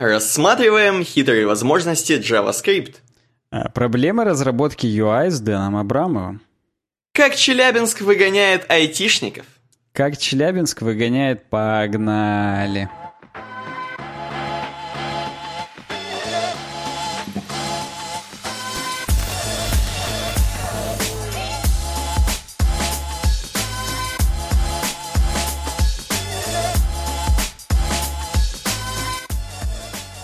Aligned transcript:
Рассматриваем 0.00 1.04
хитрые 1.04 1.46
возможности 1.46 2.14
JavaScript. 2.14 2.94
А, 3.50 3.68
проблемы 3.68 4.24
разработки 4.24 4.86
UI 4.86 5.28
с 5.28 5.40
Дэном 5.40 5.76
Абрамовым. 5.76 6.40
Как 7.12 7.36
Челябинск 7.36 8.00
выгоняет 8.00 8.64
айтишников. 8.70 9.44
Как 9.92 10.16
Челябинск 10.16 10.80
выгоняет 10.80 11.50
«Погнали». 11.50 12.88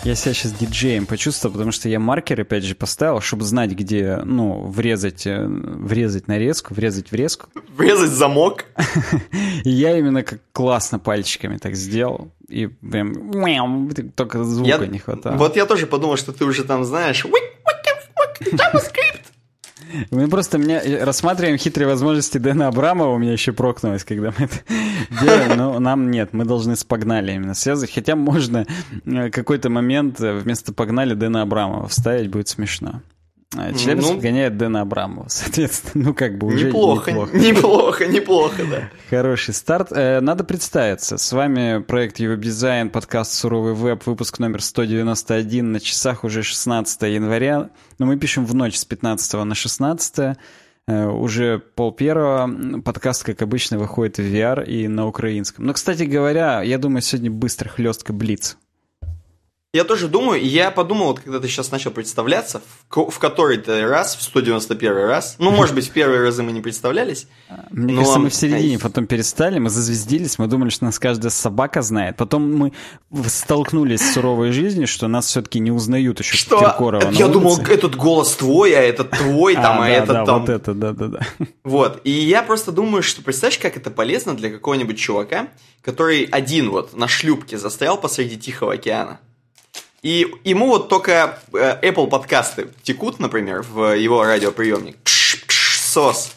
Я 0.07 0.15
себя 0.15 0.33
сейчас 0.33 0.53
диджеем 0.53 1.05
почувствовал, 1.05 1.51
потому 1.51 1.73
что 1.73 1.89
я 1.89 1.99
маркер, 1.99 2.39
опять 2.39 2.63
же, 2.63 2.75
поставил, 2.75 3.19
чтобы 3.19 3.43
знать, 3.43 3.71
где, 3.71 4.21
ну, 4.23 4.65
врезать, 4.65 5.27
э, 5.27 5.45
врезать 5.45 6.29
нарезку, 6.29 6.73
врезать 6.73 7.11
врезку. 7.11 7.47
Врезать 7.75 8.11
замок. 8.11 8.63
Я 9.65 9.97
именно 9.97 10.23
как 10.23 10.39
классно 10.53 10.97
пальчиками 10.97 11.57
так 11.57 11.75
сделал. 11.75 12.31
И 12.47 12.67
прям 12.67 13.89
только 14.15 14.45
звука 14.45 14.69
Я- 14.69 14.77
не 14.87 14.99
хватало. 14.99 15.35
Вот 15.35 15.57
я 15.57 15.65
тоже 15.65 15.87
подумал, 15.87 16.15
что 16.15 16.31
ты 16.31 16.45
уже 16.45 16.63
там 16.63 16.85
знаешь. 16.85 17.25
JavaScript. 18.39 19.16
Мы 20.11 20.27
просто 20.27 20.57
меня 20.57 20.81
рассматриваем 21.05 21.57
хитрые 21.57 21.87
возможности 21.87 22.37
Дэна 22.37 22.67
Абрамова, 22.67 23.13
у 23.13 23.17
меня 23.17 23.33
еще 23.33 23.53
прокнулось, 23.53 24.03
когда 24.03 24.33
мы 24.37 24.45
это 24.45 24.57
делаем, 25.21 25.57
но 25.57 25.79
нам 25.79 26.11
нет, 26.11 26.33
мы 26.33 26.45
должны 26.45 26.75
с 26.75 26.83
«Погнали» 26.83 27.33
именно 27.33 27.53
связывать, 27.53 27.93
хотя 27.93 28.15
можно 28.15 28.65
э, 29.05 29.29
какой-то 29.29 29.69
момент 29.69 30.19
э, 30.21 30.33
вместо 30.33 30.73
«Погнали» 30.73 31.13
Дэна 31.13 31.41
Абрамова 31.41 31.87
вставить, 31.87 32.29
будет 32.29 32.47
смешно. 32.47 33.01
А 33.55 33.73
Челябинск 33.73 34.09
Ну. 34.13 34.19
гоняет 34.19 34.57
Дэна 34.57 34.81
Абрамова, 34.81 35.25
соответственно, 35.29 36.05
ну 36.07 36.13
как 36.13 36.37
бы 36.37 36.47
уже 36.47 36.67
Неплохо, 36.67 37.11
неплохо, 37.33 38.05
неплохо, 38.05 38.63
да. 38.69 38.89
Хороший 39.09 39.53
старт. 39.53 39.87
Э, 39.91 40.19
Надо 40.19 40.43
представиться. 40.43 41.17
С 41.17 41.31
вами 41.31 41.81
проект 41.81 42.17
Дизайн, 42.17 42.89
подкаст 42.89 43.33
«Суровый 43.33 43.73
веб», 43.73 44.05
выпуск 44.05 44.39
номер 44.39 44.61
191. 44.61 45.71
На 45.71 45.79
часах 45.79 46.25
уже 46.25 46.43
16 46.43 47.01
января. 47.03 47.69
Но 47.99 48.05
мы 48.05 48.17
пишем 48.17 48.45
в 48.45 48.53
ночь 48.53 48.75
с 48.75 48.83
15 48.83 49.45
на 49.45 49.55
16. 49.55 50.37
Э, 50.89 51.05
Уже 51.07 51.59
пол 51.59 51.93
первого. 51.93 52.81
Подкаст, 52.81 53.23
как 53.23 53.41
обычно, 53.41 53.77
выходит 53.79 54.17
в 54.17 54.21
VR 54.23 54.65
и 54.65 54.89
на 54.89 55.07
украинском. 55.07 55.65
Но, 55.65 55.71
кстати 55.73 56.03
говоря, 56.03 56.61
я 56.63 56.77
думаю, 56.77 57.01
сегодня 57.01 57.31
быстро 57.31 57.69
хлестка 57.69 58.11
блиц. 58.11 58.57
Я 59.77 59.83
тоже 59.83 60.07
думаю, 60.07 60.43
я 60.43 60.71
подумал, 60.71 61.09
вот 61.09 61.19
когда 61.19 61.39
ты 61.39 61.47
сейчас 61.47 61.69
начал 61.69 61.91
представляться, 61.91 62.63
в, 62.89 63.11
в 63.11 63.19
который-то 63.19 63.87
раз, 63.87 64.15
в 64.15 64.23
191 64.23 64.91
раз, 64.91 65.35
ну, 65.37 65.51
может 65.51 65.75
быть, 65.75 65.87
в 65.87 65.91
первые 65.91 66.21
разы 66.21 66.41
мы 66.41 66.51
не 66.51 66.61
представлялись, 66.61 67.27
Мне 67.69 67.93
Но, 67.93 67.99
кажется, 67.99 68.17
мы 68.17 68.29
в 68.31 68.33
середине 68.33 68.79
потом 68.79 69.05
перестали, 69.05 69.59
мы 69.59 69.69
зазвездились, 69.69 70.39
мы 70.39 70.47
думали, 70.47 70.71
что 70.71 70.85
нас 70.85 70.97
каждая 70.97 71.29
собака 71.29 71.83
знает. 71.83 72.17
Потом 72.17 72.51
мы 72.55 72.73
столкнулись 73.27 74.01
с 74.01 74.15
суровой 74.15 74.51
жизнью, 74.51 74.87
что 74.87 75.07
нас 75.07 75.27
все-таки 75.27 75.59
не 75.59 75.69
узнают 75.69 76.21
еще 76.21 76.35
что... 76.35 76.57
Киркорова 76.57 77.11
Я 77.11 77.27
думал, 77.27 77.59
этот 77.59 77.95
голос 77.95 78.35
твой, 78.35 78.73
а 78.73 78.81
этот 78.81 79.11
твой, 79.11 79.53
там, 79.53 79.81
а, 79.81 79.85
да, 79.85 79.89
этот 79.89 80.07
да, 80.07 80.25
там... 80.25 80.39
вот 80.39 80.49
это, 80.49 80.73
да-да-да. 80.73 81.19
Вот, 81.63 82.01
и 82.03 82.09
я 82.09 82.41
просто 82.41 82.71
думаю, 82.71 83.03
что 83.03 83.21
представляешь, 83.21 83.59
как 83.59 83.77
это 83.77 83.91
полезно 83.91 84.35
для 84.35 84.49
какого-нибудь 84.49 84.97
чувака, 84.97 85.49
который 85.83 86.23
один 86.23 86.71
вот 86.71 86.97
на 86.97 87.07
шлюпке 87.07 87.59
застрял 87.59 88.01
посреди 88.01 88.37
Тихого 88.37 88.73
океана. 88.73 89.19
И 90.07 90.25
ему 90.45 90.67
вот 90.67 90.87
только 90.87 91.37
э, 91.51 91.79
Apple 91.81 92.07
подкасты 92.07 92.69
текут, 92.81 93.19
например, 93.19 93.61
в 93.61 93.93
его 93.93 94.23
радиоприемник. 94.23 94.95
Сос. 95.05 96.31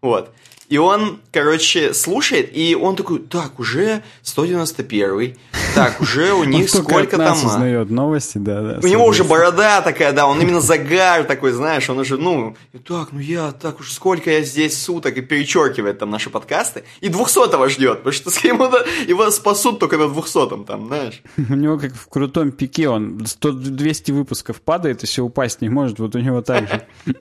Вот. 0.00 0.34
И 0.68 0.78
он, 0.78 1.20
короче, 1.30 1.94
слушает, 1.94 2.50
и 2.52 2.74
он 2.74 2.96
такой, 2.96 3.20
так, 3.20 3.60
уже 3.60 4.02
191 4.22 5.36
так, 5.74 6.00
уже 6.00 6.32
у 6.32 6.44
них 6.44 6.70
сколько 6.70 7.16
там... 7.16 7.38
а?» 7.42 7.46
узнает 7.46 7.90
новости, 7.90 8.38
да, 8.38 8.62
да. 8.62 8.80
У 8.82 8.86
него 8.86 9.06
уже 9.06 9.24
борода 9.24 9.80
такая, 9.82 10.12
да, 10.12 10.26
он 10.26 10.40
именно 10.40 10.60
загар 10.60 11.24
такой, 11.24 11.52
знаешь, 11.52 11.88
он 11.90 11.98
уже, 11.98 12.16
ну, 12.16 12.56
так, 12.86 13.08
ну 13.12 13.20
я, 13.20 13.52
так 13.52 13.80
уж 13.80 13.92
сколько 13.92 14.30
я 14.30 14.42
здесь 14.42 14.80
суток, 14.80 15.16
и 15.16 15.20
перечеркивает 15.20 15.98
там 15.98 16.10
наши 16.10 16.30
подкасты, 16.30 16.84
и 17.00 17.08
200-го 17.08 17.68
ждет, 17.68 18.02
потому 18.02 18.12
что 18.12 18.30
ему, 18.48 18.70
его 19.06 19.30
спасут 19.30 19.78
только 19.78 19.96
на 19.96 20.04
200-м 20.04 20.64
там, 20.64 20.86
знаешь. 20.86 21.22
У 21.36 21.54
него 21.54 21.78
как 21.78 21.94
в 21.94 22.08
крутом 22.08 22.52
пике, 22.52 22.88
он 22.88 23.18
100-200 23.18 24.12
выпусков 24.12 24.60
падает 24.60 25.02
и 25.02 25.06
все 25.06 25.22
упасть 25.22 25.60
не 25.60 25.68
может, 25.68 25.98
вот 25.98 26.14
у 26.14 26.18
него 26.18 26.42
так 26.42 26.68
же. 26.68 26.86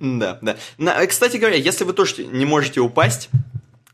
Да, 0.00 0.38
да. 0.42 1.06
Кстати 1.06 1.36
говоря, 1.36 1.56
если 1.56 1.84
вы 1.84 1.92
тоже 1.92 2.24
не 2.24 2.44
можете 2.44 2.80
упасть, 2.80 3.30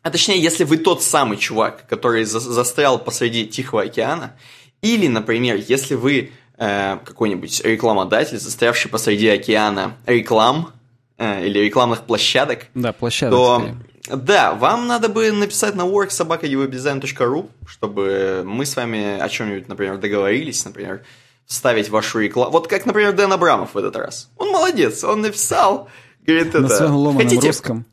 а 0.08 0.10
точнее, 0.10 0.40
если 0.40 0.64
вы 0.64 0.78
тот 0.78 1.02
самый 1.02 1.36
чувак, 1.36 1.86
который 1.86 2.24
за- 2.24 2.40
застрял 2.40 2.98
посреди 2.98 3.46
Тихого 3.46 3.82
океана, 3.82 4.32
или, 4.80 5.06
например, 5.08 5.56
если 5.56 5.94
вы 5.94 6.30
э, 6.56 6.96
какой-нибудь 7.04 7.60
рекламодатель, 7.64 8.38
застрявший 8.38 8.90
посреди 8.90 9.28
океана 9.28 9.96
реклам 10.06 10.72
э, 11.18 11.46
или 11.46 11.58
рекламных 11.60 12.02
площадок, 12.02 12.66
Да, 12.74 12.92
площадок 12.92 13.36
то 13.38 13.56
скорее. 13.58 13.76
да, 14.22 14.54
вам 14.54 14.86
надо 14.86 15.08
бы 15.08 15.30
написать 15.30 15.74
на 15.74 15.82
worksobaka.uwebdesign.ru, 15.82 17.48
чтобы 17.66 18.42
мы 18.46 18.64
с 18.66 18.76
вами 18.76 19.18
о 19.20 19.28
чем-нибудь, 19.28 19.68
например, 19.68 19.98
договорились, 19.98 20.64
например, 20.64 21.02
вставить 21.46 21.88
вашу 21.88 22.20
рекламу. 22.20 22.50
Вот 22.52 22.66
как, 22.68 22.86
например, 22.86 23.12
Дэн 23.12 23.32
Абрамов 23.32 23.74
в 23.74 23.78
этот 23.78 23.96
раз. 23.96 24.30
Он 24.36 24.50
молодец, 24.50 25.04
он 25.04 25.20
написал, 25.22 25.88
говорит, 26.26 26.54
На 26.54 26.58
это... 26.66 26.68
своем 26.76 26.96
ломаном 26.96 27.22
хотите, 27.22 27.46
русском. 27.46 27.84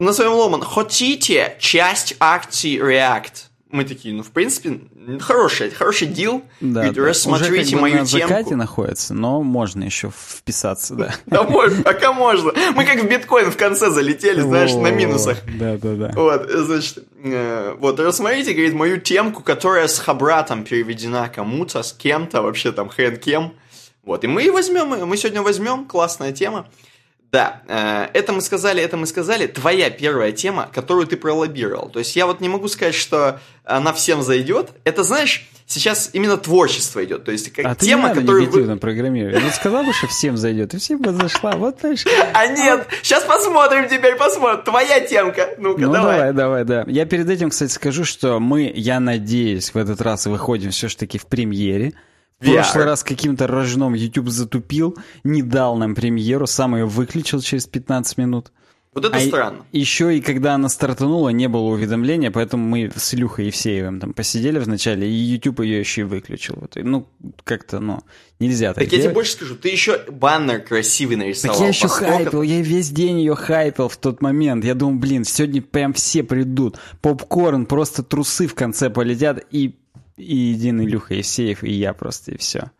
На 0.00 0.14
своем 0.14 0.32
ломан. 0.32 0.62
Хотите 0.62 1.56
часть 1.60 2.16
акций 2.20 2.76
React? 2.78 3.32
Мы 3.70 3.84
такие, 3.84 4.12
ну, 4.12 4.24
в 4.24 4.30
принципе, 4.30 4.80
хороший, 5.20 5.70
хороший 5.70 6.08
дил. 6.08 6.42
Да, 6.60 6.80
Говорит, 6.80 6.94
да. 6.94 7.04
рассмотрите 7.04 7.52
Уже 7.52 7.62
как 7.62 7.72
бы 7.74 7.80
мою 7.82 7.96
на 7.98 8.04
закате 8.06 8.34
темку. 8.34 8.56
находится, 8.56 9.14
но 9.14 9.42
можно 9.42 9.84
еще 9.84 10.10
вписаться, 10.10 10.94
да. 10.94 11.14
Да, 11.26 11.44
пока 11.44 12.12
можно. 12.12 12.52
Мы 12.74 12.84
как 12.84 13.00
в 13.00 13.06
биткоин 13.08 13.52
в 13.52 13.56
конце 13.56 13.90
залетели, 13.90 14.40
знаешь, 14.40 14.72
на 14.72 14.90
минусах. 14.90 15.38
Да, 15.58 15.76
да, 15.76 15.94
да. 15.94 16.12
Вот, 16.16 16.50
значит, 16.50 17.04
э, 17.22 17.76
вот, 17.78 18.00
рассмотрите, 18.00 18.54
говорит, 18.54 18.72
мою 18.74 18.98
темку, 18.98 19.42
которая 19.42 19.86
с 19.86 19.98
хабратом 20.00 20.64
переведена 20.64 21.28
кому-то, 21.28 21.82
с 21.84 21.92
кем-то, 21.92 22.42
вообще 22.42 22.72
там 22.72 22.88
хрен 22.88 23.18
кем. 23.18 23.52
Вот, 24.02 24.24
и 24.24 24.26
мы 24.26 24.50
возьмем, 24.50 24.88
мы 25.06 25.16
сегодня 25.16 25.42
возьмем, 25.42 25.84
классная 25.84 26.32
тема. 26.32 26.66
Да, 27.32 27.62
э, 27.68 28.08
это 28.12 28.32
мы 28.32 28.40
сказали, 28.40 28.82
это 28.82 28.96
мы 28.96 29.06
сказали. 29.06 29.46
Твоя 29.46 29.88
первая 29.90 30.32
тема, 30.32 30.68
которую 30.72 31.06
ты 31.06 31.16
пролоббировал. 31.16 31.88
То 31.88 32.00
есть 32.00 32.16
я 32.16 32.26
вот 32.26 32.40
не 32.40 32.48
могу 32.48 32.66
сказать, 32.66 32.94
что 32.96 33.38
она 33.64 33.92
всем 33.92 34.22
зайдет. 34.22 34.70
Это, 34.82 35.04
знаешь, 35.04 35.48
сейчас 35.64 36.10
именно 36.12 36.36
творчество 36.36 37.04
идет. 37.04 37.24
То 37.24 37.30
есть 37.30 37.52
как 37.52 37.64
А 37.66 37.74
ты 37.76 37.86
тема, 37.86 38.02
не 38.02 38.08
надо 38.08 38.20
которую... 38.22 38.40
вы- 38.42 38.46
негативно 38.48 38.78
программировать. 38.78 39.44
Вот 39.44 39.54
сказал 39.54 39.84
бы, 39.84 39.92
что 39.92 40.08
всем 40.08 40.36
зайдет, 40.36 40.74
и 40.74 40.78
всем 40.78 41.00
бы 41.00 41.12
зашла. 41.12 41.52
Вот 41.52 41.78
знаешь. 41.80 42.04
А 42.34 42.46
нет, 42.48 42.88
сейчас 43.02 43.22
посмотрим 43.22 43.88
теперь, 43.88 44.16
посмотрим. 44.16 44.64
Твоя 44.64 44.98
темка. 44.98 45.50
Ну-ка, 45.56 45.82
Ну, 45.82 45.92
давай. 45.92 46.16
давай, 46.18 46.32
давай, 46.32 46.64
да. 46.64 46.84
Я 46.88 47.06
перед 47.06 47.30
этим, 47.30 47.50
кстати, 47.50 47.70
скажу, 47.70 48.04
что 48.04 48.40
мы, 48.40 48.72
я 48.74 48.98
надеюсь, 48.98 49.72
в 49.72 49.76
этот 49.76 50.00
раз 50.00 50.26
выходим 50.26 50.70
все-таки 50.72 51.16
в 51.18 51.26
премьере. 51.26 51.92
В 52.40 52.50
прошлый 52.52 52.84
раз 52.84 53.04
каким-то 53.04 53.46
рожном 53.46 53.94
YouTube 53.94 54.28
затупил, 54.30 54.96
не 55.24 55.42
дал 55.42 55.76
нам 55.76 55.94
премьеру, 55.94 56.46
сам 56.46 56.74
ее 56.74 56.86
выключил 56.86 57.40
через 57.40 57.66
15 57.66 58.16
минут. 58.18 58.50
Вот 58.92 59.04
это 59.04 59.18
А 59.18 59.20
странно. 59.20 59.58
Еще 59.70 60.16
и 60.18 60.20
когда 60.20 60.54
она 60.54 60.68
стартанула, 60.68 61.28
не 61.28 61.48
было 61.48 61.68
уведомления, 61.68 62.32
поэтому 62.32 62.66
мы 62.66 62.90
с 62.96 63.14
Илюхой 63.14 63.46
Евсеевым 63.46 64.00
там 64.00 64.12
посидели 64.14 64.58
вначале, 64.58 65.08
и 65.08 65.12
YouTube 65.12 65.60
ее 65.60 65.78
еще 65.78 66.00
и 66.00 66.04
выключил. 66.04 66.56
Вот. 66.60 66.76
И, 66.76 66.82
Ну, 66.82 67.06
как-то, 67.44 67.78
ну, 67.78 68.00
нельзя 68.40 68.68
так 68.74 68.82
Так 68.82 68.84
я 68.86 68.90
тебе 68.90 68.98
делать. 69.02 69.14
больше 69.14 69.32
скажу, 69.34 69.54
ты 69.54 69.68
еще 69.68 70.00
баннер 70.10 70.58
красивый 70.60 71.14
Так 71.16 71.24
нарисовал. 71.24 71.60
я 71.60 71.68
еще 71.68 71.82
Поскольку- 71.82 72.12
хайпил, 72.16 72.42
я 72.42 72.62
весь 72.62 72.90
день 72.90 73.20
ее 73.20 73.36
хайпил 73.36 73.88
в 73.88 73.96
тот 73.96 74.22
момент. 74.22 74.64
Я 74.64 74.74
думал, 74.74 74.98
блин, 74.98 75.22
сегодня 75.24 75.62
прям 75.62 75.92
все 75.92 76.24
придут. 76.24 76.76
Попкорн, 77.00 77.66
просто 77.66 78.02
трусы 78.02 78.48
в 78.48 78.56
конце 78.56 78.90
полетят, 78.90 79.44
и, 79.52 79.76
и 80.20 80.54
один 80.54 80.80
Илюха 80.80 81.14
Евсеев, 81.14 81.64
и 81.64 81.72
я 81.72 81.94
просто, 81.94 82.32
и 82.32 82.36
все. 82.36 82.70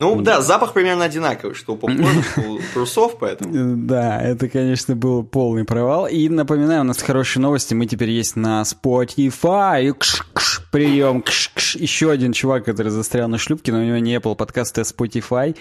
Ну 0.00 0.22
да, 0.22 0.40
запах 0.40 0.74
примерно 0.74 1.04
одинаковый, 1.04 1.56
что 1.56 1.74
у 1.74 1.76
попкорна, 1.78 2.22
что 2.22 2.40
у 2.40 2.60
трусов, 2.72 3.18
поэтому... 3.18 3.76
Да, 3.86 4.22
это, 4.22 4.48
конечно, 4.48 4.94
был 4.94 5.24
полный 5.24 5.64
провал. 5.64 6.06
И 6.06 6.28
напоминаю, 6.28 6.82
у 6.82 6.84
нас 6.84 7.02
хорошие 7.02 7.42
новости. 7.42 7.74
Мы 7.74 7.86
теперь 7.86 8.10
есть 8.10 8.36
на 8.36 8.62
Spotify. 8.62 9.92
Кш, 9.92 10.22
кш, 10.32 10.70
прием. 10.70 11.22
Кш. 11.22 11.74
Еще 11.74 12.12
один 12.12 12.32
чувак, 12.32 12.64
который 12.64 12.92
застрял 12.92 13.28
на 13.28 13.38
шлюпке, 13.38 13.72
но 13.72 13.80
у 13.80 13.84
него 13.84 13.98
не 13.98 14.14
Apple 14.14 14.36
подкасты, 14.36 14.82
а 14.82 14.84
Spotify. 14.84 15.56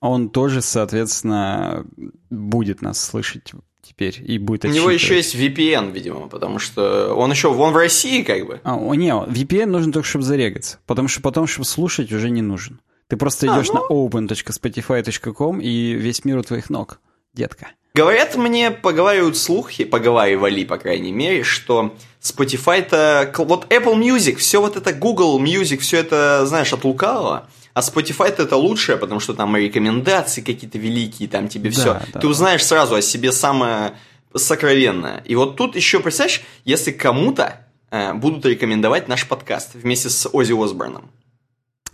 Он 0.00 0.30
тоже, 0.30 0.62
соответственно, 0.62 1.84
будет 2.30 2.80
нас 2.80 2.98
слышать 2.98 3.52
теперь 3.82 4.22
и 4.24 4.38
будет 4.38 4.64
У 4.64 4.68
него 4.68 4.90
еще 4.90 5.16
есть 5.16 5.34
VPN, 5.34 5.90
видимо, 5.92 6.28
потому 6.28 6.58
что 6.58 7.14
он 7.14 7.30
еще 7.30 7.48
он 7.48 7.72
в 7.72 7.76
России 7.76 8.22
как 8.22 8.46
бы. 8.46 8.60
А, 8.64 8.76
не, 8.94 9.10
VPN 9.10 9.66
нужен 9.66 9.92
только, 9.92 10.08
чтобы 10.08 10.24
зарегаться, 10.24 10.78
потому 10.86 11.08
что 11.08 11.20
потом, 11.20 11.46
чтобы 11.46 11.66
слушать, 11.66 12.12
уже 12.12 12.30
не 12.30 12.42
нужен. 12.42 12.80
Ты 13.08 13.16
просто 13.16 13.46
идешь 13.46 13.68
а, 13.70 13.74
ну... 13.74 13.80
на 13.80 14.08
open.spotify.com 14.08 15.60
и 15.60 15.92
весь 15.92 16.24
мир 16.24 16.38
у 16.38 16.42
твоих 16.42 16.70
ног, 16.70 17.00
детка. 17.34 17.68
Говорят 17.94 18.36
мне, 18.36 18.70
поговаривают 18.70 19.36
слухи, 19.36 19.84
поговаривали, 19.84 20.64
по 20.64 20.78
крайней 20.78 21.12
мере, 21.12 21.42
что 21.42 21.94
Spotify-то... 22.22 23.34
Вот 23.36 23.70
Apple 23.70 23.98
Music, 23.98 24.36
все 24.36 24.62
вот 24.62 24.76
это 24.76 24.94
Google 24.94 25.38
Music, 25.42 25.78
все 25.78 25.98
это, 25.98 26.46
знаешь, 26.46 26.72
от 26.72 26.84
лукавого. 26.84 27.50
А 27.74 27.80
Spotify-то 27.80 28.42
это 28.42 28.56
лучшее, 28.56 28.98
потому 28.98 29.20
что 29.20 29.34
там 29.34 29.56
рекомендации 29.56 30.42
какие-то 30.42 30.78
великие, 30.78 31.28
там 31.28 31.48
тебе 31.48 31.70
да, 31.70 31.76
все. 31.76 32.02
Да, 32.12 32.20
Ты 32.20 32.28
узнаешь 32.28 32.64
сразу 32.64 32.96
о 32.96 33.02
себе 33.02 33.32
самое 33.32 33.94
сокровенное. 34.34 35.22
И 35.24 35.34
вот 35.34 35.56
тут 35.56 35.76
еще, 35.76 36.00
представляешь, 36.00 36.42
если 36.64 36.90
кому-то 36.90 37.66
э, 37.90 38.12
будут 38.14 38.44
рекомендовать 38.44 39.08
наш 39.08 39.26
подкаст 39.26 39.74
вместе 39.74 40.10
с 40.10 40.28
Ози 40.32 40.52
Осборном. 40.52 41.10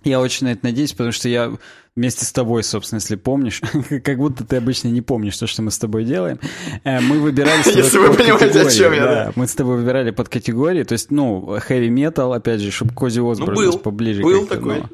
Я 0.04 0.20
очень 0.20 0.46
на 0.46 0.52
это 0.52 0.60
надеюсь, 0.64 0.92
потому 0.92 1.12
что 1.12 1.28
я 1.28 1.52
вместе 1.98 2.24
с 2.24 2.30
тобой, 2.32 2.62
собственно, 2.62 2.98
если 2.98 3.16
помнишь, 3.16 3.60
как 4.04 4.18
будто 4.18 4.44
ты 4.44 4.56
обычно 4.56 4.88
не 4.88 5.02
помнишь 5.02 5.36
то, 5.36 5.48
что 5.48 5.62
мы 5.62 5.72
с 5.72 5.78
тобой 5.78 6.04
делаем, 6.04 6.38
э, 6.84 7.00
мы 7.00 7.18
выбирали... 7.18 7.60
Если 7.76 7.98
вы 7.98 8.14
понимаете, 8.14 8.60
о 8.60 8.70
чем 8.70 8.92
я, 8.92 9.04
да. 9.04 9.32
Мы 9.34 9.48
с 9.48 9.54
тобой 9.54 9.78
выбирали 9.78 10.12
под 10.12 10.28
категории, 10.28 10.84
то 10.84 10.92
есть, 10.92 11.10
ну, 11.10 11.56
heavy 11.56 11.88
metal, 11.88 12.34
опять 12.34 12.60
же, 12.60 12.70
чтобы 12.70 12.94
Кози 12.94 13.20
Осборн 13.20 13.54
ну, 13.54 13.56
был, 13.56 13.78
поближе. 13.78 14.22
Был 14.22 14.46
такой. 14.46 14.84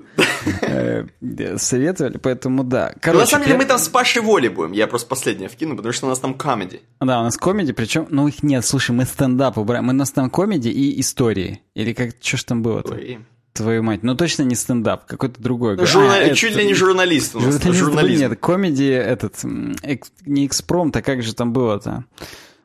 Э, 0.63 1.05
советовали, 1.59 2.17
поэтому 2.17 2.65
да. 2.65 2.95
Короче, 3.01 3.21
на 3.21 3.27
самом 3.27 3.47
деле 3.47 3.59
мы 3.59 3.65
там 3.67 3.79
с 3.79 3.89
Пашей 3.89 4.23
Воли 4.23 4.49
будем, 4.49 4.73
я 4.73 4.87
просто 4.87 5.09
последнее 5.09 5.51
вкину, 5.51 5.77
потому 5.77 5.93
что 5.93 6.07
у 6.07 6.09
нас 6.09 6.19
там 6.19 6.35
комедий. 6.35 6.81
Да, 7.01 7.21
у 7.21 7.25
нас 7.25 7.37
комедий, 7.37 7.73
причем, 7.73 8.07
ну 8.09 8.29
их 8.29 8.43
нет, 8.43 8.65
слушай, 8.65 8.93
мы 8.93 9.05
стендап 9.05 9.59
убираем, 9.59 9.85
мы 9.85 9.93
у 9.93 9.97
нас 9.97 10.11
там 10.11 10.31
комедий 10.31 10.71
и 10.71 10.99
истории, 11.01 11.61
или 11.75 11.93
как, 11.93 12.13
что 12.21 12.39
ж 12.39 12.45
там 12.45 12.63
было-то? 12.63 12.97
Твою 13.55 13.85
мать, 13.85 14.03
ну 14.03 14.17
точно 14.17 14.43
не 14.43 14.57
стендап, 14.57 15.07
какой-то 15.07 15.41
другой. 15.41 15.77
Журна... 15.87 16.17
А, 16.17 16.35
Чуть 16.35 16.51
это... 16.51 16.61
ли 16.61 16.67
не 16.67 16.75
журналист 16.75 17.37
у 17.37 17.41
нас. 17.41 17.55
Журналист, 17.55 17.79
журналист. 17.79 18.21
Нет, 18.21 18.41
комедий 18.41 18.91
этот, 18.91 19.37
эк... 19.83 20.07
не 20.27 20.45
экспромт, 20.47 20.97
а 20.97 21.03
как 21.03 21.23
же 21.23 21.37
там 21.37 21.53
было-то? 21.53 22.05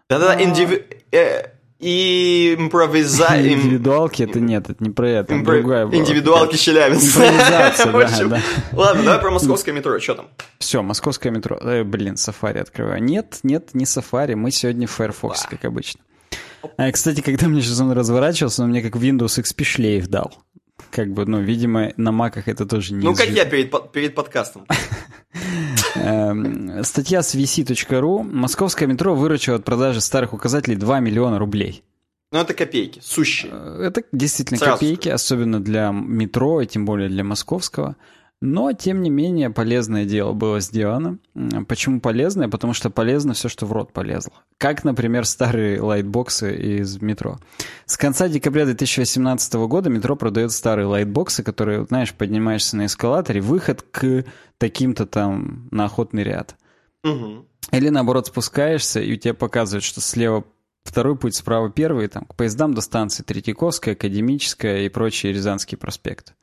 Да-да, 0.10 0.32
а... 0.32 0.44
индиви... 0.44 0.88
э, 1.12 1.44
и 1.80 2.56
импровиза... 2.58 3.40
Индивидуалки 3.40 4.24
это 4.24 4.40
нет, 4.40 4.68
это 4.70 4.84
не 4.84 4.90
про 4.90 5.10
это, 5.10 5.36
Импро... 5.36 5.60
другая 5.60 5.86
была. 5.86 5.96
Индивидуалки 5.96 6.58
Челябинск. 6.58 7.18
Импровизация, 7.18 7.92
да, 7.94 8.26
да. 8.26 8.42
Ладно, 8.74 9.04
давай 9.04 9.20
про 9.20 9.30
московское 9.30 9.76
метро, 9.76 10.00
что 10.00 10.16
там? 10.16 10.28
Все, 10.58 10.82
московское 10.82 11.32
метро. 11.32 11.56
Э, 11.62 11.84
блин, 11.84 12.18
Сафари 12.18 12.58
открываю. 12.58 13.02
Нет, 13.04 13.42
нет, 13.44 13.70
не 13.74 13.86
Сафари, 13.86 14.34
мы 14.34 14.50
сегодня 14.50 14.88
в 14.88 14.92
Firefox, 14.92 15.46
как 15.50 15.64
обычно. 15.66 16.02
А, 16.78 16.92
кстати, 16.92 17.22
когда 17.22 17.48
мне 17.48 17.62
сейчас 17.62 17.80
он 17.80 17.92
разворачивался, 17.92 18.64
он 18.64 18.70
мне 18.70 18.82
как 18.82 18.96
Windows 18.96 19.42
XP 19.42 19.64
шлейф 19.64 20.08
дал. 20.08 20.34
Как 20.92 21.12
бы, 21.14 21.26
ну, 21.26 21.40
видимо, 21.40 21.94
на 21.98 22.12
маках 22.12 22.48
это 22.48 22.66
тоже 22.66 22.94
не 22.94 23.04
Ну, 23.04 23.16
как 23.16 23.30
я 23.30 23.46
перед, 23.46 23.92
перед 23.92 24.16
подкастом. 24.16 24.66
Эм, 25.96 26.84
статья 26.84 27.22
с 27.22 27.36
vc.ru. 27.36 28.24
Московское 28.24 28.88
метро 28.88 29.16
выручило 29.16 29.58
от 29.58 29.66
продажи 29.66 30.02
старых 30.02 30.34
указателей 30.34 30.76
2 30.76 31.00
миллиона 31.00 31.40
рублей. 31.40 31.84
Ну, 32.32 32.40
это 32.40 32.54
копейки, 32.54 33.00
сущие. 33.02 33.52
Э, 33.52 33.84
это 33.88 34.04
действительно 34.12 34.60
копейки, 34.60 35.10
особенно 35.10 35.60
для 35.60 35.92
метро, 35.92 36.62
и 36.62 36.68
тем 36.68 36.86
более 36.86 37.10
для 37.10 37.24
московского. 37.24 37.96
Но, 38.42 38.72
тем 38.72 39.02
не 39.02 39.10
менее, 39.10 39.50
полезное 39.50 40.06
дело 40.06 40.32
было 40.32 40.62
сделано. 40.62 41.20
Почему 41.68 42.00
полезное? 42.00 42.48
Потому 42.48 42.74
что 42.74 42.90
полезно 42.90 43.34
все, 43.34 43.50
что 43.50 43.66
в 43.66 43.74
рот 43.74 43.92
полезло. 43.92 44.32
Как, 44.58 44.86
например, 44.86 45.26
старые 45.26 45.82
лайтбоксы 45.82 46.56
из 46.56 47.02
метро. 47.02 47.38
С 47.86 47.98
конца 47.98 48.30
декабря 48.30 48.66
2018 48.66 49.54
года 49.68 49.90
метро 49.90 50.16
продает 50.16 50.54
старые 50.54 50.86
лайтбоксы, 50.86 51.44
которые, 51.44 51.86
знаешь, 51.86 52.14
поднимаешься 52.14 52.78
на 52.78 52.86
эскалаторе, 52.86 53.42
выход 53.42 53.82
к 53.92 54.24
таким-то 54.58 55.06
там 55.06 55.68
на 55.72 55.86
охотный 55.86 56.24
ряд. 56.24 56.56
Угу. 57.04 57.46
Или 57.74 57.90
наоборот 57.90 58.28
спускаешься, 58.28 59.02
и 59.02 59.14
у 59.14 59.16
тебя 59.18 59.34
показывают, 59.34 59.84
что 59.84 60.00
слева 60.00 60.46
второй 60.84 61.18
путь, 61.18 61.36
справа 61.36 61.70
первый, 61.70 62.08
там, 62.08 62.24
к 62.24 62.36
поездам 62.36 62.74
до 62.74 62.80
станции 62.80 63.22
Третьяковская, 63.22 63.96
Академическая 63.96 64.84
и 64.84 64.90
прочие 64.90 65.34
Рязанские 65.34 65.78
проспекты. 65.78 66.34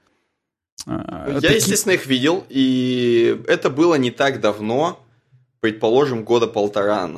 А, 0.87 1.29
Я, 1.29 1.41
такие... 1.41 1.57
естественно, 1.57 1.93
их 1.93 2.07
видел, 2.07 2.45
и 2.49 3.43
это 3.49 3.71
было 3.71 3.95
не 3.95 4.11
так 4.11 4.41
давно, 4.41 5.01
предположим, 5.61 6.25
года 6.25 6.47
полтора, 6.47 7.09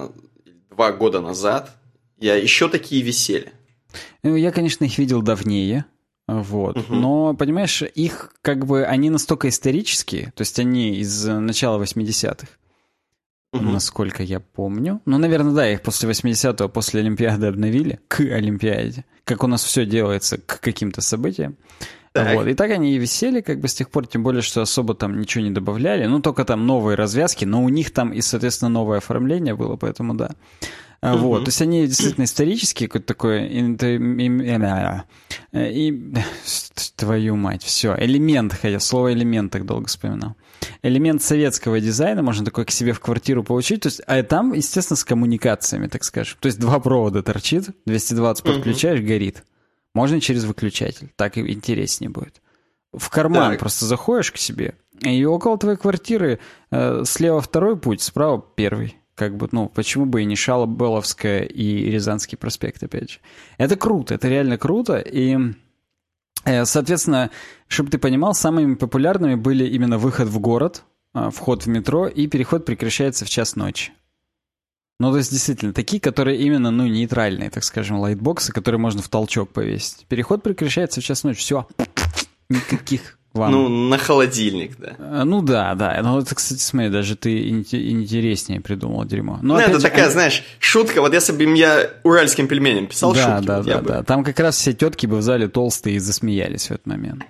два 0.70 0.93
года 0.93 1.20
назад. 1.20 1.75
Я 2.19 2.37
еще 2.37 2.69
такие 2.69 3.02
висели. 3.02 3.52
Ну, 4.22 4.37
я, 4.37 4.52
конечно, 4.52 4.84
их 4.84 4.99
видел 4.99 5.22
давнее, 5.22 5.84
вот. 6.28 6.76
Угу. 6.76 6.94
Но, 6.94 7.34
понимаешь, 7.34 7.82
их 7.82 8.34
как 8.43 8.66
бы, 8.66 8.84
они 8.84 9.08
настолько 9.08 9.49
исторические, 9.49 10.32
то 10.34 10.43
есть 10.43 10.58
они 10.58 10.96
из 10.96 11.25
начала 11.25 11.82
80-х, 11.82 12.46
угу. 13.54 13.64
насколько 13.64 14.22
я 14.22 14.38
помню. 14.40 15.00
Ну, 15.06 15.16
наверное, 15.16 15.54
да, 15.54 15.70
их 15.70 15.81
после 15.81 16.11
80-го, 16.11 16.69
после 16.69 17.00
Олимпиады 17.00 17.46
обновили, 17.46 18.00
к 18.08 18.20
Олимпиаде, 18.20 19.06
как 19.25 19.43
у 19.43 19.46
нас 19.46 19.64
все 19.64 19.87
делается 19.87 20.37
к 20.38 20.61
каким-то 20.61 21.00
событиям. 21.00 21.56
Так. 22.25 22.35
Вот. 22.35 22.47
И 22.47 22.55
так 22.55 22.70
они 22.70 22.94
и 22.94 22.99
висели 22.99 23.41
как 23.41 23.61
бы 23.61 23.69
с 23.69 23.75
тех 23.75 23.91
пор, 23.91 24.06
тем 24.06 24.23
более, 24.23 24.43
что 24.43 24.61
особо 24.62 24.94
там 24.94 25.20
ничего 25.20 25.44
не 25.44 25.50
добавляли. 25.50 26.06
Ну, 26.06 26.20
только 26.20 26.44
там 26.44 26.67
новые 26.67 26.97
развязки, 26.97 27.44
но 27.44 27.62
у 27.62 27.69
них 27.69 27.93
там 27.93 28.12
и, 28.12 28.20
соответственно, 28.20 28.70
новое 28.70 28.99
оформление 28.99 29.55
было, 29.55 29.76
поэтому 29.76 30.15
да. 30.15 30.31
Uh-huh. 31.00 31.17
Вот, 31.17 31.44
то 31.44 31.49
есть 31.49 31.62
они 31.62 31.87
действительно 31.87 32.25
исторические, 32.25 32.88
какой-то 32.88 33.06
такой... 33.06 33.47
И, 35.53 36.12
твою 36.97 37.37
мать, 37.37 37.62
все, 37.62 37.94
элемент, 37.97 38.53
хотя 38.53 38.81
слово 38.81 39.12
элемент 39.12 39.53
так 39.53 39.64
долго 39.64 39.87
вспоминал. 39.87 40.35
Элемент 40.82 41.23
советского 41.23 41.79
дизайна 41.79 42.23
можно 42.23 42.44
такой 42.44 42.64
к 42.64 42.73
себе 42.73 42.93
в 42.93 43.00
квартиру 43.00 43.44
получить, 43.44 43.82
то 43.82 43.87
есть, 43.88 44.00
а 44.09 44.21
там, 44.25 44.53
естественно, 44.55 44.97
с 44.97 45.05
коммуникациями, 45.05 45.87
так 45.87 46.03
скажем. 46.03 46.37
То 46.41 46.47
есть 46.47 46.59
два 46.59 46.81
провода 46.81 47.23
торчит, 47.23 47.69
220 47.87 48.44
подключаешь, 48.44 48.99
uh-huh. 48.99 49.06
горит. 49.06 49.44
Можно 49.99 50.21
через 50.21 50.45
выключатель, 50.45 51.11
так 51.17 51.39
и 51.39 51.53
интереснее 51.53 52.09
будет. 52.09 52.41
В 52.93 53.11
карман 53.11 53.50
так. 53.50 53.59
просто 53.59 53.85
заходишь 53.85 54.31
к 54.31 54.37
себе, 54.37 54.77
и 55.00 55.25
около 55.25 55.59
твоей 55.59 55.77
квартиры 55.77 56.39
э, 56.71 57.03
слева 57.05 57.41
второй 57.41 57.77
путь, 57.77 58.00
справа 58.00 58.41
первый. 58.55 58.97
Как 59.17 59.37
бы, 59.37 59.49
ну, 59.50 59.69
почему 59.69 60.06
бы 60.06 60.23
и 60.23 60.25
не 60.25 60.37
Шалобеловская 60.37 61.43
и 61.43 61.91
Рязанский 61.91 62.39
проспект, 62.39 62.81
опять 62.85 63.11
же. 63.11 63.19
Это 63.56 63.75
круто, 63.75 64.15
это 64.15 64.29
реально 64.29 64.56
круто, 64.56 64.99
и... 64.99 65.37
Э, 66.45 66.65
соответственно, 66.65 67.33
чтобы 67.67 67.91
ты 67.91 67.99
понимал, 67.99 68.35
самыми 68.35 68.76
популярными 68.76 69.35
были 69.35 69.67
именно 69.67 69.99
выход 69.99 70.28
в 70.28 70.38
город, 70.38 70.85
э, 71.17 71.31
вход 71.35 71.67
в 71.67 71.69
метро 71.69 72.07
и 72.07 72.28
переход 72.28 72.64
прекращается 72.64 73.25
в 73.25 73.28
час 73.31 73.57
ночи. 73.57 73.90
Ну, 75.00 75.12
то 75.12 75.19
есть, 75.19 75.31
действительно, 75.31 75.73
такие, 75.73 76.00
которые 76.00 76.38
именно, 76.38 76.73
ну, 76.73 76.87
нейтральные, 76.87 77.50
так 77.50 77.62
скажем, 77.62 78.00
лайтбоксы, 78.00 78.52
которые 78.52 78.81
можно 78.81 79.00
в 79.00 79.09
толчок 79.09 79.50
повесить. 79.50 80.07
Переход 80.09 80.43
прекращается 80.43 81.00
в 81.00 81.05
час 81.05 81.23
ночи, 81.23 81.38
все, 81.38 81.69
никаких 82.49 83.19
вам. 83.33 83.52
Ну, 83.52 83.69
на 83.69 83.99
холодильник, 83.99 84.76
да. 84.76 84.97
А, 84.99 85.25
ну 85.25 85.43
да, 85.43 85.75
да. 85.75 86.00
Ну, 86.02 86.19
это, 86.19 86.35
кстати, 86.35 86.61
смотри, 86.61 86.90
даже 86.90 87.14
ты 87.14 87.49
интереснее 87.49 88.61
придумал 88.61 89.05
дерьмо. 89.05 89.38
Но 89.40 89.55
ну, 89.55 89.61
это 89.61 89.81
такая, 89.81 90.05
они... 90.05 90.12
знаешь, 90.12 90.43
шутка. 90.59 91.00
Вот 91.00 91.14
если 91.14 91.33
бы 91.33 91.45
я 91.57 91.90
уральским 92.02 92.49
пельменем 92.49 92.87
писал 92.87 93.14
да, 93.14 93.37
шутки, 93.37 93.47
да, 93.47 93.57
вот 93.59 93.67
да, 93.67 93.78
бы... 93.78 93.88
да. 93.88 94.02
Там 94.02 94.25
как 94.25 94.40
раз 94.40 94.57
все 94.57 94.73
тетки 94.73 95.07
бы 95.07 95.19
в 95.19 95.23
зале 95.23 95.49
толстые 95.49 95.97
и 95.97 95.99
засмеялись 95.99 96.69
в 96.69 96.73
этот 96.73 96.87
момент. 96.87 97.23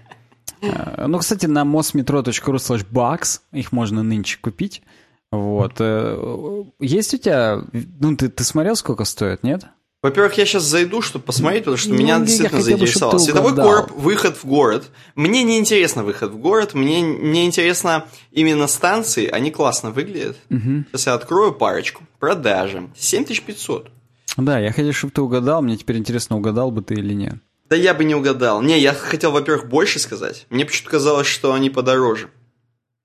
А, 0.62 1.06
ну, 1.06 1.18
кстати, 1.18 1.46
на 1.46 1.62
mosmetro.ru 1.62 2.56
slash 2.56 3.38
их 3.52 3.72
можно 3.72 4.02
нынче 4.02 4.38
купить. 4.40 4.82
Вот. 5.30 5.74
Э, 5.78 6.64
есть 6.80 7.14
у 7.14 7.18
тебя... 7.18 7.62
Ну, 7.72 8.16
ты, 8.16 8.28
ты 8.28 8.44
смотрел, 8.44 8.76
сколько 8.76 9.04
стоит, 9.04 9.42
нет? 9.42 9.66
Во-первых, 10.00 10.34
я 10.34 10.46
сейчас 10.46 10.62
зайду, 10.62 11.02
чтобы 11.02 11.24
посмотреть, 11.24 11.64
потому 11.64 11.76
что 11.76 11.90
ну, 11.90 11.96
меня 11.96 12.20
действительно 12.20 12.62
заинтересовало. 12.62 13.18
Световой 13.18 13.54
корп, 13.54 13.90
выход 13.90 14.36
в 14.36 14.44
город. 14.44 14.90
Мне 15.16 15.42
не 15.42 15.58
интересно 15.58 16.04
выход 16.04 16.30
в 16.30 16.38
город, 16.38 16.74
мне 16.74 17.02
не 17.02 17.44
интересно 17.44 18.06
именно 18.30 18.68
станции, 18.68 19.26
они 19.26 19.50
классно 19.50 19.90
выглядят. 19.90 20.36
Угу. 20.50 20.84
Сейчас 20.92 21.08
я 21.08 21.14
открою 21.14 21.52
парочку. 21.52 22.04
Продажи. 22.20 22.88
7500. 22.96 23.90
Да, 24.36 24.60
я 24.60 24.70
хотел, 24.70 24.92
чтобы 24.92 25.12
ты 25.12 25.20
угадал, 25.20 25.62
мне 25.62 25.76
теперь 25.76 25.96
интересно, 25.96 26.36
угадал 26.36 26.70
бы 26.70 26.80
ты 26.80 26.94
или 26.94 27.12
нет. 27.12 27.34
Да 27.68 27.74
я 27.74 27.92
бы 27.92 28.04
не 28.04 28.14
угадал. 28.14 28.62
Не, 28.62 28.78
я 28.78 28.94
хотел, 28.94 29.32
во-первых, 29.32 29.68
больше 29.68 29.98
сказать. 29.98 30.46
Мне 30.48 30.64
почему-то 30.64 30.92
казалось, 30.92 31.26
что 31.26 31.52
они 31.52 31.70
подороже. 31.70 32.30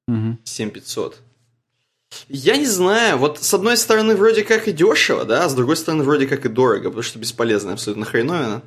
Угу. 0.08 0.38
7500. 0.44 1.18
Я 2.30 2.58
не 2.58 2.66
знаю, 2.66 3.18
вот 3.18 3.42
с 3.42 3.54
одной 3.54 3.78
стороны 3.78 4.16
вроде 4.16 4.44
как 4.44 4.68
и 4.68 4.72
дешево, 4.72 5.26
да, 5.26 5.46
а 5.46 5.50
с 5.50 5.54
другой 5.54 5.78
стороны 5.78 6.04
вроде 6.04 6.28
как 6.28 6.46
и 6.46 6.50
дорого, 6.50 6.86
потому 6.86 7.04
что 7.04 7.20
бесполезно 7.20 7.74
абсолютно 7.74 8.06
хреновина. 8.06 8.62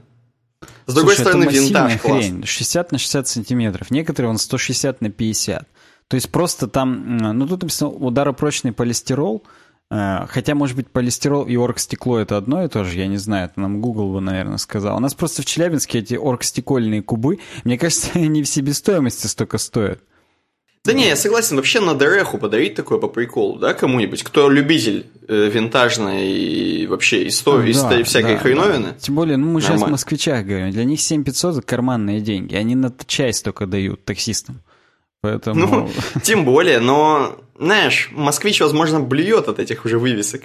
С 0.87 0.95
другой 0.95 1.17
Слушай, 1.17 1.29
стороны, 1.29 1.45
это 1.45 1.55
винтаж 1.55 2.01
хрень, 2.01 2.45
60 2.45 2.93
на 2.93 2.99
60 2.99 3.29
сантиметров, 3.29 3.91
некоторые 3.91 4.31
он 4.31 4.39
160 4.39 5.01
на 5.01 5.11
50. 5.11 5.69
То 6.09 6.15
есть 6.15 6.31
просто 6.31 6.69
там, 6.69 7.17
ну 7.17 7.47
тут 7.47 7.63
написано 7.63 7.91
ударопрочный 7.91 8.73
полистирол, 8.73 9.45
Э, 9.91 10.27
хотя, 10.29 10.55
может 10.55 10.77
быть, 10.77 10.89
полистирол 10.89 11.45
и 11.45 11.57
оргстекло 11.57 12.19
это 12.19 12.37
одно 12.37 12.65
и 12.65 12.69
то 12.69 12.85
же, 12.85 12.99
я 12.99 13.07
не 13.07 13.19
знаю, 13.19 13.47
это 13.47 13.61
нам 13.61 13.81
Google 13.81 14.13
бы, 14.13 14.21
наверное, 14.21 14.59
сказал. 14.59 14.97
У 14.97 15.01
нас 15.01 15.15
просто 15.15 15.43
в 15.43 15.47
Челябинске 15.47 16.01
эти 16.01 16.15
оргстекольные 16.15 17.03
кубы, 17.03 17.39
мне 17.65 17.79
кажется, 17.79 18.11
они 18.15 18.43
в 18.43 18.49
себестоимости 18.49 19.27
столько 19.27 19.59
стоят. 19.59 20.01
Да 20.87 20.93
не, 20.93 21.09
я 21.09 21.17
согласен, 21.17 21.57
вообще 21.57 21.81
на 21.81 21.95
Дереху 21.95 22.39
подарить 22.39 22.75
такое 22.75 22.99
по 22.99 23.09
приколу, 23.09 23.59
да, 23.59 23.75
кому-нибудь, 23.75 24.23
кто 24.23 24.49
любитель 24.49 25.07
э, 25.29 25.51
винтажной 25.53 26.27
и 26.27 26.87
вообще 26.87 27.27
истории, 27.29 27.73
да, 27.73 27.79
истории 27.79 28.03
всякой 28.05 28.35
да, 28.35 28.39
хреновины. 28.39 28.87
Да. 28.89 28.95
Тем 28.99 29.15
более, 29.17 29.37
ну 29.37 29.47
мы 29.47 29.61
же 29.61 29.69
сейчас 29.69 29.83
о 29.83 29.89
москвичах 29.89 30.45
говорим, 30.45 30.71
для 30.71 30.85
них 30.85 31.01
7500 31.01 31.59
это 31.59 31.67
карманные 31.67 32.21
деньги, 32.21 32.55
они 32.55 32.75
на 32.75 32.93
часть 33.07 33.45
только 33.45 33.67
дают 33.67 34.05
таксистам. 34.05 34.63
Поэтому... 35.21 35.61
Ну, 35.61 35.91
тем 36.23 36.45
более, 36.45 36.79
но, 36.79 37.37
знаешь, 37.59 38.11
москвич, 38.13 38.61
возможно, 38.61 39.01
блюет 39.01 39.49
от 39.49 39.59
этих 39.59 39.85
уже 39.85 39.99
вывесок. 39.99 40.43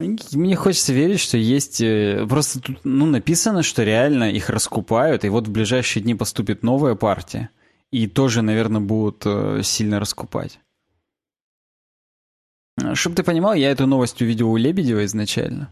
Мне 0.00 0.54
хочется 0.54 0.92
верить, 0.92 1.18
что 1.18 1.36
есть... 1.36 1.80
Э, 1.80 2.24
просто 2.28 2.60
тут 2.60 2.78
ну, 2.84 3.04
написано, 3.04 3.64
что 3.64 3.82
реально 3.82 4.30
их 4.30 4.48
раскупают, 4.48 5.24
и 5.24 5.28
вот 5.28 5.48
в 5.48 5.50
ближайшие 5.50 6.04
дни 6.04 6.14
поступит 6.14 6.62
новая 6.62 6.94
партия. 6.94 7.50
И 7.90 8.06
тоже, 8.06 8.42
наверное, 8.42 8.80
будут 8.80 9.22
э, 9.24 9.62
сильно 9.62 9.98
раскупать. 9.98 10.60
Чтобы 12.94 13.16
ты 13.16 13.22
понимал, 13.22 13.54
я 13.54 13.70
эту 13.70 13.86
новость 13.86 14.20
увидел 14.22 14.50
у 14.50 14.56
Лебедева 14.56 15.04
изначально. 15.04 15.70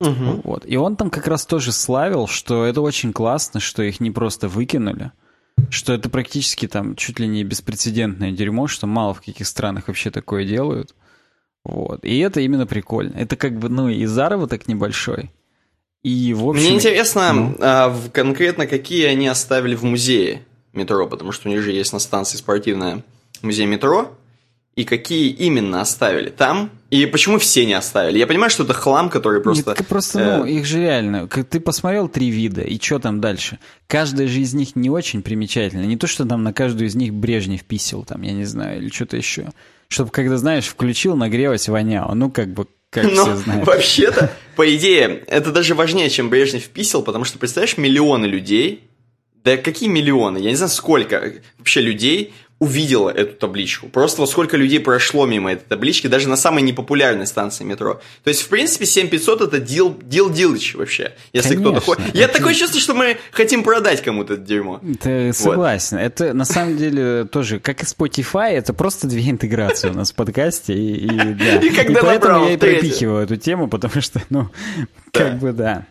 Угу. 0.00 0.42
Вот. 0.44 0.64
И 0.66 0.76
он 0.76 0.96
там 0.96 1.10
как 1.10 1.26
раз 1.26 1.46
тоже 1.46 1.72
славил, 1.72 2.26
что 2.26 2.64
это 2.64 2.80
очень 2.80 3.12
классно, 3.12 3.60
что 3.60 3.82
их 3.82 4.00
не 4.00 4.10
просто 4.10 4.48
выкинули, 4.48 5.12
что 5.68 5.92
это 5.92 6.08
практически 6.08 6.66
там 6.66 6.96
чуть 6.96 7.18
ли 7.18 7.26
не 7.26 7.44
беспрецедентное 7.44 8.32
дерьмо, 8.32 8.66
что 8.66 8.86
мало 8.86 9.14
в 9.14 9.20
каких 9.20 9.46
странах 9.46 9.88
вообще 9.88 10.10
такое 10.10 10.44
делают. 10.44 10.94
Вот. 11.64 12.04
И 12.04 12.18
это 12.18 12.40
именно 12.40 12.66
прикольно. 12.66 13.16
Это 13.16 13.36
как 13.36 13.58
бы, 13.58 13.68
ну, 13.68 13.88
и 13.88 14.04
заработок 14.06 14.66
небольшой. 14.66 15.30
И, 16.02 16.34
в 16.34 16.48
общем... 16.48 16.64
Мне 16.64 16.74
интересно, 16.74 17.32
ну... 17.32 17.56
а, 17.60 17.96
конкретно 18.12 18.66
какие 18.66 19.06
они 19.06 19.28
оставили 19.28 19.76
в 19.76 19.84
музее 19.84 20.42
метро, 20.72 21.06
потому 21.06 21.32
что 21.32 21.48
у 21.48 21.52
них 21.52 21.62
же 21.62 21.72
есть 21.72 21.92
на 21.92 21.98
станции 21.98 22.36
спортивная 22.36 23.04
музей 23.42 23.66
метро, 23.66 24.16
и 24.74 24.84
какие 24.84 25.28
именно 25.28 25.82
оставили 25.82 26.30
там, 26.30 26.70
и 26.88 27.04
почему 27.04 27.38
все 27.38 27.66
не 27.66 27.74
оставили. 27.74 28.18
Я 28.18 28.26
понимаю, 28.26 28.50
что 28.50 28.64
это 28.64 28.72
хлам, 28.72 29.10
который 29.10 29.42
просто... 29.42 29.74
Нет, 29.76 29.86
просто, 29.86 30.20
э... 30.20 30.38
ну, 30.38 30.44
их 30.46 30.64
же 30.64 30.80
реально... 30.80 31.28
Ты 31.28 31.60
посмотрел 31.60 32.08
три 32.08 32.30
вида, 32.30 32.62
и 32.62 32.80
что 32.80 32.98
там 32.98 33.20
дальше? 33.20 33.58
Каждая 33.86 34.28
же 34.28 34.40
из 34.40 34.54
них 34.54 34.74
не 34.74 34.88
очень 34.88 35.22
примечательна. 35.22 35.84
Не 35.84 35.98
то, 35.98 36.06
что 36.06 36.24
там 36.24 36.42
на 36.42 36.54
каждую 36.54 36.88
из 36.88 36.94
них 36.94 37.12
Брежнев 37.12 37.64
писел, 37.64 38.04
там, 38.04 38.22
я 38.22 38.32
не 38.32 38.44
знаю, 38.44 38.80
или 38.80 38.88
что-то 38.88 39.18
еще. 39.18 39.50
Чтобы, 39.88 40.10
когда, 40.10 40.38
знаешь, 40.38 40.66
включил, 40.66 41.16
нагрелось, 41.16 41.68
воняло. 41.68 42.14
Ну, 42.14 42.30
как 42.30 42.48
бы, 42.54 42.66
как 42.88 43.04
Но 43.04 43.24
все 43.24 43.36
знают. 43.36 43.66
вообще-то, 43.66 44.32
по 44.56 44.74
идее, 44.74 45.22
это 45.26 45.52
даже 45.52 45.74
важнее, 45.74 46.08
чем 46.08 46.30
Брежнев 46.30 46.66
писел, 46.68 47.02
потому 47.02 47.26
что, 47.26 47.38
представляешь, 47.38 47.76
миллионы 47.76 48.24
людей 48.24 48.88
да 49.44 49.56
какие 49.56 49.88
миллионы? 49.88 50.38
Я 50.38 50.50
не 50.50 50.56
знаю, 50.56 50.70
сколько 50.70 51.32
вообще 51.58 51.80
людей 51.80 52.34
увидела 52.62 53.10
эту 53.10 53.34
табличку. 53.34 53.88
Просто 53.88 54.20
вот 54.20 54.30
сколько 54.30 54.56
людей 54.56 54.78
прошло 54.78 55.26
мимо 55.26 55.50
этой 55.50 55.64
таблички, 55.64 56.06
даже 56.06 56.28
на 56.28 56.36
самой 56.36 56.62
непопулярной 56.62 57.26
станции 57.26 57.64
метро. 57.64 58.00
То 58.22 58.28
есть, 58.28 58.42
в 58.42 58.48
принципе, 58.48 58.86
7500 58.86 59.40
это 59.40 59.58
дел, 59.58 59.98
дел 60.00 60.30
Дилыч 60.30 60.76
вообще. 60.76 61.14
Если 61.32 61.56
кто-то 61.56 61.80
хочет. 61.80 62.14
Я 62.14 62.28
такое 62.28 62.54
чувство, 62.54 62.78
что 62.78 62.94
мы 62.94 63.16
хотим 63.32 63.64
продать 63.64 64.00
кому-то 64.00 64.34
это 64.34 64.42
дерьмо. 64.44 64.80
Ты 65.00 65.32
согласен. 65.32 65.96
Вот. 65.96 66.04
Это 66.04 66.34
на 66.34 66.44
самом 66.44 66.76
деле 66.76 67.24
тоже, 67.24 67.58
как 67.58 67.82
и 67.82 67.84
Spotify, 67.84 68.50
это 68.50 68.72
просто 68.72 69.08
две 69.08 69.28
интеграции 69.28 69.90
у 69.90 69.94
нас 69.94 70.12
в 70.12 70.14
подкасте. 70.14 70.72
И, 70.72 71.04
и, 71.04 71.08
да. 71.08 71.56
и, 71.62 71.70
когда 71.70 71.98
и 71.98 72.02
поэтому 72.04 72.46
я 72.46 72.54
и 72.54 72.56
пропихиваю 72.56 73.24
эту 73.24 73.34
тему, 73.38 73.66
потому 73.66 74.00
что, 74.00 74.22
ну, 74.30 74.50
как 75.10 75.40
бы 75.40 75.52
да. 75.52 75.86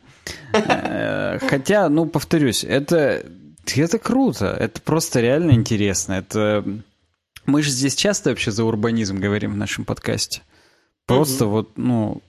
Э, 0.53 1.39
хотя, 1.50 1.89
ну, 1.89 2.05
повторюсь, 2.05 2.63
это 2.63 3.25
это 3.65 3.99
круто, 3.99 4.47
это 4.47 4.81
просто 4.81 5.21
реально 5.21 5.51
интересно. 5.51 6.13
Это 6.13 6.63
мы 7.45 7.61
же 7.61 7.69
здесь 7.69 7.95
часто 7.95 8.29
вообще 8.29 8.51
за 8.51 8.63
урбанизм 8.63 9.17
говорим 9.17 9.53
в 9.53 9.57
нашем 9.57 9.85
подкасте. 9.85 10.41
Просто 11.05 11.45
угу. 11.45 11.51
вот, 11.51 11.77
ну, 11.77 12.21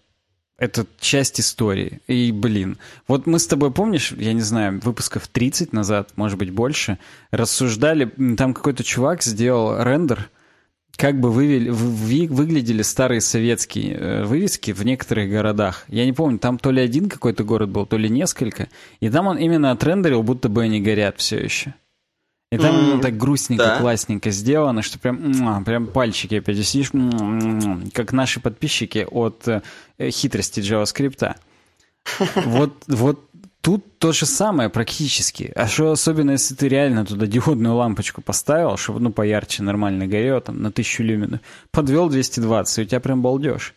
это 0.58 0.86
часть 1.00 1.40
истории. 1.40 2.00
И, 2.06 2.32
блин, 2.32 2.78
вот 3.08 3.26
мы 3.26 3.38
с 3.38 3.46
тобой, 3.46 3.72
помнишь, 3.72 4.12
я 4.12 4.32
не 4.32 4.40
знаю, 4.40 4.80
выпусков 4.80 5.28
30 5.28 5.72
назад, 5.72 6.12
может 6.16 6.38
быть, 6.38 6.50
больше, 6.50 6.98
рассуждали, 7.30 8.06
там 8.36 8.54
какой-то 8.54 8.84
чувак 8.84 9.22
сделал 9.22 9.82
рендер, 9.82 10.30
как 10.96 11.18
бы 11.18 11.30
вывели, 11.30 11.70
вы, 11.70 12.28
выглядели 12.28 12.82
старые 12.82 13.20
советские 13.20 13.94
э, 13.94 14.24
вывески 14.24 14.72
в 14.72 14.84
некоторых 14.84 15.30
городах. 15.30 15.84
Я 15.88 16.04
не 16.04 16.12
помню, 16.12 16.38
там 16.38 16.58
то 16.58 16.70
ли 16.70 16.80
один 16.80 17.08
какой-то 17.08 17.44
город 17.44 17.70
был, 17.70 17.86
то 17.86 17.96
ли 17.96 18.08
несколько. 18.08 18.68
И 19.00 19.08
там 19.08 19.26
он 19.26 19.38
именно 19.38 19.70
отрендерил, 19.70 20.22
будто 20.22 20.48
бы 20.48 20.62
они 20.62 20.80
горят 20.80 21.18
все 21.18 21.38
еще. 21.38 21.74
И 22.52 22.58
там 22.58 22.98
mm, 22.98 23.00
так 23.00 23.16
грустненько, 23.16 23.64
да. 23.64 23.78
классненько 23.78 24.30
сделано, 24.30 24.82
что 24.82 24.98
прям, 24.98 25.64
прям 25.64 25.86
пальчики 25.86 26.34
опять 26.34 26.62
сидишь, 26.66 26.90
как 27.94 28.12
наши 28.12 28.40
подписчики 28.40 29.06
от 29.10 29.48
э, 29.48 29.62
хитрости 30.10 30.60
JavaScript. 30.60 31.34
Вот, 32.34 32.74
вот 32.88 33.24
Тут 33.62 33.98
то 33.98 34.10
же 34.10 34.26
самое 34.26 34.68
практически. 34.68 35.52
А 35.54 35.68
что 35.68 35.92
особенно, 35.92 36.32
если 36.32 36.56
ты 36.56 36.66
реально 36.66 37.06
туда 37.06 37.26
диодную 37.26 37.76
лампочку 37.76 38.20
поставил, 38.20 38.76
чтобы 38.76 38.98
ну 38.98 39.12
поярче 39.12 39.62
нормально 39.62 40.08
горело, 40.08 40.40
там 40.40 40.60
на 40.60 40.68
1000 40.68 41.02
люменов, 41.04 41.40
подвел 41.70 42.08
220, 42.08 42.78
и 42.78 42.82
у 42.82 42.84
тебя 42.84 43.00
прям 43.00 43.22
балдеж. 43.22 43.74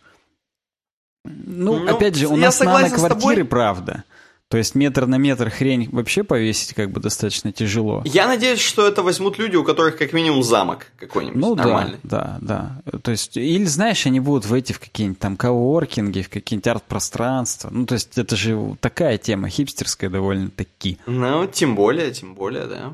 Ну, 1.24 1.80
ну 1.80 1.96
опять 1.96 2.16
же, 2.16 2.28
у 2.28 2.36
нас 2.36 2.60
нано-квартиры, 2.60 3.46
правда. 3.46 4.04
То 4.50 4.58
есть 4.58 4.76
метр 4.76 5.08
на 5.08 5.18
метр 5.18 5.50
хрень 5.50 5.90
вообще 5.92 6.24
повесить 6.24 6.74
как 6.76 6.92
бы 6.92 7.02
достаточно 7.02 7.52
тяжело. 7.52 8.04
Я 8.06 8.28
надеюсь, 8.28 8.60
что 8.60 8.88
это 8.88 9.02
возьмут 9.02 9.40
люди, 9.40 9.56
у 9.56 9.64
которых 9.64 9.98
как 9.98 10.14
минимум 10.14 10.44
замок 10.44 10.88
какой-нибудь 10.98 11.42
ну, 11.42 11.56
нормальный. 11.56 11.98
Да, 12.04 12.38
да, 12.42 12.82
да. 12.86 13.00
То 13.00 13.12
есть, 13.12 13.38
или 13.38 13.66
знаешь, 13.66 14.06
они 14.06 14.20
будут 14.20 14.46
войти 14.46 14.72
в 14.72 14.80
какие-нибудь 14.80 15.20
там 15.20 15.36
коворкинги, 15.36 16.22
в 16.22 16.30
какие-нибудь 16.30 16.68
арт-пространства. 16.68 17.70
Ну, 17.72 17.88
то 17.88 17.96
есть, 17.96 18.18
это 18.18 18.36
же 18.36 18.78
такая 18.80 19.18
тема 19.18 19.50
хипстерская 19.50 20.12
довольно-таки. 20.12 21.00
Ну, 21.08 21.48
тем 21.48 21.76
более, 21.76 22.12
тем 22.12 22.36
более, 22.36 22.66
да. 22.68 22.94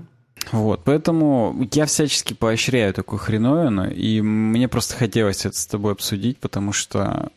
Вот, 0.52 0.82
поэтому 0.86 1.68
я 1.74 1.86
всячески 1.86 2.34
поощряю 2.34 2.94
такую 2.94 3.20
хреновину, 3.20 3.92
и 3.92 4.22
мне 4.22 4.68
просто 4.68 4.96
хотелось 4.96 5.46
это 5.46 5.58
с 5.58 5.68
тобой 5.68 5.92
обсудить, 5.92 6.40
потому 6.40 6.74
что 6.74 7.30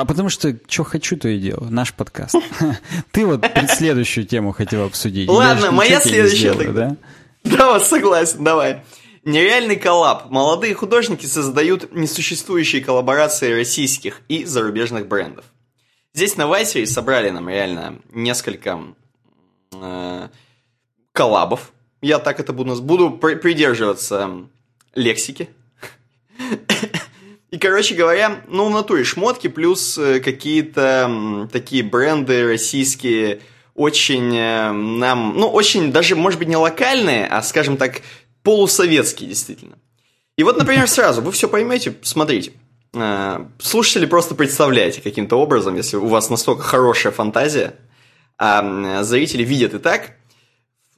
а 0.00 0.04
потому 0.06 0.30
что 0.30 0.56
что 0.68 0.84
хочу, 0.84 1.16
то 1.16 1.28
и 1.28 1.38
делаю. 1.38 1.70
Наш 1.70 1.92
подкаст. 1.92 2.36
Ты 3.12 3.26
вот 3.26 3.44
следующую 3.68 4.26
тему 4.26 4.52
хотел 4.52 4.84
обсудить. 4.86 5.28
Ладно, 5.28 5.70
моя 5.70 6.00
следующая. 6.00 6.54
Да? 6.72 6.96
Да, 7.44 7.80
согласен, 7.80 8.42
давай. 8.42 8.84
Нереальный 9.24 9.76
коллаб. 9.76 10.30
Молодые 10.30 10.74
художники 10.74 11.26
создают 11.26 11.94
несуществующие 11.94 12.82
коллаборации 12.82 13.52
российских 13.52 14.22
и 14.28 14.44
зарубежных 14.44 15.06
брендов. 15.06 15.44
Здесь 16.14 16.36
на 16.36 16.46
Вайсере 16.46 16.86
собрали 16.86 17.30
нам 17.30 17.48
реально 17.48 18.00
несколько 18.10 18.80
э, 19.74 20.28
коллабов. 21.12 21.72
Я 22.00 22.18
так 22.18 22.40
это 22.40 22.52
буду, 22.52 22.82
буду 22.82 23.10
придерживаться 23.12 24.48
лексики. 24.94 25.50
И, 27.52 27.58
короче 27.58 27.94
говоря, 27.94 28.40
ну, 28.48 28.68
в 28.68 28.70
натуре 28.70 29.04
шмотки 29.04 29.48
плюс 29.48 29.98
э, 29.98 30.20
какие-то 30.20 31.48
такие 31.52 31.82
бренды 31.82 32.46
российские, 32.46 33.42
очень 33.74 34.34
э, 34.34 34.72
нам, 34.72 35.34
ну, 35.36 35.50
очень 35.50 35.92
даже, 35.92 36.16
может 36.16 36.38
быть, 36.38 36.48
не 36.48 36.56
локальные, 36.56 37.26
а, 37.26 37.42
скажем 37.42 37.76
так, 37.76 38.00
полусоветские, 38.42 39.28
действительно. 39.28 39.76
И 40.38 40.44
вот, 40.44 40.56
например, 40.56 40.88
сразу, 40.88 41.20
вы 41.20 41.30
все 41.30 41.46
поймете, 41.46 41.94
смотрите. 42.00 42.52
Э, 42.94 43.44
слушатели 43.58 44.06
просто 44.06 44.34
представляете 44.34 45.02
каким-то 45.02 45.36
образом, 45.36 45.76
если 45.76 45.98
у 45.98 46.06
вас 46.06 46.30
настолько 46.30 46.62
хорошая 46.62 47.12
фантазия, 47.12 47.74
а 48.38 49.02
зрители 49.04 49.44
видят 49.44 49.74
и 49.74 49.78
так. 49.78 50.12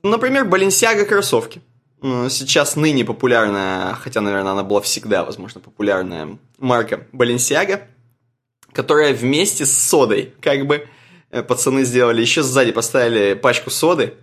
Например, 0.04 0.44
Баленсиага 0.44 1.04
кроссовки– 1.04 1.60
сейчас 2.04 2.76
ныне 2.76 3.04
популярная, 3.04 3.94
хотя, 3.94 4.20
наверное, 4.20 4.52
она 4.52 4.62
была 4.62 4.82
всегда, 4.82 5.24
возможно, 5.24 5.60
популярная 5.60 6.38
марка 6.58 7.06
Balenciaga, 7.12 7.84
которая 8.72 9.14
вместе 9.14 9.64
с 9.64 9.72
содой, 9.72 10.34
как 10.42 10.66
бы, 10.66 10.86
э, 11.30 11.42
пацаны 11.42 11.84
сделали, 11.84 12.20
еще 12.20 12.42
сзади 12.42 12.72
поставили 12.72 13.32
пачку 13.32 13.70
соды, 13.70 14.14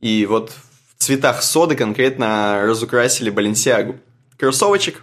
и 0.00 0.24
вот 0.24 0.50
в 0.96 1.02
цветах 1.02 1.42
соды 1.42 1.76
конкретно 1.76 2.62
разукрасили 2.62 3.30
Balenciaga. 3.30 3.98
Кроссовочек. 4.38 5.02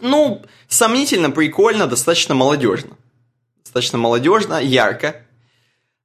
Ну, 0.00 0.44
сомнительно, 0.68 1.30
прикольно, 1.30 1.86
достаточно 1.86 2.34
молодежно. 2.34 2.96
Достаточно 3.62 3.98
молодежно, 3.98 4.60
ярко. 4.60 5.22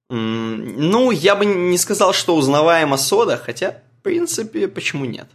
Ну, 0.09 1.11
я 1.11 1.35
бы 1.35 1.45
не 1.45 1.77
сказал, 1.77 2.13
что 2.13 2.35
узнаваемо 2.35 2.97
сода, 2.97 3.37
хотя 3.37 3.82
принципе, 4.03 4.67
почему 4.67 5.05
нет? 5.05 5.27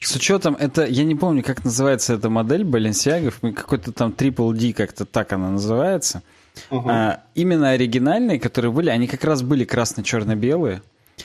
С 0.00 0.14
учетом, 0.16 0.56
это, 0.58 0.84
я 0.84 1.04
не 1.04 1.14
помню, 1.14 1.42
как 1.42 1.64
называется 1.64 2.14
эта 2.14 2.28
модель 2.28 2.64
Баленсиагов, 2.64 3.40
какой-то 3.40 3.92
там 3.92 4.10
Triple 4.10 4.52
D, 4.52 4.72
как-то 4.72 5.04
так 5.04 5.32
она 5.32 5.50
называется. 5.50 6.22
Угу. 6.70 6.88
А, 6.88 7.22
именно 7.34 7.70
оригинальные, 7.70 8.40
которые 8.40 8.72
были, 8.72 8.90
они 8.90 9.06
как 9.06 9.24
раз 9.24 9.42
были 9.42 9.64
красно-черно-белые. 9.64 10.82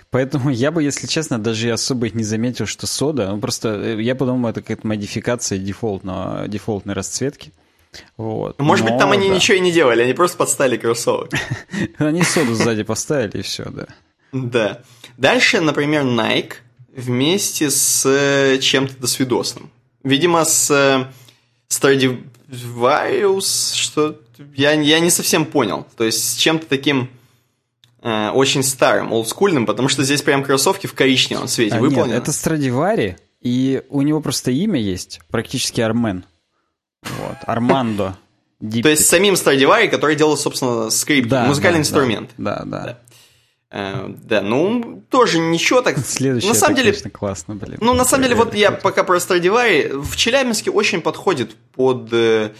Поэтому 0.09 0.50
я 0.50 0.71
бы, 0.71 0.83
если 0.83 1.07
честно, 1.07 1.39
даже 1.39 1.71
особо 1.71 2.07
их 2.07 2.13
не 2.13 2.23
заметил, 2.23 2.65
что 2.65 2.88
сода. 2.88 3.29
Ну, 3.29 3.39
просто 3.39 3.69
э, 3.69 4.01
я 4.01 4.15
подумал, 4.15 4.50
это 4.50 4.62
какая-то 4.62 4.88
модификация 4.88 5.57
дефолтного, 5.57 6.47
дефолтной 6.47 6.93
расцветки. 6.93 7.51
Вот. 8.17 8.59
Может 8.59 8.85
Но, 8.85 8.91
быть, 8.91 9.00
там 9.00 9.12
они 9.12 9.29
да. 9.29 9.35
ничего 9.35 9.57
и 9.57 9.59
не 9.59 9.71
делали, 9.71 10.01
они 10.01 10.13
просто 10.13 10.38
подставили 10.38 10.77
кроссовок. 10.77 11.29
Они 12.00 12.23
соду 12.23 12.55
сзади 12.55 12.81
поставили, 12.81 13.39
и 13.39 13.41
все, 13.41 13.65
да. 13.65 13.85
Да. 14.31 14.81
Дальше, 15.17 15.62
например, 15.62 16.03
Nike 16.03 16.53
вместе 16.95 17.69
с 17.69 18.05
э, 18.05 18.59
чем-то 18.59 18.97
досвидосным. 18.97 19.69
Видимо, 20.03 20.45
с 20.45 20.69
э, 20.71 21.05
Stradivarius, 21.69 23.75
что 23.75 24.19
я, 24.55 24.73
я 24.73 25.00
не 25.00 25.09
совсем 25.09 25.45
понял. 25.45 25.88
То 25.97 26.03
есть 26.03 26.33
с 26.33 26.35
чем-то 26.35 26.67
таким 26.67 27.09
э, 28.01 28.29
очень 28.29 28.63
старым, 28.63 29.12
олдскульным, 29.12 29.65
потому 29.65 29.88
что 29.88 30.03
здесь 30.03 30.21
прям 30.21 30.43
кроссовки 30.43 30.88
в 30.88 30.93
коричневом 30.93 31.47
цвете 31.47 31.75
а, 31.75 31.79
выполнены. 31.79 32.13
Нет, 32.13 32.23
это 32.23 32.31
Stradivari, 32.31 33.17
и 33.41 33.81
у 33.89 34.01
него 34.01 34.21
просто 34.21 34.51
имя 34.51 34.79
есть, 34.79 35.19
практически 35.29 35.81
Армен. 35.81 36.25
Вот, 37.01 37.38
Армандо. 37.45 38.15
То 38.59 38.89
есть 38.89 39.07
самим 39.07 39.33
Stradivari, 39.33 39.89
который 39.89 40.15
делал, 40.15 40.38
собственно, 40.38 40.89
скрипт, 40.89 41.27
да, 41.27 41.45
музыкальный 41.45 41.79
да, 41.79 41.81
инструмент. 41.81 42.29
Да, 42.38 42.63
да. 42.65 42.83
да. 42.83 43.00
Э, 43.75 44.08
да, 44.08 44.42
ну, 44.42 45.03
тоже 45.10 45.39
ничего 45.39 45.82
так. 45.82 45.98
Следующее, 45.98 46.50
на 46.50 46.56
самом 46.56 46.74
это, 46.74 46.84
деле, 46.84 46.92
конечно, 46.92 47.10
классно, 47.10 47.56
блин. 47.56 47.80
Ну, 47.82 47.96
на 47.96 48.06
самом 48.06 48.24
деле, 48.25 48.36
вот 48.36 48.53
я 48.53 48.72
пока 48.72 49.03
про 49.03 49.18
Stradivari, 49.18 49.98
в 50.00 50.15
Челябинске 50.15 50.70
очень 50.70 51.01
подходит 51.01 51.56
под 51.74 52.08
э, 52.13 52.51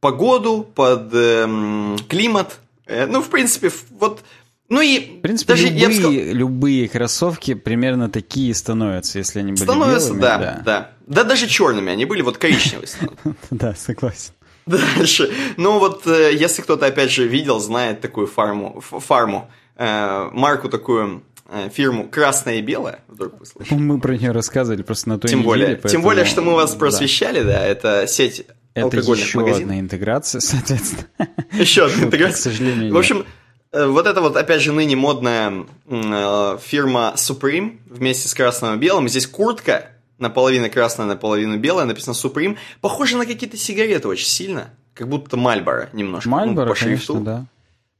погоду, 0.00 0.68
под 0.74 1.10
э, 1.12 1.96
климат. 2.08 2.58
Э, 2.86 3.06
ну, 3.06 3.22
в 3.22 3.28
принципе, 3.28 3.70
вот... 3.90 4.24
Ну 4.68 4.80
и 4.80 5.18
в 5.18 5.20
принципе, 5.20 5.52
даже 5.52 5.68
любые, 5.68 5.78
я 5.78 5.92
сказал, 5.92 6.12
любые 6.12 6.88
кроссовки 6.88 7.54
примерно 7.54 8.10
такие 8.10 8.52
становятся, 8.52 9.18
если 9.18 9.38
они 9.38 9.52
были 9.52 9.62
становятся, 9.62 10.08
белыми. 10.08 10.20
да, 10.20 10.38
да, 10.38 10.62
да. 10.64 10.90
Да 11.06 11.22
даже 11.22 11.46
черными, 11.46 11.92
они 11.92 12.06
были 12.06 12.22
вот 12.22 12.38
коричневые. 12.38 12.88
Да, 13.50 13.76
согласен. 13.76 14.32
Дальше. 14.66 15.32
Ну 15.56 15.78
вот, 15.78 16.04
если 16.06 16.62
кто-то, 16.62 16.86
опять 16.86 17.12
же, 17.12 17.28
видел, 17.28 17.60
знает 17.60 18.00
такую 18.00 18.26
фарму, 18.26 18.80
фарму 18.80 19.48
э, 19.76 20.30
марку 20.32 20.68
такую 20.68 21.22
э, 21.48 21.68
фирму 21.70 22.08
«Красное 22.08 22.56
и 22.56 22.62
белое», 22.62 23.00
вдруг 23.08 23.40
вы 23.40 23.46
слышали. 23.46 23.78
Мы 23.78 24.00
про 24.00 24.16
нее 24.16 24.32
рассказывали 24.32 24.82
просто 24.82 25.08
на 25.08 25.18
той 25.18 25.30
тем 25.30 25.40
неделе. 25.40 25.50
Более, 25.50 25.66
поэтому... 25.76 25.90
Тем 25.92 26.02
более, 26.02 26.24
что 26.24 26.42
мы 26.42 26.54
вас 26.54 26.74
просвещали, 26.74 27.42
да, 27.42 27.52
да 27.52 27.66
это 27.66 28.06
сеть 28.06 28.46
это 28.74 28.96
еще 28.98 29.38
магазин. 29.38 29.62
одна 29.62 29.80
интеграция, 29.80 30.40
соответственно. 30.42 31.06
Еще 31.52 31.86
одна 31.86 32.04
интеграция. 32.04 32.52
К 32.52 32.56
сожалению, 32.56 32.92
В 32.92 32.98
общем, 32.98 33.24
э, 33.72 33.86
вот 33.86 34.06
это 34.06 34.20
вот, 34.20 34.36
опять 34.36 34.60
же, 34.60 34.72
ныне 34.72 34.96
модная 34.96 35.64
фирма 35.88 37.14
Supreme 37.16 37.78
вместе 37.86 38.28
с 38.28 38.34
красным 38.34 38.74
и 38.74 38.78
белым. 38.78 39.08
Здесь 39.08 39.26
куртка 39.26 39.90
наполовину 40.18 40.70
красная, 40.70 41.06
наполовину 41.06 41.58
белая, 41.58 41.86
написано 41.86 42.14
Supreme. 42.14 42.56
Похоже 42.80 43.16
на 43.16 43.26
какие-то 43.26 43.56
сигареты 43.56 44.08
очень 44.08 44.26
сильно. 44.26 44.70
Как 44.94 45.08
будто 45.08 45.36
Мальборо 45.36 45.90
немножко. 45.92 46.28
Мальборо, 46.28 46.68
ну, 46.68 46.74
по 46.74 46.80
конечно, 46.80 47.20
да. 47.20 47.46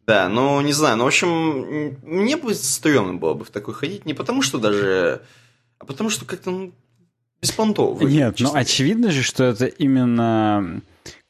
Да, 0.06 0.28
ну, 0.28 0.60
не 0.60 0.72
знаю, 0.72 0.96
ну, 0.96 1.04
в 1.04 1.08
общем, 1.08 1.98
мне 2.02 2.36
бы 2.36 2.54
стрёмно 2.54 3.14
было 3.14 3.34
бы 3.34 3.44
в 3.44 3.50
такой 3.50 3.74
ходить, 3.74 4.06
не 4.06 4.14
потому 4.14 4.40
что 4.40 4.58
даже, 4.58 5.22
а 5.78 5.84
потому 5.84 6.10
что 6.10 6.24
как-то, 6.24 6.52
ну, 6.52 6.72
беспонтово. 7.42 8.06
Нет, 8.06 8.36
ну, 8.38 8.50
очевидно 8.54 9.10
же, 9.10 9.24
что 9.24 9.42
это 9.42 9.66
именно, 9.66 10.80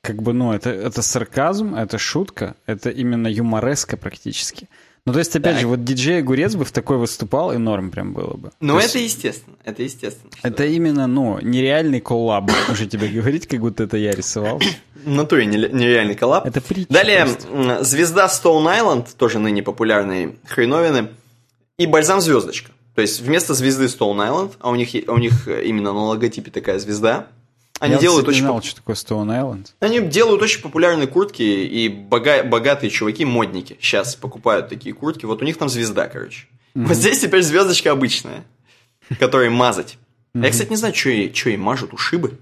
как 0.02 0.22
бы, 0.22 0.34
ну, 0.34 0.52
это, 0.52 0.68
это 0.68 1.00
сарказм, 1.00 1.74
это 1.74 1.96
шутка, 1.96 2.54
это 2.66 2.90
именно 2.90 3.28
юмореска 3.28 3.96
практически. 3.96 4.68
Ну, 5.06 5.12
то 5.12 5.20
есть, 5.20 5.36
опять 5.36 5.52
так. 5.54 5.60
же, 5.60 5.68
вот 5.68 5.84
диджей 5.84 6.18
Огурец 6.18 6.56
бы 6.56 6.64
в 6.64 6.72
такой 6.72 6.96
выступал, 6.96 7.52
и 7.52 7.58
норм 7.58 7.92
прям 7.92 8.12
было 8.12 8.36
бы. 8.36 8.50
Ну, 8.60 8.76
это 8.76 8.98
есть, 8.98 9.14
естественно, 9.14 9.56
это 9.64 9.84
естественно. 9.84 10.30
Это 10.42 10.66
именно, 10.66 11.06
ну, 11.06 11.38
нереальный 11.40 12.00
коллаб, 12.00 12.50
уже 12.68 12.86
тебе 12.86 13.06
говорить, 13.06 13.46
как 13.46 13.60
будто 13.60 13.84
это 13.84 13.96
я 13.96 14.10
рисовал. 14.12 14.60
В 15.04 15.08
натуре 15.08 15.46
нереальный 15.46 16.16
коллаб. 16.16 16.44
Это 16.44 16.60
притча 16.60 16.92
Далее, 16.92 17.24
просто. 17.26 17.84
звезда 17.84 18.26
Stone 18.26 18.66
Island, 18.66 19.06
тоже 19.16 19.38
ныне 19.38 19.62
популярные 19.62 20.34
хреновины, 20.44 21.10
и 21.78 21.86
бальзам 21.86 22.20
звездочка. 22.20 22.72
То 22.96 23.02
есть 23.02 23.20
вместо 23.20 23.54
звезды 23.54 23.84
Stone 23.84 24.16
Island, 24.16 24.54
а 24.58 24.70
у 24.70 24.74
них, 24.74 24.88
а 25.06 25.12
у 25.12 25.18
них 25.18 25.46
именно 25.46 25.92
на 25.92 26.06
логотипе 26.06 26.50
такая 26.50 26.80
звезда, 26.80 27.28
они 27.78 27.94
Я 27.94 28.00
делают 28.00 28.28
очень... 28.28 28.40
знал, 28.40 28.62
что 28.62 28.76
такое 28.76 28.96
Stone 28.96 29.28
Island. 29.28 29.66
Они 29.80 30.00
делают 30.00 30.42
очень 30.42 30.62
популярные 30.62 31.06
куртки, 31.06 31.42
и 31.42 31.88
бога... 31.88 32.42
богатые 32.42 32.90
чуваки, 32.90 33.24
модники, 33.24 33.76
сейчас 33.80 34.16
покупают 34.16 34.68
такие 34.68 34.94
куртки. 34.94 35.26
Вот 35.26 35.42
у 35.42 35.44
них 35.44 35.56
там 35.58 35.68
звезда, 35.68 36.08
короче. 36.08 36.46
Mm-hmm. 36.74 36.86
Вот 36.86 36.96
здесь 36.96 37.20
теперь 37.20 37.42
звездочка 37.42 37.90
обычная, 37.92 38.44
которой 39.18 39.50
мазать. 39.50 39.98
Mm-hmm. 40.34 40.44
Я, 40.44 40.50
кстати, 40.50 40.70
не 40.70 40.76
знаю, 40.76 40.94
что 40.94 41.10
ей, 41.10 41.34
что 41.34 41.50
ей 41.50 41.56
мажут, 41.56 41.92
ушибы? 41.92 42.38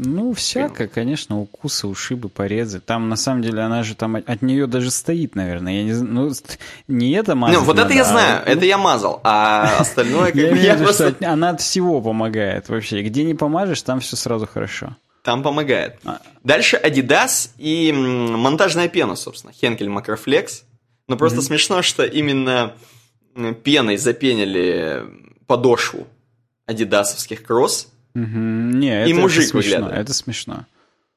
Ну, 0.00 0.32
всякое, 0.32 0.86
конечно, 0.86 1.40
укусы, 1.40 1.88
ушибы, 1.88 2.28
порезы. 2.28 2.78
Там, 2.78 3.08
на 3.08 3.16
самом 3.16 3.42
деле, 3.42 3.62
она 3.62 3.82
же 3.82 3.96
там 3.96 4.14
от 4.14 4.42
нее 4.42 4.68
даже 4.68 4.92
стоит, 4.92 5.34
наверное. 5.34 5.72
Я 5.72 5.82
не 5.82 5.92
ну, 5.92 6.30
не 6.86 7.10
это 7.10 7.34
мазать 7.34 7.58
Ну, 7.58 7.64
вот 7.64 7.76
надо, 7.76 7.88
это 7.88 7.94
я 7.94 8.04
знаю, 8.04 8.42
а... 8.46 8.48
это 8.48 8.64
я 8.64 8.78
мазал, 8.78 9.20
а 9.24 9.78
остальное... 9.80 10.26
Как 10.32 10.36
я 10.36 10.76
виду, 10.76 10.92
что 10.92 11.16
она 11.22 11.50
от 11.50 11.60
всего 11.60 12.00
помогает 12.00 12.68
вообще. 12.68 13.02
Где 13.02 13.24
не 13.24 13.34
помажешь, 13.34 13.82
там 13.82 13.98
все 13.98 14.14
сразу 14.14 14.46
хорошо. 14.46 14.96
Там 15.24 15.42
помогает. 15.42 15.98
А. 16.04 16.20
Дальше 16.44 16.80
Adidas 16.80 17.50
и 17.58 17.92
монтажная 17.92 18.88
пена, 18.88 19.16
собственно, 19.16 19.50
Henkel 19.50 19.88
Macroflex. 19.88 20.62
Но 21.08 21.16
просто 21.16 21.42
смешно, 21.42 21.82
что 21.82 22.04
именно 22.04 22.74
пеной 23.64 23.96
запенили 23.96 25.02
подошву 25.48 26.06
адидасовских 26.66 27.42
кросс, 27.42 27.88
Угу. 28.22 28.38
Не, 28.78 29.06
и 29.06 29.10
это, 29.10 29.20
мужик 29.20 29.44
это 29.44 29.48
смешно, 29.50 29.76
выглядит. 29.78 29.98
Это 29.98 30.14
смешно. 30.14 30.66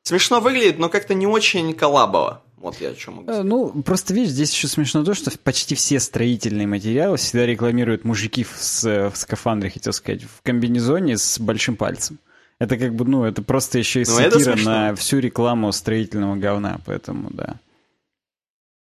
Смешно 0.03 0.39
выглядит, 0.39 0.79
но 0.79 0.89
как-то 0.89 1.13
не 1.13 1.27
очень 1.27 1.73
коллабово. 1.73 2.41
Вот 2.57 2.79
я 2.79 2.89
о 2.89 2.95
чем 2.95 3.15
могу 3.15 3.27
сказать. 3.27 3.43
Ну, 3.43 3.81
просто 3.81 4.13
видишь, 4.13 4.33
здесь 4.33 4.53
еще 4.53 4.67
смешно 4.67 5.03
то, 5.03 5.15
что 5.15 5.31
почти 5.39 5.73
все 5.73 5.99
строительные 5.99 6.67
материалы 6.67 7.17
всегда 7.17 7.45
рекламируют 7.45 8.03
мужики 8.03 8.43
в, 8.43 8.83
в 8.83 9.13
скафандре, 9.15 9.71
хотел 9.71 9.93
сказать, 9.93 10.23
в 10.23 10.43
комбинезоне 10.43 11.17
с 11.17 11.39
большим 11.39 11.75
пальцем. 11.75 12.19
Это 12.59 12.77
как 12.77 12.93
бы, 12.93 13.05
ну, 13.05 13.23
это 13.23 13.41
просто 13.41 13.79
еще 13.79 14.03
и 14.03 14.05
ну, 14.05 14.15
сатира 14.15 14.55
на 14.57 14.95
всю 14.95 15.17
рекламу 15.17 15.71
строительного 15.71 16.35
говна, 16.35 16.79
поэтому 16.85 17.31
да. 17.31 17.55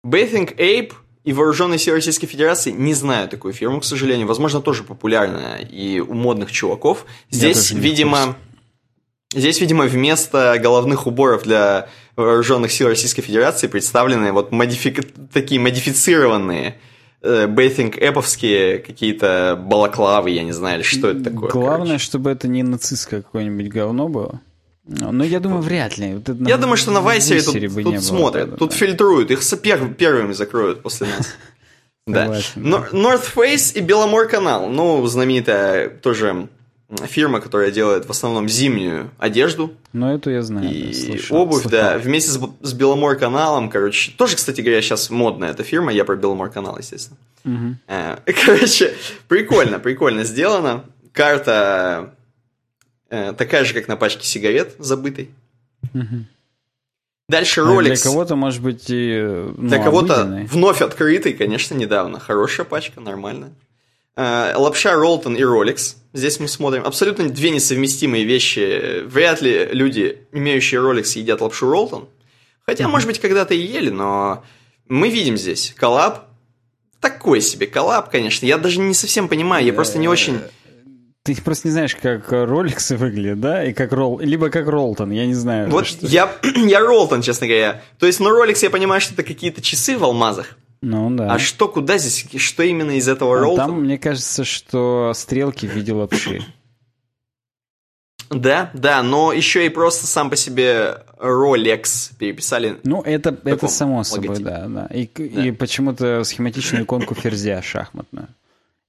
Bathing 0.04 0.56
Ape 0.58 0.94
и 1.30 1.34
вооруженные 1.34 1.78
силы 1.78 1.98
Российской 1.98 2.26
Федерации 2.26 2.72
не 2.72 2.96
знаю 2.96 3.30
такую 3.30 3.54
фирму, 3.54 3.82
к 3.82 3.86
сожалению. 3.86 4.26
Возможно, 4.26 4.62
тоже 4.62 4.84
популярная 4.84 5.60
и 5.60 6.00
у 6.00 6.16
модных 6.16 6.52
чуваков. 6.52 7.06
Здесь, 7.30 7.70
видимо, 7.70 8.36
здесь, 9.32 9.62
видимо, 9.62 9.86
вместо 9.86 10.58
головных 10.60 11.06
уборов 11.06 11.44
для 11.44 11.88
вооруженных 12.16 12.72
сил 12.72 12.88
Российской 12.88 13.22
Федерации 13.22 13.68
представлены 13.68 14.32
вот 14.32 14.52
модифи... 14.52 14.90
такие 15.32 15.62
модифицированные 15.62 16.80
э, 17.22 17.46
бейтинг 17.46 18.00
эповские 18.00 18.80
какие-то 18.80 19.56
балаклавы, 19.64 20.32
я 20.32 20.42
не 20.42 20.52
знаю, 20.52 20.78
или 20.78 20.84
что 20.84 21.10
это 21.10 21.26
такое. 21.26 21.52
Главное, 21.52 21.86
короче. 21.90 22.04
чтобы 22.04 22.32
это 22.32 22.48
не 22.48 22.64
нацистское 22.64 23.22
какое-нибудь 23.22 23.68
говно 23.68 24.10
было. 24.10 24.42
Ну, 24.90 25.24
я 25.24 25.40
думаю, 25.40 25.62
вряд 25.62 25.98
ли. 25.98 26.16
Вот 26.16 26.48
я 26.48 26.58
думаю, 26.58 26.78
что 26.78 26.92
на 26.92 27.02
Вайсере 27.02 27.42
тут, 27.42 27.54
тут 27.54 27.84
было, 27.84 28.00
смотрят, 28.00 28.52
да, 28.52 28.58
тут 28.58 28.72
да. 28.72 28.76
фильтруют, 28.76 29.30
их 29.30 29.42
пер, 29.62 29.94
первыми 29.94 30.34
закроют 30.34 30.82
после 30.82 31.08
нас. 31.08 31.28
Да. 32.08 32.26
North 32.56 33.36
Face 33.36 33.78
и 33.78 33.82
Беломор 33.82 34.28
канал. 34.28 34.68
Ну, 34.68 35.06
знаменитая 35.06 35.90
тоже 35.90 36.48
фирма, 37.08 37.40
которая 37.40 37.70
делает 37.70 38.08
в 38.08 38.10
основном 38.10 38.50
зимнюю 38.50 39.12
одежду. 39.20 39.74
Ну, 39.94 40.12
эту 40.12 40.32
я 40.32 40.42
знаю. 40.42 40.72
И 40.72 40.92
слышал, 40.92 41.38
обувь, 41.38 41.62
слышал. 41.62 41.72
да. 41.72 41.98
Вместе 42.00 42.32
с, 42.32 42.40
с 42.62 42.74
Беломор 42.74 43.16
каналом, 43.16 43.70
короче. 43.70 44.12
Тоже, 44.18 44.38
кстати 44.38 44.62
говоря, 44.62 44.82
сейчас 44.82 45.12
модная 45.12 45.52
эта 45.52 45.64
фирма. 45.64 45.92
Я 45.94 46.04
про 46.04 46.16
Беломор 46.16 46.50
канал, 46.50 46.80
естественно. 46.80 47.18
Угу. 47.46 47.76
Короче, 48.46 48.96
прикольно, 49.28 49.78
прикольно 49.78 50.24
сделано. 50.24 50.86
Карта 51.14 52.16
такая 53.10 53.66
же, 53.66 53.74
как 53.74 53.88
на 53.88 53.96
пачке 53.98 54.26
сигарет 54.26 54.76
забытой. 54.80 55.30
Угу. 55.94 56.26
Дальше 57.30 57.62
Rolex. 57.62 57.80
А 57.80 57.84
для 57.84 57.96
кого-то, 57.98 58.36
может 58.36 58.62
быть, 58.62 58.86
и 58.88 59.22
ну, 59.22 59.70
Для 59.70 59.84
кого-то 59.84 60.48
вновь 60.50 60.82
открытый, 60.82 61.34
конечно, 61.34 61.76
недавно. 61.76 62.20
Хорошая 62.20 62.66
пачка, 62.66 63.02
нормально. 63.02 63.52
Э, 64.16 64.54
лапша 64.56 64.96
Ролтон 64.96 65.36
и 65.36 65.42
Rolex. 65.42 65.96
Здесь 66.12 66.40
мы 66.40 66.48
смотрим 66.48 66.84
абсолютно 66.84 67.30
две 67.30 67.52
несовместимые 67.52 68.26
вещи. 68.26 69.04
Вряд 69.06 69.42
ли 69.42 69.70
люди, 69.72 70.24
имеющие 70.32 70.82
Rolex, 70.82 71.18
едят 71.20 71.42
лапшу 71.42 71.70
Ролтон. 71.70 72.10
Хотя, 72.66 72.88
может 72.88 73.08
быть, 73.08 73.20
когда-то 73.20 73.54
и 73.54 73.60
ели, 73.60 73.90
но 73.90 74.44
мы 74.88 75.10
видим 75.10 75.38
здесь 75.38 75.74
коллаб. 75.78 76.26
Такой 77.00 77.42
себе 77.42 77.68
коллаб, 77.68 78.10
конечно. 78.10 78.46
Я 78.46 78.58
даже 78.58 78.80
не 78.80 78.94
совсем 78.94 79.30
понимаю, 79.30 79.66
я 79.66 79.72
просто 79.72 80.00
не 80.00 80.08
очень 80.08 80.42
Ты 81.36 81.42
просто 81.44 81.68
не 81.68 81.74
знаешь, 81.74 81.96
как 81.96 82.32
роликсы 82.32 82.98
выглядят, 82.98 83.40
да? 83.40 83.64
И 83.64 83.72
как 83.72 83.92
ролл... 83.94 84.20
Либо 84.20 84.50
как 84.50 84.68
Ролтон, 84.68 85.12
я 85.12 85.28
не 85.28 85.36
знаю. 85.36 85.70
Вот 85.70 85.86
что... 85.86 86.08
я, 86.08 86.34
я 86.56 86.80
Ролтон, 86.80 87.22
честно 87.22 87.46
говоря. 87.46 87.84
То 88.00 88.08
есть, 88.08 88.20
ну, 88.20 88.30
Rolex, 88.30 88.60
я 88.64 88.72
понимаю, 88.72 89.00
что 89.00 89.14
это 89.14 89.22
какие-то 89.22 89.62
часы 89.62 89.96
в 89.96 90.04
алмазах. 90.04 90.58
Ну, 90.82 91.12
да. 91.12 91.32
А 91.32 91.38
что, 91.38 91.68
куда 91.68 92.00
здесь, 92.00 92.26
что 92.42 92.64
именно 92.64 92.98
из 92.98 93.08
этого 93.08 93.38
а 93.38 93.42
Ролтон? 93.42 93.68
Там, 93.68 93.82
мне 93.84 94.00
кажется, 94.00 94.44
что 94.44 95.12
стрелки 95.14 95.68
в 95.68 95.76
виде 95.76 95.94
лапши. 95.94 96.44
Да, 98.32 98.72
да, 98.74 99.04
но 99.04 99.32
еще 99.32 99.66
и 99.66 99.70
просто 99.70 100.08
сам 100.08 100.32
по 100.32 100.36
себе 100.36 101.04
Rolex 101.20 102.12
переписали. 102.18 102.80
Ну, 102.84 103.02
это, 103.02 103.38
это 103.44 103.68
само 103.68 104.04
собой, 104.04 104.40
да, 104.40 104.68
да. 104.68 104.86
И, 104.88 105.08
да. 105.16 105.46
и 105.46 105.52
почему-то 105.52 106.24
схематичную 106.24 106.86
иконку 106.86 107.14
ферзя 107.14 107.62
шахматную. 107.62 108.30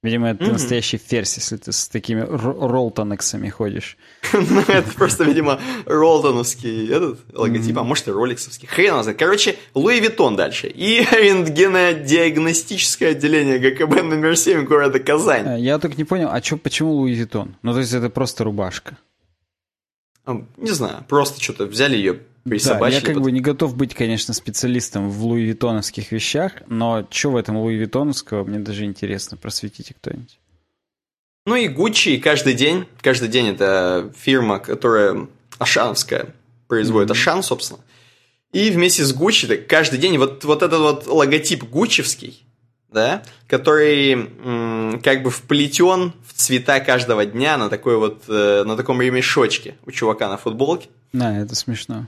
Видимо, 0.03 0.29
это 0.29 0.45
mm-hmm. 0.45 0.53
настоящий 0.53 0.97
ферзь, 0.97 1.37
если 1.37 1.57
ты 1.57 1.71
с 1.71 1.87
такими 1.87 2.21
ролтонексами 2.21 3.49
ходишь. 3.49 3.97
ну, 4.33 4.61
это 4.61 4.91
просто, 4.95 5.25
видимо, 5.25 5.61
ролтоновский 5.85 6.91
этот 6.91 7.19
логотип, 7.33 7.77
а 7.77 7.83
может 7.83 8.07
и 8.07 8.11
роликсовский. 8.11 8.67
Хрен 8.67 9.03
знает. 9.03 9.19
Короче, 9.19 9.57
Louis 9.75 9.99
Vuitton 9.99 10.35
дальше. 10.35 10.69
И 10.69 11.01
рентгенодиагностическое 11.11 13.11
отделение 13.11 13.59
ГКБ 13.59 14.01
номер 14.01 14.35
7 14.35 14.65
города 14.65 14.99
Казань. 14.99 15.47
Э, 15.47 15.59
я 15.59 15.77
только 15.77 15.97
не 15.97 16.05
понял, 16.05 16.29
а 16.31 16.41
чё, 16.41 16.57
почему 16.57 16.93
Louis 16.93 17.13
Vuitton? 17.13 17.55
Ну, 17.61 17.73
то 17.73 17.79
есть 17.79 17.93
это 17.93 18.09
просто 18.09 18.43
рубашка. 18.43 18.97
Не 20.25 20.71
знаю, 20.71 21.05
просто 21.07 21.43
что-то 21.43 21.65
взяли 21.65 21.95
ее. 21.95 22.21
Да, 22.43 22.87
я 22.87 23.01
как 23.01 23.15
под... 23.15 23.23
бы 23.23 23.31
не 23.31 23.41
готов 23.41 23.75
быть, 23.75 23.93
конечно, 23.93 24.33
специалистом 24.33 25.09
в 25.09 25.23
Луи 25.25 25.43
Виттоновских 25.43 26.11
вещах, 26.11 26.53
но 26.67 27.07
что 27.09 27.31
в 27.31 27.35
этом 27.35 27.57
Луи 27.57 27.75
Виттоновского, 27.75 28.43
мне 28.43 28.59
даже 28.59 28.85
интересно, 28.85 29.37
просветите 29.37 29.93
кто-нибудь. 29.93 30.39
Ну 31.45 31.55
и 31.55 31.67
Гуччи 31.67 32.17
каждый 32.17 32.53
день, 32.53 32.85
каждый 33.01 33.27
день 33.27 33.49
это 33.49 34.11
фирма, 34.17 34.59
которая 34.59 35.27
Ашановская, 35.57 36.33
производит 36.67 37.09
mm-hmm. 37.09 37.13
Ашан, 37.13 37.43
собственно. 37.43 37.79
И 38.51 38.69
вместе 38.69 39.03
с 39.03 39.13
Гуччи 39.13 39.55
каждый 39.57 39.99
день 39.99 40.17
вот, 40.17 40.43
вот 40.43 40.61
этот 40.61 40.79
вот 40.79 41.07
логотип 41.07 41.63
гуччевский, 41.63 42.45
да, 42.89 43.23
который 43.47 44.13
м, 44.13 45.01
как 45.03 45.23
бы 45.23 45.31
вплетен 45.31 46.13
в 46.25 46.33
цвета 46.33 46.79
каждого 46.79 47.25
дня 47.25 47.57
на 47.57 47.69
такой 47.69 47.97
вот, 47.97 48.23
э, 48.27 48.63
на 48.65 48.75
таком 48.75 49.01
ремешочке 49.01 49.75
у 49.85 49.91
чувака 49.91 50.29
на 50.29 50.37
футболке. 50.37 50.89
Да, 51.13 51.37
это 51.37 51.55
смешно. 51.55 52.07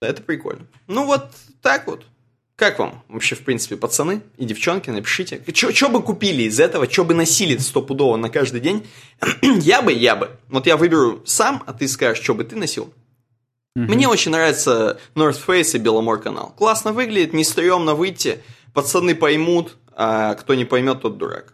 Это 0.00 0.22
прикольно. 0.22 0.66
Ну 0.86 1.06
вот 1.06 1.30
так 1.62 1.86
вот. 1.86 2.04
Как 2.56 2.78
вам 2.78 3.02
вообще, 3.08 3.34
в 3.34 3.44
принципе, 3.44 3.76
пацаны 3.76 4.22
и 4.38 4.46
девчонки, 4.46 4.88
напишите. 4.88 5.42
Что 5.52 5.90
бы 5.90 6.02
купили 6.02 6.44
из 6.44 6.58
этого, 6.58 6.90
что 6.90 7.04
бы 7.04 7.12
носили 7.12 7.56
стопудово 7.58 8.16
на 8.16 8.30
каждый 8.30 8.62
день? 8.62 8.86
я 9.42 9.82
бы, 9.82 9.92
я 9.92 10.16
бы. 10.16 10.30
Вот 10.48 10.66
я 10.66 10.78
выберу 10.78 11.20
сам, 11.26 11.62
а 11.66 11.74
ты 11.74 11.86
скажешь, 11.86 12.24
что 12.24 12.34
бы 12.34 12.44
ты 12.44 12.56
носил. 12.56 12.94
Mm-hmm. 13.76 13.88
Мне 13.88 14.08
очень 14.08 14.30
нравится 14.30 14.98
North 15.14 15.38
Face 15.46 15.76
и 15.76 15.78
Беломор 15.78 16.18
канал. 16.18 16.54
Классно 16.56 16.94
выглядит, 16.94 17.34
не 17.34 17.44
стрёмно 17.44 17.94
выйти. 17.94 18.38
Пацаны 18.72 19.14
поймут, 19.14 19.76
а 19.94 20.34
кто 20.34 20.54
не 20.54 20.64
поймет, 20.64 21.02
тот 21.02 21.18
дурак. 21.18 21.52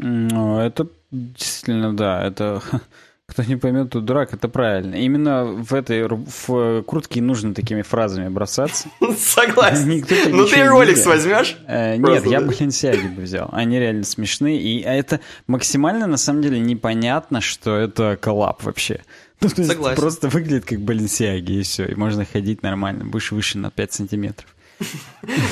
Ну, 0.00 0.58
это 0.58 0.88
действительно, 1.12 1.96
да, 1.96 2.26
это... 2.26 2.62
Кто 3.28 3.42
не 3.42 3.56
поймет, 3.56 3.90
тот 3.90 4.04
дурак, 4.04 4.32
это 4.32 4.48
правильно. 4.48 4.94
Именно 4.94 5.44
в 5.44 5.74
этой 5.74 6.06
в 6.06 6.82
куртке 6.82 7.20
нужно 7.20 7.54
такими 7.54 7.82
фразами 7.82 8.28
бросаться. 8.28 8.88
Согласен. 9.18 10.04
Ну 10.30 10.46
ты 10.46 10.64
роликс 10.64 11.04
возьмешь? 11.04 11.58
Э, 11.66 11.96
нет, 11.96 12.24
я 12.24 12.38
Balenciaga 12.38 13.08
бы 13.08 13.22
взял. 13.22 13.48
Они 13.52 13.80
реально 13.80 14.04
смешные. 14.04 14.60
И 14.60 14.80
это 14.80 15.20
максимально, 15.48 16.06
на 16.06 16.18
самом 16.18 16.42
деле, 16.42 16.60
непонятно, 16.60 17.40
что 17.40 17.76
это 17.76 18.16
коллап 18.20 18.62
вообще. 18.62 19.00
Ну, 19.40 19.50
то 19.50 19.94
просто 19.94 20.28
выглядит 20.28 20.64
как 20.64 20.78
Balenciaga, 20.78 21.40
и 21.40 21.62
все. 21.62 21.84
И 21.84 21.94
можно 21.94 22.24
ходить 22.24 22.62
нормально. 22.62 23.04
Будешь 23.04 23.32
выше 23.32 23.58
на 23.58 23.70
5 23.70 23.92
сантиметров. 23.92 24.48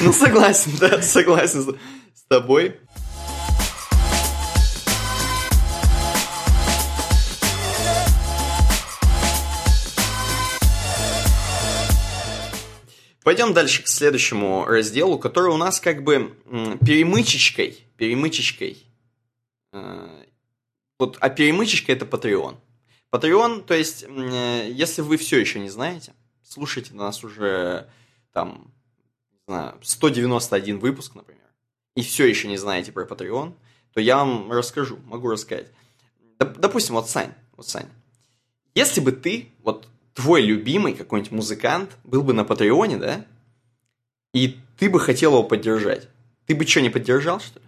Ну, 0.02 0.12
согласен, 0.12 0.72
да, 0.80 1.02
согласен 1.02 1.76
с 2.14 2.22
тобой. 2.28 2.76
Пойдем 13.24 13.54
дальше 13.54 13.82
к 13.82 13.88
следующему 13.88 14.66
разделу, 14.66 15.18
который 15.18 15.50
у 15.50 15.56
нас 15.56 15.80
как 15.80 16.04
бы 16.04 16.36
перемычечкой, 16.84 17.78
перемычечкой. 17.96 18.84
Э, 19.72 20.24
вот, 20.98 21.16
а 21.20 21.30
перемычечка 21.30 21.90
это 21.90 22.04
Patreon. 22.04 22.56
Patreon, 23.10 23.64
то 23.64 23.72
есть, 23.72 24.04
э, 24.06 24.70
если 24.70 25.00
вы 25.00 25.16
все 25.16 25.40
еще 25.40 25.58
не 25.58 25.70
знаете, 25.70 26.12
слушайте 26.42 26.92
нас 26.92 27.24
уже 27.24 27.88
там 28.32 28.70
знаю, 29.46 29.78
191 29.82 30.78
выпуск, 30.78 31.14
например, 31.14 31.48
и 31.96 32.02
все 32.02 32.26
еще 32.26 32.46
не 32.46 32.58
знаете 32.58 32.92
про 32.92 33.06
Patreon, 33.06 33.54
то 33.94 34.00
я 34.00 34.18
вам 34.18 34.52
расскажу, 34.52 34.98
могу 35.06 35.30
рассказать. 35.30 35.70
Допустим, 36.38 36.94
вот 36.94 37.08
Сань, 37.08 37.32
вот 37.56 37.66
Сань, 37.66 37.88
если 38.74 39.00
бы 39.00 39.12
ты, 39.12 39.48
вот 39.62 39.88
твой 40.14 40.42
любимый 40.42 40.94
какой-нибудь 40.94 41.32
музыкант 41.32 41.90
был 42.04 42.22
бы 42.22 42.32
на 42.32 42.44
Патреоне, 42.44 42.96
да, 42.96 43.24
и 44.32 44.58
ты 44.78 44.88
бы 44.88 45.00
хотел 45.00 45.32
его 45.32 45.42
поддержать, 45.42 46.08
ты 46.46 46.54
бы 46.54 46.66
что, 46.66 46.80
не 46.80 46.90
поддержал, 46.90 47.40
что 47.40 47.60
ли? 47.60 47.66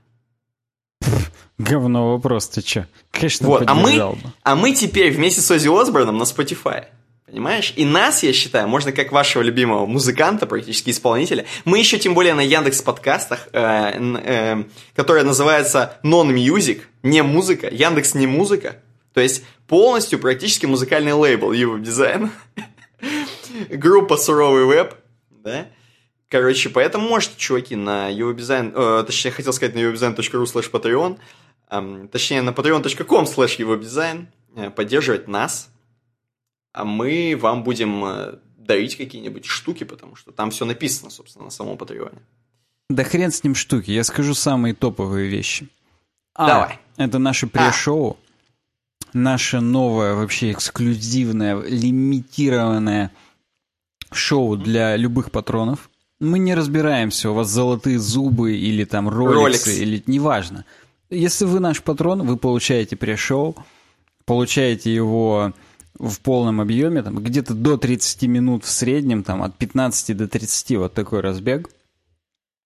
Говно 1.58 2.12
вопрос, 2.12 2.48
ты 2.48 2.60
что? 2.60 2.86
Конечно, 3.10 3.46
вот, 3.46 3.64
а 3.66 3.74
мы, 3.74 3.92
бы. 3.96 4.18
А 4.42 4.56
мы 4.56 4.72
теперь 4.72 5.10
вместе 5.10 5.40
с 5.40 5.50
Ози 5.50 5.68
Осборном 5.68 6.18
на 6.18 6.24
Spotify. 6.24 6.84
Понимаешь? 7.26 7.72
И 7.76 7.84
нас, 7.84 8.22
я 8.22 8.32
считаю, 8.32 8.68
можно 8.68 8.92
как 8.92 9.10
вашего 9.10 9.42
любимого 9.42 9.84
музыканта, 9.86 10.46
практически 10.46 10.90
исполнителя. 10.90 11.44
Мы 11.64 11.78
еще 11.78 11.98
тем 11.98 12.14
более 12.14 12.34
на 12.34 12.40
Яндекс 12.40 12.82
подкастах, 12.82 13.48
э, 13.52 13.98
э, 13.98 14.64
которая 14.94 15.24
называется 15.24 15.98
Non-Music, 16.04 16.82
не 17.02 17.22
музыка, 17.22 17.68
Яндекс 17.68 18.14
не 18.14 18.28
музыка. 18.28 18.76
То 19.12 19.20
есть 19.20 19.42
полностью 19.66 20.18
практически 20.18 20.66
музыкальный 20.66 21.12
лейбл 21.12 21.52
его 21.52 21.78
дизайн. 21.78 22.30
Группа 23.70 24.16
Суровый 24.16 24.64
Веб, 24.64 24.94
да? 25.30 25.68
Короче, 26.28 26.70
поэтому 26.70 27.08
можете, 27.08 27.34
чуваки, 27.36 27.76
на 27.76 28.10
Eurodesign, 28.12 28.72
э, 28.74 29.04
точнее, 29.04 29.30
хотел 29.30 29.52
сказать 29.52 29.74
на 29.74 29.78
eurodesign.ru 29.78 30.44
slash 30.44 30.70
Patreon, 30.70 31.18
э, 31.70 32.08
точнее, 32.10 32.42
на 32.42 32.50
patreon.com 32.50 33.24
slash 33.24 33.58
Eurodesign 33.58 34.26
э, 34.56 34.70
поддерживать 34.70 35.28
нас, 35.28 35.70
а 36.72 36.84
мы 36.84 37.38
вам 37.40 37.62
будем 37.62 38.04
э, 38.04 38.38
дарить 38.56 38.96
какие-нибудь 38.96 39.46
штуки, 39.46 39.84
потому 39.84 40.16
что 40.16 40.32
там 40.32 40.50
все 40.50 40.64
написано, 40.64 41.10
собственно, 41.10 41.44
на 41.44 41.50
самом 41.50 41.78
Патреоне. 41.78 42.18
Да 42.90 43.04
хрен 43.04 43.30
с 43.30 43.44
ним 43.44 43.54
штуки, 43.54 43.90
я 43.92 44.04
скажу 44.04 44.34
самые 44.34 44.74
топовые 44.74 45.28
вещи. 45.28 45.68
А, 46.34 46.46
Давай. 46.46 46.80
Это 46.96 47.18
наше 47.18 47.46
а. 47.46 48.16
Наше 49.12 49.60
новое, 49.60 50.14
вообще 50.14 50.52
эксклюзивное, 50.52 51.60
лимитированное 51.62 53.10
шоу 54.12 54.56
для 54.56 54.96
любых 54.96 55.30
патронов. 55.30 55.90
Мы 56.18 56.38
не 56.38 56.54
разбираемся, 56.54 57.30
у 57.30 57.34
вас 57.34 57.48
золотые 57.48 57.98
зубы 57.98 58.56
или 58.56 58.84
там 58.84 59.08
роликсы, 59.08 59.70
Rolex. 59.70 59.82
или 59.82 60.02
неважно. 60.06 60.64
Если 61.10 61.44
вы 61.44 61.60
наш 61.60 61.82
патрон, 61.82 62.26
вы 62.26 62.36
получаете 62.36 62.96
пресс-шоу, 62.96 63.56
получаете 64.24 64.94
его 64.94 65.52
в 65.98 66.20
полном 66.20 66.60
объеме, 66.60 67.02
там 67.02 67.22
где-то 67.22 67.54
до 67.54 67.76
30 67.76 68.22
минут 68.22 68.64
в 68.64 68.70
среднем, 68.70 69.22
там 69.22 69.42
от 69.42 69.56
15 69.56 70.16
до 70.16 70.28
30 70.28 70.76
вот 70.78 70.94
такой 70.94 71.20
разбег. 71.20 71.68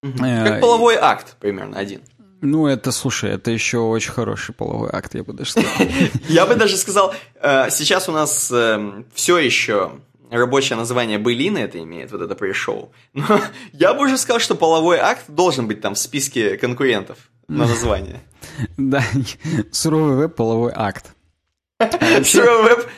Угу. 0.03 0.18
Как 0.18 0.61
половой 0.61 0.96
акт 0.96 1.37
примерно 1.38 1.79
один. 1.79 2.00
Ну, 2.42 2.66
это, 2.66 2.90
слушай, 2.92 3.31
это 3.31 3.50
еще 3.50 3.79
очень 3.79 4.12
хороший 4.12 4.55
половой 4.55 4.90
акт, 4.92 5.14
я 5.14 5.22
бы 5.22 5.33
даже 5.33 5.50
сказал. 5.53 5.70
Я 6.29 6.46
бы 6.46 6.55
даже 6.55 6.76
сказал, 6.76 7.14
э, 7.40 7.68
сейчас 7.70 8.09
у 8.09 8.12
нас 8.12 8.50
эм, 8.50 9.05
все 9.14 9.38
еще 9.38 9.92
рабочее 10.31 10.76
название 10.76 11.18
былины 11.18 11.59
это 11.59 11.79
имеет, 11.83 12.12
вот 12.12 12.22
это 12.22 12.35
пришоу. 12.35 12.92
Но 13.12 13.40
я 13.72 13.94
бы 13.94 14.05
уже 14.05 14.16
сказал, 14.16 14.40
что 14.40 14.55
половой 14.55 14.98
акт 14.98 15.24
должен 15.29 15.66
быть 15.66 15.81
там 15.81 15.94
в 15.94 15.98
списке 15.98 16.57
конкурентов 16.57 17.18
на 17.48 17.66
название. 17.68 18.20
Да, 18.76 19.03
суровый 19.70 20.16
веб, 20.16 20.35
половой 20.35 20.72
акт. 20.74 21.14
Суровый 22.24 22.76
веб, 22.76 22.88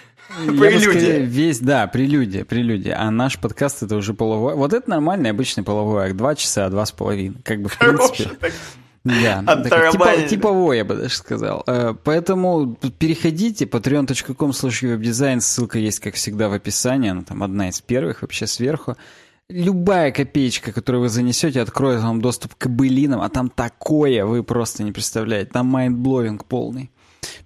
Прелюдия. 0.47 1.19
Весь, 1.19 1.59
да, 1.59 1.87
прелюдия, 1.87 2.45
прелюдия. 2.45 2.99
А 2.99 3.11
наш 3.11 3.39
подкаст 3.39 3.83
это 3.83 3.97
уже 3.97 4.15
половой. 4.15 4.55
Вот 4.55 4.73
это 4.73 4.89
нормальный 4.89 5.31
обычный 5.31 5.63
половой 5.63 6.07
акт. 6.07 6.17
Два 6.17 6.35
часа, 6.35 6.69
два 6.71 6.87
с 6.87 6.93
половиной. 6.93 7.37
Как 7.45 7.61
бы, 7.61 7.69
в 7.69 7.79
принципе. 7.79 8.31
Да, 9.05 9.43
типа, 9.93 10.29
типовой, 10.29 10.77
я 10.79 10.85
бы 10.85 10.95
даже 10.95 11.17
сказал. 11.17 11.65
Э, 11.67 11.95
поэтому 12.05 12.77
переходите, 12.99 13.65
patreon.com 13.65 14.51
slash 14.51 14.97
webdesign, 14.97 15.41
ссылка 15.41 15.79
есть, 15.79 15.99
как 15.99 16.15
всегда, 16.15 16.49
в 16.49 16.53
описании, 16.53 17.11
она 17.11 17.23
там 17.23 17.43
одна 17.43 17.69
из 17.69 17.81
первых, 17.81 18.23
вообще 18.23 18.47
сверху. 18.47 18.97
Любая 19.49 20.13
копеечка, 20.13 20.73
которую 20.73 21.03
вы 21.03 21.09
занесете, 21.09 21.61
откроет 21.61 22.01
вам 22.01 22.21
доступ 22.21 22.55
к 22.55 22.69
былинам, 22.69 23.21
а 23.21 23.29
там 23.29 23.51
такое, 23.51 24.25
вы 24.25 24.45
просто 24.45 24.85
не 24.85 24.93
представляете, 24.93 25.51
там 25.53 25.67
mindblowing 25.67 26.45
полный. 26.45 26.92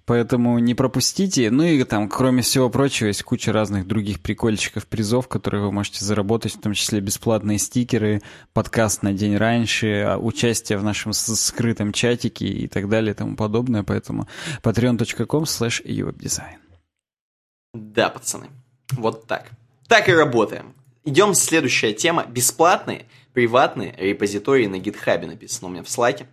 Поэтому 0.05 0.59
не 0.59 0.75
пропустите. 0.75 1.49
Ну 1.51 1.63
и 1.63 1.83
там, 1.83 2.09
кроме 2.09 2.41
всего 2.41 2.69
прочего, 2.69 3.07
есть 3.07 3.23
куча 3.23 3.51
разных 3.51 3.87
других 3.87 4.19
прикольчиков, 4.19 4.87
призов, 4.87 5.27
которые 5.27 5.63
вы 5.63 5.71
можете 5.71 6.03
заработать, 6.03 6.55
в 6.55 6.61
том 6.61 6.73
числе 6.73 6.99
бесплатные 6.99 7.57
стикеры, 7.57 8.21
подкаст 8.53 9.03
на 9.03 9.13
день 9.13 9.37
раньше, 9.37 10.01
а, 10.01 10.17
участие 10.17 10.77
в 10.77 10.83
нашем 10.83 11.13
скрытом 11.13 11.93
чатике 11.93 12.45
и 12.47 12.67
так 12.67 12.89
далее 12.89 13.11
и 13.11 13.15
тому 13.15 13.35
подобное. 13.35 13.83
Поэтому 13.83 14.27
patreon.com 14.63 15.43
slash 15.43 15.83
uwebdesign. 15.83 16.57
Да, 17.73 18.09
пацаны. 18.09 18.47
Вот 18.91 19.27
так. 19.27 19.51
Так 19.87 20.09
и 20.09 20.13
работаем. 20.13 20.73
Идем 21.05 21.33
следующая 21.33 21.93
тема. 21.93 22.25
Бесплатные, 22.25 23.05
приватные 23.33 23.95
репозитории 23.97 24.67
на 24.67 24.77
гитхабе 24.77 25.27
написано 25.27 25.69
у 25.69 25.71
меня 25.71 25.83
в 25.83 25.89
слайке. 25.89 26.27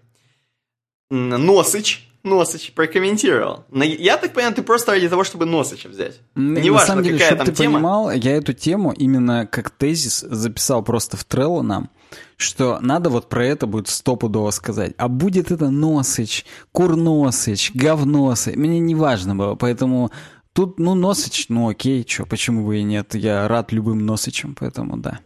Носыч, 1.11 2.09
Носыч 2.25 2.73
прокомментировал. 2.73 3.65
Я 3.71 4.17
так 4.17 4.33
понимаю, 4.33 4.55
ты 4.55 4.63
просто 4.63 4.93
ради 4.93 5.09
того, 5.09 5.25
чтобы 5.25 5.45
Носыча 5.45 5.89
взять. 5.89 6.21
Не 6.35 6.71
важно, 6.71 7.03
деле, 7.03 7.19
какая 7.19 7.37
там 7.37 7.47
ты 7.47 7.53
тема. 7.53 7.75
понимал, 7.75 8.11
я 8.11 8.33
эту 8.33 8.55
тему 8.55 8.93
именно 8.93 9.47
как 9.47 9.71
тезис 9.71 10.21
записал 10.21 10.83
просто 10.83 11.19
в 11.19 11.27
Trello 11.27 11.61
нам, 11.61 11.91
что 12.39 12.79
надо 12.81 13.11
вот 13.11 13.29
про 13.29 13.47
это 13.47 13.67
будет 13.67 13.89
стопудово 13.89 14.51
сказать. 14.53 14.95
А 14.97 15.09
будет 15.09 15.53
это 15.53 15.69
Носыч, 15.69 16.47
Курносыч, 16.73 17.73
Говносыч, 17.75 18.57
мне 18.57 18.81
не 18.81 18.95
важно 18.95 19.37
было, 19.37 19.55
поэтому 19.55 20.11
Тут, 20.55 20.79
ну, 20.79 20.95
Носыч, 20.95 21.49
ну 21.49 21.69
окей, 21.69 22.07
что, 22.09 22.27
почему 22.27 22.65
бы 22.65 22.79
и 22.79 22.85
нет. 22.85 23.17
Я 23.17 23.49
рад 23.49 23.73
любым 23.73 24.07
Носычам, 24.07 24.55
поэтому 24.55 24.97
да. 24.97 25.19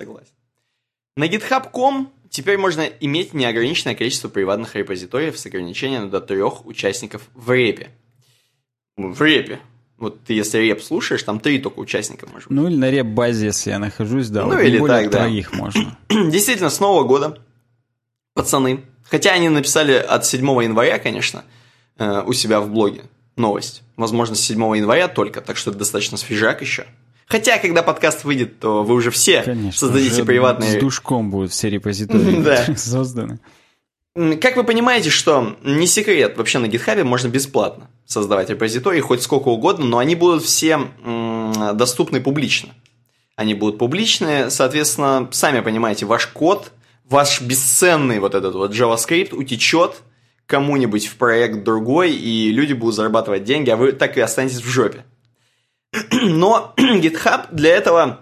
Согласен. 0.00 0.32
На 1.18 1.28
GitHub.com 1.28 2.08
теперь 2.38 2.56
можно 2.56 2.82
иметь 2.82 3.34
неограниченное 3.34 3.96
количество 3.96 4.28
приватных 4.28 4.76
репозиториев 4.76 5.36
с 5.36 5.44
ограничением 5.46 6.08
до 6.08 6.20
трех 6.20 6.64
участников 6.66 7.22
в 7.34 7.50
репе. 7.50 7.90
В 8.96 9.20
репе. 9.20 9.58
Вот 9.96 10.22
ты 10.22 10.34
если 10.34 10.58
реп 10.58 10.80
слушаешь, 10.80 11.24
там 11.24 11.40
три 11.40 11.58
только 11.58 11.80
участника 11.80 12.28
может 12.28 12.48
быть. 12.48 12.56
Ну 12.56 12.68
или 12.68 12.76
на 12.76 12.92
реп-базе, 12.92 13.46
если 13.46 13.70
я 13.70 13.80
нахожусь, 13.80 14.28
да. 14.28 14.44
Ну 14.44 14.54
вот 14.54 14.60
или 14.60 14.78
так, 14.86 15.10
да. 15.10 15.18
троих 15.18 15.52
можно. 15.52 15.98
Действительно, 16.08 16.70
с 16.70 16.78
Нового 16.78 17.02
года 17.02 17.42
пацаны, 18.34 18.84
хотя 19.02 19.32
они 19.32 19.48
написали 19.48 19.94
от 19.94 20.24
7 20.24 20.40
января, 20.62 21.00
конечно, 21.00 21.44
э, 21.98 22.22
у 22.24 22.32
себя 22.34 22.60
в 22.60 22.70
блоге 22.70 23.02
новость. 23.34 23.82
Возможно, 23.96 24.36
с 24.36 24.40
7 24.42 24.60
января 24.76 25.08
только, 25.08 25.40
так 25.40 25.56
что 25.56 25.70
это 25.70 25.80
достаточно 25.80 26.16
свежак 26.16 26.62
еще. 26.62 26.86
Хотя, 27.28 27.58
когда 27.58 27.82
подкаст 27.82 28.24
выйдет, 28.24 28.58
то 28.58 28.82
вы 28.82 28.94
уже 28.94 29.10
все 29.10 29.42
Конечно, 29.42 29.78
создадите 29.78 30.14
уже 30.14 30.24
приватные... 30.24 30.78
С 30.78 30.80
душком 30.80 31.30
будут 31.30 31.52
все 31.52 31.68
репозитории 31.68 32.74
созданы. 32.76 33.38
Как 34.40 34.56
вы 34.56 34.64
понимаете, 34.64 35.10
что 35.10 35.56
не 35.62 35.86
секрет, 35.86 36.36
вообще 36.38 36.58
на 36.58 36.66
гитхабе 36.66 37.04
можно 37.04 37.28
бесплатно 37.28 37.88
создавать 38.06 38.48
репозитории 38.48 39.00
хоть 39.00 39.22
сколько 39.22 39.48
угодно, 39.48 39.84
но 39.84 39.98
они 39.98 40.14
будут 40.14 40.42
все 40.42 40.80
доступны 41.74 42.20
публично. 42.20 42.70
Они 43.36 43.54
будут 43.54 43.78
публичные, 43.78 44.50
соответственно, 44.50 45.28
сами 45.30 45.60
понимаете, 45.60 46.06
ваш 46.06 46.26
код, 46.26 46.72
ваш 47.08 47.42
бесценный 47.42 48.18
вот 48.18 48.34
этот 48.34 48.54
вот 48.54 48.72
JavaScript 48.72 49.34
утечет 49.34 50.02
кому-нибудь 50.46 51.06
в 51.06 51.16
проект 51.16 51.62
другой, 51.62 52.12
и 52.12 52.50
люди 52.50 52.72
будут 52.72 52.96
зарабатывать 52.96 53.44
деньги, 53.44 53.70
а 53.70 53.76
вы 53.76 53.92
так 53.92 54.16
и 54.16 54.20
останетесь 54.20 54.62
в 54.62 54.66
жопе. 54.66 55.04
Но 56.12 56.74
GitHub 56.78 57.46
для 57.52 57.76
этого 57.76 58.20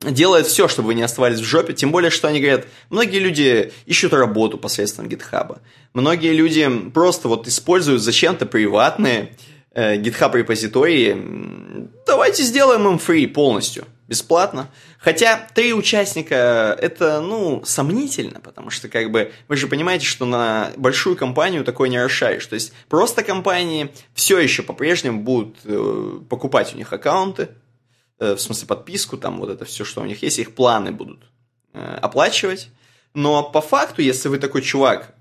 делает 0.00 0.46
все, 0.46 0.68
чтобы 0.68 0.88
вы 0.88 0.94
не 0.94 1.02
оставались 1.02 1.40
в 1.40 1.44
жопе, 1.44 1.72
тем 1.72 1.90
более, 1.90 2.10
что 2.10 2.28
они 2.28 2.40
говорят, 2.40 2.66
многие 2.90 3.18
люди 3.18 3.72
ищут 3.86 4.12
работу 4.12 4.58
посредством 4.58 5.06
GitHub. 5.06 5.58
Многие 5.94 6.32
люди 6.32 6.68
просто 6.90 7.28
вот 7.28 7.48
используют 7.48 8.02
зачем-то 8.02 8.46
приватные 8.46 9.32
э, 9.72 9.96
GitHub 9.96 10.36
репозитории. 10.36 11.88
Давайте 12.06 12.42
сделаем 12.42 12.86
им 12.86 12.96
free 12.96 13.26
полностью 13.26 13.86
бесплатно. 14.06 14.68
Хотя 15.06 15.46
три 15.54 15.72
участника 15.72 16.76
это, 16.82 17.20
ну, 17.20 17.62
сомнительно, 17.64 18.40
потому 18.40 18.70
что, 18.70 18.88
как 18.88 19.12
бы, 19.12 19.30
вы 19.46 19.56
же 19.56 19.68
понимаете, 19.68 20.04
что 20.04 20.24
на 20.24 20.72
большую 20.76 21.16
компанию 21.16 21.62
такое 21.62 21.88
не 21.88 22.02
расшаришь. 22.02 22.44
То 22.46 22.54
есть, 22.54 22.72
просто 22.88 23.22
компании 23.22 23.92
все 24.14 24.40
еще 24.40 24.64
по-прежнему 24.64 25.20
будут 25.20 25.58
э, 25.62 26.18
покупать 26.28 26.74
у 26.74 26.76
них 26.76 26.92
аккаунты, 26.92 27.50
э, 28.18 28.34
в 28.34 28.40
смысле 28.40 28.66
подписку, 28.66 29.16
там 29.16 29.38
вот 29.38 29.48
это 29.48 29.64
все, 29.64 29.84
что 29.84 30.00
у 30.00 30.06
них 30.06 30.24
есть, 30.24 30.40
их 30.40 30.56
планы 30.56 30.90
будут 30.90 31.22
э, 31.72 31.98
оплачивать. 32.02 32.70
Но 33.14 33.44
по 33.44 33.60
факту, 33.60 34.02
если 34.02 34.28
вы 34.28 34.38
такой 34.38 34.62
чувак, 34.62 35.14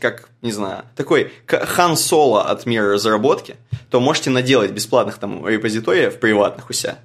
как, 0.00 0.30
не 0.40 0.50
знаю, 0.50 0.84
такой 0.96 1.30
хан 1.46 1.98
соло 1.98 2.44
от 2.44 2.64
мира 2.64 2.94
разработки, 2.94 3.56
то 3.90 4.00
можете 4.00 4.30
наделать 4.30 4.70
бесплатных 4.70 5.18
там 5.18 5.46
репозиториев 5.46 6.18
приватных 6.20 6.70
у 6.70 6.72
себя 6.72 7.00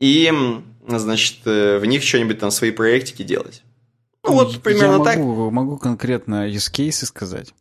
и, 0.00 0.32
значит, 0.86 1.38
э, 1.46 1.78
в 1.78 1.84
них 1.86 2.02
что-нибудь 2.02 2.38
там 2.38 2.50
свои 2.50 2.70
проектики 2.70 3.22
делать. 3.22 3.62
Ну 4.24 4.34
вот 4.34 4.62
примерно 4.62 4.84
Я 4.84 4.98
могу, 4.98 5.04
так. 5.04 5.18
Могу 5.18 5.78
конкретно 5.78 6.48
use 6.48 6.72
cases 6.72 7.06
сказать. 7.06 7.54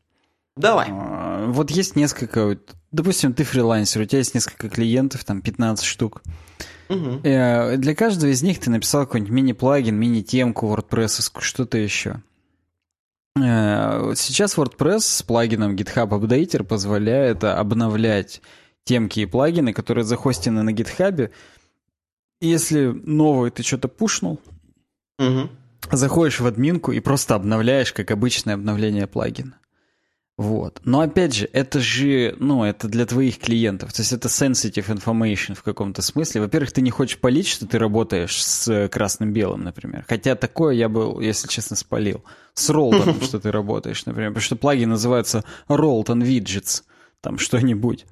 Давай. 0.55 0.87
А, 0.91 1.47
вот 1.47 1.71
есть 1.71 1.95
несколько, 1.95 2.57
допустим, 2.91 3.33
ты 3.33 3.43
фрилансер, 3.43 4.01
у 4.01 4.05
тебя 4.05 4.19
есть 4.19 4.35
несколько 4.35 4.69
клиентов, 4.69 5.23
там 5.23 5.41
15 5.41 5.85
штук. 5.85 6.21
Угу. 6.89 7.19
Для 7.21 7.95
каждого 7.95 8.31
из 8.31 8.41
них 8.41 8.59
ты 8.59 8.69
написал 8.69 9.05
какой-нибудь 9.05 9.31
мини-плагин, 9.31 9.95
мини-темку 9.95 10.67
WordPress, 10.73 11.31
что-то 11.39 11.77
еще. 11.77 12.21
Э, 13.41 14.13
сейчас 14.15 14.57
WordPress 14.57 14.99
с 14.99 15.23
плагином 15.23 15.75
GitHub 15.75 16.09
Updater 16.09 16.63
позволяет 16.63 17.43
обновлять 17.43 18.41
темки 18.83 19.21
и 19.21 19.25
плагины, 19.25 19.73
которые 19.73 20.03
захостены 20.03 20.63
на 20.63 20.71
GitHub, 20.71 21.29
если 22.41 22.87
новый 22.87 23.51
ты 23.51 23.63
что-то 23.63 23.87
пушнул, 23.87 24.39
угу. 25.17 25.49
заходишь 25.91 26.39
в 26.39 26.45
админку 26.45 26.91
и 26.91 26.99
просто 26.99 27.35
обновляешь, 27.35 27.93
как 27.93 28.11
обычное 28.11 28.55
обновление 28.55 29.07
плагина. 29.07 29.59
Вот. 30.39 30.79
Но 30.85 31.01
опять 31.01 31.33
же, 31.33 31.49
это 31.51 31.81
же, 31.81 32.33
ну, 32.39 32.63
это 32.63 32.87
для 32.87 33.05
твоих 33.05 33.39
клиентов. 33.39 33.91
То 33.91 34.01
есть 34.01 34.13
это 34.13 34.29
sensitive 34.29 34.87
information 34.87 35.53
в 35.53 35.63
каком-то 35.63 36.01
смысле. 36.01 36.39
Во-первых, 36.39 36.71
ты 36.71 36.79
не 36.81 36.91
хочешь 36.91 37.19
палить, 37.19 37.45
что 37.45 37.67
ты 37.67 37.77
работаешь 37.77 38.41
с 38.41 38.87
красным-белым, 38.87 39.65
например. 39.65 40.05
Хотя 40.07 40.35
такое 40.35 40.75
я 40.75 40.87
бы, 40.87 41.21
если 41.21 41.49
честно, 41.49 41.75
спалил. 41.75 42.23
С 42.53 42.69
Rolton, 42.69 43.21
что 43.25 43.41
ты 43.41 43.51
работаешь, 43.51 44.05
например. 44.05 44.29
Потому 44.29 44.41
что 44.41 44.55
плагин 44.55 44.91
называется 44.91 45.43
Rolton 45.67 46.21
Widgets. 46.21 46.83
Там 47.19 47.37
что-нибудь. 47.37 48.05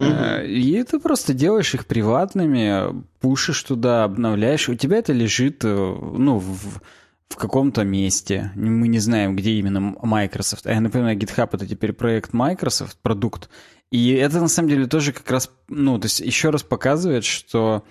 Угу. 0.00 0.44
И 0.46 0.82
ты 0.84 1.00
просто 1.00 1.34
делаешь 1.34 1.74
их 1.74 1.86
приватными, 1.86 3.02
пушишь 3.20 3.62
туда, 3.64 4.04
обновляешь. 4.04 4.68
У 4.68 4.74
тебя 4.74 4.98
это 4.98 5.12
лежит, 5.12 5.64
э, 5.64 5.68
ну, 5.68 6.38
в, 6.38 6.80
в 7.28 7.36
каком-то 7.36 7.82
месте. 7.82 8.52
Мы 8.54 8.86
не 8.88 9.00
знаем, 9.00 9.34
где 9.34 9.52
именно 9.52 9.80
Microsoft. 9.80 10.66
А 10.66 10.72
я 10.72 10.80
напоминаю, 10.80 11.18
GitHub 11.18 11.48
это 11.52 11.66
теперь 11.66 11.92
проект 11.92 12.32
Microsoft, 12.32 12.98
продукт. 13.02 13.48
И 13.90 14.12
это 14.12 14.40
на 14.40 14.48
самом 14.48 14.68
деле 14.68 14.86
тоже 14.86 15.12
как 15.12 15.30
раз, 15.30 15.50
ну, 15.68 15.98
то 15.98 16.06
есть 16.06 16.20
еще 16.20 16.50
раз 16.50 16.62
показывает, 16.62 17.24
что 17.24 17.84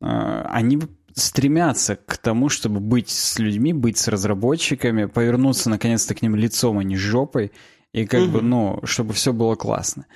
э, 0.00 0.42
они 0.50 0.78
стремятся 1.14 1.96
к 1.96 2.18
тому, 2.18 2.48
чтобы 2.48 2.80
быть 2.80 3.08
с 3.08 3.38
людьми, 3.38 3.72
быть 3.72 3.98
с 3.98 4.08
разработчиками, 4.08 5.06
повернуться 5.06 5.70
наконец-то 5.70 6.14
к 6.14 6.22
ним 6.22 6.36
лицом, 6.36 6.78
а 6.78 6.84
не 6.84 6.96
жопой, 6.96 7.50
и 7.92 8.06
как 8.06 8.22
угу. 8.22 8.30
бы, 8.30 8.42
ну, 8.42 8.80
чтобы 8.84 9.14
все 9.14 9.32
было 9.32 9.54
классно. 9.54 10.06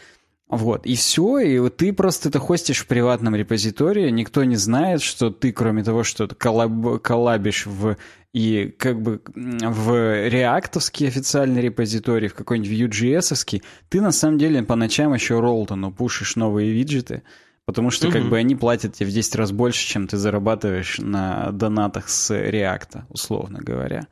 Вот, 0.53 0.85
и 0.85 0.97
все, 0.97 1.39
и 1.39 1.59
вот 1.59 1.79
ты 1.79 1.95
просто 1.95 2.29
это 2.29 2.39
хостишь 2.39 2.81
в 2.81 2.87
приватном 2.87 3.35
репозитории, 3.35 4.11
никто 4.11 4.45
не 4.45 4.57
знает, 4.57 5.01
что 5.01 5.31
ты, 5.31 5.51
кроме 5.51 5.83
того, 5.83 6.05
что 6.05 6.27
ты 6.27 6.35
коллаб, 6.35 7.01
коллабишь 7.01 7.65
в 7.65 7.97
и 8.35 8.67
как 8.79 9.01
бы 9.01 9.23
в 9.35 10.29
реактовский 10.29 11.09
официальный 11.09 11.63
репозиторий, 11.63 12.29
в 12.29 12.35
какой-нибудь 12.35 12.71
Vue.js, 12.71 13.63
ты 13.89 14.01
на 14.03 14.13
самом 14.13 14.37
деле 14.37 14.63
по 14.63 14.77
ночам 14.77 15.15
еще 15.15 15.41
Ролтону 15.41 15.91
пушишь 15.91 16.37
новые 16.37 16.71
виджеты, 16.71 17.23
потому 17.65 17.89
что 17.89 18.09
угу. 18.09 18.19
как 18.19 18.29
бы 18.29 18.37
они 18.37 18.55
платят 18.55 18.93
тебе 18.93 19.09
в 19.09 19.13
10 19.13 19.35
раз 19.37 19.53
больше, 19.53 19.87
чем 19.87 20.07
ты 20.07 20.19
зарабатываешь 20.19 20.99
на 20.99 21.51
донатах 21.53 22.11
с 22.11 22.31
реакта, 22.31 23.07
условно 23.09 23.61
говоря. 23.63 24.07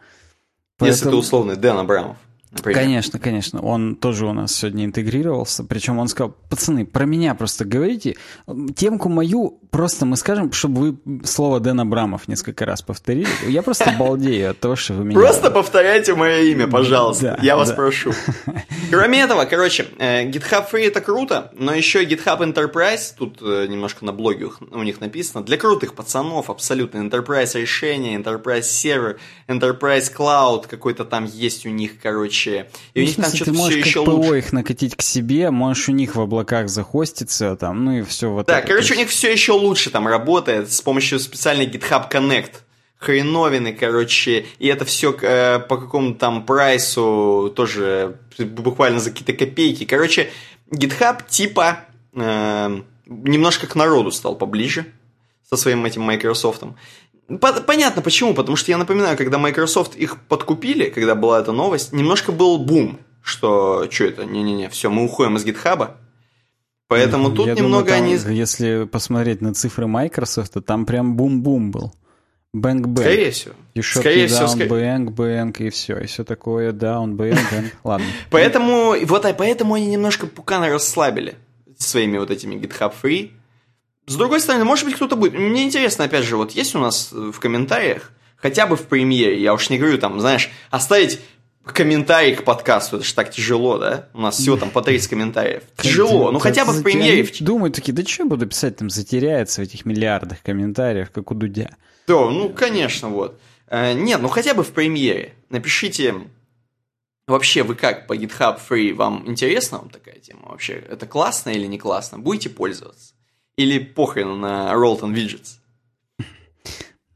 Поэтому... 0.78 0.96
Если 0.96 1.10
ты 1.10 1.16
условный 1.16 1.56
Дэн 1.56 1.76
Абрамов. 1.76 2.16
Например. 2.52 2.80
Конечно, 2.80 3.18
конечно. 3.20 3.60
Он 3.62 3.94
тоже 3.94 4.26
у 4.26 4.32
нас 4.32 4.52
сегодня 4.52 4.84
интегрировался. 4.84 5.62
Причем 5.62 5.98
он 5.98 6.08
сказал, 6.08 6.34
пацаны, 6.48 6.84
про 6.84 7.04
меня 7.04 7.34
просто 7.36 7.64
говорите. 7.64 8.16
Темку 8.74 9.08
мою 9.08 9.60
просто 9.70 10.04
мы 10.04 10.16
скажем, 10.16 10.52
чтобы 10.52 10.80
вы 10.80 11.20
слово 11.24 11.60
Дэн 11.60 11.80
Абрамов 11.80 12.26
несколько 12.26 12.64
раз 12.66 12.82
повторили. 12.82 13.28
Я 13.46 13.62
просто 13.62 13.94
балдею 13.98 14.50
от 14.50 14.58
того, 14.58 14.74
что 14.74 14.94
вы 14.94 15.04
меня... 15.04 15.20
Просто 15.20 15.50
повторяйте 15.50 16.14
мое 16.14 16.40
имя, 16.40 16.66
пожалуйста. 16.66 17.36
Да, 17.38 17.38
Я 17.40 17.56
вас 17.56 17.68
да. 17.68 17.76
прошу. 17.76 18.12
Кроме 18.90 19.22
этого, 19.22 19.44
короче, 19.44 19.86
э, 19.98 20.28
GitHub 20.28 20.68
Free 20.70 20.88
это 20.88 21.00
круто, 21.00 21.52
но 21.56 21.72
еще 21.72 22.04
GitHub 22.04 22.40
Enterprise, 22.40 23.14
тут 23.16 23.38
э, 23.42 23.66
немножко 23.68 24.04
на 24.04 24.12
блоге 24.12 24.48
у 24.72 24.82
них 24.82 25.00
написано, 25.00 25.44
для 25.44 25.56
крутых 25.56 25.94
пацанов 25.94 26.50
абсолютно 26.50 26.98
Enterprise 26.98 27.58
решение, 27.58 28.18
Enterprise 28.18 28.62
сервер, 28.62 29.20
Enterprise 29.46 30.12
Cloud, 30.14 30.66
какой-то 30.68 31.04
там 31.04 31.26
есть 31.26 31.64
у 31.64 31.70
них, 31.70 32.00
короче, 32.02 32.39
короче. 32.44 32.70
И 32.94 33.00
ну, 33.00 33.02
у 33.02 33.06
них 33.06 33.14
смысле, 33.14 33.22
там 33.22 33.36
что-то 33.36 33.50
ты 33.50 33.56
можешь 33.56 33.78
как 33.78 33.86
еще 33.86 34.04
ПО 34.04 34.12
лучше. 34.12 34.38
их 34.38 34.52
накатить 34.52 34.96
к 34.96 35.02
себе, 35.02 35.50
можешь 35.50 35.88
у 35.88 35.92
них 35.92 36.16
в 36.16 36.20
облаках 36.20 36.68
захоститься, 36.68 37.56
там, 37.56 37.84
ну 37.84 37.98
и 37.98 38.02
все 38.02 38.30
вот 38.30 38.46
Да, 38.46 38.62
короче, 38.62 38.94
у 38.94 38.96
них 38.96 39.08
все 39.08 39.30
еще 39.30 39.52
лучше 39.52 39.90
там 39.90 40.06
работает 40.06 40.70
с 40.72 40.80
помощью 40.80 41.18
специальной 41.18 41.66
GitHub 41.66 42.10
Connect. 42.10 42.52
Хреновины, 42.98 43.72
короче, 43.72 44.44
и 44.58 44.66
это 44.66 44.84
все 44.84 45.16
э, 45.22 45.58
по 45.60 45.78
какому-то 45.78 46.18
там 46.18 46.44
прайсу 46.44 47.50
тоже 47.56 48.16
буквально 48.38 49.00
за 49.00 49.10
какие-то 49.10 49.32
копейки. 49.32 49.84
Короче, 49.84 50.28
GitHub 50.70 51.22
типа 51.26 51.86
э, 52.12 52.80
немножко 53.06 53.66
к 53.66 53.74
народу 53.74 54.10
стал 54.10 54.36
поближе 54.36 54.84
со 55.48 55.56
своим 55.56 55.86
этим 55.86 56.02
Microsoft. 56.02 56.62
По- 57.38 57.60
Понятно 57.60 58.02
почему, 58.02 58.34
потому 58.34 58.56
что 58.56 58.70
я 58.70 58.78
напоминаю, 58.78 59.16
когда 59.16 59.38
Microsoft 59.38 59.94
их 59.96 60.20
подкупили, 60.22 60.90
когда 60.90 61.14
была 61.14 61.40
эта 61.40 61.52
новость, 61.52 61.92
немножко 61.92 62.32
был 62.32 62.58
бум, 62.58 62.98
что 63.22 63.86
что 63.90 64.04
это, 64.04 64.24
не-не-не, 64.24 64.68
все, 64.68 64.90
мы 64.90 65.04
уходим 65.04 65.36
из 65.36 65.44
GitHub. 65.44 65.90
Поэтому 66.88 67.30
тут 67.30 67.46
я 67.46 67.54
немного 67.54 67.84
думаю, 67.92 68.18
там, 68.18 68.28
они... 68.30 68.36
Если 68.38 68.84
посмотреть 68.84 69.40
на 69.40 69.54
цифры 69.54 69.86
Microsoft, 69.86 70.54
то 70.54 70.60
там 70.60 70.86
прям 70.86 71.14
бум-бум 71.16 71.70
был. 71.70 71.92
Bang-bang. 72.52 72.98
Скорее 73.06 73.30
всего. 73.30 73.54
You 73.76 73.80
shot 73.82 74.00
Скорее 74.00 74.26
всего, 74.26 74.46
down, 74.46 74.48
скорее- 74.48 74.68
bang, 74.68 75.10
bang, 75.12 75.60
и 75.60 75.70
все. 75.70 75.98
И 75.98 76.06
все 76.06 76.24
такое, 76.24 76.72
down, 76.72 77.12
bang, 77.12 77.38
bang. 77.52 77.72
Ладно. 77.84 78.06
Поэтому, 78.30 78.96
вот, 79.06 79.24
а 79.24 79.32
поэтому 79.34 79.74
они 79.74 79.86
немножко 79.86 80.26
пукана 80.26 80.68
расслабили 80.68 81.36
своими 81.78 82.18
вот 82.18 82.32
этими 82.32 82.56
GitHub 82.56 82.92
Free. 83.00 83.30
С 84.10 84.16
другой 84.16 84.40
стороны, 84.40 84.64
может 84.64 84.86
быть, 84.86 84.96
кто-то 84.96 85.14
будет. 85.14 85.34
Мне 85.34 85.62
интересно, 85.62 86.04
опять 86.04 86.24
же, 86.24 86.36
вот 86.36 86.50
есть 86.50 86.74
у 86.74 86.80
нас 86.80 87.10
э, 87.12 87.30
в 87.32 87.38
комментариях, 87.38 88.10
хотя 88.34 88.66
бы 88.66 88.74
в 88.74 88.86
премьере, 88.86 89.40
я 89.40 89.54
уж 89.54 89.70
не 89.70 89.78
говорю, 89.78 89.98
там, 89.98 90.18
знаешь, 90.18 90.50
оставить 90.70 91.20
комментарий 91.64 92.34
к 92.34 92.42
подкасту, 92.42 92.96
это 92.96 93.06
же 93.06 93.14
так 93.14 93.30
тяжело, 93.30 93.78
да? 93.78 94.08
У 94.12 94.20
нас 94.20 94.36
всего 94.36 94.56
там 94.56 94.70
по 94.70 94.82
30 94.82 95.10
комментариев. 95.10 95.62
Тяжело, 95.76 96.32
ну 96.32 96.40
хотя 96.40 96.64
бы 96.64 96.72
в 96.72 96.82
премьере. 96.82 97.24
Думаю, 97.38 97.70
такие, 97.70 97.92
да 97.92 98.02
что 98.02 98.24
я 98.24 98.28
буду 98.28 98.48
писать, 98.48 98.78
там 98.78 98.90
затеряется 98.90 99.60
в 99.60 99.64
этих 99.64 99.86
миллиардах 99.86 100.42
комментариев, 100.42 101.12
как 101.12 101.30
у 101.30 101.34
Дудя. 101.34 101.76
Да, 102.08 102.28
ну, 102.30 102.48
конечно, 102.48 103.10
вот. 103.10 103.38
Э, 103.68 103.92
Нет, 103.92 104.20
ну 104.20 104.26
хотя 104.26 104.54
бы 104.54 104.64
в 104.64 104.72
премьере. 104.72 105.34
Напишите, 105.50 106.16
вообще 107.28 107.62
вы 107.62 107.76
как 107.76 108.08
по 108.08 108.16
GitHub 108.16 108.58
Free, 108.68 108.92
вам 108.92 109.22
интересна 109.28 109.78
вам 109.78 109.88
такая 109.90 110.18
тема 110.18 110.48
вообще? 110.48 110.84
Это 110.88 111.06
классно 111.06 111.50
или 111.50 111.66
не 111.66 111.78
классно? 111.78 112.18
Будете 112.18 112.50
пользоваться? 112.50 113.14
Или 113.60 113.78
похрен 113.78 114.40
на 114.40 114.72
Rolton 114.72 115.12
Widgets? 115.12 115.58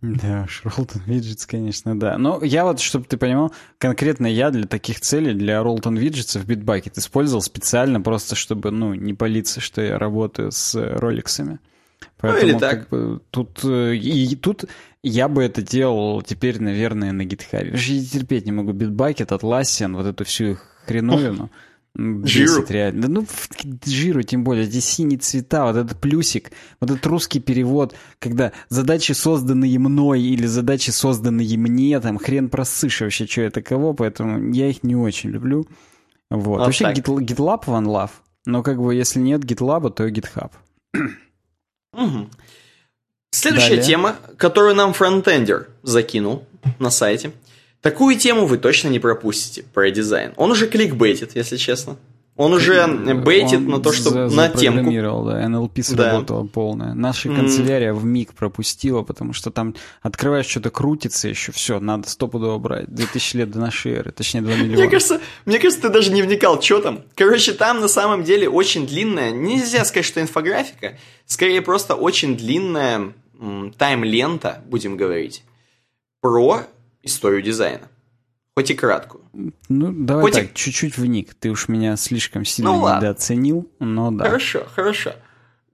Да, 0.03 0.47
Ролтон 0.65 1.01
Виджетс, 1.07 1.47
конечно, 1.47 1.99
да. 1.99 2.19
Но 2.19 2.45
я 2.45 2.65
вот, 2.65 2.81
чтобы 2.81 3.07
ты 3.07 3.17
понимал, 3.17 3.55
конкретно 3.79 4.27
я 4.27 4.51
для 4.51 4.67
таких 4.67 5.01
целей, 5.01 5.33
для 5.33 5.63
Ролтон 5.63 5.97
Виджетса 5.97 6.39
в 6.41 6.45
Bitbucket 6.45 6.99
использовал 6.99 7.41
специально 7.41 8.03
просто, 8.03 8.35
чтобы, 8.35 8.71
ну, 8.71 8.93
не 8.93 9.15
палиться, 9.15 9.63
что 9.63 9.81
я 9.81 9.99
работаю 9.99 10.53
с 10.53 10.75
э, 10.75 10.97
роликсами. 10.97 11.61
Поэтому, 12.19 12.53
или 12.53 12.59
так. 12.59 12.81
как 12.81 12.89
бы, 12.91 13.21
тут, 13.31 13.65
э, 13.65 13.95
и 13.95 14.37
тут 14.37 14.67
я 15.03 15.29
бы 15.29 15.43
это 15.43 15.63
делал 15.63 16.21
теперь, 16.21 16.61
наверное, 16.61 17.13
на 17.13 17.25
гитхабе. 17.25 17.71
Я 17.71 18.05
терпеть 18.05 18.45
не 18.45 18.53
могу 18.53 18.73
Bitbucket, 18.73 19.29
Atlassian, 19.29 19.95
вот 19.95 20.05
эту 20.05 20.27
всю 20.27 20.59
хреновину. 20.85 21.45
М, 21.45 21.51
Жиру. 21.97 22.23
бесит 22.25 22.71
реально. 22.71 23.03
Да 23.03 23.09
ну, 23.09 23.23
ф- 23.23 23.49
жиру 23.87 24.23
тем 24.23 24.43
более. 24.43 24.67
Эти 24.67 24.81
синие 24.81 25.19
цвета, 25.19 25.67
вот 25.67 25.77
этот 25.77 26.01
плюсик, 26.01 26.51
вот 26.81 26.91
этот 26.91 27.07
русский 27.07 27.39
перевод, 27.41 27.95
когда 28.19 28.53
задачи 28.69 29.13
созданные 29.13 29.79
мной 29.79 30.21
или 30.23 30.47
задачи 30.47 30.91
созданные 30.91 31.57
мне, 31.57 32.01
там 32.01 32.19
хрен 32.19 32.49
просышь 32.49 33.01
вообще, 33.01 33.27
что 33.27 33.43
это 33.43 33.63
кого, 33.63 33.95
поэтому 33.95 34.53
я 34.53 34.69
их 34.69 34.83
не 34.83 34.97
очень 34.97 35.31
люблю. 35.31 35.69
Вот. 36.31 36.45
Вот 36.45 36.59
Вообще 36.61 36.85
так. 36.87 36.97
Git- 36.99 37.25
GitLab 37.25 37.65
one 37.67 37.85
love, 37.87 38.11
но 38.45 38.63
как 38.65 38.83
бы 38.83 38.95
если 38.95 39.21
нет 39.21 39.43
GitLab, 39.45 39.91
то 39.93 40.09
GitHub. 40.09 40.51
Следующая 43.31 43.69
Далее. 43.71 43.85
тема, 43.85 44.17
которую 44.37 44.75
нам 44.75 44.93
фронтендер 44.95 45.69
закинул 45.83 46.47
на 46.79 46.91
сайте. 46.91 47.33
Такую 47.85 48.17
тему 48.17 48.47
вы 48.47 48.57
точно 48.57 48.89
не 48.89 48.99
пропустите 48.99 49.63
про 49.75 49.91
дизайн. 49.91 50.33
Он 50.37 50.51
уже 50.51 50.67
кликбейтит, 50.69 51.37
если 51.37 51.59
честно. 51.59 51.99
Он 52.35 52.55
уже 52.55 52.87
бейтит 53.15 53.59
Он 53.59 53.69
на 53.69 53.79
то, 53.81 53.93
что 53.93 54.09
за- 54.09 54.35
на 54.35 54.49
темку. 54.49 54.91
да, 54.91 55.45
NLP 55.47 55.83
сработала 55.83 56.47
полная. 56.47 56.95
Наша 56.95 57.29
М. 57.29 57.37
канцелярия 57.37 57.93
в 57.93 58.03
миг 58.07 58.33
пропустила, 58.33 59.03
потому 59.03 59.35
что 59.35 59.51
там 59.51 59.75
открываешь, 60.01 60.47
что-то 60.47 60.71
крутится 60.71 61.29
еще, 61.29 61.53
все, 61.53 61.79
надо 61.79 62.09
стопудово 62.09 62.57
брать. 62.59 62.87
2000 62.89 63.37
лет 63.37 63.51
до 63.51 63.59
нашей 63.61 63.93
эры, 63.93 64.13
точнее 64.13 64.41
2 64.41 64.55
миллиона. 64.57 64.81
Мне 64.81 64.89
кажется, 64.89 65.21
мне 65.45 65.59
кажется, 65.59 65.83
ты 65.83 65.89
даже 65.91 66.11
не 66.11 66.23
вникал, 66.23 66.61
что 66.63 66.81
там. 66.81 67.03
Короче, 67.15 67.53
там 67.53 67.81
на 67.83 67.89
самом 67.89 68.25
деле 68.25 68.49
очень 68.49 68.87
длинная, 68.87 69.31
нельзя 69.31 69.85
сказать, 69.85 70.07
что 70.07 70.23
инфографика, 70.23 70.97
скорее 71.27 71.61
просто 71.61 71.95
очень 71.95 72.35
длинная 72.37 73.13
тайм-лента, 73.77 74.63
будем 74.67 74.97
говорить, 74.97 75.45
про 76.21 76.63
историю 77.05 77.43
дизайна. 77.43 77.89
Хоть 78.57 78.71
и 78.71 78.75
краткую. 78.75 79.25
Ну, 79.69 79.93
давай 79.93 80.23
Хоть 80.23 80.37
и- 80.37 80.41
так, 80.43 80.55
чуть-чуть 80.55 80.97
вник. 80.97 81.35
Ты 81.35 81.51
уж 81.51 81.69
меня 81.69 81.97
слишком 81.97 82.45
сильно 82.45 82.73
Ну, 82.73 82.79
ладно. 82.81 82.99
недооценил, 82.99 83.69
но 83.81 84.11
да. 84.13 84.25
Хорошо, 84.27 84.65
хорошо. 84.75 85.13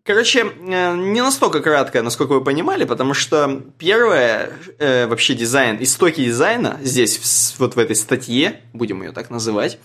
Короче, 0.03 0.41
э, 0.47 0.97
не 0.97 1.21
настолько 1.23 1.61
краткая, 1.61 2.03
насколько 2.03 2.33
вы 2.33 2.43
понимали, 2.43 2.85
потому 2.85 3.13
что 3.13 3.63
первое, 3.79 4.51
э, 4.79 5.07
вообще 5.07 5.35
дизайн, 5.35 5.77
истоки 5.83 6.25
дизайна 6.25 6.79
здесь, 6.83 7.55
вот 7.59 7.77
в 7.77 7.79
этой 7.79 7.95
статье, 7.95 8.63
будем 8.73 9.03
ее 9.03 9.13
так 9.13 9.29
называть, 9.29 9.79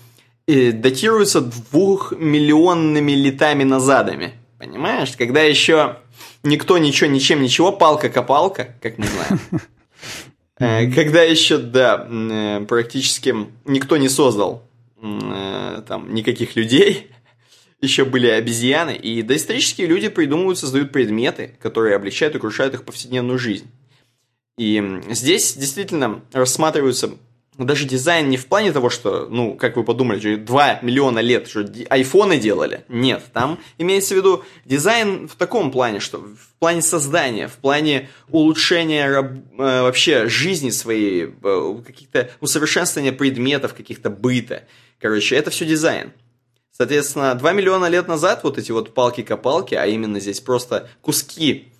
э, 0.47 0.71
датируются 0.71 1.41
двухмиллионными 1.41 3.12
летами 3.12 3.63
назадами. 3.65 4.34
Понимаешь? 4.58 5.12
Когда 5.17 5.41
еще 5.41 5.97
никто 6.43 6.77
ничего, 6.77 7.10
ничем, 7.10 7.41
ничего, 7.41 7.73
палка-копалка, 7.73 8.69
как 8.81 8.97
мы 8.97 9.05
знаем. 9.08 9.39
Э, 10.60 10.89
Когда 10.91 11.22
еще, 11.22 11.58
да, 11.58 12.08
э, 12.10 12.65
практически 12.68 13.36
никто 13.65 13.98
не 13.98 14.10
создал 14.10 14.63
э, 15.02 15.82
там 15.88 16.13
никаких 16.13 16.56
людей, 16.56 17.12
еще 17.82 18.06
были 18.06 18.28
обезьяны, 18.28 18.96
и 18.96 19.22
доисторические 19.22 19.88
люди 19.88 20.08
придумывают, 20.10 20.58
создают 20.58 20.91
предметы, 20.91 21.56
которые 21.60 21.96
облегчают 21.96 22.36
и 22.36 22.38
украшают 22.38 22.74
их 22.74 22.86
повседневную 22.86 23.38
жизнь. 23.38 23.70
И 24.58 25.02
здесь 25.10 25.56
действительно 25.56 26.22
рассматриваются 26.32 27.18
даже 27.58 27.86
дизайн 27.86 28.30
не 28.30 28.38
в 28.38 28.48
плане 28.48 28.72
того, 28.72 28.89
что, 28.89 29.28
ну, 29.30 29.56
как 29.56 29.78
вы 29.78 29.84
подумали, 29.84 30.20
что 30.20 30.38
2 30.38 30.80
миллиона 30.82 31.20
лет, 31.20 31.48
что 31.48 31.65
айфоны 31.89 32.38
делали. 32.38 32.84
Нет, 32.89 33.24
там 33.34 33.60
имеется 33.78 34.13
в 34.13 34.18
виду 34.18 34.44
дизайн 34.65 35.28
в 35.28 35.36
таком 35.36 35.72
плане, 35.72 36.00
что 36.00 36.18
в 36.20 36.60
плане 36.60 36.82
создания, 36.82 37.48
в 37.48 37.54
плане 37.54 38.10
улучшения 38.30 39.08
э, 39.08 39.82
вообще 39.82 40.28
жизни 40.28 40.70
своей, 40.70 41.34
э, 41.41 41.76
каких-то 41.86 42.30
усовершенствования 42.41 43.13
предметов, 43.13 43.74
каких-то 43.74 44.10
быта. 44.10 44.63
Короче, 45.00 45.36
это 45.36 45.50
все 45.50 45.65
дизайн. 45.65 46.12
Соответственно, 46.72 47.36
2 47.36 47.54
миллиона 47.54 47.86
лет 47.86 48.10
назад 48.10 48.44
вот 48.44 48.58
эти 48.58 48.74
вот 48.74 48.94
палки-копалки, 48.94 49.76
а 49.76 49.86
именно 49.86 50.20
здесь 50.20 50.41
просто 50.41 50.89
куски, 51.02 51.72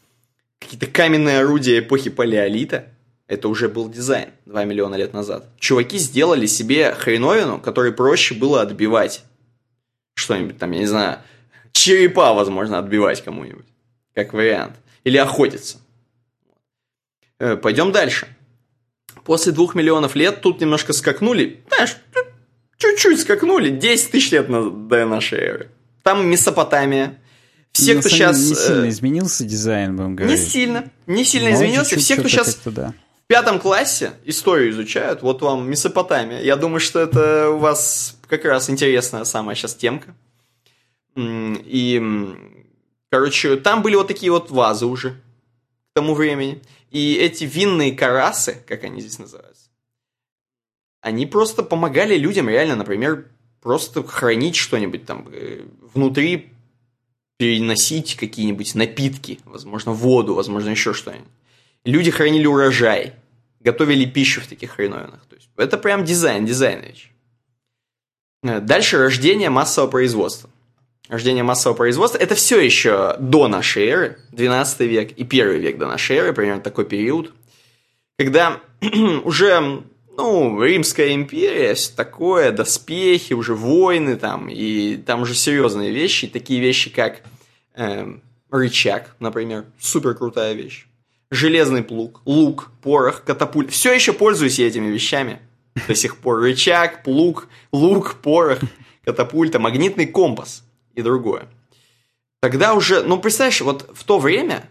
какие-то 0.60 0.88
каменные 0.88 1.40
орудия 1.40 1.80
эпохи 1.80 2.10
палеолита, 2.10 2.95
это 3.28 3.48
уже 3.48 3.70
был 3.70 3.90
дизайн 3.90 4.30
2 4.46 4.66
миллиона 4.66 4.96
лет 4.96 5.14
назад. 5.14 5.48
Чуваки 5.60 5.98
сделали 5.98 6.46
себе 6.46 6.94
хреновину, 6.94 7.60
которой 7.60 7.92
проще 7.92 8.36
было 8.36 8.62
отбивать 8.62 9.24
что-нибудь 10.16 10.58
там, 10.58 10.72
я 10.72 10.80
не 10.80 10.86
знаю, 10.86 11.20
черепа, 11.72 12.34
возможно, 12.34 12.78
отбивать 12.80 13.24
кому-нибудь, 13.24 13.66
как 14.14 14.34
вариант. 14.34 14.76
Или 15.04 15.18
охотиться. 15.18 15.78
Э, 17.40 17.58
Пойдем 17.58 17.92
дальше. 17.92 18.28
После 19.24 19.52
двух 19.52 19.76
миллионов 19.76 20.16
лет 20.16 20.42
тут 20.42 20.62
немножко 20.62 20.94
скакнули, 20.94 21.64
знаешь, 21.68 21.98
чуть-чуть 22.78 23.20
скакнули, 23.22 23.70
10 23.70 24.12
тысяч 24.12 24.32
лет 24.32 24.50
на- 24.50 24.70
до 24.70 25.06
нашей 25.06 25.40
эры. 25.40 25.70
Там 26.04 26.28
Месопотамия. 26.28 27.18
Все, 27.72 27.96
На 27.96 28.00
кто 28.00 28.10
сейчас... 28.10 28.38
Не 28.40 28.56
сильно 28.56 28.90
изменился 28.90 29.44
дизайн, 29.44 29.96
будем 29.98 30.12
не 30.12 30.16
говорить. 30.16 30.48
сильно, 30.50 30.92
не 31.08 31.26
сильно 31.26 31.50
Но 31.50 31.56
изменился. 31.56 31.98
Все, 31.98 32.16
кто 32.16 32.28
сейчас 32.30 32.54
как-то, 32.56 32.72
да. 32.72 32.94
В 33.26 33.28
пятом 33.28 33.60
классе 33.60 34.14
историю 34.24 34.70
изучают, 34.70 35.24
вот 35.24 35.42
вам 35.42 35.68
Месопотамия. 35.68 36.42
Я 36.42 36.56
думаю, 36.56 36.80
что 36.80 37.00
это 37.00 37.50
у 37.50 37.58
вас 37.58 38.18
как 38.28 38.46
раз 38.46 38.70
интересная 38.70 39.24
самая 39.24 39.56
сейчас 39.56 39.74
темка. 39.74 40.14
И, 41.18 42.36
короче, 43.10 43.56
там 43.56 43.82
были 43.82 43.96
вот 43.96 44.08
такие 44.08 44.32
вот 44.32 44.52
вазы 44.52 44.86
уже 44.86 45.12
к 45.12 45.96
тому 45.96 46.14
времени. 46.14 46.62
И 46.92 47.16
эти 47.16 47.46
винные 47.46 47.94
карасы, 47.94 48.64
как 48.68 48.84
они 48.84 49.02
здесь 49.02 49.18
называются, 49.18 49.70
они 51.02 51.26
просто 51.26 51.64
помогали 51.64 52.18
людям 52.18 52.48
реально, 52.48 52.76
например, 52.76 53.26
просто 53.60 54.04
хранить 54.04 54.56
что-нибудь 54.56 55.06
там 55.06 55.28
э, 55.32 55.66
внутри, 55.96 56.50
переносить 57.38 58.18
какие-нибудь 58.18 58.76
напитки, 58.76 59.40
возможно, 59.46 59.94
воду, 59.94 60.36
возможно, 60.36 60.70
еще 60.70 60.94
что-нибудь. 60.94 61.28
Люди 61.86 62.10
хранили 62.10 62.48
урожай, 62.48 63.14
готовили 63.66 64.06
пищу 64.06 64.42
в 64.42 64.48
таких 64.48 64.72
хреновинах. 64.72 65.26
То 65.28 65.36
есть 65.36 65.50
это 65.58 65.78
прям 65.78 66.06
дизайн, 66.06 66.46
дизайн. 66.46 66.84
Э, 68.44 68.60
дальше 68.60 68.98
рождение 69.00 69.50
массового 69.50 69.90
производства. 69.90 70.50
Рождение 71.10 71.44
массового 71.44 71.76
производства– 71.76 72.18
это 72.20 72.36
все 72.36 72.60
еще 72.60 73.16
до 73.20 73.48
нашей 73.48 73.86
эры, 73.86 74.20
12 74.32 74.80
век 74.82 75.12
и 75.18 75.24
1 75.24 75.60
век 75.60 75.78
до 75.78 75.88
нашей 75.88 76.16
эры, 76.18 76.34
примерно 76.34 76.62
такой 76.62 76.86
период, 76.86 77.34
когда 78.18 78.60
уже 79.24 79.84
ну, 80.18 80.64
Римская 80.64 81.14
империя, 81.14 81.74
все 81.74 81.96
такое, 81.96 82.52
доспехи, 82.52 83.34
уже 83.34 83.54
войны 83.54 84.16
там, 84.16 84.48
и 84.50 84.98
там 84.98 85.22
уже 85.22 85.36
серьезные 85.36 85.92
вещи, 85.92 86.28
такие 86.28 86.60
вещи, 86.60 86.90
как 86.90 87.22
э, 87.76 88.14
рычаг, 88.50 89.16
например, 89.20 89.66
супер 89.80 90.16
крутая 90.16 90.54
вещь, 90.54 90.88
железный 91.32 91.84
плуг, 91.84 92.22
лук, 92.26 92.72
порох, 92.82 93.24
катапульт. 93.24 93.72
Все 93.72 93.94
еще 93.94 94.14
пользуюсь 94.14 94.60
я 94.60 94.68
этими 94.68 94.88
вещами 94.88 95.40
до 95.88 95.96
сих 95.96 96.18
пор. 96.18 96.40
Рычаг, 96.40 97.04
плуг, 97.04 97.48
лук, 97.72 98.16
порох, 98.22 98.60
катапульта, 99.04 99.60
магнитный 99.60 100.06
компас 100.06 100.64
и 100.94 101.02
другое. 101.02 101.48
Тогда 102.42 102.74
уже, 102.74 103.02
ну, 103.02 103.18
представляешь, 103.18 103.62
вот 103.62 103.90
в 103.94 104.04
то 104.04 104.20
время, 104.20 104.70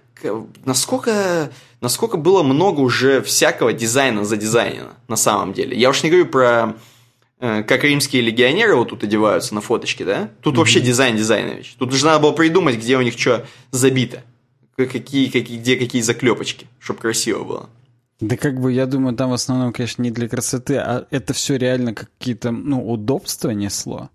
насколько, 0.65 1.51
насколько 1.81 2.17
было 2.17 2.43
много 2.43 2.81
уже 2.81 3.21
всякого 3.21 3.73
дизайна 3.73 4.25
за 4.25 4.37
дизайна 4.37 4.95
на 5.09 5.17
самом 5.17 5.53
деле. 5.53 5.77
Я 5.77 5.91
уж 5.91 6.03
не 6.03 6.11
говорю 6.11 6.27
про 6.27 6.77
э, 7.41 7.63
как 7.65 7.83
римские 7.83 8.23
легионеры 8.23 8.77
вот 8.77 8.91
тут 8.91 9.03
одеваются 9.03 9.55
на 9.55 9.61
фоточке, 9.61 10.05
да? 10.05 10.31
Тут 10.41 10.55
mm-hmm. 10.55 10.59
вообще 10.59 10.81
дизайн 10.81 11.17
дизайнович. 11.17 11.75
Тут 11.79 11.93
уже 11.93 12.05
надо 12.05 12.21
было 12.21 12.33
придумать, 12.33 12.77
где 12.77 12.97
у 12.97 13.03
них 13.03 13.19
что 13.19 13.45
забито. 13.73 14.23
Какие, 14.77 15.29
какие, 15.31 15.59
где 15.59 15.77
какие 15.77 16.03
заклепочки, 16.03 16.67
чтобы 16.81 17.01
красиво 17.01 17.45
было. 17.45 17.71
Да 18.21 18.37
как 18.37 18.61
бы, 18.61 18.73
я 18.73 18.87
думаю, 18.87 19.17
там 19.17 19.31
в 19.31 19.35
основном, 19.35 19.73
конечно, 19.73 20.03
не 20.03 20.11
для 20.11 20.29
красоты, 20.29 20.77
а 20.77 21.07
это 21.11 21.33
все 21.33 21.57
реально 21.57 21.95
какие-то, 21.95 22.51
ну, 22.51 22.91
удобства 22.91 23.51
несло. 23.51 24.11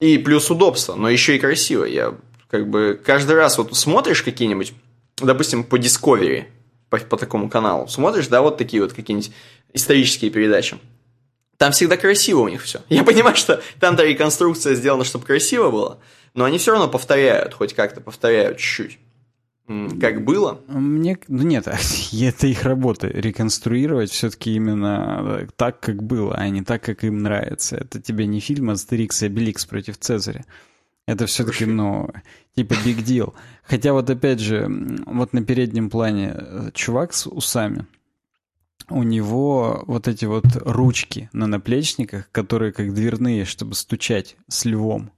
И 0.00 0.18
плюс 0.18 0.50
удобство, 0.50 0.96
но 0.96 1.08
еще 1.08 1.36
и 1.36 1.38
красиво. 1.38 1.84
Я 1.84 2.14
как 2.50 2.68
бы 2.68 3.00
каждый 3.02 3.36
раз 3.36 3.58
вот 3.58 3.76
смотришь 3.76 4.22
какие-нибудь, 4.22 4.74
допустим, 5.16 5.64
по 5.64 5.76
Discovery, 5.76 6.44
по, 6.90 6.98
по 6.98 7.16
такому 7.16 7.48
каналу, 7.48 7.88
смотришь, 7.88 8.26
да, 8.26 8.42
вот 8.42 8.58
такие 8.58 8.82
вот 8.82 8.92
какие-нибудь 8.92 9.32
исторические 9.72 10.30
передачи. 10.30 10.76
Там 11.56 11.72
всегда 11.72 11.96
красиво 11.96 12.40
у 12.40 12.48
них 12.48 12.62
все. 12.62 12.80
Я 12.88 13.04
понимаю, 13.04 13.36
что 13.36 13.62
там-то 13.78 14.04
реконструкция 14.04 14.74
сделана, 14.74 15.04
чтобы 15.04 15.24
красиво 15.24 15.70
было, 15.70 15.98
но 16.34 16.44
они 16.44 16.58
все 16.58 16.72
равно 16.72 16.88
повторяют, 16.88 17.54
хоть 17.54 17.72
как-то 17.72 18.00
повторяют 18.00 18.58
чуть-чуть. 18.58 18.98
Как 20.00 20.24
было? 20.24 20.60
Мне, 20.68 21.18
ну 21.28 21.42
нет, 21.42 21.66
это 22.12 22.46
их 22.46 22.64
работа, 22.64 23.08
реконструировать 23.08 24.10
все-таки 24.10 24.54
именно 24.54 25.46
так, 25.56 25.80
как 25.80 26.02
было, 26.02 26.34
а 26.34 26.48
не 26.48 26.62
так, 26.62 26.82
как 26.82 27.04
им 27.04 27.22
нравится. 27.22 27.76
Это 27.76 28.00
тебе 28.00 28.26
не 28.26 28.40
фильм 28.40 28.70
Астерикс 28.70 29.22
и 29.22 29.26
Обеликс 29.26 29.66
против 29.66 29.98
Цезаря. 29.98 30.44
Это 31.06 31.26
все-таки, 31.26 31.64
ну, 31.64 32.10
типа 32.54 32.74
big 32.74 33.04
deal. 33.04 33.34
Хотя 33.64 33.92
вот 33.92 34.08
опять 34.08 34.40
же, 34.40 34.66
вот 35.06 35.32
на 35.32 35.44
переднем 35.44 35.90
плане 35.90 36.34
э, 36.34 36.70
чувак 36.74 37.12
с 37.12 37.26
усами, 37.26 37.86
у 38.88 39.02
него 39.02 39.84
вот 39.86 40.08
эти 40.08 40.24
вот 40.24 40.44
ручки 40.54 41.28
на 41.32 41.46
наплечниках, 41.46 42.30
которые 42.30 42.72
как 42.72 42.94
дверные, 42.94 43.44
чтобы 43.44 43.74
стучать 43.74 44.36
с 44.48 44.64
львом. 44.64 45.10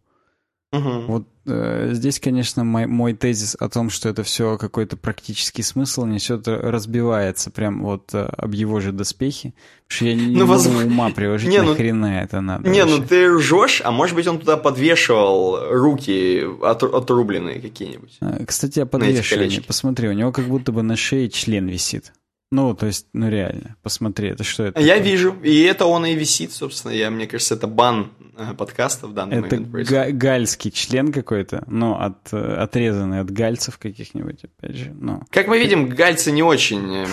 Угу. 0.74 1.00
Вот 1.06 1.24
э, 1.46 1.90
здесь, 1.92 2.18
конечно, 2.18 2.64
мой, 2.64 2.86
мой 2.86 3.14
тезис 3.14 3.56
о 3.58 3.68
том, 3.68 3.90
что 3.90 4.08
это 4.08 4.22
все 4.24 4.58
какой-то 4.58 4.96
практический 4.96 5.62
смысл 5.62 6.04
несет, 6.04 6.48
э, 6.48 6.56
разбивается 6.56 7.50
прям 7.50 7.82
вот 7.82 8.12
э, 8.12 8.24
об 8.24 8.54
его 8.54 8.80
же 8.80 8.92
доспехи. 8.92 9.54
Потому 9.86 9.96
что 9.96 10.04
я 10.06 10.14
не, 10.14 10.26
ну, 10.26 10.40
могу 10.40 10.52
возможно... 10.52 10.86
ума 10.86 11.10
приложить, 11.10 11.50
не, 11.50 11.62
ну... 11.62 11.74
хрена 11.74 12.22
это 12.22 12.40
надо. 12.40 12.68
Не, 12.68 12.84
ну 12.84 12.92
вообще. 12.92 13.02
ну 13.02 13.08
ты 13.08 13.34
ржешь, 13.36 13.82
а 13.84 13.92
может 13.92 14.16
быть 14.16 14.26
он 14.26 14.40
туда 14.40 14.56
подвешивал 14.56 15.70
руки 15.70 16.44
от, 16.62 16.82
отрубленные 16.82 17.60
какие-нибудь. 17.60 18.16
А, 18.20 18.44
кстати, 18.44 18.80
о 18.80 18.86
подвешивании. 18.86 19.60
Посмотри, 19.60 20.08
у 20.08 20.12
него 20.12 20.32
как 20.32 20.46
будто 20.46 20.72
бы 20.72 20.82
на 20.82 20.96
шее 20.96 21.28
член 21.28 21.68
висит. 21.68 22.12
Ну, 22.54 22.72
то 22.72 22.86
есть, 22.86 23.08
ну 23.12 23.28
реально, 23.28 23.74
посмотри, 23.82 24.28
это 24.28 24.44
что 24.44 24.62
это? 24.62 24.80
Я 24.80 24.94
такое? 24.94 25.10
вижу, 25.10 25.36
и 25.42 25.62
это 25.62 25.86
он 25.86 26.06
и 26.06 26.14
висит, 26.14 26.52
собственно. 26.52 26.92
Я, 26.92 27.10
мне 27.10 27.26
кажется, 27.26 27.56
это 27.56 27.66
бан 27.66 28.12
э, 28.36 28.54
подкаста 28.56 29.08
в 29.08 29.12
данный 29.12 29.38
это 29.38 29.56
момент. 29.56 29.90
Это 29.90 30.12
гальский 30.12 30.70
член 30.70 31.10
какой-то, 31.10 31.64
ну, 31.66 31.96
от, 31.96 32.32
э, 32.32 32.54
отрезанный 32.54 33.18
от 33.18 33.28
гальцев 33.32 33.76
каких-нибудь, 33.78 34.44
опять 34.44 34.76
же. 34.76 34.92
Ну. 34.94 35.20
Как 35.30 35.48
мы 35.48 35.58
видим, 35.58 35.88
гальцы 35.88 36.30
не 36.30 36.44
очень 36.44 36.94
э, 36.94 37.06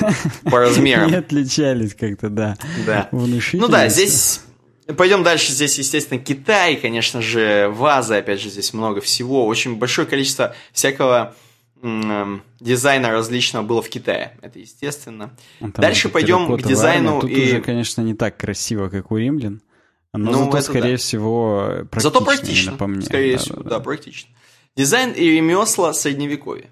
по 0.43 0.59
размерам. 0.59 1.07
Не 1.11 1.17
отличались 1.17 1.95
как-то, 1.95 2.29
да. 2.29 2.55
Да. 2.85 3.09
Ну 3.11 3.67
да, 3.67 3.87
здесь... 3.87 4.41
Пойдем 4.95 5.23
дальше. 5.23 5.53
Здесь, 5.53 5.75
естественно, 5.79 6.19
Китай, 6.19 6.75
конечно 6.75 7.19
же, 7.21 7.67
вазы, 7.73 8.15
опять 8.15 8.41
же, 8.41 8.49
здесь 8.49 8.73
много 8.73 9.01
всего. 9.01 9.47
Очень 9.47 9.77
большое 9.77 10.05
количество 10.05 10.53
всякого 10.71 11.33
дизайна 11.81 13.11
различного 13.11 13.63
было 13.63 13.81
в 13.81 13.89
Китае. 13.89 14.37
Это 14.41 14.59
естественно. 14.59 15.35
А 15.59 15.63
там 15.63 15.71
Дальше 15.77 16.09
пойдем 16.09 16.57
к 16.57 16.61
дизайну. 16.61 17.21
Тут 17.21 17.31
и... 17.31 17.43
уже, 17.43 17.61
конечно, 17.61 18.01
не 18.01 18.13
так 18.13 18.37
красиво, 18.37 18.89
как 18.89 19.11
у 19.11 19.17
римлян. 19.17 19.61
Но 20.13 20.31
ну, 20.31 20.51
зато, 20.51 20.61
скорее 20.61 20.91
да. 20.91 20.97
всего, 20.97 21.67
практично. 21.89 22.01
Зато 22.01 22.21
практично, 22.21 22.73
по 22.73 22.87
мне. 22.87 23.01
Скорее 23.01 23.37
да, 23.37 23.39
всего, 23.41 23.57
да, 23.57 23.63
да, 23.63 23.69
да, 23.69 23.79
практично. 23.79 24.29
Дизайн 24.75 25.11
и 25.11 25.29
ремесла 25.29 25.93
средневековья. 25.93 26.69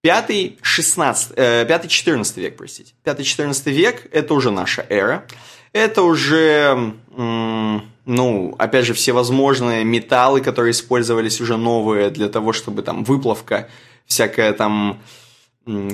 Пятый, 0.00 0.58
16, 0.62 1.32
э, 1.36 1.66
пятый, 1.66 1.88
14 1.88 2.36
век, 2.36 2.56
простите. 2.56 2.94
Пятый, 3.02 3.24
14 3.24 3.66
век– 3.66 4.06
это 4.12 4.34
уже 4.34 4.50
наша 4.50 4.84
эра. 4.88 5.26
Это 5.72 6.02
уже, 6.02 6.94
ну, 7.16 8.54
опять 8.58 8.86
же, 8.86 8.94
всевозможные 8.94 9.84
металлы, 9.84 10.40
которые 10.40 10.70
использовались 10.70 11.40
уже 11.40 11.56
новые 11.56 12.10
для 12.10 12.28
того, 12.28 12.52
чтобы 12.52 12.82
там 12.82 13.04
выплавка 13.04 13.68
всякое 14.08 14.52
там 14.52 15.00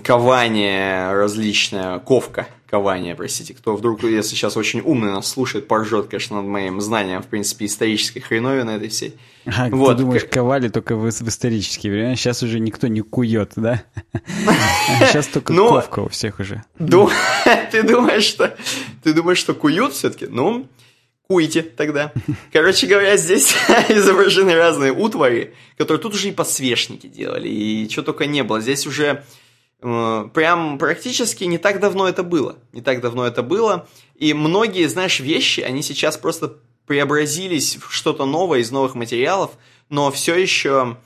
кование 0.03 1.13
различное, 1.13 1.99
ковка 1.99 2.47
кование, 2.75 3.15
простите, 3.15 3.55
кто 3.55 3.77
вдруг, 3.77 4.03
если 4.03 4.31
сейчас 4.31 4.57
очень 4.57 4.81
умный 4.81 5.13
нас 5.13 5.29
слушает, 5.29 5.69
поржет, 5.69 6.09
конечно, 6.09 6.39
над 6.39 6.47
моим 6.47 6.81
знанием, 6.81 7.23
в 7.23 7.27
принципе, 7.27 7.67
исторической 7.67 8.19
хреновины 8.19 8.71
этой 8.73 8.89
всей. 8.89 9.15
А, 9.47 9.69
вот. 9.69 9.97
Ты 9.97 10.03
думаешь, 10.03 10.25
ковали 10.25 10.69
только 10.69 10.97
в, 10.97 11.09
в 11.09 11.29
исторические 11.29 11.93
времена, 11.93 12.17
сейчас 12.17 12.43
уже 12.43 12.59
никто 12.59 12.89
не 12.89 13.03
кует, 13.03 13.53
да? 13.55 13.85
Сейчас 15.07 15.29
только 15.29 15.53
ну, 15.53 15.69
ковка 15.69 16.01
у 16.01 16.09
всех 16.09 16.41
уже. 16.41 16.65
Ты 17.71 17.85
думаешь, 17.85 18.25
что 18.25 18.57
ты 19.05 19.13
думаешь, 19.13 19.39
что 19.39 19.55
куют 19.55 19.93
все-таки? 19.93 20.27
Ну, 20.27 20.67
Куйте 21.27 21.63
тогда. 21.63 22.13
Короче 22.53 22.87
говоря, 22.87 23.17
здесь 23.17 23.55
изображены 23.89 24.55
разные 24.55 24.93
утвари, 24.93 25.55
которые 25.79 26.03
тут 26.03 26.15
уже 26.15 26.29
и 26.29 26.33
подсвечники 26.33 27.07
делали, 27.07 27.49
и 27.49 27.89
что 27.89 28.03
только 28.03 28.27
не 28.27 28.43
было. 28.43 28.61
Здесь 28.61 28.87
уже 28.87 29.25
э, 29.81 30.29
прям 30.35 30.79
практически 30.79 31.45
не 31.45 31.57
так 31.57 31.81
давно 31.81 32.07
это 32.09 32.23
было. 32.23 32.59
Не 32.73 32.83
так 32.83 33.01
давно 33.01 33.27
это 33.27 33.43
было. 33.43 33.89
И 34.17 34.35
многие, 34.35 34.87
знаешь, 34.87 35.21
вещи, 35.21 35.61
они 35.61 35.83
сейчас 35.83 36.19
просто 36.19 36.59
преобразились 36.87 37.77
в 37.77 37.91
что-то 37.91 38.27
новое 38.27 38.59
из 38.59 38.71
новых 38.71 38.95
материалов, 38.95 39.53
но 39.89 40.11
все 40.11 40.35
еще 40.35 40.99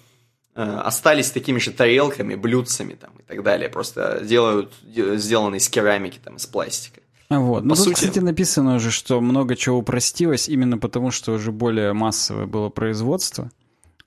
э, 0.56 0.62
остались 0.62 1.30
такими 1.30 1.60
же 1.60 1.70
тарелками, 1.70 2.34
блюдцами 2.34 2.94
там, 2.94 3.10
и 3.20 3.22
так 3.22 3.44
далее. 3.44 3.68
Просто 3.68 4.20
делают, 4.24 4.72
сделаны 4.82 5.56
из 5.56 5.68
керамики, 5.68 6.18
там, 6.22 6.36
из 6.36 6.46
пластика. 6.46 7.00
Вот. 7.30 7.64
Ну, 7.64 7.74
тут, 7.74 7.84
сути... 7.84 7.94
кстати, 7.94 8.18
написано 8.20 8.76
уже, 8.76 8.90
что 8.90 9.20
много 9.20 9.54
чего 9.54 9.78
упростилось 9.78 10.48
именно 10.48 10.78
потому, 10.78 11.10
что 11.10 11.32
уже 11.32 11.52
более 11.52 11.92
массовое 11.92 12.46
было 12.46 12.70
производство. 12.70 13.50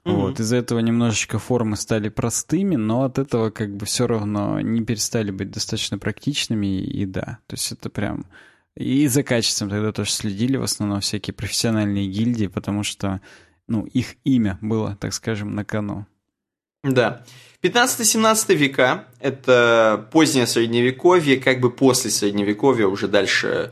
Mm-hmm. 0.03 0.15
Вот, 0.15 0.39
из-за 0.39 0.55
этого 0.55 0.79
немножечко 0.79 1.37
формы 1.37 1.75
стали 1.75 2.09
простыми, 2.09 2.75
но 2.75 3.03
от 3.03 3.19
этого 3.19 3.51
как 3.51 3.75
бы 3.75 3.85
все 3.85 4.07
равно 4.07 4.59
не 4.59 4.83
перестали 4.83 5.29
быть 5.29 5.51
достаточно 5.51 5.99
практичными, 5.99 6.65
и, 6.65 7.01
и 7.01 7.05
да, 7.05 7.37
то 7.45 7.53
есть 7.53 7.71
это 7.71 7.89
прям... 7.89 8.25
И 8.75 9.05
за 9.07 9.21
качеством 9.21 9.69
тогда 9.69 9.91
тоже 9.91 10.11
следили 10.11 10.57
в 10.57 10.63
основном 10.63 11.01
всякие 11.01 11.33
профессиональные 11.33 12.07
гильдии, 12.07 12.47
потому 12.47 12.83
что, 12.83 13.21
ну, 13.67 13.85
их 13.85 14.15
имя 14.23 14.57
было, 14.61 14.95
так 14.95 15.13
скажем, 15.13 15.53
на 15.53 15.65
кону. 15.65 16.05
Да. 16.83 17.23
15-17 17.61 18.55
века– 18.55 19.05
это 19.19 20.07
позднее 20.11 20.47
Средневековье, 20.47 21.37
как 21.37 21.59
бы 21.59 21.69
после 21.69 22.09
Средневековья 22.09 22.87
уже 22.87 23.07
дальше 23.07 23.71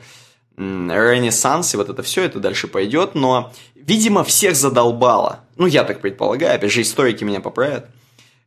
Ренессанс 0.57 1.73
и 1.73 1.77
вот 1.77 1.89
это 1.89 2.03
все, 2.03 2.23
это 2.23 2.39
дальше 2.39 2.67
пойдет, 2.67 3.15
но, 3.15 3.51
видимо, 3.75 4.23
всех 4.23 4.55
задолбало. 4.55 5.39
Ну, 5.55 5.65
я 5.65 5.83
так 5.83 6.01
предполагаю, 6.01 6.55
опять 6.55 6.71
же, 6.71 6.81
историки 6.81 7.23
меня 7.23 7.39
поправят. 7.39 7.87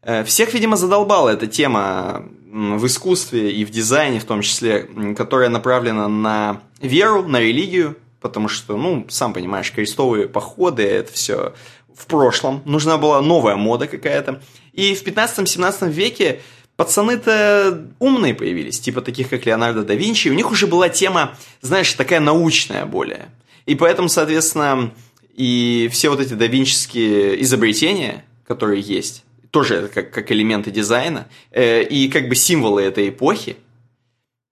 Э, 0.03 0.23
всех, 0.23 0.55
видимо, 0.55 0.77
задолбала 0.77 1.31
эта 1.31 1.49
тема 1.49 2.25
в 2.53 2.87
искусстве 2.87 3.51
и 3.51 3.65
в 3.65 3.71
дизайне, 3.71 4.21
в 4.21 4.25
том 4.25 4.43
числе, 4.43 4.83
которая 5.17 5.49
направлена 5.49 6.07
на 6.07 6.61
веру, 6.81 7.27
на 7.27 7.41
религию, 7.41 7.97
потому 8.21 8.47
что, 8.47 8.77
ну, 8.77 9.07
сам 9.09 9.33
понимаешь, 9.33 9.73
крестовые 9.73 10.29
походы, 10.29 10.83
это 10.85 11.13
все 11.13 11.55
в 11.97 12.07
прошлом, 12.07 12.63
нужна 12.65 12.99
была 12.99 13.21
новая 13.23 13.57
мода 13.57 13.87
какая-то. 13.87 14.41
И 14.73 14.95
в 14.95 15.05
15-17 15.05 15.91
веке 15.91 16.41
пацаны-то 16.77 17.87
умные 17.99 18.35
появились, 18.35 18.81
типа 18.81 19.01
таких, 19.03 19.29
как 19.29 19.47
Леонардо 19.47 19.83
да 19.83 19.95
Винчи. 19.95 20.29
У 20.29 20.35
них 20.35 20.51
уже 20.51 20.67
была 20.67 20.89
тема, 20.89 21.37
знаешь, 21.61 21.93
такая 21.93 22.21
научная 22.21 22.87
более. 22.87 23.29
И 23.67 23.75
поэтому, 23.75 24.09
соответственно, 24.09 24.93
И 25.35 25.89
все 25.93 26.11
вот 26.11 26.21
эти 26.21 26.35
давинческие 26.35 27.41
изобретения, 27.43 28.25
которые 28.47 28.83
есть, 28.83 29.25
тоже 29.51 29.91
как, 29.93 30.11
как 30.11 30.31
элементы 30.31 30.71
дизайна, 30.71 31.27
э, 31.53 31.83
и 31.83 32.09
как 32.09 32.29
бы 32.29 32.35
символы 32.35 32.83
этой 32.83 33.09
эпохи, 33.09 33.57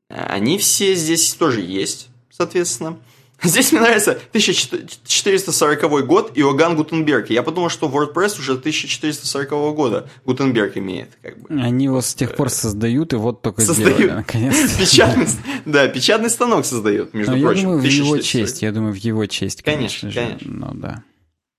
они 0.08 0.58
все 0.58 0.94
здесь 0.94 1.34
тоже 1.34 1.60
есть, 1.60 2.08
соответственно. 2.30 2.98
Здесь 3.42 3.72
мне 3.72 3.80
нравится 3.80 4.12
1440 4.12 6.06
год 6.06 6.32
Иоганн 6.34 6.76
Гутенберг. 6.76 7.30
Я 7.30 7.42
подумал, 7.42 7.70
что 7.70 7.88
WordPress 7.88 8.38
уже 8.38 8.52
1440 8.52 9.74
года 9.74 10.10
Гутенберг 10.24 10.76
имеет. 10.76 11.16
Как 11.22 11.38
бы. 11.38 11.48
Они 11.60 11.86
его 11.86 12.00
с 12.00 12.14
тех 12.14 12.34
пор 12.36 12.50
создают, 12.50 13.12
и 13.12 13.16
вот 13.16 13.40
только 13.42 13.62
создают. 13.62 13.96
сделали, 13.96 14.16
наконец 14.16 14.76
печатный, 14.78 15.26
Да, 15.64 15.88
печатный 15.88 16.30
станок 16.30 16.66
создают, 16.66 17.14
между 17.14 17.36
Но 17.36 17.40
прочим. 17.40 17.58
Я 17.58 17.64
думаю, 17.64 17.80
в 17.80 17.84
его 17.84 18.18
честь, 18.18 18.62
я 18.62 18.72
думаю, 18.72 18.92
в 18.92 18.98
его 18.98 19.24
честь, 19.26 19.62
конечно, 19.62 20.10
конечно. 20.10 20.38
конечно. 20.38 20.52
Ну, 20.52 20.74
да. 20.74 21.04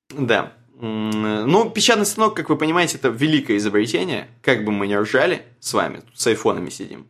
Да. 0.09 0.53
Ну, 0.79 1.69
печатный 1.69 2.05
станок, 2.05 2.36
как 2.36 2.49
вы 2.49 2.57
понимаете, 2.57 2.97
это 2.97 3.09
великое 3.09 3.57
изобретение. 3.57 4.27
Как 4.41 4.65
бы 4.65 4.71
мы 4.71 4.88
ни 4.88 4.95
ржали 4.95 5.43
с 5.59 5.73
вами, 5.73 6.01
с 6.13 6.25
айфонами 6.27 6.69
сидим. 6.69 7.05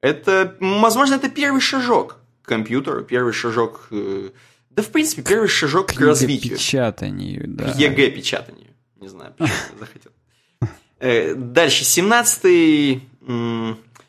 Это, 0.00 0.56
возможно, 0.60 1.14
это 1.14 1.30
первый 1.30 1.60
шажок 1.60 2.18
к 2.44 2.48
компьютеру, 2.48 3.02
первый 3.02 3.32
шажок... 3.32 3.88
Э, 3.90 4.30
да, 4.70 4.82
в 4.82 4.90
принципе, 4.90 5.22
первый 5.22 5.48
шажок 5.48 5.88
к, 5.88 5.94
к 5.94 6.00
развитию. 6.00 6.56
печатанию, 6.56 7.44
да. 7.46 7.72
К 7.72 7.76
ЕГЭ-печатанию. 7.76 8.70
Не 9.00 9.08
знаю, 9.08 9.32
почему 9.36 9.56
захотел. 9.78 10.12
Э, 10.98 11.34
дальше, 11.34 11.84
17 11.84 13.02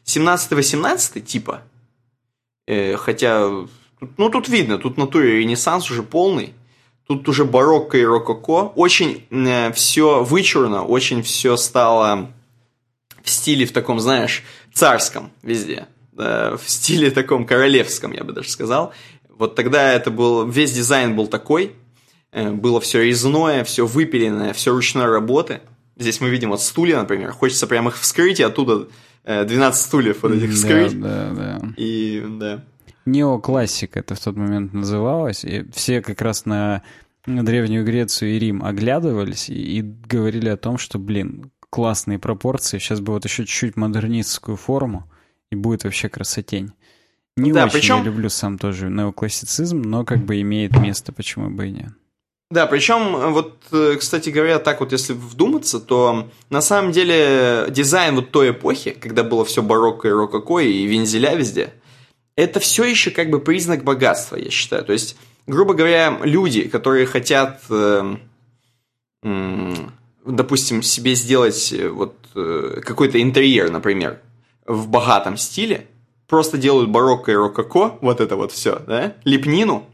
17-18 0.05 1.21
типа. 1.21 1.61
Э, 2.67 2.97
хотя, 2.97 3.49
ну, 4.17 4.29
тут 4.29 4.49
видно, 4.49 4.77
тут 4.77 4.97
натуре 4.97 5.39
ренессанс 5.39 5.89
уже 5.89 6.03
полный. 6.03 6.53
Тут 7.07 7.29
уже 7.29 7.45
барокко 7.45 7.97
и 7.97 8.03
рококо. 8.03 8.71
Очень 8.75 9.25
все 9.73 10.23
вычурно, 10.23 10.83
очень 10.83 11.21
все 11.21 11.55
стало 11.55 12.31
в 13.23 13.29
стиле 13.29 13.65
в 13.65 13.71
таком, 13.71 13.99
знаешь, 13.99 14.43
царском 14.73 15.31
везде. 15.43 15.87
Э, 16.17 16.55
в 16.57 16.69
стиле 16.69 17.11
таком 17.11 17.45
королевском, 17.45 18.13
я 18.13 18.23
бы 18.23 18.31
даже 18.31 18.49
сказал. 18.49 18.93
Вот 19.29 19.55
тогда 19.55 19.91
это 19.91 20.11
был, 20.11 20.47
весь 20.47 20.71
дизайн 20.71 21.15
был 21.15 21.27
такой, 21.27 21.73
э, 22.31 22.51
было 22.51 22.79
все 22.79 23.03
резное, 23.03 23.65
все 23.65 23.85
выпиленное, 23.85 24.53
все 24.53 24.71
ручной 24.71 25.07
работы. 25.07 25.61
Здесь 25.97 26.21
мы 26.21 26.29
видим 26.29 26.51
вот 26.51 26.61
стулья, 26.61 26.99
например, 26.99 27.31
хочется 27.31 27.67
прямо 27.67 27.89
их 27.89 27.99
вскрыть, 27.99 28.39
и 28.39 28.43
оттуда 28.43 28.87
12 29.25 29.59
э, 29.61 29.73
стульев 29.73 30.23
вот 30.23 30.31
этих 30.31 30.51
вскрыть. 30.51 30.99
Да, 30.99 31.31
да, 31.35 31.59
да. 31.59 31.73
И, 31.75 32.23
да. 32.25 32.63
Неоклассика 33.05 33.99
это 33.99 34.15
в 34.15 34.19
тот 34.19 34.37
момент 34.37 34.73
называлось, 34.73 35.43
и 35.43 35.65
все 35.73 36.01
как 36.01 36.21
раз 36.21 36.45
на 36.45 36.81
Древнюю 37.25 37.83
Грецию 37.83 38.35
и 38.35 38.39
Рим 38.39 38.63
оглядывались 38.63 39.49
и, 39.49 39.79
и 39.79 39.81
говорили 39.81 40.47
о 40.47 40.57
том, 40.57 40.77
что, 40.77 40.97
блин, 40.97 41.51
классные 41.69 42.19
пропорции, 42.19 42.79
сейчас 42.79 43.01
бы 43.01 43.11
вот 43.11 43.25
еще 43.25 43.45
чуть-чуть 43.45 43.75
модернистскую 43.75 44.55
форму, 44.55 45.09
и 45.51 45.55
будет 45.55 45.83
вообще 45.83 46.09
красотень. 46.09 46.71
Не 47.37 47.51
да, 47.51 47.65
очень 47.65 47.73
причем... 47.73 47.97
я 47.97 48.03
люблю 48.03 48.29
сам 48.29 48.57
тоже 48.57 48.89
неоклассицизм, 48.89 49.81
но 49.81 50.05
как 50.05 50.19
бы 50.19 50.39
имеет 50.41 50.77
место, 50.79 51.11
почему 51.11 51.49
бы 51.49 51.67
и 51.67 51.71
нет. 51.71 51.89
Да, 52.51 52.67
причем, 52.67 53.33
вот, 53.33 53.57
э, 53.71 53.95
кстати 53.99 54.29
говоря, 54.29 54.59
так 54.59 54.79
вот, 54.79 54.91
если 54.91 55.13
вдуматься, 55.13 55.79
то 55.79 56.29
на 56.49 56.61
самом 56.61 56.91
деле 56.91 57.65
дизайн 57.69 58.15
вот 58.15 58.31
той 58.31 58.51
эпохи, 58.51 58.91
когда 58.91 59.23
было 59.23 59.43
все 59.43 59.61
барокко 59.63 60.07
и 60.07 60.11
рококо 60.11 60.59
и 60.59 60.85
вензеля 60.85 61.35
везде, 61.35 61.73
это 62.35 62.59
все 62.59 62.83
еще 62.85 63.11
как 63.11 63.29
бы 63.29 63.39
признак 63.39 63.83
богатства, 63.83 64.35
я 64.35 64.51
считаю. 64.51 64.85
То 64.85 64.93
есть, 64.93 65.17
грубо 65.47 65.73
говоря, 65.73 66.19
люди, 66.23 66.67
которые 66.67 67.07
хотят, 67.07 67.61
э, 67.69 68.15
э, 69.23 69.73
допустим, 70.25 70.83
себе 70.83 71.15
сделать 71.15 71.73
э, 71.73 71.89
вот 71.89 72.15
э, 72.35 72.81
какой-то 72.85 73.21
интерьер, 73.21 73.71
например, 73.71 74.21
в 74.65 74.87
богатом 74.87 75.37
стиле, 75.37 75.87
просто 76.27 76.57
делают 76.57 76.89
барокко 76.89 77.31
и 77.31 77.35
рококо, 77.35 77.97
вот 78.01 78.19
это 78.19 78.35
вот 78.35 78.51
все, 78.51 78.79
да, 78.87 79.13
лепнину, 79.23 79.87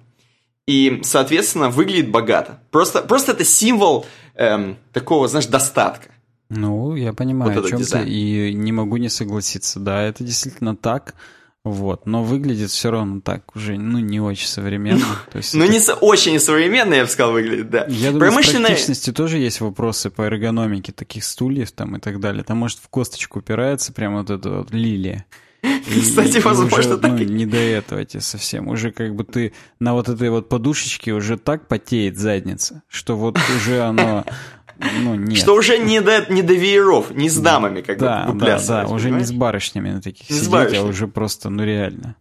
и, 0.68 1.02
соответственно, 1.04 1.70
выглядит 1.70 2.12
богато. 2.12 2.60
Просто, 2.72 3.02
просто 3.02 3.34
это 3.34 3.44
символ 3.44 4.06
эм, 4.36 4.78
такого, 4.94 5.28
знаешь, 5.28 5.48
достатка. 5.48 6.10
Ну, 6.50 6.96
я 6.96 7.14
понимаю, 7.14 7.54
вот 7.54 7.66
о 7.66 7.70
чем 7.70 7.82
ты, 7.82 8.10
и 8.10 8.54
не 8.54 8.72
могу 8.72 8.98
не 8.98 9.10
согласиться. 9.10 9.80
Да, 9.80 10.02
это 10.02 10.24
действительно 10.24 10.76
так. 10.76 11.16
Вот, 11.64 12.08
но 12.08 12.24
выглядит 12.24 12.72
все 12.72 12.90
равно 12.90 13.22
так 13.22 13.56
уже, 13.56 13.78
ну, 13.78 14.00
не 14.00 14.20
очень 14.20 14.48
современно. 14.48 15.06
То 15.32 15.38
есть 15.38 15.54
ну, 15.54 15.64
это... 15.64 15.74
не 15.74 15.80
со... 15.80 15.94
очень 15.94 16.40
современно, 16.40 16.96
я 16.96 17.04
бы 17.04 17.10
сказал, 17.10 17.34
выглядит, 17.34 17.70
да. 17.70 17.86
Я 17.88 18.12
думаю, 18.12 18.32
Промышленная... 18.32 18.66
в 18.66 18.68
практичности 18.70 19.12
тоже 19.12 19.38
есть 19.38 19.62
вопросы 19.62 20.10
по 20.10 20.24
эргономике 20.24 20.92
таких 20.92 21.24
стульев 21.24 21.72
там 21.72 21.98
и 21.98 22.00
так 22.00 22.20
далее. 22.20 22.44
Там, 22.44 22.58
может, 22.58 22.80
в 22.80 22.88
косточку 22.90 23.40
упирается 23.40 23.94
прямо 23.94 24.20
вот 24.20 24.32
эта 24.32 24.50
вот 24.50 24.72
лилия. 24.72 25.26
И, 25.64 26.02
Кстати, 26.02 26.38
и 26.38 26.42
возможно, 26.42 26.80
уже, 26.80 26.98
так. 26.98 27.12
Ну, 27.12 27.18
не 27.20 27.46
до 27.46 27.58
этого 27.58 28.04
тебе 28.04 28.22
совсем. 28.22 28.68
Уже 28.68 28.92
как 28.92 29.14
бы 29.14 29.24
ты 29.24 29.54
на 29.80 29.94
вот 29.94 30.10
этой 30.10 30.32
вот 30.32 30.50
подушечке 30.50 31.12
уже 31.12 31.38
так 31.38 31.68
потеет 31.68 32.18
задница, 32.18 32.82
что 32.88 33.16
вот 33.16 33.38
уже 33.58 33.82
оно 33.82 34.26
ну, 35.02 35.16
нет. 35.16 35.38
Что 35.38 35.54
уже 35.54 35.78
не 35.78 36.02
до, 36.02 36.26
не 36.32 36.42
до 36.42 36.54
вееров, 36.54 37.12
не 37.12 37.30
с 37.30 37.38
дамами, 37.38 37.82
как 37.82 37.98
да, 38.00 38.26
бы 38.28 38.40
Да, 38.40 38.60
да, 38.60 38.88
уже 38.88 39.12
не 39.12 39.24
с 39.24 39.32
барышнями 39.32 39.92
на 39.92 40.02
таких 40.02 40.30
не 40.30 40.38
сидеть, 40.38 40.78
а 40.78 40.84
уже 40.84 41.08
просто, 41.08 41.50
ну 41.50 41.64
реально. 41.64 42.16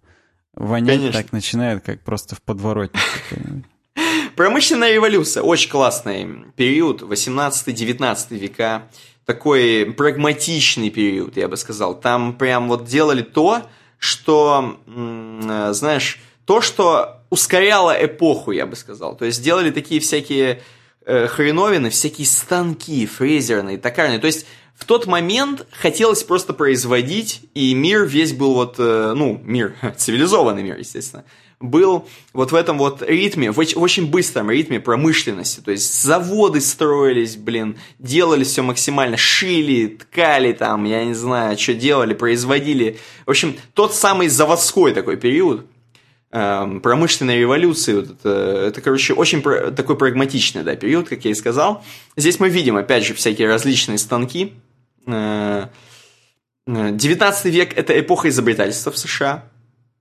Вонять 0.54 0.98
Конечно. 0.98 1.22
так 1.22 1.32
начинает, 1.32 1.82
как 1.82 2.02
просто 2.02 2.34
в 2.34 2.42
подворотне. 2.42 3.00
Промышленная 4.36 4.92
революция. 4.92 5.42
Очень 5.42 5.70
классный 5.70 6.26
период, 6.56 7.02
18-19 7.02 8.38
века. 8.38 8.88
Такой 9.24 9.94
прагматичный 9.96 10.90
период, 10.90 11.36
я 11.36 11.46
бы 11.48 11.56
сказал. 11.56 11.98
Там 11.98 12.36
прям 12.36 12.68
вот 12.68 12.84
делали 12.84 13.22
то, 13.22 13.62
что, 13.98 14.80
знаешь, 14.86 16.20
то, 16.46 16.60
что 16.60 17.22
ускоряло 17.30 17.94
эпоху, 18.04 18.50
я 18.50 18.66
бы 18.66 18.76
сказал. 18.76 19.16
То 19.16 19.24
есть 19.24 19.42
делали 19.42 19.70
такие 19.70 20.00
всякие 20.00 20.62
э, 21.10 21.26
хреновины, 21.26 21.90
всякие 21.90 22.26
станки 22.26 23.06
фрезерные, 23.06 23.78
токарные. 23.78 24.18
То 24.18 24.26
есть 24.26 24.46
в 24.76 24.84
тот 24.84 25.06
момент 25.06 25.66
хотелось 25.72 26.22
просто 26.22 26.54
производить, 26.54 27.42
и 27.54 27.74
мир 27.74 28.04
весь 28.04 28.32
был 28.32 28.54
вот, 28.54 28.76
э, 28.78 29.12
ну, 29.14 29.40
мир, 29.44 29.74
цивилизованный 29.96 30.62
мир, 30.62 30.78
естественно, 30.78 31.24
был 31.60 32.08
вот 32.32 32.52
в 32.52 32.54
этом 32.54 32.78
вот 32.78 33.02
ритме, 33.02 33.50
в 33.50 33.58
очень 33.58 34.10
быстром 34.10 34.50
ритме 34.50 34.80
промышленности. 34.80 35.60
То 35.60 35.70
есть 35.70 36.02
заводы 36.02 36.60
строились, 36.60 37.36
блин, 37.36 37.76
делали 37.98 38.44
все 38.44 38.62
максимально, 38.62 39.18
шили, 39.18 39.88
ткали 39.88 40.52
там, 40.52 40.84
я 40.84 41.04
не 41.04 41.14
знаю, 41.14 41.58
что 41.58 41.74
делали, 41.74 42.14
производили. 42.14 42.98
В 43.26 43.30
общем, 43.30 43.56
тот 43.74 43.94
самый 43.94 44.28
заводской 44.28 44.94
такой 44.94 45.18
период, 45.18 45.66
промышленной 46.30 47.40
революции, 47.40 47.94
вот 47.94 48.10
это, 48.10 48.28
это, 48.68 48.80
короче, 48.80 49.14
очень 49.14 49.42
про, 49.42 49.72
такой 49.72 49.96
прагматичный 49.96 50.62
да, 50.62 50.76
период, 50.76 51.08
как 51.08 51.24
я 51.24 51.32
и 51.32 51.34
сказал. 51.34 51.84
Здесь 52.16 52.38
мы 52.38 52.48
видим, 52.48 52.76
опять 52.76 53.04
же, 53.04 53.14
всякие 53.14 53.48
различные 53.48 53.98
станки. 53.98 54.52
19 55.06 55.86
э, 56.66 57.48
э, 57.48 57.50
век– 57.50 57.72
это 57.76 57.98
эпоха 57.98 58.28
изобретательства 58.28 58.92
в 58.92 58.98
США. 58.98 59.44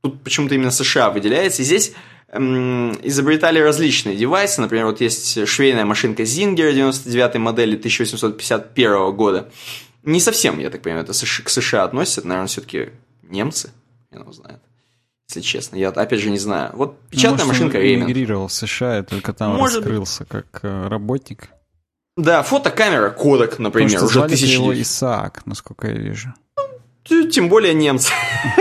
Тут 0.02 0.22
почему-то 0.24 0.54
именно 0.54 0.70
США 0.70 1.10
выделяется. 1.10 1.64
Здесь 1.64 1.94
эм, 2.28 2.92
изобретали 3.02 3.58
различные 3.60 4.16
девайсы. 4.16 4.62
Например, 4.62 4.86
вот 4.86 5.02
есть 5.02 5.48
швейная 5.48 5.86
машинка 5.86 6.22
Zinger 6.24 6.72
99 6.74 7.36
модели 7.38 7.76
1851 7.76 9.16
года. 9.16 9.50
Не 10.04 10.20
совсем, 10.20 10.60
я 10.60 10.70
так 10.70 10.84
понимаю, 10.84 11.06
это 11.06 11.14
к 11.14 11.50
США 11.50 11.86
относится. 11.86 12.22
Наверное, 12.26 12.48
все-таки 12.48 12.90
немцы, 13.24 13.72
я 14.12 14.20
не 14.20 14.32
знаю 14.32 14.60
если 15.30 15.42
честно. 15.42 15.76
Я 15.76 15.90
опять 15.90 16.20
же 16.20 16.30
не 16.32 16.40
знаю. 16.40 16.72
Вот 16.74 16.92
ну, 16.92 17.10
печатная 17.10 17.46
может, 17.46 17.62
машинка 17.62 17.78
Raymond. 17.78 17.94
эмигрировал 18.06 18.48
в 18.48 18.54
США 18.54 19.00
и 19.00 19.04
только 19.04 19.34
там 19.34 19.56
может 19.56 19.78
раскрылся 19.78 20.24
быть. 20.24 20.30
как 20.30 20.60
э, 20.64 20.88
работник. 20.88 21.50
Да, 22.18 22.44
фотокамера 22.44 23.12
Кодек, 23.12 23.60
например, 23.60 23.92
Потому 23.92 24.10
что 24.10 24.20
уже 24.20 24.30
тысячи 24.30 24.54
его 24.54 24.74
Исаак, 24.82 25.46
насколько 25.46 25.88
я 25.88 25.94
вижу. 25.94 26.34
Ну, 27.10 27.28
тем 27.28 27.50
более 27.50 27.74
немцы. 27.74 28.12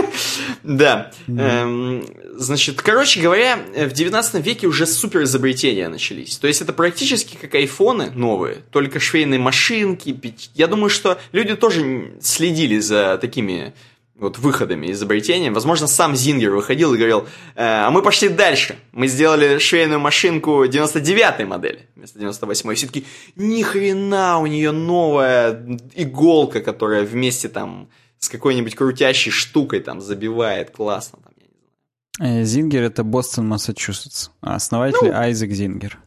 да. 0.63 1.11
Эм, 1.27 2.07
значит, 2.37 2.81
короче 2.81 3.21
говоря, 3.21 3.59
в 3.75 3.93
19 3.93 4.45
веке 4.45 4.67
уже 4.67 4.87
супер 4.87 5.25
изобретения 5.25 5.89
начались. 5.89 6.39
То 6.39 6.47
есть 6.47 6.63
это 6.63 6.73
практически 6.73 7.37
как 7.37 7.55
айфоны 7.55 8.11
новые, 8.11 8.63
только 8.71 9.01
швейные 9.01 9.41
машинки. 9.41 10.19
Я 10.55 10.67
думаю, 10.67 10.89
что 10.89 11.19
люди 11.33 11.57
тоже 11.57 12.15
следили 12.23 12.79
за 12.79 13.19
такими 13.21 13.75
вот 14.19 14.39
выходами, 14.39 14.91
изобретением. 14.91 15.55
Возможно, 15.55 15.87
сам 15.87 16.17
Зингер 16.17 16.51
выходил 16.51 16.93
и 16.93 16.97
говорил, 16.97 17.21
э, 17.21 17.27
а 17.57 17.91
мы 17.91 18.03
пошли 18.03 18.29
дальше. 18.29 18.77
Мы 18.93 19.07
сделали 19.07 19.59
швейную 19.59 20.01
машинку 20.01 20.65
99-й 20.65 21.45
модели 21.45 21.87
вместо 21.95 22.19
98-й. 22.19 22.73
И 22.73 22.75
все 22.75 22.87
таки 22.87 23.07
ни 23.37 23.63
хрена, 23.63 24.39
у 24.39 24.47
нее 24.47 24.73
новая 24.73 25.65
иголка, 25.95 26.61
которая 26.61 27.05
вместе 27.05 27.49
там 27.49 27.89
с 28.19 28.29
какой-нибудь 28.29 28.75
крутящей 28.75 29.31
штукой 29.31 29.81
там 29.81 30.01
забивает. 30.01 30.71
Классно 30.73 31.21
там, 31.23 32.29
э, 32.29 32.45
Зингер 32.45 32.83
это 32.83 33.05
Бостон, 33.05 33.47
Массачусетс. 33.47 34.31
А 34.41 34.57
основатель 34.57 34.99
ну, 35.09 35.15
Айзек 35.15 35.53
Зингер. 35.53 35.99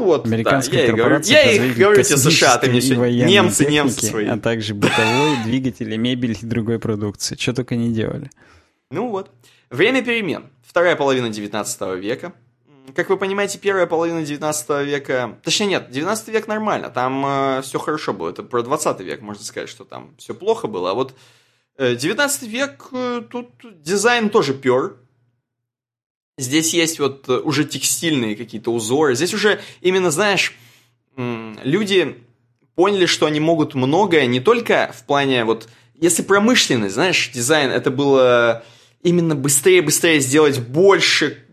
Ну, 0.00 0.06
вот, 0.06 0.26
Американская 0.26 0.76
да, 0.78 0.82
я 0.86 1.42
я 1.42 1.66
и 1.66 1.72
говорю 1.74 2.02
тебе 2.02 2.16
США, 2.16 2.56
ты 2.56 2.70
мне 2.70 2.80
все 2.80 2.94
немцы, 2.94 3.58
техники, 3.58 3.74
немцы 3.74 4.06
свои. 4.06 4.26
А 4.26 4.38
также 4.38 4.74
бытовой, 4.74 5.36
двигатели, 5.44 5.96
мебель 5.96 6.38
и 6.40 6.46
другой 6.46 6.78
продукции. 6.78 7.36
Что 7.38 7.52
только 7.52 7.76
не 7.76 7.92
делали. 7.92 8.30
Ну 8.90 9.08
вот. 9.10 9.30
Время 9.68 10.02
перемен. 10.02 10.50
Вторая 10.66 10.96
половина 10.96 11.28
19 11.28 12.00
века. 12.00 12.32
Как 12.94 13.10
вы 13.10 13.18
понимаете, 13.18 13.58
первая 13.58 13.86
половина 13.86 14.24
19 14.24 14.86
века... 14.86 15.38
Точнее, 15.44 15.66
нет, 15.66 15.90
19 15.90 16.28
век 16.28 16.48
нормально, 16.48 16.88
там 16.88 17.24
э, 17.26 17.62
все 17.62 17.78
хорошо 17.78 18.12
было. 18.12 18.30
Это 18.30 18.42
про 18.42 18.62
20 18.62 19.00
век, 19.00 19.20
можно 19.20 19.44
сказать, 19.44 19.68
что 19.68 19.84
там 19.84 20.14
все 20.16 20.34
плохо 20.34 20.66
было. 20.66 20.90
А 20.90 20.94
вот 20.94 21.14
э, 21.76 21.94
19 21.94 22.48
век, 22.48 22.88
э, 22.92 23.22
тут 23.30 23.50
дизайн 23.82 24.30
тоже 24.30 24.54
пер. 24.54 24.96
Здесь 26.40 26.72
есть 26.72 26.98
вот 26.98 27.28
э, 27.28 27.38
уже 27.38 27.64
текстильные 27.64 28.34
какие-то 28.34 28.72
узоры. 28.72 29.14
Здесь 29.14 29.34
уже 29.34 29.60
именно, 29.82 30.10
знаешь, 30.10 30.54
люди 31.16 32.16
поняли, 32.74 33.04
что 33.04 33.26
они 33.26 33.40
могут 33.40 33.74
многое 33.74 34.26
не 34.26 34.40
только 34.40 34.92
в 34.96 35.04
плане 35.04 35.44
вот... 35.44 35.68
Если 35.94 36.22
промышленность, 36.22 36.94
знаешь, 36.94 37.30
дизайн, 37.34 37.70
это 37.70 37.90
было 37.90 38.64
именно 39.02 39.34
быстрее-быстрее 39.34 40.20
сделать 40.20 40.58
больше, 40.58 41.44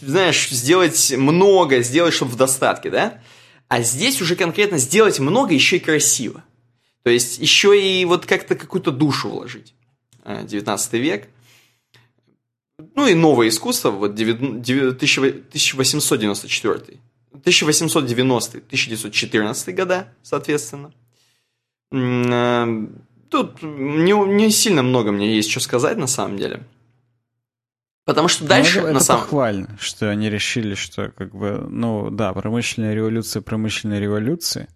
знаешь, 0.00 0.48
сделать 0.48 1.12
много, 1.14 1.82
сделать, 1.82 2.14
чтобы 2.14 2.32
в 2.32 2.36
достатке, 2.36 2.88
да? 2.88 3.20
А 3.68 3.82
здесь 3.82 4.22
уже 4.22 4.36
конкретно 4.36 4.78
сделать 4.78 5.18
много 5.18 5.52
еще 5.52 5.76
и 5.76 5.80
красиво. 5.80 6.42
То 7.02 7.10
есть 7.10 7.40
еще 7.40 7.78
и 7.78 8.06
вот 8.06 8.24
как-то 8.24 8.54
какую-то 8.54 8.90
душу 8.90 9.28
вложить. 9.28 9.74
19 10.24 10.94
э, 10.94 10.98
век– 10.98 11.28
ну 12.94 13.06
и 13.06 13.14
новое 13.14 13.48
искусство, 13.48 13.90
вот 13.90 14.12
1894, 14.12 17.00
1890, 17.32 18.58
1914 18.58 19.74
года, 19.74 20.08
соответственно. 20.22 20.92
Э, 21.92 22.66
тут 23.30 23.62
не, 23.62 24.12
не 24.12 24.50
сильно 24.50 24.82
много 24.82 25.12
мне 25.12 25.36
есть 25.36 25.50
что 25.50 25.60
сказать 25.60 25.96
на 25.96 26.06
самом 26.06 26.36
деле. 26.36 26.66
Потому 28.04 28.28
что 28.28 28.44
дальше, 28.44 28.80
ну, 28.80 28.86
это, 28.86 28.92
на 28.92 28.96
это 28.96 29.04
самом... 29.04 29.22
похвально, 29.22 29.78
что 29.80 30.10
они 30.10 30.28
решили, 30.28 30.74
что 30.74 31.10
как 31.10 31.34
бы, 31.34 31.66
ну 31.70 32.10
да, 32.10 32.32
промышленная 32.32 32.94
революция, 32.94 33.42
промышленная 33.42 34.00
революция, 34.00 34.68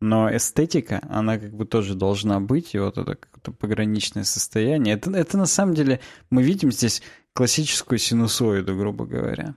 но 0.00 0.34
эстетика, 0.34 1.00
она 1.08 1.38
как 1.38 1.54
бы 1.54 1.64
тоже 1.64 1.94
должна 1.94 2.38
быть, 2.38 2.74
и 2.74 2.78
вот 2.78 2.98
это 2.98 3.14
как-то 3.14 3.52
пограничное 3.52 4.24
состояние. 4.24 4.96
Это, 4.96 5.10
это 5.10 5.38
на 5.38 5.46
самом 5.46 5.74
деле, 5.74 6.00
мы 6.28 6.42
видим 6.42 6.70
здесь 6.70 7.02
классическую 7.36 7.98
синусоиду, 7.98 8.74
грубо 8.74 9.04
говоря. 9.04 9.54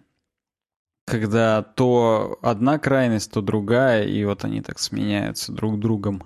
Когда 1.05 1.63
то 1.63 2.37
одна 2.41 2.77
крайность, 2.77 3.31
то 3.31 3.41
другая, 3.41 4.05
и 4.05 4.23
вот 4.25 4.43
они 4.43 4.61
так 4.61 4.77
сменяются 4.79 5.53
друг 5.53 5.79
другом 5.79 6.23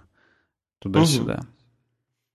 туда-сюда. 0.80 1.36
Угу. 1.36 1.48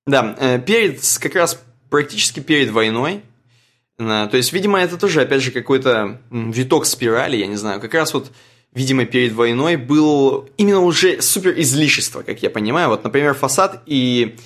Да, 0.07 0.37
э, 0.39 0.61
перед, 0.61 1.01
как 1.21 1.35
раз 1.35 1.61
практически 1.91 2.41
перед 2.41 2.71
войной, 2.71 3.23
то 3.97 4.31
есть, 4.33 4.53
видимо, 4.53 4.79
это 4.79 4.97
тоже, 4.97 5.23
опять 5.23 5.43
же, 5.43 5.51
какой-то 5.51 6.21
виток 6.31 6.87
спирали, 6.87 7.37
я 7.37 7.49
не 7.49 7.57
знаю, 7.57 7.81
как 7.81 7.95
раз 7.95 8.15
вот, 8.15 8.31
видимо, 8.73 9.05
перед 9.05 9.33
войной 9.33 9.75
был 9.75 10.49
именно 10.57 10.79
уже 10.79 11.21
супер 11.21 11.59
излишество, 11.61 12.23
как 12.23 12.41
я 12.45 12.51
понимаю. 12.51 12.91
Вот, 12.91 13.03
например, 13.03 13.35
фасад 13.35 13.83
и 13.87 14.37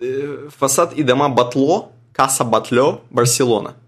э, 0.00 0.48
фасад 0.58 0.94
и 0.94 1.04
дома 1.04 1.28
Батло, 1.28 1.92
Касса 2.12 2.42
Батло, 2.42 3.02
Барселона– 3.10 3.76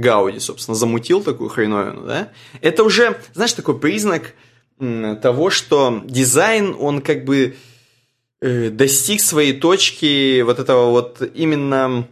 Гауди, 0.00 0.38
собственно, 0.38 0.74
замутил 0.74 1.22
такую 1.22 1.50
хреновину, 1.50 2.06
да, 2.06 2.28
это 2.60 2.84
уже, 2.84 3.20
знаешь, 3.34 3.52
такой 3.52 3.78
признак 3.78 4.34
того, 5.20 5.50
что 5.50 6.02
дизайн, 6.06 6.74
он 6.78 7.02
как 7.02 7.24
бы 7.24 7.54
э, 8.40 8.70
достиг 8.70 9.20
своей 9.20 9.52
точки 9.52 10.40
вот 10.40 10.58
этого 10.58 10.90
вот 10.90 11.20
именно 11.34 12.08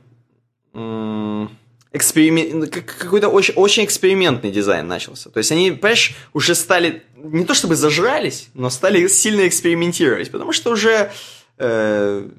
э, 0.75 1.47
эксперимент, 1.93 2.71
какой-то 2.71 3.29
очень, 3.29 3.55
очень 3.55 3.85
экспериментный 3.85 4.51
дизайн 4.51 4.87
начался. 4.87 5.31
То 5.31 5.39
есть 5.39 5.51
они, 5.51 5.71
понимаешь, 5.71 6.15
уже 6.35 6.55
стали, 6.55 7.03
не 7.17 7.45
то 7.45 7.55
чтобы 7.55 7.75
зажрались, 7.75 8.49
но 8.53 8.69
стали 8.69 9.09
сильно 9.09 9.49
экспериментировать, 9.49 10.31
потому 10.31 10.53
что 10.53 10.71
уже 10.71 11.11
э, 11.57 12.29
ну, 12.29 12.33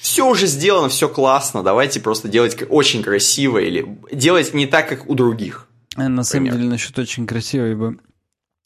все 0.00 0.26
уже 0.28 0.46
сделано, 0.46 0.88
все 0.88 1.08
классно, 1.08 1.62
давайте 1.62 2.00
просто 2.00 2.28
делать 2.28 2.56
очень 2.68 3.02
красиво 3.02 3.58
или 3.58 3.98
делать 4.12 4.54
не 4.54 4.66
так, 4.66 4.88
как 4.88 5.08
у 5.08 5.14
других. 5.14 5.66
Э, 5.96 6.08
на 6.08 6.24
самом 6.24 6.50
деле, 6.50 6.64
насчет 6.64 6.98
очень 6.98 7.26
красиво, 7.26 7.74
бы... 7.74 7.98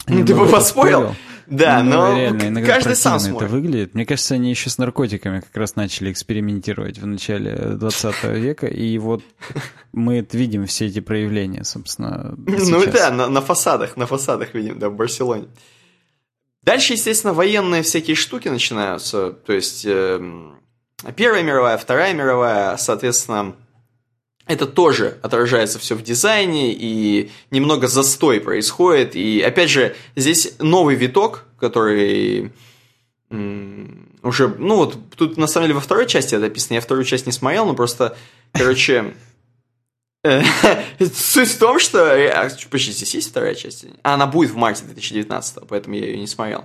Ну, 0.06 0.24
ты 0.24 0.34
бы 0.34 0.46
поспорил? 0.46 1.14
Да, 1.46 1.82
ну, 1.82 1.90
но 1.90 2.16
реально, 2.16 2.62
каждый 2.62 2.94
сам 2.94 3.18
смотрит. 3.18 3.42
это 3.42 3.52
выглядит. 3.52 3.94
Мне 3.94 4.04
кажется, 4.04 4.34
они 4.34 4.50
еще 4.50 4.68
с 4.68 4.76
наркотиками 4.76 5.40
как 5.40 5.56
раз 5.56 5.76
начали 5.76 6.12
экспериментировать 6.12 6.98
в 6.98 7.06
начале 7.06 7.54
20 7.74 8.24
века, 8.34 8.66
и 8.66 8.98
вот 8.98 9.22
мы 9.92 10.26
видим, 10.32 10.66
все 10.66 10.86
эти 10.86 11.00
проявления, 11.00 11.64
собственно, 11.64 12.34
Ну 12.46 12.84
да, 12.86 13.10
на, 13.10 13.28
на 13.28 13.40
фасадах, 13.40 13.96
на 13.96 14.06
фасадах 14.06 14.54
видим, 14.54 14.78
да, 14.78 14.90
в 14.90 14.96
Барселоне. 14.96 15.48
Дальше, 16.62 16.94
естественно, 16.94 17.32
военные 17.32 17.82
всякие 17.82 18.16
штуки 18.16 18.48
начинаются, 18.48 19.30
то 19.30 19.52
есть... 19.52 19.84
Э, 19.86 20.20
Первая 21.14 21.42
мировая, 21.42 21.78
Вторая 21.78 22.12
мировая, 22.12 22.76
соответственно, 22.76 23.54
это 24.46 24.66
тоже 24.66 25.18
отражается 25.22 25.78
все 25.78 25.94
в 25.94 26.02
дизайне, 26.02 26.72
и 26.72 27.30
немного 27.50 27.86
застой 27.86 28.40
происходит. 28.40 29.14
И 29.14 29.40
опять 29.40 29.70
же, 29.70 29.94
здесь 30.16 30.54
новый 30.58 30.96
виток, 30.96 31.44
который 31.60 32.52
уже, 33.30 34.48
ну 34.48 34.76
вот, 34.76 34.96
тут 35.16 35.36
на 35.36 35.46
самом 35.46 35.66
деле 35.66 35.74
во 35.74 35.82
второй 35.82 36.06
части 36.06 36.34
это 36.34 36.46
описано, 36.46 36.76
я 36.76 36.80
вторую 36.80 37.04
часть 37.04 37.26
не 37.26 37.32
смотрел, 37.32 37.66
но 37.66 37.74
просто, 37.74 38.16
короче, 38.52 39.14
э, 40.24 40.42
суть 41.14 41.50
в 41.50 41.58
том, 41.58 41.78
что... 41.78 42.10
А, 42.32 42.48
почти 42.70 42.92
здесь 42.92 43.14
есть 43.14 43.28
вторая 43.28 43.54
часть? 43.54 43.84
А, 44.02 44.14
она 44.14 44.26
будет 44.26 44.50
в 44.50 44.56
марте 44.56 44.82
2019, 44.84 45.68
поэтому 45.68 45.94
я 45.94 46.06
ее 46.06 46.18
не 46.18 46.26
смотрел. 46.26 46.64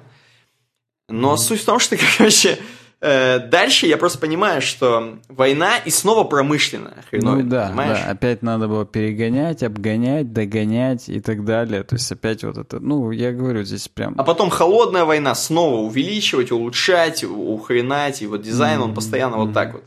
Но 1.09 1.35
суть 1.35 1.61
в 1.61 1.65
том, 1.65 1.79
что, 1.79 1.97
короче, 2.17 2.57
Э, 2.57 2.59
дальше 3.03 3.85
я 3.85 3.97
просто 3.97 4.17
понимаю, 4.17 4.61
что 4.61 5.19
война 5.27 5.77
и 5.77 5.89
снова 5.89 6.23
промышленная 6.23 7.03
хреновина, 7.09 7.43
Ну 7.43 7.49
да, 7.49 7.67
понимаешь? 7.67 7.99
да, 7.99 8.11
опять 8.11 8.41
надо 8.41 8.69
было 8.69 8.85
перегонять, 8.85 9.61
обгонять, 9.61 10.31
догонять 10.31 11.09
и 11.09 11.19
так 11.19 11.43
далее. 11.43 11.83
То 11.83 11.95
есть 11.95 12.09
опять 12.11 12.43
вот 12.45 12.57
это, 12.57 12.79
ну, 12.79 13.11
я 13.11 13.33
говорю, 13.33 13.63
здесь 13.63 13.89
прям... 13.89 14.15
А 14.17 14.23
потом 14.23 14.49
холодная 14.49 15.03
война 15.03 15.35
снова 15.35 15.81
увеличивать, 15.81 16.51
улучшать, 16.51 17.25
ухренать, 17.25 18.21
и 18.21 18.27
вот 18.27 18.41
дизайн, 18.41 18.79
mm-hmm. 18.79 18.83
он 18.83 18.93
постоянно 18.93 19.35
mm-hmm. 19.35 19.45
вот 19.45 19.53
так 19.53 19.73
вот. 19.73 19.83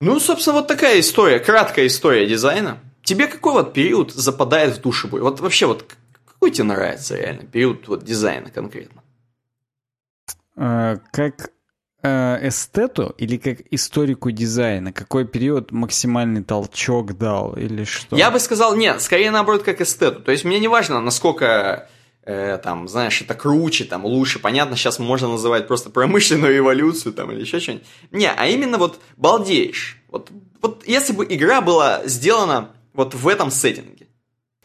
Ну, 0.00 0.20
собственно, 0.20 0.58
вот 0.58 0.68
такая 0.68 1.00
история, 1.00 1.40
краткая 1.40 1.86
история 1.86 2.26
дизайна. 2.26 2.78
Тебе 3.02 3.26
какой 3.26 3.54
вот 3.54 3.72
период 3.72 4.12
западает 4.12 4.76
в 4.76 4.80
душу? 4.80 5.08
Вот 5.10 5.40
вообще 5.40 5.66
вот 5.66 5.84
какой 6.24 6.50
тебе 6.50 6.64
нравится 6.64 7.16
реально 7.16 7.44
период 7.44 7.88
вот 7.88 8.04
дизайна 8.04 8.50
конкретно? 8.50 9.03
Э, 10.56 10.98
как 11.10 11.50
э, 12.02 12.48
эстету 12.48 13.14
или 13.18 13.36
как 13.36 13.58
историку 13.70 14.30
дизайна? 14.30 14.92
Какой 14.92 15.26
период 15.26 15.72
максимальный 15.72 16.44
толчок 16.44 17.16
дал 17.16 17.54
или 17.54 17.84
что? 17.84 18.16
Я 18.16 18.30
бы 18.30 18.38
сказал, 18.38 18.76
нет, 18.76 19.00
скорее 19.02 19.30
наоборот, 19.30 19.62
как 19.62 19.80
эстету. 19.80 20.20
То 20.20 20.32
есть 20.32 20.44
мне 20.44 20.60
не 20.60 20.68
важно, 20.68 21.00
насколько 21.00 21.88
э, 22.22 22.58
там, 22.62 22.88
знаешь, 22.88 23.20
это 23.20 23.34
круче, 23.34 23.84
там, 23.84 24.04
лучше. 24.04 24.38
Понятно, 24.38 24.76
сейчас 24.76 24.98
можно 24.98 25.28
называть 25.28 25.66
просто 25.66 25.90
промышленную 25.90 26.58
эволюцию 26.58 27.12
там 27.14 27.32
или 27.32 27.40
еще 27.40 27.60
что-нибудь. 27.60 27.86
Не, 28.12 28.30
а 28.30 28.46
именно 28.46 28.78
вот 28.78 29.00
балдеешь. 29.16 29.98
Вот, 30.08 30.30
вот 30.60 30.86
если 30.86 31.12
бы 31.12 31.26
игра 31.28 31.60
была 31.60 32.06
сделана 32.06 32.70
вот 32.92 33.14
в 33.14 33.26
этом 33.26 33.50
сеттинге, 33.50 33.93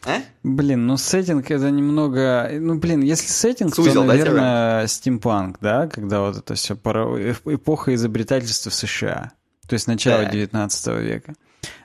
а? 0.05 0.21
Блин, 0.43 0.87
ну 0.87 0.97
сеттинг 0.97 1.51
это 1.51 1.69
немного... 1.71 2.49
Ну, 2.53 2.77
блин, 2.79 3.01
если 3.01 3.27
сеттинг, 3.27 3.75
Сузил, 3.75 3.93
то, 3.93 4.03
наверное, 4.03 4.81
да, 4.81 4.87
стимпанк, 4.87 5.57
да? 5.59 5.87
Когда 5.87 6.21
вот 6.21 6.37
это 6.37 6.55
все 6.55 6.75
пора... 6.75 7.03
эпоха 7.45 7.93
изобретательства 7.93 8.69
в 8.69 8.75
США. 8.75 9.31
То 9.67 9.73
есть 9.73 9.87
начало 9.87 10.23
да. 10.23 10.31
19 10.31 10.87
века. 11.01 11.33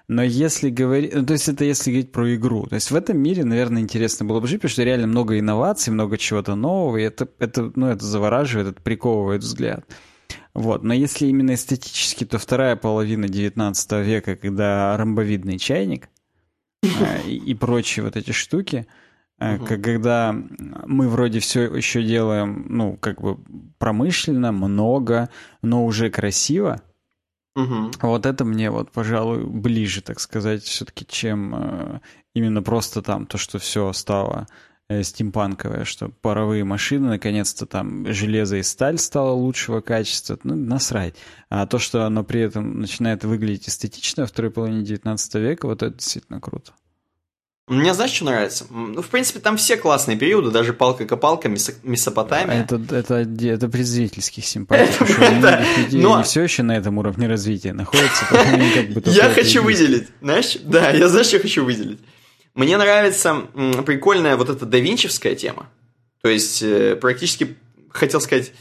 Но 0.06 0.22
если 0.22 0.70
говорить... 0.70 1.14
Ну, 1.14 1.26
то 1.26 1.32
есть 1.32 1.48
это 1.48 1.64
если 1.64 1.90
говорить 1.90 2.12
про 2.12 2.34
игру. 2.34 2.66
То 2.66 2.76
есть 2.76 2.90
в 2.90 2.96
этом 2.96 3.18
мире, 3.18 3.44
наверное, 3.44 3.82
интересно 3.82 4.26
было 4.26 4.40
бы 4.40 4.46
жить, 4.46 4.60
потому 4.60 4.70
что 4.70 4.84
реально 4.84 5.06
много 5.06 5.38
инноваций, 5.38 5.92
много 5.92 6.18
чего-то 6.18 6.54
нового, 6.54 6.98
и 6.98 7.02
это, 7.02 7.28
это, 7.38 7.72
ну, 7.74 7.88
это 7.88 8.04
завораживает, 8.04 8.68
это 8.68 8.82
приковывает 8.82 9.42
взгляд. 9.42 9.84
Вот. 10.52 10.84
Но 10.84 10.94
если 10.94 11.26
именно 11.26 11.54
эстетически, 11.54 12.24
то 12.24 12.38
вторая 12.38 12.76
половина 12.76 13.28
19 13.28 13.92
века, 14.06 14.36
когда 14.36 14.96
ромбовидный 14.96 15.58
чайник, 15.58 16.08
Э, 17.00 17.28
и 17.28 17.54
прочие 17.54 18.04
вот 18.04 18.16
эти 18.16 18.32
штуки, 18.32 18.86
угу. 19.40 19.66
когда 19.66 20.34
мы 20.86 21.08
вроде 21.08 21.40
все 21.40 21.62
еще 21.74 22.02
делаем, 22.02 22.66
ну, 22.68 22.96
как 22.96 23.20
бы 23.20 23.38
промышленно, 23.78 24.52
много, 24.52 25.28
но 25.62 25.84
уже 25.84 26.10
красиво, 26.10 26.80
Угу. 27.56 27.92
Вот 28.02 28.26
это 28.26 28.44
мне 28.44 28.70
вот, 28.70 28.90
пожалуй, 28.90 29.44
ближе, 29.44 30.02
так 30.02 30.18
сказать, 30.18 30.64
все-таки, 30.64 31.06
чем 31.06 31.54
э, 31.54 32.00
именно 32.34 32.62
просто 32.62 33.00
там 33.00 33.26
то, 33.26 33.38
что 33.38 33.58
все 33.60 33.92
стало 33.92 34.48
стимпанковая, 35.02 35.84
что 35.84 36.10
паровые 36.20 36.64
машины, 36.64 37.08
наконец-то 37.08 37.66
там 37.66 38.12
железо 38.12 38.56
и 38.56 38.62
сталь 38.62 38.98
стало 38.98 39.30
лучшего 39.30 39.80
качества, 39.80 40.38
ну, 40.44 40.54
насрать. 40.54 41.14
А 41.48 41.66
то, 41.66 41.78
что 41.78 42.04
оно 42.04 42.22
при 42.22 42.42
этом 42.42 42.80
начинает 42.80 43.24
выглядеть 43.24 43.68
эстетично 43.68 44.24
во 44.24 44.26
второй 44.26 44.50
половине 44.50 44.82
19 44.82 45.34
века, 45.36 45.66
вот 45.66 45.82
это 45.82 45.96
действительно 45.96 46.40
круто. 46.40 46.72
Мне 47.66 47.94
знаешь, 47.94 48.12
что 48.12 48.26
нравится? 48.26 48.66
Ну, 48.68 49.00
в 49.00 49.08
принципе, 49.08 49.40
там 49.40 49.56
все 49.56 49.78
классные 49.78 50.18
периоды, 50.18 50.50
даже 50.50 50.74
палка-копалка, 50.74 51.48
Месопотамия. 51.48 52.64
Это, 52.64 52.76
это, 52.94 53.14
это 53.14 53.68
представительских 53.70 54.44
симпатий, 54.44 54.92
потому 54.98 56.02
Но... 56.02 56.18
не 56.18 56.24
все 56.24 56.42
еще 56.42 56.62
на 56.62 56.76
этом 56.76 56.98
уровне 56.98 57.26
развития 57.26 57.72
находятся. 57.72 58.26
Я 59.06 59.30
хочу 59.30 59.62
выделить, 59.62 60.08
знаешь, 60.20 60.58
да, 60.62 60.90
я 60.90 61.08
знаешь, 61.08 61.28
что 61.28 61.38
хочу 61.38 61.64
выделить. 61.64 62.00
Мне 62.54 62.76
нравится 62.76 63.42
прикольная 63.84 64.36
вот 64.36 64.48
эта 64.48 64.64
давинчевская 64.66 65.34
тема. 65.34 65.68
То 66.22 66.28
есть, 66.28 66.62
э, 66.62 66.96
практически, 66.96 67.56
хотел 67.90 68.20
сказать, 68.20 68.52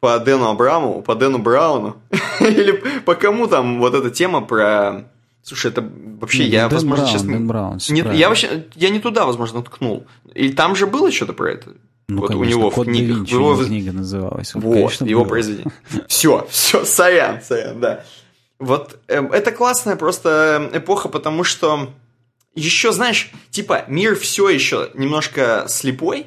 по 0.00 0.18
Дэну 0.18 0.48
Абрамову, 0.48 1.02
по 1.02 1.14
Дэну 1.14 1.38
Брауну, 1.38 1.96
или 2.40 2.72
по 3.00 3.14
кому 3.14 3.46
там 3.46 3.78
вот 3.78 3.94
эта 3.94 4.10
тема 4.10 4.40
про 4.40 5.08
Слушай, 5.42 5.70
это 5.70 5.88
вообще 6.20 6.44
Нет, 6.44 6.52
я, 6.52 6.68
Дэн 6.68 6.74
возможно, 6.74 7.04
Браун, 7.04 7.08
сейчас... 7.10 7.22
Дэн 7.22 7.46
Браун, 7.46 7.78
не, 7.88 8.18
я 8.18 8.28
вообще, 8.28 8.66
я 8.74 8.90
не 8.90 8.98
туда, 8.98 9.24
возможно, 9.24 9.62
ткнул. 9.62 10.06
И 10.34 10.52
там 10.52 10.76
же 10.76 10.86
было 10.86 11.10
что-то 11.10 11.32
про 11.32 11.52
это. 11.52 11.72
Ну, 12.08 12.20
вот 12.20 12.28
конечно, 12.28 12.46
у 12.46 12.58
него 12.58 12.70
в 12.70 12.84
книгах. 12.84 13.18
Винчи, 13.18 13.32
его 13.32 13.56
книга 13.56 13.92
называлась. 13.92 14.54
Вот, 14.54 14.74
конечно, 14.74 15.04
его 15.06 15.22
было. 15.22 15.28
произведение. 15.28 15.72
Все, 16.08 16.46
все, 16.50 16.84
сорян, 16.84 17.40
сорян, 17.42 17.80
да. 17.80 18.04
Вот 18.58 18.98
э, 19.08 19.22
это 19.32 19.52
классная 19.52 19.96
просто 19.96 20.70
эпоха, 20.72 21.08
потому 21.08 21.44
что 21.44 21.90
еще, 22.58 22.92
знаешь, 22.92 23.30
типа 23.50 23.84
мир 23.88 24.16
все 24.16 24.48
еще 24.48 24.90
немножко 24.94 25.66
слепой, 25.68 26.26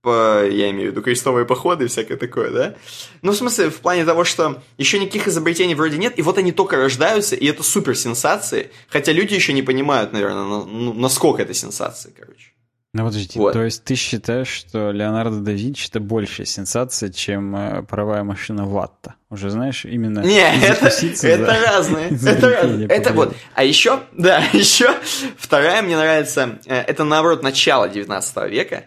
по, 0.00 0.46
я 0.46 0.70
имею 0.70 0.90
в 0.90 0.92
виду 0.92 1.02
крестовые 1.02 1.44
походы 1.44 1.84
и 1.84 1.88
всякое 1.88 2.16
такое, 2.16 2.50
да? 2.50 2.74
Ну, 3.22 3.32
в 3.32 3.36
смысле, 3.36 3.70
в 3.70 3.78
плане 3.80 4.04
того, 4.04 4.24
что 4.24 4.62
еще 4.76 4.98
никаких 4.98 5.28
изобретений 5.28 5.74
вроде 5.74 5.98
нет, 5.98 6.18
и 6.18 6.22
вот 6.22 6.38
они 6.38 6.52
только 6.52 6.76
рождаются, 6.76 7.34
и 7.34 7.46
это 7.46 7.62
супер 7.62 7.96
сенсации, 7.96 8.70
хотя 8.88 9.12
люди 9.12 9.34
еще 9.34 9.52
не 9.52 9.62
понимают, 9.62 10.12
наверное, 10.12 10.44
ну, 10.44 10.92
насколько 10.92 11.42
это 11.42 11.52
сенсации, 11.52 12.14
короче. 12.16 12.52
Ну, 12.94 13.04
подожди, 13.04 13.38
вот. 13.38 13.52
то 13.52 13.62
есть 13.62 13.84
ты 13.84 13.96
считаешь, 13.96 14.48
что 14.48 14.92
Леонардо 14.92 15.40
да 15.40 15.52
Винчи 15.52 15.88
это 15.88 16.00
большая 16.00 16.46
сенсация, 16.46 17.10
чем 17.10 17.54
э, 17.54 17.82
паровая 17.82 18.24
машина 18.24 18.64
Ватта? 18.64 19.16
Уже 19.28 19.50
знаешь, 19.50 19.84
именно... 19.84 20.20
Не, 20.20 20.40
это, 20.64 20.86
это 20.86 21.60
разные. 21.66 22.08
Это, 22.26 22.46
это 22.88 23.12
вот. 23.12 23.36
А 23.54 23.62
еще, 23.62 24.00
да, 24.12 24.38
еще 24.54 24.88
вторая 25.36 25.82
мне 25.82 25.98
нравится, 25.98 26.58
э, 26.64 26.76
это 26.76 27.04
наоборот 27.04 27.42
начало 27.42 27.90
19 27.90 28.50
века, 28.50 28.84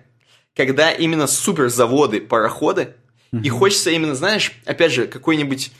когда 0.55 0.91
именно 0.91 1.27
суперзаводы, 1.27 2.21
пароходы, 2.21 2.95
и 3.31 3.49
хочется 3.49 3.91
именно, 3.91 4.15
знаешь, 4.15 4.51
опять 4.65 4.91
же, 4.91 5.07
какой-нибудь 5.07 5.71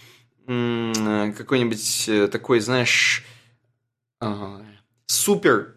какой-нибудь 0.46 2.06
э, 2.08 2.28
такой, 2.28 2.60
знаешь, 2.60 3.24
супер 5.08 5.76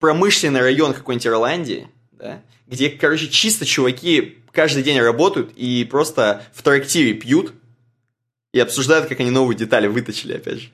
промышленный 0.00 0.60
район 0.60 0.92
какой-нибудь 0.92 1.26
Ирландии, 1.26 1.88
да, 2.12 2.42
где, 2.66 2.90
короче, 2.90 3.28
чисто 3.28 3.64
чуваки 3.64 4.38
каждый 4.50 4.82
день 4.82 4.98
работают 4.98 5.52
и 5.56 5.84
просто 5.84 6.42
в 6.52 6.62
трактире 6.62 7.14
пьют 7.14 7.52
и 8.52 8.58
обсуждают, 8.58 9.06
как 9.06 9.20
они 9.20 9.30
новые 9.30 9.56
детали 9.56 9.86
выточили, 9.86 10.32
опять 10.34 10.60
же. 10.60 10.70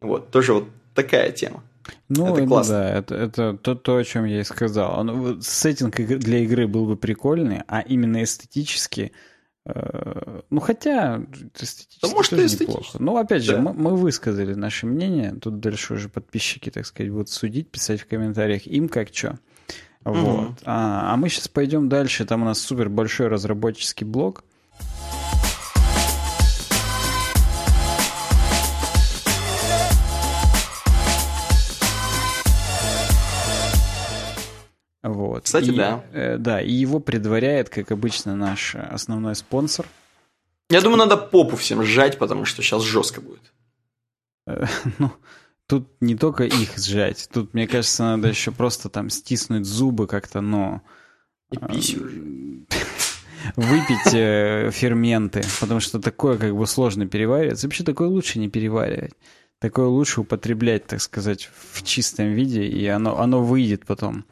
Вот, 0.00 0.30
тоже 0.30 0.52
вот 0.52 0.68
такая 0.94 1.32
тема. 1.32 1.62
Ну, 2.08 2.34
это 2.34 2.46
классно. 2.46 2.74
да, 2.74 2.98
это, 2.98 3.14
это 3.14 3.58
то, 3.62 3.74
то, 3.74 3.96
о 3.96 4.04
чем 4.04 4.24
я 4.24 4.40
и 4.40 4.44
сказал. 4.44 5.00
Он, 5.00 5.40
сеттинг 5.40 5.96
для 5.96 6.40
игры 6.40 6.66
был 6.66 6.86
бы 6.86 6.96
прикольный, 6.96 7.62
а 7.66 7.80
именно 7.80 8.22
эстетически... 8.22 9.12
Э, 9.68 10.40
ну, 10.48 10.60
хотя 10.60 11.22
эстетически 11.60 12.00
да, 12.00 12.08
может, 12.08 12.30
тоже 12.30 12.58
неплохо. 12.60 12.96
Ну, 12.98 13.16
опять 13.18 13.42
же, 13.42 13.52
да. 13.52 13.60
мы, 13.60 13.74
мы 13.74 13.96
высказали 13.96 14.54
наше 14.54 14.86
мнение. 14.86 15.34
Тут 15.40 15.60
дальше 15.60 15.94
уже 15.94 16.08
подписчики, 16.08 16.70
так 16.70 16.86
сказать, 16.86 17.12
будут 17.12 17.28
судить, 17.28 17.70
писать 17.70 18.00
в 18.00 18.06
комментариях 18.06 18.66
им 18.66 18.88
как 18.88 19.14
что. 19.14 19.38
Вот. 20.04 20.48
Угу. 20.48 20.54
А, 20.64 21.12
а 21.12 21.16
мы 21.16 21.28
сейчас 21.28 21.48
пойдем 21.48 21.90
дальше. 21.90 22.24
Там 22.24 22.42
у 22.42 22.44
нас 22.46 22.60
супер 22.60 22.88
большой 22.88 23.28
разработческий 23.28 24.06
блок. 24.06 24.42
Вот. 35.08 35.44
Кстати, 35.44 35.70
и, 35.70 35.76
да. 35.76 36.04
Э, 36.12 36.36
да, 36.38 36.60
и 36.60 36.70
его 36.70 37.00
предваряет, 37.00 37.70
как 37.70 37.90
обычно, 37.90 38.36
наш 38.36 38.74
основной 38.74 39.34
спонсор. 39.34 39.86
Я 40.70 40.82
думаю, 40.82 40.98
надо 40.98 41.16
попу 41.16 41.56
всем 41.56 41.82
сжать, 41.82 42.18
потому 42.18 42.44
что 42.44 42.62
сейчас 42.62 42.82
жестко 42.82 43.20
будет. 43.20 43.52
Э, 44.46 44.66
ну, 44.98 45.12
тут 45.66 45.88
не 46.00 46.14
только 46.14 46.44
их 46.44 46.76
сжать, 46.76 47.28
тут, 47.32 47.54
мне 47.54 47.66
кажется, 47.66 48.02
надо 48.02 48.28
еще 48.28 48.52
просто 48.52 48.88
там 48.90 49.08
стиснуть 49.10 49.64
зубы 49.64 50.06
как-то, 50.06 50.40
но... 50.40 50.82
И 51.50 51.56
писю. 51.56 52.00
Выпить 53.56 54.12
э, 54.12 54.70
ферменты, 54.72 55.42
потому 55.60 55.80
что 55.80 56.00
такое 56.00 56.36
как 56.36 56.54
бы 56.54 56.66
сложно 56.66 57.06
переваривать. 57.06 57.62
Вообще 57.62 57.82
такое 57.82 58.08
лучше 58.08 58.38
не 58.38 58.50
переваривать. 58.50 59.14
Такое 59.58 59.86
лучше 59.86 60.20
употреблять, 60.20 60.86
так 60.86 61.00
сказать, 61.00 61.48
в 61.72 61.82
чистом 61.82 62.32
виде, 62.32 62.64
и 62.64 62.86
оно, 62.86 63.18
оно 63.18 63.42
выйдет 63.42 63.86
потом. 63.86 64.26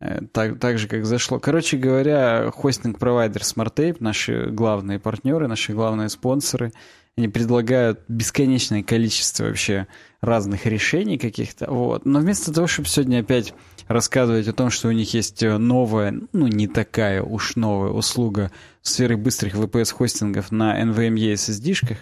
Э, 0.00 0.20
так, 0.32 0.58
так 0.58 0.78
же, 0.78 0.88
как 0.88 1.04
зашло. 1.04 1.38
Короче 1.38 1.76
говоря, 1.76 2.50
хостинг-провайдер 2.50 3.42
SmartTape, 3.42 3.96
наши 4.00 4.46
главные 4.46 4.98
партнеры, 4.98 5.46
наши 5.46 5.72
главные 5.72 6.08
спонсоры, 6.08 6.72
они 7.16 7.28
предлагают 7.28 8.00
бесконечное 8.08 8.82
количество 8.82 9.44
вообще 9.44 9.86
разных 10.22 10.64
решений 10.64 11.18
каких-то. 11.18 11.70
Вот. 11.70 12.06
Но 12.06 12.20
вместо 12.20 12.52
того, 12.52 12.66
чтобы 12.66 12.88
сегодня 12.88 13.20
опять 13.20 13.52
рассказывать 13.88 14.48
о 14.48 14.52
том, 14.54 14.70
что 14.70 14.88
у 14.88 14.92
них 14.92 15.12
есть 15.12 15.42
новая, 15.42 16.14
ну 16.32 16.46
не 16.46 16.66
такая 16.66 17.22
уж 17.22 17.56
новая 17.56 17.90
услуга 17.90 18.50
в 18.80 18.88
сфере 18.88 19.16
быстрых 19.16 19.54
VPS-хостингов 19.54 20.50
на 20.50 20.80
NVMe 20.82 21.34
SSD-шках, 21.34 21.98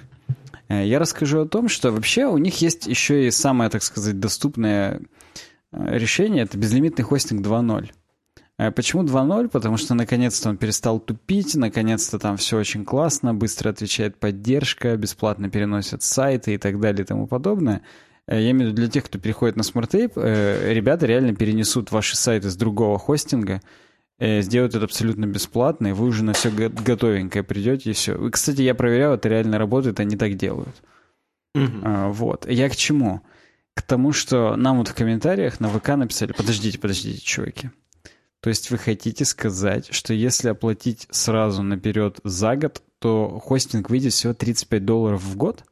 э, 0.68 0.86
я 0.86 1.00
расскажу 1.00 1.40
о 1.40 1.48
том, 1.48 1.68
что 1.68 1.90
вообще 1.90 2.26
у 2.26 2.38
них 2.38 2.60
есть 2.60 2.86
еще 2.86 3.26
и 3.26 3.30
самое, 3.32 3.70
так 3.70 3.82
сказать, 3.82 4.20
доступное 4.20 5.00
Э, 5.00 5.00
решение— 5.72 6.42
это 6.44 6.58
безлимитный 6.58 7.04
хостинг 7.04 7.46
2.0. 7.46 7.90
Э, 8.58 8.70
почему 8.70 9.04
2.0? 9.04 9.48
Потому 9.48 9.76
что 9.76 9.94
наконец-то 9.94 10.48
он 10.48 10.56
перестал 10.56 10.98
тупить, 10.98 11.54
наконец-то 11.54 12.18
там 12.18 12.36
все 12.36 12.58
очень 12.58 12.84
классно, 12.84 13.34
быстро 13.34 13.70
отвечает 13.70 14.18
поддержка, 14.18 14.96
бесплатно 14.96 15.48
переносят 15.48 16.02
сайты 16.02 16.54
и 16.54 16.58
так 16.58 16.80
далее 16.80 17.02
и 17.02 17.06
тому 17.06 17.26
подобное. 17.26 17.82
Э, 18.26 18.40
я 18.40 18.50
имею 18.50 18.70
в 18.70 18.72
виду 18.72 18.82
для 18.82 18.90
тех, 18.90 19.04
кто 19.04 19.18
переходит 19.18 19.56
на 19.56 19.62
SmartTape, 19.62 20.72
ребята 20.72 21.06
реально 21.06 21.34
перенесут 21.34 21.92
ваши 21.92 22.16
сайты 22.16 22.50
с 22.50 22.56
другого 22.56 22.98
хостинга, 22.98 23.60
сделают 24.20 24.74
это 24.74 24.84
абсолютно 24.84 25.26
бесплатно, 25.26 25.88
и 25.88 25.92
вы 25.92 26.06
уже 26.06 26.24
на 26.24 26.32
все 26.32 26.50
готовенькое 26.50 27.44
придете, 27.44 27.90
и 27.90 27.92
все. 27.92 28.16
И, 28.26 28.30
кстати, 28.30 28.62
я 28.62 28.74
проверял, 28.74 29.14
это 29.14 29.28
реально 29.28 29.58
работает, 29.58 30.00
они 30.00 30.16
так 30.16 30.34
делают. 30.34 30.74
Mm-hmm. 31.56 32.10
Вот. 32.10 32.44
Я 32.50 32.68
к 32.68 32.74
чему? 32.74 33.22
К 33.78 33.82
тому, 33.82 34.12
что 34.12 34.56
нам 34.56 34.78
вот 34.78 34.88
в 34.88 34.94
комментариях 34.94 35.60
на 35.60 35.68
ВК 35.68 35.90
написали, 35.90 36.32
подождите, 36.32 36.80
подождите, 36.80 37.20
чуваки. 37.20 37.70
То 38.40 38.50
есть 38.50 38.72
вы 38.72 38.78
хотите 38.78 39.24
сказать, 39.24 39.86
что 39.92 40.12
если 40.12 40.48
оплатить 40.48 41.06
сразу 41.12 41.62
наперед 41.62 42.18
за 42.24 42.56
год, 42.56 42.82
то 42.98 43.38
хостинг 43.38 43.88
выйдет 43.88 44.14
всего 44.14 44.34
35 44.34 44.84
долларов 44.84 45.22
в 45.22 45.36
год? 45.36 45.62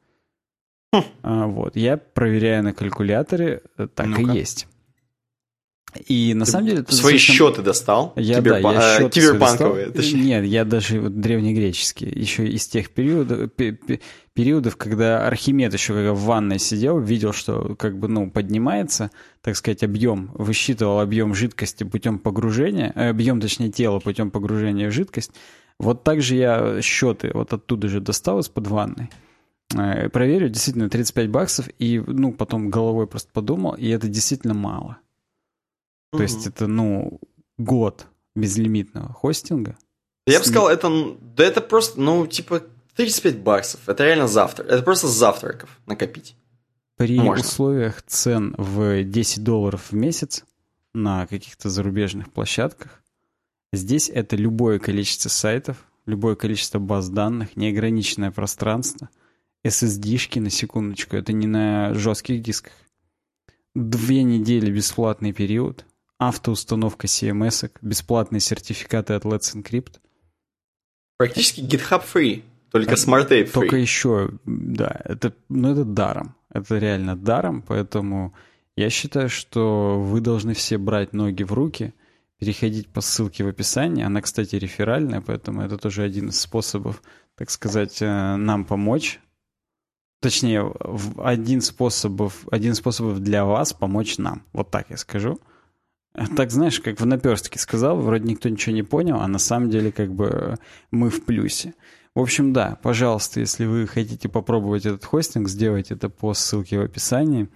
Хм. 0.92 1.02
А, 1.22 1.46
вот. 1.48 1.74
Я 1.74 1.96
проверяю 1.96 2.62
на 2.62 2.72
калькуляторе, 2.72 3.62
э, 3.76 3.88
так 3.92 4.06
ну 4.06 4.32
и 4.32 4.38
есть. 4.38 4.68
И 6.06 6.32
на 6.34 6.44
Ты 6.44 6.50
самом 6.52 6.66
деле... 6.66 6.84
Свои 6.88 7.14
достаточно... 7.14 7.34
счеты 7.34 7.62
достал? 7.62 8.12
Я, 8.14 8.36
Киберпан... 8.36 8.76
да, 8.76 8.92
я 8.92 8.98
счеты 8.98 9.20
Киберпанковые. 9.20 9.86
Достал. 9.88 10.20
Нет, 10.20 10.44
я 10.44 10.64
даже 10.64 11.00
вот 11.00 11.20
древнегреческие. 11.20 12.10
Еще 12.10 12.46
из 12.46 12.68
тех 12.68 12.90
периодов, 12.90 13.50
периодов, 14.36 14.76
когда 14.76 15.26
Архимед 15.26 15.72
еще 15.72 15.94
когда 15.94 16.12
в 16.12 16.20
ванной 16.20 16.58
сидел, 16.58 17.00
видел, 17.00 17.32
что 17.32 17.74
как 17.74 17.98
бы, 17.98 18.06
ну, 18.06 18.30
поднимается, 18.30 19.10
так 19.40 19.56
сказать, 19.56 19.82
объем, 19.82 20.30
высчитывал 20.34 21.00
объем 21.00 21.34
жидкости 21.34 21.84
путем 21.84 22.18
погружения, 22.18 22.92
э, 22.94 23.08
объем, 23.08 23.40
точнее, 23.40 23.72
тела 23.72 23.98
путем 23.98 24.30
погружения 24.30 24.90
в 24.90 24.92
жидкость. 24.92 25.32
Вот 25.78 26.04
так 26.04 26.20
же 26.20 26.36
я 26.36 26.82
счеты 26.82 27.30
вот 27.32 27.54
оттуда 27.54 27.88
же 27.88 28.00
достал 28.00 28.38
из-под 28.40 28.66
ванны. 28.66 29.08
Э, 29.74 30.10
проверю, 30.10 30.50
действительно, 30.50 30.90
35 30.90 31.30
баксов, 31.30 31.68
и, 31.78 31.98
ну, 32.06 32.30
потом 32.30 32.68
головой 32.68 33.06
просто 33.06 33.30
подумал, 33.32 33.72
и 33.72 33.88
это 33.88 34.06
действительно 34.06 34.54
мало. 34.54 34.98
То 36.12 36.22
есть 36.22 36.46
это, 36.46 36.66
ну, 36.66 37.20
год 37.56 38.06
безлимитного 38.34 39.14
хостинга. 39.14 39.78
Я 40.26 40.40
бы 40.40 40.44
сказал, 40.44 40.68
это, 40.68 41.16
да 41.20 41.44
это 41.44 41.62
просто, 41.62 42.00
ну, 42.00 42.26
типа, 42.26 42.62
35 42.96 43.38
баксов. 43.38 43.88
Это 43.88 44.04
реально 44.04 44.26
завтрак. 44.26 44.68
Это 44.68 44.82
просто 44.82 45.06
завтраков 45.06 45.80
накопить. 45.86 46.34
При 46.96 47.18
Можно. 47.20 47.44
условиях 47.44 48.02
цен 48.02 48.54
в 48.56 49.04
10 49.04 49.44
долларов 49.44 49.90
в 49.90 49.94
месяц, 49.94 50.44
на 50.94 51.26
каких-то 51.26 51.68
зарубежных 51.68 52.32
площадках. 52.32 53.02
Здесь 53.72 54.08
это 54.08 54.34
любое 54.34 54.78
количество 54.78 55.28
сайтов, 55.28 55.76
любое 56.06 56.36
количество 56.36 56.78
баз 56.78 57.10
данных, 57.10 57.54
неограниченное 57.54 58.30
пространство, 58.30 59.10
SSD-шки 59.64 60.40
на 60.40 60.48
секундочку, 60.48 61.16
это 61.16 61.34
не 61.34 61.46
на 61.46 61.92
жестких 61.92 62.40
дисках. 62.40 62.72
Две 63.74 64.22
недели 64.22 64.70
бесплатный 64.70 65.34
период, 65.34 65.84
автоустановка 66.18 67.08
CMS, 67.08 67.70
бесплатные 67.82 68.40
сертификаты 68.40 69.12
от 69.12 69.24
Let's 69.24 69.54
Encrypt. 69.54 69.98
Практически 71.18 71.60
GitHub 71.60 72.02
free, 72.02 72.42
только 72.84 72.94
Smart 72.94 73.28
Tape 73.28 73.44
free. 73.44 73.52
Только 73.52 73.76
еще, 73.76 74.30
да, 74.44 75.00
это, 75.04 75.34
ну 75.48 75.72
это 75.72 75.84
даром. 75.84 76.34
Это 76.50 76.78
реально 76.78 77.16
даром, 77.16 77.62
поэтому 77.62 78.34
я 78.76 78.90
считаю, 78.90 79.28
что 79.28 80.00
вы 80.00 80.20
должны 80.20 80.54
все 80.54 80.78
брать 80.78 81.12
ноги 81.12 81.42
в 81.42 81.52
руки, 81.52 81.94
переходить 82.38 82.88
по 82.88 83.00
ссылке 83.00 83.44
в 83.44 83.48
описании. 83.48 84.04
Она, 84.04 84.20
кстати, 84.20 84.56
реферальная, 84.56 85.20
поэтому 85.20 85.62
это 85.62 85.78
тоже 85.78 86.02
один 86.02 86.28
из 86.28 86.40
способов, 86.40 87.02
так 87.36 87.50
сказать, 87.50 88.00
э, 88.00 88.36
нам 88.36 88.64
помочь. 88.64 89.20
Точнее, 90.20 90.72
один 91.18 91.60
способов, 91.60 92.46
один 92.50 92.74
способов 92.74 93.20
для 93.20 93.44
вас 93.44 93.72
помочь 93.72 94.18
нам. 94.18 94.42
Вот 94.52 94.70
так 94.70 94.90
я 94.90 94.96
скажу. 94.96 95.40
Так, 96.36 96.50
знаешь, 96.50 96.80
как 96.80 97.00
в 97.00 97.06
наперстке 97.06 97.58
сказал, 97.58 97.98
вроде 97.98 98.26
никто 98.28 98.48
ничего 98.48 98.74
не 98.74 98.82
понял, 98.82 99.20
а 99.20 99.28
на 99.28 99.38
самом 99.38 99.68
деле 99.68 99.92
как 99.92 100.12
бы 100.12 100.56
мы 100.90 101.10
в 101.10 101.24
плюсе. 101.24 101.74
В 102.14 102.20
общем, 102.20 102.54
да, 102.54 102.78
пожалуйста, 102.82 103.40
если 103.40 103.66
вы 103.66 103.86
хотите 103.86 104.30
попробовать 104.30 104.86
этот 104.86 105.04
хостинг, 105.04 105.48
сделайте 105.48 105.92
это 105.92 106.08
по 106.08 106.32
ссылке 106.32 106.78
в 106.78 106.82
описании 106.82 107.48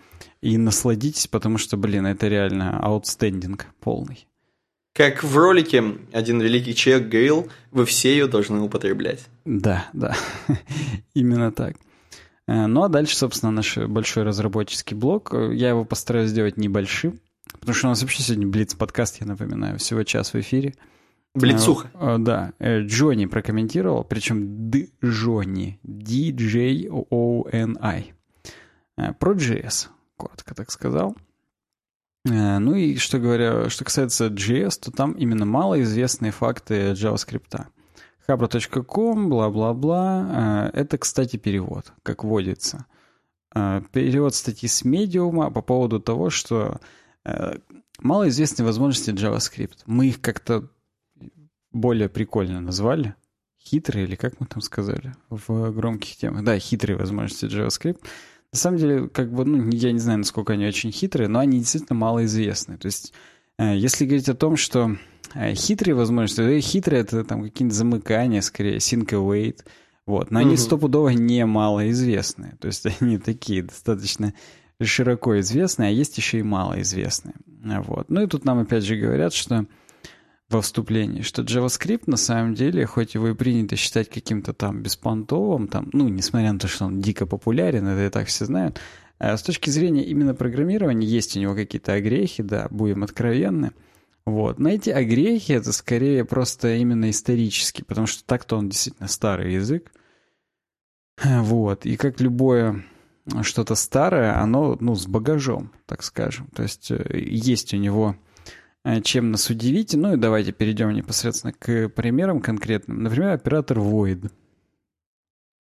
и 0.43 0.59
насладитесь, 0.59 1.27
потому 1.27 1.57
что, 1.57 1.79
блин, 1.79 2.07
это 2.07 2.29
реально 2.29 2.79
аутстендинг 2.79 3.67
полный. 3.81 4.27
Как 4.93 5.25
в 5.25 5.35
ролике 5.39 5.83
один 6.13 6.43
великий 6.43 6.75
человек 6.75 7.09
говорил, 7.09 7.49
вы 7.71 7.87
все 7.87 8.11
ее 8.11 8.27
должны 8.27 8.61
употреблять. 8.61 9.25
Да, 9.47 9.89
да, 9.95 10.15
именно 11.15 11.53
так. 11.53 11.77
Э, 12.47 12.67
ну 12.67 12.83
а 12.83 12.89
дальше, 12.89 13.17
собственно, 13.17 13.53
наш 13.53 13.79
большой 13.79 14.25
разработческий 14.25 14.95
блок. 14.95 15.33
Я 15.33 15.71
его 15.71 15.87
постараюсь 15.87 16.31
сделать 16.31 16.59
небольшим, 16.59 17.19
потому 17.61 17.75
что 17.75 17.87
у 17.87 17.91
нас 17.91 18.03
вообще 18.03 18.23
сегодня 18.23 18.49
Блиц-подкаст, 18.49 19.21
я 19.21 19.27
напоминаю, 19.27 19.79
всего 19.79 20.03
час 20.03 20.33
в 20.33 20.41
эфире. 20.41 20.75
Блицуха. 21.35 21.91
А, 21.95 22.19
да. 22.19 22.53
Э, 22.59 22.81
Джонни 22.81 23.27
прокомментировал, 23.27 24.03
причем 24.05 24.71
Джонни. 25.05 25.79
D-J-O-N-I. 25.83 26.95
Про 29.19 29.33
JS, 29.33 29.89
коротко 30.17 30.55
так 30.55 30.71
сказал. 30.71 31.17
Ну 32.25 32.75
и 32.75 32.97
что 32.97 33.19
говоря, 33.19 33.71
что 33.71 33.85
касается 33.85 34.27
JS, 34.27 34.79
то 34.83 34.91
там 34.91 35.13
именно 35.13 35.47
малоизвестные 35.47 36.33
факты 36.33 36.93
JavaScript. 36.93 37.65
Habra.com, 38.29 39.31
бла-бла-бла. 39.31 40.71
Это, 40.75 40.99
кстати, 40.99 41.37
перевод, 41.39 41.93
как 42.03 42.25
водится. 42.25 42.85
Перевод 43.53 44.35
статьи 44.35 44.69
с 44.69 44.85
медиума 44.85 45.51
по 45.51 45.63
поводу 45.63 45.99
того, 45.99 46.29
что 46.29 46.81
малоизвестные 47.99 48.67
возможности 48.67 49.11
JavaScript. 49.11 49.79
Мы 49.87 50.09
их 50.09 50.21
как-то 50.21 50.71
более 51.73 52.09
прикольно 52.09 52.61
назвали. 52.61 53.15
Хитрые, 53.63 54.07
или 54.07 54.17
как 54.17 54.41
мы 54.41 54.47
там 54.47 54.63
сказали 54.63 55.15
в 55.29 55.71
громких 55.73 56.17
темах. 56.17 56.45
Да, 56.45 56.59
хитрые 56.59 56.97
возможности 56.97 57.45
JavaScript. 57.45 58.01
На 58.53 58.59
самом 58.59 58.79
деле, 58.79 59.09
как 59.09 59.33
бы, 59.33 59.45
ну, 59.45 59.69
я 59.71 59.93
не 59.93 60.01
знаю, 60.01 60.19
насколько 60.19 60.55
они 60.55 60.67
очень 60.67 60.91
хитрые, 60.91 61.29
но 61.29 61.39
они 61.39 61.59
действительно 61.59 61.99
малоизвестны. 61.99 62.79
То 62.79 62.87
есть, 62.87 63.13
э, 63.59 63.77
если 63.77 64.07
говорить 64.07 64.29
о 64.29 64.35
том, 64.35 64.57
что 64.57 64.97
э, 65.35 65.55
хитрые 65.55 65.95
возможности, 65.95 66.41
то 66.41 66.61
хитрые 66.61 67.03
это 67.03 67.23
там 67.23 67.43
какие-нибудь 67.43 67.77
замыкания, 67.77 68.41
скорее, 68.41 68.79
sync 68.79 69.11
await, 69.11 69.61
вот. 70.07 70.33
Но 70.33 70.41
они 70.41 70.57
стопудово 70.57 71.11
не 71.11 71.47
малоизвестные. 71.47 72.57
То 72.59 72.67
есть 72.67 72.85
они 73.01 73.19
такие 73.19 73.63
достаточно 73.63 74.35
широко 74.85 75.39
известные, 75.41 75.89
а 75.89 75.93
есть 75.93 76.17
еще 76.17 76.39
и 76.39 76.43
малоизвестные. 76.43 77.35
Вот. 77.63 78.11
Ну 78.11 78.23
и 78.23 78.27
тут 78.27 78.45
нам 78.45 78.61
опять 78.61 78.85
же 78.85 78.97
говорят, 78.97 79.33
что 79.33 79.67
во 80.49 80.61
вступлении, 80.61 81.23
что 81.23 81.43
JavaScript 81.43 82.05
на 82.07 82.17
самом 82.17 82.55
деле, 82.55 82.85
хоть 82.85 83.15
его 83.15 83.29
и 83.29 83.35
принято 83.35 83.77
считать 83.77 84.09
каким-то 84.11 84.53
там 84.53 84.83
беспонтовым, 84.83 85.69
там, 85.69 85.89
ну, 85.93 86.09
несмотря 86.09 86.53
на 86.53 86.59
то, 86.59 86.67
что 86.67 86.87
он 86.87 87.01
дико 87.01 87.25
популярен, 87.25 87.87
это 87.87 88.07
и 88.07 88.11
так 88.11 88.27
все 88.27 88.47
знают, 88.47 88.81
а 89.19 89.37
с 89.37 89.43
точки 89.43 89.71
зрения 89.71 90.05
именно 90.05 90.35
программирования 90.35 91.07
есть 91.07 91.37
у 91.37 91.41
него 91.41 91.55
какие-то 91.55 91.93
огрехи, 91.93 92.43
да, 92.43 92.67
будем 92.71 93.05
откровенны. 93.05 93.73
Вот. 94.27 94.59
Но 94.59 94.71
эти 94.71 94.91
огрехи 94.91 95.53
это 95.53 95.73
скорее 95.73 96.25
просто 96.25 96.75
именно 96.75 97.11
исторически, 97.11 97.83
потому 97.83 98.07
что 98.07 98.25
так-то 98.25 98.57
он 98.57 98.71
действительно 98.71 99.09
старый 99.09 99.55
язык. 99.55 99.93
Вот. 101.23 101.87
И 101.87 101.97
как 101.97 102.21
любое 102.21 102.85
что-то 103.43 103.75
старое, 103.75 104.41
оно, 104.41 104.77
ну, 104.81 104.95
с 104.95 105.07
багажом, 105.07 105.73
так 105.87 106.03
скажем. 106.03 106.49
То 106.55 106.63
есть 106.63 106.91
э, 106.91 107.19
есть 107.19 107.75
у 107.75 107.77
него 107.77 108.17
Э, 108.85 109.01
чем 109.03 109.31
нас 109.31 109.51
удивить. 109.51 109.95
Ну 109.95 110.15
и 110.15 110.17
давайте 110.17 110.53
перейдем 110.53 110.91
непосредственно 110.93 111.53
к 111.53 111.89
примерам 111.91 112.41
конкретным. 112.41 113.03
Например, 113.03 113.31
оператор 113.31 113.79
void, 113.79 114.31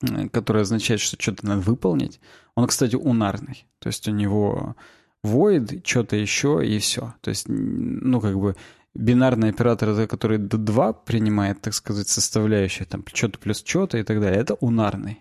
э, 0.03 0.29
который 0.29 0.63
означает, 0.63 1.01
что 1.01 1.17
что-то 1.21 1.47
надо 1.47 1.63
выполнить. 1.63 2.21
Он, 2.55 2.67
кстати, 2.67 2.97
унарный. 2.97 3.67
То 3.79 3.89
есть 3.89 4.07
у 4.09 4.13
него 4.13 4.77
void, 5.25 5.83
что-то 5.85 6.17
еще 6.17 6.61
и 6.65 6.79
все. 6.79 7.15
То 7.23 7.31
есть, 7.31 7.47
ну, 7.49 8.21
как 8.21 8.39
бы 8.39 8.57
бинарный 8.95 9.51
оператор, 9.51 9.91
это 9.91 10.07
который 10.07 10.39
до 10.39 10.59
2 10.59 10.93
принимает, 10.93 11.63
так 11.63 11.75
сказать, 11.75 12.09
составляющие, 12.09 12.87
там, 12.87 13.05
что-то 13.13 13.39
плюс 13.39 13.63
что-то 13.65 13.99
и 13.99 14.03
так 14.03 14.21
далее. 14.21 14.41
Это 14.41 14.55
унарный. 14.55 15.21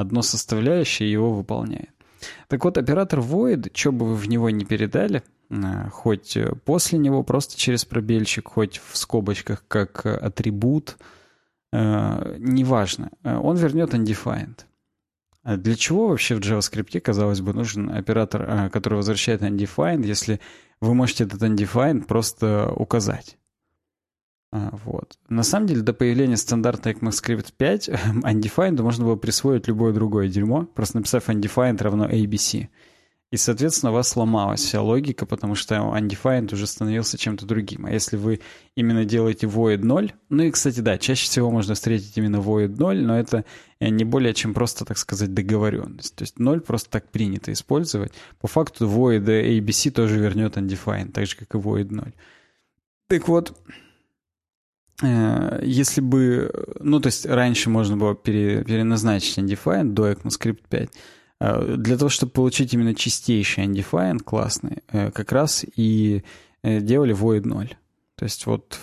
Одно 0.00 0.22
составляющее 0.22 1.10
его 1.10 1.32
выполняет. 1.32 1.90
Так 2.48 2.64
вот, 2.64 2.78
оператор 2.78 3.20
void, 3.20 3.70
что 3.74 3.92
бы 3.92 4.06
вы 4.06 4.14
в 4.16 4.28
него 4.28 4.50
не 4.50 4.64
передали– 4.64 5.22
Э, 5.50 5.88
хоть 5.90 6.38
после 6.64 6.98
него 6.98 7.22
просто 7.22 7.58
через 7.58 7.84
пробельчик, 7.84 8.48
хоть 8.48 8.78
в 8.78 8.96
скобочках 8.96 9.64
как 9.68 10.06
атрибут, 10.06 10.96
э, 11.72 12.36
неважно, 12.38 13.10
э, 13.24 13.36
он 13.36 13.56
вернет 13.56 13.94
undefined. 13.94 14.60
А 15.42 15.56
для 15.56 15.74
чего 15.74 16.08
вообще 16.08 16.34
в 16.34 16.40
JavaScript, 16.40 17.00
казалось 17.00 17.40
бы, 17.40 17.54
нужен 17.54 17.90
оператор, 17.90 18.68
который 18.70 18.96
возвращает 18.96 19.40
undefined, 19.40 20.06
если 20.06 20.38
вы 20.80 20.94
можете 20.94 21.24
этот 21.24 21.42
undefined 21.42 22.04
просто 22.04 22.70
указать? 22.70 23.38
Вот. 24.52 25.16
На 25.28 25.44
самом 25.44 25.68
деле, 25.68 25.82
до 25.82 25.92
появления 25.92 26.36
стандарта 26.36 26.90
ECMAScript 26.90 27.52
5 27.56 27.88
undefined 28.24 28.82
можно 28.82 29.04
было 29.04 29.16
присвоить 29.16 29.68
любое 29.68 29.92
другое 29.92 30.28
дерьмо, 30.28 30.64
просто 30.64 30.98
написав 30.98 31.28
undefined 31.28 31.82
равно 31.82 32.08
ABC. 32.08 32.68
И, 33.30 33.36
соответственно, 33.36 33.92
у 33.92 33.94
вас 33.94 34.08
сломалась 34.08 34.60
вся 34.60 34.82
логика, 34.82 35.24
потому 35.24 35.54
что 35.54 35.76
undefined 35.76 36.52
уже 36.52 36.66
становился 36.66 37.16
чем-то 37.16 37.46
другим. 37.46 37.86
А 37.86 37.92
если 37.92 38.16
вы 38.16 38.40
именно 38.74 39.04
делаете 39.04 39.46
void 39.46 39.84
0, 39.84 40.12
ну 40.30 40.42
и, 40.42 40.50
кстати, 40.50 40.80
да, 40.80 40.98
чаще 40.98 41.26
всего 41.26 41.48
можно 41.52 41.74
встретить 41.74 42.16
именно 42.18 42.38
void 42.38 42.74
0, 42.76 43.02
но 43.04 43.16
это 43.16 43.44
э, 43.78 43.88
не 43.88 44.02
более 44.02 44.34
чем 44.34 44.52
просто, 44.52 44.84
так 44.84 44.98
сказать, 44.98 45.32
договоренность. 45.32 46.16
То 46.16 46.22
есть 46.22 46.40
0 46.40 46.60
просто 46.60 46.90
так 46.90 47.08
принято 47.12 47.52
использовать. 47.52 48.12
По 48.40 48.48
факту 48.48 48.88
void 48.88 49.24
ABC 49.24 49.92
тоже 49.92 50.18
вернет 50.18 50.56
undefined, 50.56 51.12
так 51.12 51.26
же, 51.26 51.36
как 51.36 51.54
и 51.54 51.58
void 51.58 51.92
0. 51.92 52.12
Так 53.06 53.28
вот, 53.28 53.56
если 55.02 56.00
бы, 56.00 56.52
ну, 56.80 57.00
то 57.00 57.06
есть 57.06 57.26
раньше 57.26 57.70
можно 57.70 57.96
было 57.96 58.14
переназначить 58.14 59.38
undefined 59.38 59.92
до 59.92 60.10
ECMAScript 60.10 60.60
5, 60.68 60.90
Э, 61.40 61.76
для 61.76 61.96
того, 61.96 62.08
чтобы 62.08 62.32
получить 62.32 62.74
именно 62.74 62.94
чистейший 62.94 63.64
undefined 63.64 64.20
классный, 64.20 64.82
э, 64.92 65.10
как 65.10 65.32
раз 65.32 65.64
и 65.76 66.22
э, 66.62 66.80
делали 66.80 67.14
void 67.14 67.46
0. 67.46 67.68
То 68.16 68.24
есть 68.24 68.46
вот 68.46 68.78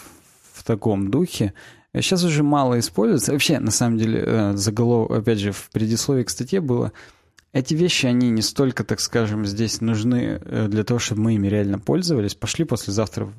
в 0.53 0.63
таком 0.63 1.11
духе. 1.11 1.53
Сейчас 1.93 2.23
уже 2.23 2.43
мало 2.43 2.79
используется. 2.79 3.31
Вообще, 3.31 3.59
на 3.59 3.71
самом 3.71 3.97
деле, 3.97 4.55
заголов, 4.55 5.09
опять 5.09 5.39
же, 5.39 5.51
в 5.51 5.69
предисловии 5.71 6.23
к 6.23 6.29
статье 6.29 6.59
было, 6.59 6.91
эти 7.53 7.73
вещи, 7.73 8.05
они 8.05 8.29
не 8.29 8.41
столько, 8.41 8.83
так 8.83 8.99
скажем, 8.99 9.45
здесь 9.45 9.81
нужны 9.81 10.39
для 10.39 10.83
того, 10.83 10.99
чтобы 10.99 11.21
мы 11.21 11.35
ими 11.35 11.47
реально 11.47 11.79
пользовались. 11.79 12.35
Пошли 12.35 12.65
послезавтра, 12.65 13.29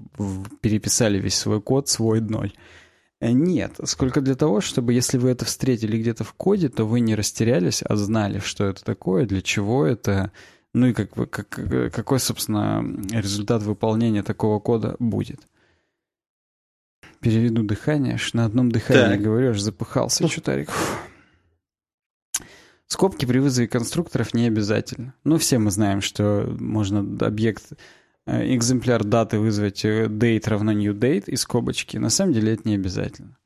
переписали 0.61 1.19
весь 1.19 1.37
свой 1.37 1.61
код 1.61 1.89
с 1.89 2.01
void 2.01 2.29
0. 2.29 2.53
Э, 3.21 3.33
нет, 3.33 3.81
сколько 3.85 4.21
для 4.21 4.35
того, 4.35 4.61
чтобы 4.61 4.93
если 4.93 5.19
вы 5.19 5.31
это 5.31 5.45
встретили 5.45 5.99
где-то 5.99 6.25
в 6.25 6.33
коде, 6.35 6.69
то 6.69 6.85
вы 6.85 7.01
не 7.01 7.15
растерялись, 7.15 7.83
а 7.83 7.97
знали, 7.97 8.39
что 8.39 8.65
это 8.65 8.85
такое, 8.85 9.27
для 9.27 9.43
чего 9.43 9.87
это, 9.87 10.33
ну 10.73 10.87
и 10.87 10.93
как, 10.93 11.13
как, 11.31 11.49
какой, 11.93 12.21
собственно, 12.21 12.85
результат 13.11 13.63
выполнения 13.63 14.23
такого 14.23 14.61
кода 14.61 14.95
будет. 14.99 15.41
Переведу 17.21 17.65
дыхание, 17.65 18.15
аж 18.15 18.33
на 18.35 18.45
одном 18.45 18.71
дыхании 18.71 19.17
так. 19.17 19.23
говорю, 19.23 19.51
аж 19.51 19.59
запыхался, 19.59 20.23
ну. 20.23 20.29
чутарик. 20.29 20.71
Скобки 22.89 23.27
при 23.27 23.39
вызове 23.39 23.69
конструкторов 23.69 24.33
не 24.33 24.47
обязательно. 24.47 25.15
Ну, 25.25 25.37
все 25.37 25.59
мы 25.59 25.71
знаем, 25.71 26.01
что 26.01 26.57
можно 26.59 27.01
объект 27.27 27.73
э, 28.27 28.55
экземпляр 28.55 29.05
даты 29.05 29.39
вызвать 29.39 29.85
э, 29.85 30.07
date 30.07 30.49
равно 30.49 30.73
new 30.73 30.95
date 30.95 31.27
из 31.27 31.43
скобочки, 31.43 31.99
на 31.99 32.09
самом 32.09 32.33
деле 32.33 32.55
это 32.55 32.67
не 32.67 32.75
обязательно. 32.75 33.37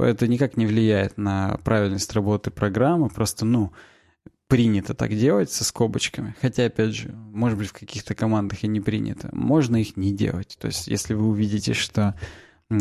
Это 0.00 0.26
никак 0.26 0.56
не 0.56 0.66
влияет 0.66 1.16
на 1.16 1.58
правильность 1.64 2.12
работы 2.12 2.50
программы, 2.50 3.08
просто, 3.08 3.44
ну, 3.44 3.72
принято 4.48 4.94
так 4.94 5.10
делать 5.10 5.50
со 5.50 5.64
скобочками. 5.64 6.34
Хотя, 6.40 6.64
опять 6.64 6.94
же, 6.94 7.12
может 7.12 7.58
быть, 7.58 7.68
в 7.68 7.72
каких-то 7.72 8.14
командах 8.14 8.64
и 8.64 8.68
не 8.68 8.80
принято. 8.80 9.28
Можно 9.32 9.76
их 9.76 9.96
не 9.96 10.12
делать. 10.12 10.56
То 10.60 10.68
есть, 10.68 10.88
если 10.88 11.14
вы 11.14 11.28
увидите, 11.28 11.74
что 11.74 12.14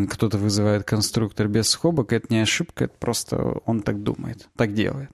кто-то 0.10 0.38
вызывает 0.38 0.84
конструктор 0.84 1.48
без 1.48 1.70
скобок, 1.70 2.14
это 2.14 2.28
не 2.30 2.40
ошибка, 2.40 2.86
это 2.86 2.96
просто 2.98 3.38
он 3.66 3.82
так 3.82 4.02
думает, 4.02 4.50
так 4.56 4.74
делает. 4.74 5.12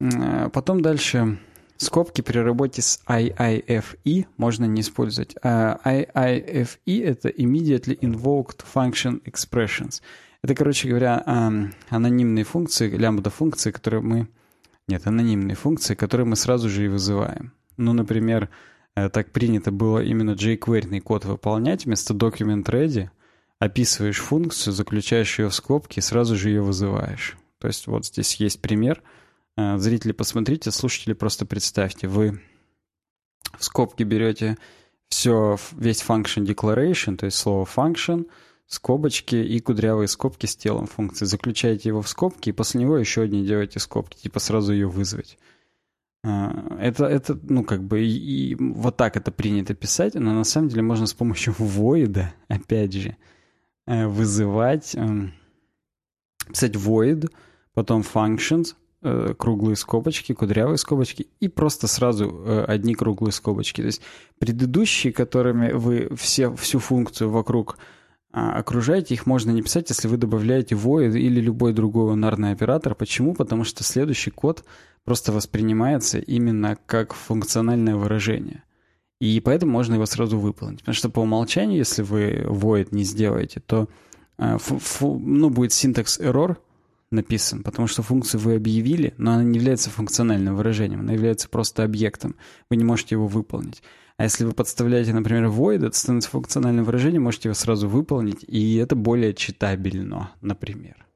А 0.00 0.48
потом 0.50 0.80
дальше 0.80 1.38
скобки 1.76 2.20
при 2.20 2.38
работе 2.38 2.82
с 2.82 3.00
IIFE 3.06 4.26
можно 4.36 4.64
не 4.64 4.80
использовать. 4.80 5.36
А 5.42 5.80
IIFE— 5.84 6.78
это 7.04 7.28
Immediately 7.28 7.98
Invoked 7.98 8.64
Function 8.74 9.22
Expressions. 9.24 10.00
Это, 10.42 10.54
короче 10.54 10.88
говоря, 10.88 11.22
анонимные 11.88 12.44
функции, 12.44 12.90
лямбда-функции, 12.90 13.70
которые 13.70 14.02
мы... 14.02 14.28
Нет, 14.86 15.06
анонимные 15.06 15.56
функции, 15.56 15.94
которые 15.94 16.26
мы 16.26 16.36
сразу 16.36 16.68
же 16.68 16.84
и 16.84 16.88
вызываем. 16.88 17.52
Ну, 17.76 17.92
например, 17.92 18.48
э, 18.94 19.10
так 19.10 19.32
принято 19.32 19.70
было 19.70 19.98
именно 19.98 20.30
jQuery 20.30 21.00
код 21.00 21.26
выполнять 21.26 21.84
вместо 21.84 22.14
document 22.14 22.64
ready— 22.64 23.10
описываешь 23.58 24.18
функцию, 24.18 24.72
заключаешь 24.72 25.38
ее 25.38 25.48
в 25.48 25.54
скобки 25.54 25.98
и 25.98 26.02
сразу 26.02 26.36
же 26.36 26.48
ее 26.50 26.62
вызываешь. 26.62 27.36
То 27.58 27.66
есть 27.66 27.86
вот 27.86 28.06
здесь 28.06 28.36
есть 28.36 28.60
пример. 28.60 29.02
Э, 29.58 29.78
зрители, 29.78 30.12
посмотрите, 30.12 30.70
слушатели, 30.70 31.14
просто 31.14 31.44
представьте. 31.44 32.06
Вы 32.06 32.40
в 33.58 33.64
скобки 33.64 34.02
берете 34.02 34.56
все, 35.08 35.56
весь 35.72 36.02
function 36.02 36.46
declaration, 36.46 37.16
то 37.16 37.26
есть 37.26 37.38
слово 37.38 37.64
function, 37.64 38.28
скобочки 38.66 39.36
и 39.36 39.58
кудрявые 39.60 40.06
скобки 40.06 40.46
с 40.46 40.56
телом 40.56 40.86
функции. 40.86 41.24
Заключаете 41.24 41.88
его 41.88 42.02
в 42.02 42.08
скобки, 42.08 42.50
и 42.50 42.52
после 42.52 42.82
него 42.82 42.96
еще 42.96 43.22
одни 43.22 43.44
делаете 43.44 43.80
скобки, 43.80 44.16
типа 44.16 44.38
сразу 44.38 44.72
ее 44.72 44.86
вызвать. 44.86 45.38
Э, 46.22 46.50
это, 46.80 47.06
это, 47.06 47.36
ну, 47.42 47.64
как 47.64 47.82
бы, 47.82 48.04
и, 48.04 48.52
и 48.52 48.54
вот 48.54 48.96
так 48.96 49.16
это 49.16 49.32
принято 49.32 49.74
писать, 49.74 50.14
но 50.14 50.34
на 50.34 50.44
самом 50.44 50.68
деле 50.68 50.82
можно 50.82 51.06
с 51.06 51.14
помощью 51.14 51.54
void, 51.58 52.26
опять 52.48 52.92
же, 52.92 53.16
Э, 53.88 54.06
вызывать, 54.06 54.94
эм, 54.94 55.32
писать 56.46 56.74
void, 56.74 57.32
потом 57.72 58.02
functions, 58.02 58.74
э, 59.02 59.34
круглые 59.36 59.76
скобочки, 59.76 60.32
кудрявые 60.32 60.78
скобочки 60.78 61.28
и 61.40 61.48
просто 61.48 61.86
сразу 61.86 62.42
э, 62.44 62.64
одни 62.66 62.94
круглые 62.94 63.32
скобочки. 63.32 63.80
То 63.80 63.86
есть 63.86 64.02
предыдущие, 64.38 65.12
которыми 65.12 65.72
вы 65.72 66.10
все, 66.16 66.54
всю 66.54 66.78
функцию 66.78 67.30
вокруг 67.30 67.78
а, 68.30 68.58
окружаете, 68.58 69.14
их 69.14 69.26
можно 69.26 69.50
не 69.50 69.62
писать, 69.62 69.88
если 69.88 70.06
вы 70.06 70.18
добавляете 70.18 70.74
void 70.74 71.18
или 71.18 71.40
любой 71.40 71.72
другой 71.72 72.12
унарный 72.12 72.52
оператор. 72.52 72.94
Почему? 72.94 73.34
Потому 73.34 73.64
что 73.64 73.84
следующий 73.84 74.30
код 74.30 74.64
просто 75.04 75.32
воспринимается 75.32 76.18
именно 76.18 76.76
как 76.86 77.14
функциональное 77.14 77.96
выражение. 77.96 78.64
И 79.20 79.40
поэтому 79.40 79.72
можно 79.72 79.94
его 79.94 80.06
сразу 80.06 80.38
выполнить. 80.38 80.80
Потому 80.80 80.94
что 80.94 81.08
по 81.08 81.20
умолчанию, 81.20 81.78
если 81.78 82.02
вы 82.02 82.44
void 82.46 82.88
не 82.90 83.02
сделаете, 83.04 83.60
то 83.60 83.88
э, 84.38 84.58
ну, 85.00 85.50
будет 85.50 85.72
синтекс 85.72 86.20
error 86.20 86.56
написан, 87.10 87.62
потому 87.62 87.88
что 87.88 88.02
функцию 88.02 88.40
вы 88.40 88.54
объявили, 88.54 89.14
но 89.16 89.32
она 89.32 89.42
не 89.42 89.58
является 89.58 89.90
функциональным 89.90 90.56
выражением, 90.56 91.00
она 91.00 91.12
является 91.12 91.48
просто 91.48 91.84
объектом. 91.84 92.36
Вы 92.70 92.76
не 92.76 92.84
можете 92.84 93.14
его 93.14 93.26
выполнить. 93.26 93.82
А 94.16 94.24
если 94.24 94.44
вы 94.44 94.52
подставляете, 94.52 95.12
например, 95.12 95.44
void, 95.44 95.86
это 95.86 95.96
становится 95.96 96.30
функциональным 96.30 96.84
выражением, 96.84 97.22
можете 97.22 97.48
его 97.48 97.54
сразу 97.54 97.88
выполнить, 97.88 98.44
и 98.46 98.76
это 98.76 98.96
более 98.96 99.32
читабельно, 99.32 100.32
например. 100.40 101.06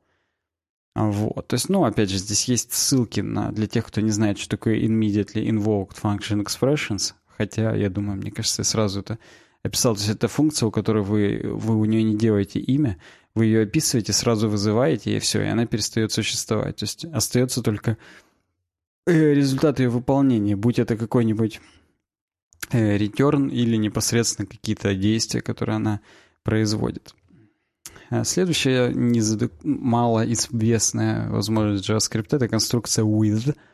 Вот. 0.94 1.48
То 1.48 1.54
есть, 1.54 1.68
ну, 1.68 1.84
опять 1.84 2.10
же, 2.10 2.18
здесь 2.18 2.44
есть 2.44 2.72
ссылки 2.72 3.20
на, 3.20 3.50
для 3.50 3.66
тех, 3.66 3.86
кто 3.86 4.00
не 4.00 4.10
знает, 4.10 4.38
что 4.38 4.50
такое 4.50 4.78
immediately 4.78 5.46
invoked 5.48 5.96
function 6.00 6.44
expressions. 6.44 7.14
Хотя, 7.26 7.74
я 7.74 7.88
думаю, 7.88 8.18
мне 8.18 8.30
кажется, 8.30 8.60
я 8.60 8.64
сразу 8.64 9.00
это 9.00 9.18
описал. 9.62 9.94
То 9.94 10.02
есть 10.02 10.14
это 10.14 10.28
функция, 10.28 10.66
у 10.66 10.70
которой 10.70 11.02
вы, 11.02 11.40
вы 11.44 11.76
у 11.76 11.84
нее 11.84 12.02
не 12.02 12.16
делаете 12.16 12.60
имя, 12.60 12.98
вы 13.34 13.46
ее 13.46 13.62
описываете, 13.62 14.12
сразу 14.12 14.48
вызываете, 14.48 15.16
и 15.16 15.18
все, 15.18 15.42
и 15.42 15.48
она 15.48 15.66
перестает 15.66 16.12
существовать. 16.12 16.76
То 16.76 16.84
есть 16.84 17.04
остается 17.06 17.62
только 17.62 17.96
э, 19.06 19.34
результат 19.34 19.80
ее 19.80 19.88
выполнения, 19.88 20.56
будь 20.56 20.78
это 20.78 20.96
какой-нибудь 20.96 21.60
э, 22.70 22.96
return 22.98 23.50
или 23.50 23.76
непосредственно 23.76 24.46
какие-то 24.46 24.94
действия, 24.94 25.40
которые 25.40 25.76
она 25.76 26.00
производит. 26.42 27.14
А 28.10 28.24
следующая 28.24 28.92
малоизвестная 29.62 31.30
возможность 31.30 31.88
JavaScript— 31.88 32.28
это 32.30 32.48
конструкция 32.48 33.04
with— 33.04 33.56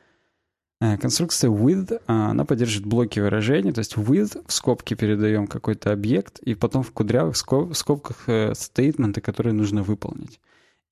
конструкция 0.81 1.51
with, 1.51 2.01
а, 2.07 2.31
она 2.31 2.45
поддерживает 2.45 2.87
блоки 2.87 3.19
выражений, 3.19 3.73
то 3.73 3.81
есть 3.81 3.97
with 3.97 4.45
в 4.47 4.53
скобке 4.53 4.95
передаем 4.95 5.47
какой-то 5.47 5.93
объект, 5.93 6.39
и 6.39 6.55
потом 6.55 6.83
в 6.83 6.93
кудрявых 6.93 7.37
скобках 7.37 8.29
э, 8.29 8.55
стейтменты, 8.55 9.21
которые 9.21 9.55
нужно 9.55 9.83
выполнить. 9.83 10.41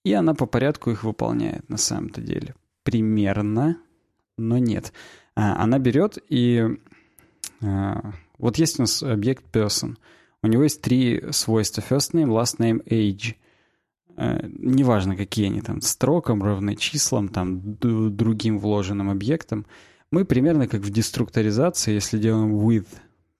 И 0.04 0.12
она 0.12 0.34
по 0.34 0.46
порядку 0.46 0.90
их 0.90 1.04
выполняет 1.04 1.68
на 1.68 1.76
самом-то 1.76 2.20
деле. 2.20 2.54
Примерно, 2.82 3.78
но 4.36 4.58
нет. 4.58 4.92
А, 5.34 5.62
она 5.62 5.78
берет 5.78 6.18
и... 6.28 6.78
А, 7.62 8.12
вот 8.38 8.58
есть 8.58 8.78
у 8.78 8.82
нас 8.82 9.02
объект 9.02 9.44
person. 9.52 9.96
У 10.42 10.48
него 10.48 10.64
есть 10.64 10.82
три 10.82 11.24
свойства. 11.30 11.82
First 11.88 12.12
name, 12.12 12.26
last 12.26 12.58
name, 12.58 12.84
age. 12.88 13.34
Э, 14.16 14.48
неважно, 14.58 15.16
какие 15.16 15.46
они 15.46 15.60
там, 15.60 15.80
строкам 15.80 16.42
равны 16.42 16.74
числам, 16.76 17.28
там, 17.28 17.60
другим 17.78 18.58
вложенным 18.58 19.10
объектам, 19.10 19.66
мы 20.10 20.24
примерно 20.24 20.68
как 20.68 20.80
в 20.80 20.90
деструкторизации, 20.90 21.92
если 21.94 22.18
делаем 22.18 22.54
with 22.56 22.86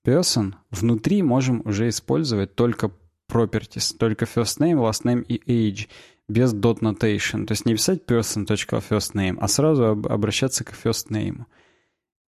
person, 0.05 0.55
внутри 0.71 1.23
можем 1.23 1.63
уже 1.65 1.89
использовать 1.89 2.55
только 2.55 2.91
properties, 3.31 3.97
только 3.97 4.27
first 4.27 4.59
name, 4.59 4.75
last 4.75 5.05
name 5.05 5.25
и 5.25 5.71
age, 5.71 5.89
без 6.29 6.53
dot 6.53 6.81
notation. 6.81 7.47
То 7.47 7.53
есть 7.53 7.65
не 7.65 7.75
писать 7.75 8.05
person.first 8.07 9.15
name, 9.15 9.39
а 9.41 9.49
сразу 9.49 9.85
обращаться 9.85 10.65
к 10.65 10.73
first 10.73 11.09
name. 11.11 11.45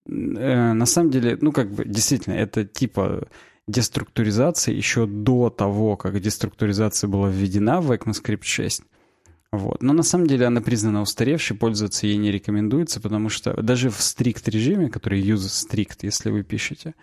Э, 0.07 0.73
на 0.73 0.87
самом 0.87 1.11
деле, 1.11 1.37
ну 1.41 1.53
как 1.53 1.71
бы, 1.71 1.85
действительно, 1.85 2.35
это 2.35 2.65
типа 2.65 3.29
деструктуризации 3.69 4.75
еще 4.75 5.07
до 5.07 5.51
того, 5.51 5.97
как 5.97 6.19
деструктуризация 6.21 7.09
была 7.09 7.29
введена 7.29 7.81
в 7.81 7.93
ECMAScript 7.93 8.43
6. 8.43 8.83
Вот. 9.53 9.83
Но 9.83 9.93
на 9.93 10.03
самом 10.03 10.27
деле 10.27 10.47
она 10.47 10.61
признана 10.61 11.01
устаревшей, 11.01 11.57
пользоваться 11.57 12.07
ей 12.07 12.17
не 12.17 12.31
рекомендуется, 12.31 13.01
потому 13.01 13.29
что 13.29 13.55
даже 13.63 13.91
в 13.91 13.99
strict 13.99 14.51
режиме, 14.51 14.91
который 14.91 15.23
use 15.23 15.37
strict, 15.37 15.99
если 16.03 16.31
вы 16.31 16.43
пишете, 16.43 16.95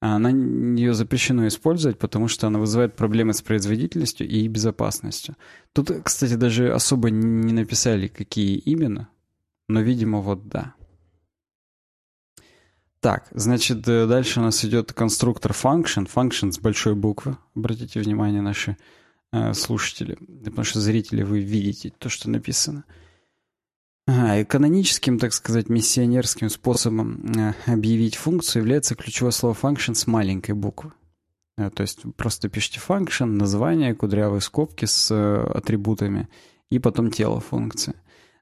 она, 0.00 0.30
ее 0.30 0.92
запрещено 0.92 1.46
использовать, 1.46 1.98
потому 1.98 2.28
что 2.28 2.46
она 2.46 2.58
вызывает 2.58 2.94
проблемы 2.94 3.32
с 3.32 3.42
производительностью 3.42 4.28
и 4.28 4.46
безопасностью. 4.48 5.36
Тут, 5.72 5.90
кстати, 6.02 6.34
даже 6.34 6.72
особо 6.72 7.10
не 7.10 7.52
написали, 7.52 8.08
какие 8.08 8.56
именно, 8.56 9.08
но, 9.68 9.80
видимо, 9.80 10.20
вот 10.20 10.48
да. 10.48 10.74
Так, 13.04 13.28
значит, 13.32 13.86
э, 13.86 14.06
дальше 14.06 14.40
у 14.40 14.42
нас 14.42 14.64
идет 14.64 14.94
конструктор 14.94 15.52
function. 15.52 16.08
Function 16.10 16.52
с 16.52 16.58
большой 16.58 16.94
буквы. 16.94 17.36
Обратите 17.54 18.00
внимание, 18.00 18.40
наши 18.40 18.78
э, 19.30 19.52
слушатели. 19.52 20.14
Потому 20.42 20.64
что 20.64 20.80
зрители, 20.80 21.22
вы 21.22 21.40
видите 21.40 21.92
то, 21.98 22.08
что 22.08 22.30
написано. 22.30 22.84
И 24.08 24.46
каноническим, 24.48 25.18
так 25.18 25.34
сказать, 25.34 25.68
миссионерским 25.68 26.48
способом 26.48 27.30
э, 27.36 27.52
объявить 27.66 28.16
функцию 28.16 28.62
является 28.62 28.94
ключевое 28.94 29.32
слово 29.32 29.52
function 29.52 29.94
с 29.94 30.06
маленькой 30.06 30.54
буквы. 30.54 30.92
То 31.56 31.82
есть 31.82 32.04
просто 32.16 32.48
пишите 32.48 32.80
function, 32.80 33.26
название, 33.26 33.94
кудрявые 33.94 34.40
скобки 34.40 34.86
с 34.86 35.12
атрибутами 35.54 36.30
и 36.70 36.78
потом 36.78 37.10
тело 37.10 37.40
функции. 37.40 37.96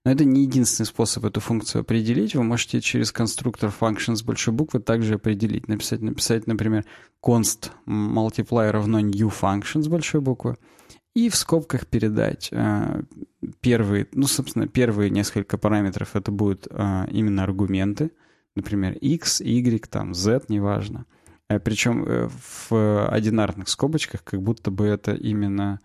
Но 0.05 0.11
это 0.11 0.25
не 0.25 0.43
единственный 0.43 0.87
способ 0.87 1.25
эту 1.25 1.41
функцию 1.41 1.83
определить. 1.83 2.35
Вы 2.35 2.43
можете 2.43 2.81
через 2.81 3.13
конструктор 3.13 3.73
function 3.79 4.17
с 4.17 4.23
большой 4.23 4.53
буквы 4.53 4.81
также 4.81 5.15
определить. 5.15 5.69
Написать, 5.69 6.01
написать 6.01 6.47
например, 6.49 6.85
const 7.25 7.71
multiply 7.87 8.71
равно 8.71 8.99
new 9.01 9.29
function 9.29 9.83
с 9.83 9.89
большой 9.89 10.21
буквы. 10.21 10.57
И 11.15 11.29
в 11.29 11.37
скобках 11.37 11.87
передать 11.87 12.49
э, 12.51 13.03
первые, 13.61 14.09
ну, 14.13 14.27
собственно, 14.27 14.67
первые 14.67 15.11
несколько 15.11 15.59
параметров 15.59 16.17
это 16.17 16.33
будут 16.33 16.67
э, 16.71 17.07
именно 17.11 17.45
аргументы. 17.45 18.11
Например, 18.57 18.95
x, 18.95 19.41
y, 19.41 19.89
там, 19.89 20.15
z, 20.15 20.43
неважно. 20.49 21.05
Э, 21.49 21.61
причем 21.61 22.05
э, 22.05 22.29
в 22.71 23.09
одинарных 23.09 23.69
скобочках 23.69 24.25
как 24.25 24.43
будто 24.43 24.71
бы 24.71 24.87
это 24.87 25.13
именно, 25.13 25.81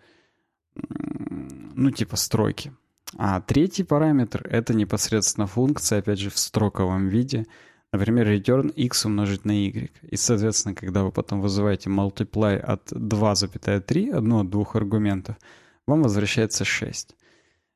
ну, 0.73 1.91
типа 1.91 2.15
строки. 2.15 2.71
А 3.15 3.39
третий 3.41 3.83
параметр— 3.83 4.45
это 4.49 4.73
непосредственно 4.73 5.47
функция, 5.47 5.99
опять 5.99 6.19
же, 6.19 6.29
в 6.29 6.37
строковом 6.37 7.07
виде. 7.07 7.45
Например, 7.93 8.27
return 8.27 8.71
x 8.73 9.05
умножить 9.05 9.45
на 9.45 9.51
y. 9.51 9.91
И, 10.01 10.17
соответственно, 10.17 10.75
когда 10.75 11.03
вы 11.03 11.11
потом 11.11 11.39
вызываете 11.39 11.89
multiply 11.89 12.57
от 12.57 12.91
2,3, 12.91 14.11
одно 14.11 14.41
от 14.41 14.49
двух 14.49 14.75
аргументов, 14.75 15.37
вам 15.85 16.03
возвращается 16.03 16.65
6. 16.65 17.15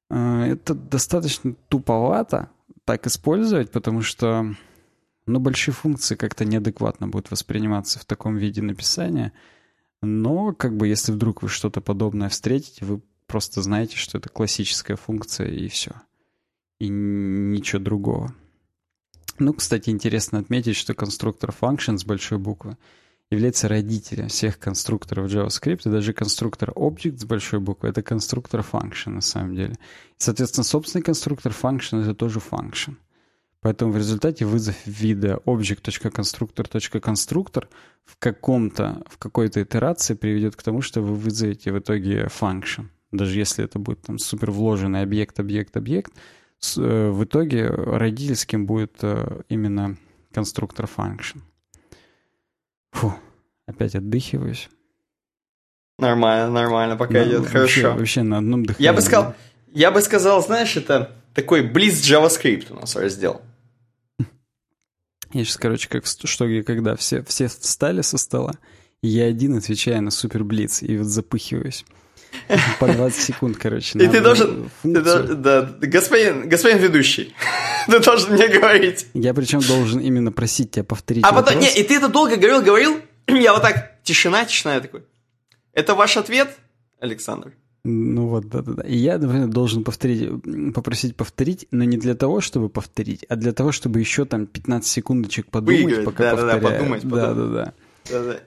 Э, 0.09 0.43
это 0.43 0.73
достаточно 0.73 1.53
туповато 1.69 2.49
так 2.84 3.07
использовать, 3.07 3.71
потому 3.71 4.01
что 4.01 4.53
ну, 5.25 5.39
большие 5.39 5.73
функции 5.73 6.15
как-то 6.15 6.43
неадекватно 6.43 7.07
будут 7.07 7.32
восприниматься 7.32 7.99
в 7.99 8.05
таком 8.05 8.36
виде 8.36 8.61
написания. 8.61 9.32
Но, 10.01 10.53
как 10.53 10.75
бы, 10.75 10.88
если 10.88 11.11
вдруг 11.11 11.41
вы 11.41 11.47
что-то 11.47 11.79
подобное 11.79 12.27
встретите, 12.27 12.86
вы 12.86 13.01
просто 13.32 13.61
знаете, 13.61 13.95
что 13.95 14.17
это 14.17 14.27
классическая 14.27 14.97
функция, 14.97 15.47
и 15.47 15.69
все. 15.69 15.93
И 16.79 16.89
ничего 16.89 17.82
другого. 17.82 18.36
Ну, 19.39 19.53
кстати, 19.53 19.89
интересно 19.89 20.39
отметить, 20.39 20.75
что 20.75 20.93
конструктор 20.93 21.51
function 21.51 21.97
с 21.97 22.03
большой 22.03 22.39
буквы 22.39 22.75
является 23.29 23.69
родителем 23.69 24.27
всех 24.27 24.59
конструкторов 24.59 25.32
JavaScript, 25.32 25.84
и 25.86 25.89
даже 25.89 26.11
конструктор 26.11 26.71
object 26.71 27.19
с 27.19 27.23
большой 27.23 27.61
буквы— 27.61 27.88
это 27.89 28.01
конструктор 28.01 28.65
function 28.69 29.11
на 29.11 29.21
самом 29.21 29.55
деле. 29.55 29.77
Соответственно, 30.17 30.65
собственный 30.65 31.03
конструктор 31.03 31.53
function— 31.53 32.01
это 32.03 32.13
тоже 32.13 32.39
function. 32.39 32.97
Поэтому 33.61 33.93
в 33.93 33.97
результате 33.97 34.43
вызов 34.43 34.75
вида 34.86 35.39
object.constructor.constructor 35.45 37.69
в 38.03 38.17
каком-то, 38.17 39.03
в 39.07 39.17
какой-то 39.17 39.63
итерации 39.63 40.15
приведет 40.15 40.57
к 40.57 40.63
тому, 40.63 40.82
что 40.82 41.01
вы 41.01 41.15
вызовете 41.15 41.71
в 41.71 41.79
итоге 41.79 42.25
function. 42.25 42.89
Даже 43.12 43.38
если 43.38 43.66
это 43.66 43.80
будет 43.80 44.01
там 44.01 44.20
супер 44.20 44.51
вложенный 44.51 45.01
объект, 45.01 45.39
объект, 45.39 45.76
объект, 45.76 46.14
э, 46.78 47.09
в 47.09 47.24
итоге 47.24 47.68
родительским 47.68 48.66
будет 48.66 48.97
э, 49.01 49.41
именно 49.49 49.97
конструктор 50.32 50.86
function. 50.86 51.41
Фу, 52.91 53.14
опять 53.66 53.95
отдыхиваюсь. 53.95 54.70
Нормально, 55.99 56.51
нормально, 56.51 56.97
пока 56.97 57.20
ну, 57.20 57.30
идет 57.30 57.39
вообще, 57.41 57.51
хорошо. 57.51 57.93
Вообще 57.93 58.24
на 58.24 58.39
одном 58.39 58.66
дыхании. 58.66 58.84
Я 58.84 58.93
бы 58.93 59.01
сказал, 59.01 59.36
я 59.72 59.91
бы 59.91 60.01
сказал, 60.01 60.41
знаешь, 60.41 60.76
это 60.76 61.12
такой 61.34 61.62
близ 61.62 62.01
JavaScript 62.01 62.72
у 62.72 62.80
нас 62.80 62.95
раздел. 62.95 63.41
Я 65.34 65.45
сейчас, 65.45 65.57
короче, 65.57 65.88
как 65.88 66.05
что 66.05 66.47
где 66.47 66.64
когда 66.64 66.95
все, 66.95 67.24
все 67.24 67.47
встали 67.47 68.01
со 68.01 68.18
стола, 68.18 68.53
я 69.01 69.26
один 69.26 69.57
отвечаю 69.57 70.01
на 70.01 70.12
супер 70.12 70.43
блиц 70.43 70.82
и 70.82 70.97
вот 70.97 71.07
запыхиваюсь. 71.07 71.86
По 72.79 72.88
20 72.88 73.21
секунд, 73.21 73.57
короче. 73.57 73.99
И 73.99 74.07
ты 74.07 74.21
должен... 74.21 74.69
Ты, 74.84 75.01
да, 75.01 75.69
господин, 75.79 76.49
господин 76.49 76.79
ведущий, 76.79 77.34
ты 77.88 77.99
должен 77.99 78.34
мне 78.34 78.47
говорить. 78.47 79.07
Я 79.13 79.34
причем 79.34 79.59
должен 79.61 79.99
именно 79.99 80.32
просить 80.32 80.71
тебя 80.71 80.84
повторить 80.84 81.23
А 81.23 81.34
потом... 81.34 81.59
Не, 81.59 81.69
и 81.73 81.84
ты 81.84 81.95
это 81.95 82.09
долго 82.09 82.36
говорил, 82.36 82.61
говорил, 82.61 83.01
я 83.27 83.53
вот 83.53 83.61
так, 83.61 84.01
тишина, 84.03 84.45
тишина, 84.45 84.75
я 84.75 84.82
такой. 84.82 85.03
Это 85.73 85.95
ваш 85.95 86.17
ответ, 86.17 86.57
Александр? 86.99 87.53
Ну 87.84 88.27
вот, 88.27 88.47
да-да-да. 88.47 88.84
И 88.84 88.95
я, 88.95 89.17
например, 89.17 89.47
должен 89.47 89.84
повторить, 89.84 90.29
попросить 90.73 91.15
повторить, 91.15 91.67
но 91.71 91.84
не 91.84 91.97
для 91.97 92.13
того, 92.13 92.39
чтобы 92.39 92.69
повторить, 92.69 93.25
а 93.27 93.36
для 93.36 93.53
того, 93.53 93.71
чтобы 93.71 93.99
еще 93.99 94.25
там 94.25 94.45
15 94.45 94.88
секундочек 94.88 95.47
подумать, 95.47 95.84
Выиграть, 95.84 96.05
пока 96.05 96.23
да, 96.23 96.32
повторяю. 96.32 96.61
Да, 96.61 96.69
да, 96.69 96.77
подумать. 96.77 97.03
Да-да-да. 97.03 97.73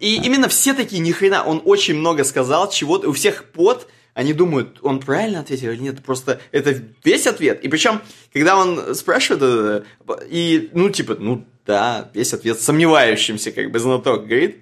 И 0.00 0.16
именно 0.16 0.48
все 0.48 0.74
такие, 0.74 1.00
ни 1.00 1.12
хрена, 1.12 1.44
он 1.44 1.62
очень 1.64 1.94
много 1.94 2.24
сказал, 2.24 2.70
чего-то, 2.70 3.08
у 3.08 3.12
всех 3.12 3.44
под, 3.44 3.88
они 4.12 4.32
думают, 4.32 4.78
он 4.82 5.00
правильно 5.00 5.40
ответил 5.40 5.70
или 5.70 5.80
нет, 5.80 6.02
просто 6.02 6.40
это 6.52 6.74
весь 7.04 7.26
ответ. 7.26 7.62
И 7.62 7.68
причем, 7.68 8.00
когда 8.32 8.56
он 8.56 8.94
спрашивает, 8.94 9.86
и, 10.28 10.70
ну, 10.72 10.90
типа, 10.90 11.16
ну, 11.18 11.44
да, 11.66 12.10
весь 12.14 12.34
ответ 12.34 12.60
сомневающимся, 12.60 13.52
как 13.52 13.70
бы, 13.70 13.78
знаток 13.78 14.26
говорит, 14.26 14.58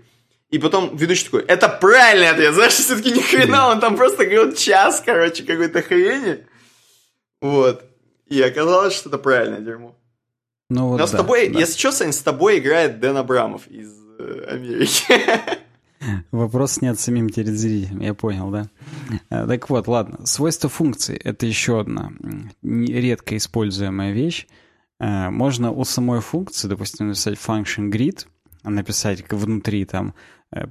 и 0.50 0.58
потом 0.58 0.94
ведущий 0.96 1.24
такой, 1.24 1.42
это 1.44 1.68
правильный 1.68 2.28
ответ, 2.28 2.54
знаешь, 2.54 2.74
все-таки 2.74 3.10
ни 3.10 3.20
хрена, 3.20 3.68
он 3.68 3.80
там 3.80 3.96
просто 3.96 4.24
говорил 4.24 4.54
час, 4.54 5.02
короче, 5.04 5.42
какой-то 5.42 5.82
хрени. 5.82 6.46
Вот. 7.40 7.84
И 8.28 8.40
оказалось, 8.40 8.94
что 8.94 9.08
это 9.08 9.18
правильное 9.18 9.60
дерьмо. 9.60 9.96
Ну, 10.70 10.88
вот 10.88 10.98
Но 10.98 10.98
да, 10.98 11.06
с 11.06 11.10
тобой, 11.10 11.48
да. 11.48 11.58
если 11.58 11.78
что, 11.78 11.92
Сань, 11.92 12.12
с 12.12 12.18
тобой 12.18 12.58
играет 12.58 13.00
Дэн 13.00 13.16
Абрамов 13.16 13.66
из 13.66 14.01
Э, 14.01 14.01
Америки. 14.18 15.04
Вопрос 16.32 16.72
снят 16.72 16.98
самим 16.98 17.30
телезрителям, 17.30 18.00
я 18.00 18.14
понял, 18.14 18.50
да? 18.50 18.68
Э, 19.30 19.46
так 19.46 19.70
вот, 19.70 19.88
ладно. 19.88 20.26
Свойство 20.26 20.68
функции— 20.68 21.16
это 21.24 21.46
еще 21.46 21.80
одна 21.80 22.12
редко 22.62 23.36
используемая 23.36 24.12
вещь. 24.12 24.46
Э, 24.98 25.30
можно 25.30 25.70
у 25.70 25.84
самой 25.84 26.20
функции, 26.20 26.68
допустим, 26.68 27.08
написать 27.08 27.38
function 27.38 27.90
grid, 27.90 28.26
написать 28.64 29.24
внутри 29.30 29.84
там 29.84 30.14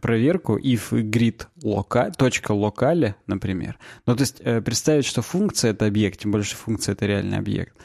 проверку 0.01 0.59
if 0.59 0.91
grid 0.91 1.47
loca, 1.63 2.11
точка 2.15 2.51
локали, 2.51 3.15
например. 3.25 3.79
Ну, 4.05 4.15
то 4.15 4.21
есть 4.21 4.43
представить, 4.63 5.05
что 5.05 5.23
функция— 5.23 5.71
это 5.73 5.87
объект, 5.87 6.19
тем 6.19 6.31
больше 6.31 6.55
функция— 6.55 6.93
это 6.93 7.07
реальный 7.07 7.39
объект. 7.39 7.75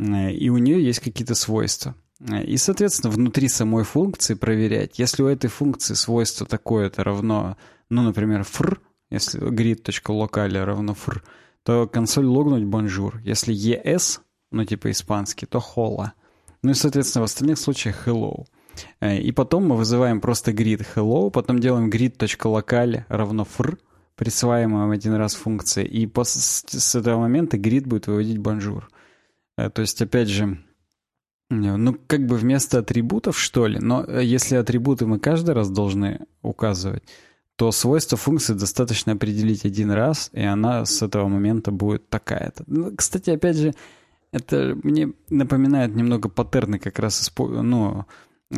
И 0.00 0.50
у 0.50 0.58
нее 0.58 0.84
есть 0.84 0.98
какие-то 0.98 1.36
свойства. 1.36 1.94
И, 2.24 2.56
соответственно, 2.56 3.12
внутри 3.12 3.48
самой 3.48 3.84
функции 3.84 4.34
проверять, 4.34 4.98
если 4.98 5.22
у 5.22 5.26
этой 5.26 5.48
функции 5.48 5.94
свойство 5.94 6.46
такое-то 6.46 7.04
равно, 7.04 7.58
ну, 7.90 8.02
например, 8.02 8.40
fr, 8.40 8.78
если 9.10 9.40
grid.locale 9.40 10.64
равно 10.64 10.94
fr, 10.94 11.20
то 11.64 11.86
консоль 11.86 12.24
логнуть 12.24 12.64
bonjour. 12.64 13.20
Если 13.22 13.54
es, 13.84 14.20
ну, 14.50 14.64
типа 14.64 14.90
испанский, 14.90 15.46
то 15.46 15.58
hola. 15.58 16.12
Ну 16.62 16.70
и, 16.70 16.74
соответственно, 16.74 17.22
в 17.22 17.24
остальных 17.24 17.58
случаях 17.58 18.08
hello. 18.08 18.46
Э, 19.00 19.18
и 19.18 19.30
потом 19.32 19.68
мы 19.68 19.76
вызываем 19.76 20.20
просто 20.20 20.52
grid 20.52 20.86
hello, 20.94 21.30
потом 21.30 21.58
делаем 21.58 21.90
grid.locale 21.90 23.04
равно 23.08 23.46
fr, 23.58 23.78
присваиваем 24.16 24.90
один 24.90 25.12
раз 25.14 25.34
функции, 25.34 25.84
и 25.84 26.06
после, 26.06 26.40
с 26.40 26.94
этого 26.94 27.20
момента 27.20 27.58
grid 27.58 27.86
будет 27.86 28.06
выводить 28.06 28.38
bonjour. 28.38 28.84
Э, 29.58 29.68
то 29.68 29.82
есть, 29.82 30.00
опять 30.00 30.28
же, 30.28 30.58
ну, 31.50 31.96
как 32.06 32.26
бы 32.26 32.36
вместо 32.36 32.78
атрибутов, 32.78 33.38
что 33.38 33.66
ли. 33.66 33.78
Но 33.78 34.04
э, 34.04 34.24
если 34.24 34.56
атрибуты 34.56 35.06
мы 35.06 35.18
каждый 35.18 35.54
раз 35.54 35.70
должны 35.70 36.26
указывать, 36.42 37.04
то 37.56 37.70
свойство 37.70 38.18
функции 38.18 38.54
достаточно 38.54 39.12
определить 39.12 39.64
один 39.64 39.90
раз, 39.90 40.30
и 40.32 40.42
она 40.42 40.84
с 40.84 41.02
этого 41.02 41.28
момента 41.28 41.70
будет 41.70 42.08
такая-то. 42.08 42.64
Ну, 42.66 42.94
кстати, 42.96 43.30
опять 43.30 43.56
же, 43.56 43.74
это 44.32 44.76
мне 44.82 45.12
напоминает 45.30 45.94
немного 45.94 46.28
паттерны 46.28 46.80
как 46.80 46.98
раз 46.98 47.32
ну, 47.38 48.06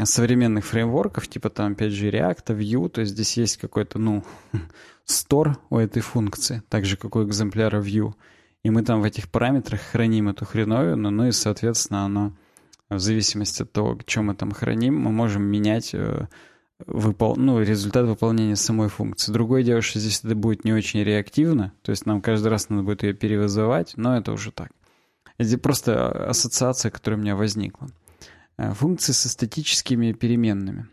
современных 0.04 0.64
фреймворков, 0.64 1.28
типа 1.28 1.50
там, 1.50 1.72
опять 1.72 1.92
же, 1.92 2.08
React, 2.08 2.58
Vue, 2.58 2.88
то 2.88 3.02
есть 3.02 3.12
здесь 3.12 3.36
есть 3.36 3.56
какой-то, 3.58 3.98
ну, 3.98 4.24
store 5.06 5.56
у 5.68 5.76
этой 5.76 6.00
функции, 6.00 6.62
так 6.70 6.86
же, 6.86 6.96
как 6.96 7.16
у 7.16 7.24
экземпляра 7.24 7.82
Vue. 7.82 8.14
И 8.62 8.70
мы 8.70 8.82
там 8.82 9.02
в 9.02 9.04
этих 9.04 9.30
параметрах 9.30 9.80
храним 9.80 10.30
эту 10.30 10.46
хреновину, 10.46 11.10
ну 11.10 11.26
и, 11.26 11.32
соответственно, 11.32 12.06
оно 12.06 12.36
в 12.90 12.98
зависимости 12.98 13.62
от 13.62 13.72
того, 13.72 13.98
что 14.06 14.22
мы 14.22 14.34
там 14.34 14.52
храним, 14.52 14.98
мы 14.98 15.10
можем 15.10 15.42
менять 15.42 15.94
э, 15.94 16.28
выпол... 16.86 17.36
ну, 17.36 17.60
результат 17.60 18.06
выполнения 18.06 18.56
самой 18.56 18.88
функции. 18.88 19.32
Другое 19.32 19.62
дело, 19.62 19.82
что 19.82 19.98
здесь 19.98 20.20
это 20.22 20.34
будет 20.34 20.64
не 20.64 20.72
очень 20.72 21.02
реактивно, 21.02 21.72
то 21.82 21.90
есть 21.90 22.06
нам 22.06 22.20
каждый 22.20 22.48
раз 22.48 22.68
надо 22.68 22.82
будет 22.82 23.02
ее 23.02 23.14
перевызывать, 23.14 23.94
но 23.96 24.16
это 24.16 24.32
уже 24.32 24.52
так. 24.52 24.70
Это 25.38 25.58
просто 25.58 26.28
ассоциация, 26.28 26.90
которая 26.90 27.18
у 27.18 27.22
меня 27.22 27.36
возникла. 27.36 27.88
Э, 28.58 28.72
функции 28.72 29.12
со 29.12 29.28
статическими 29.28 30.12
переменными. 30.12 30.88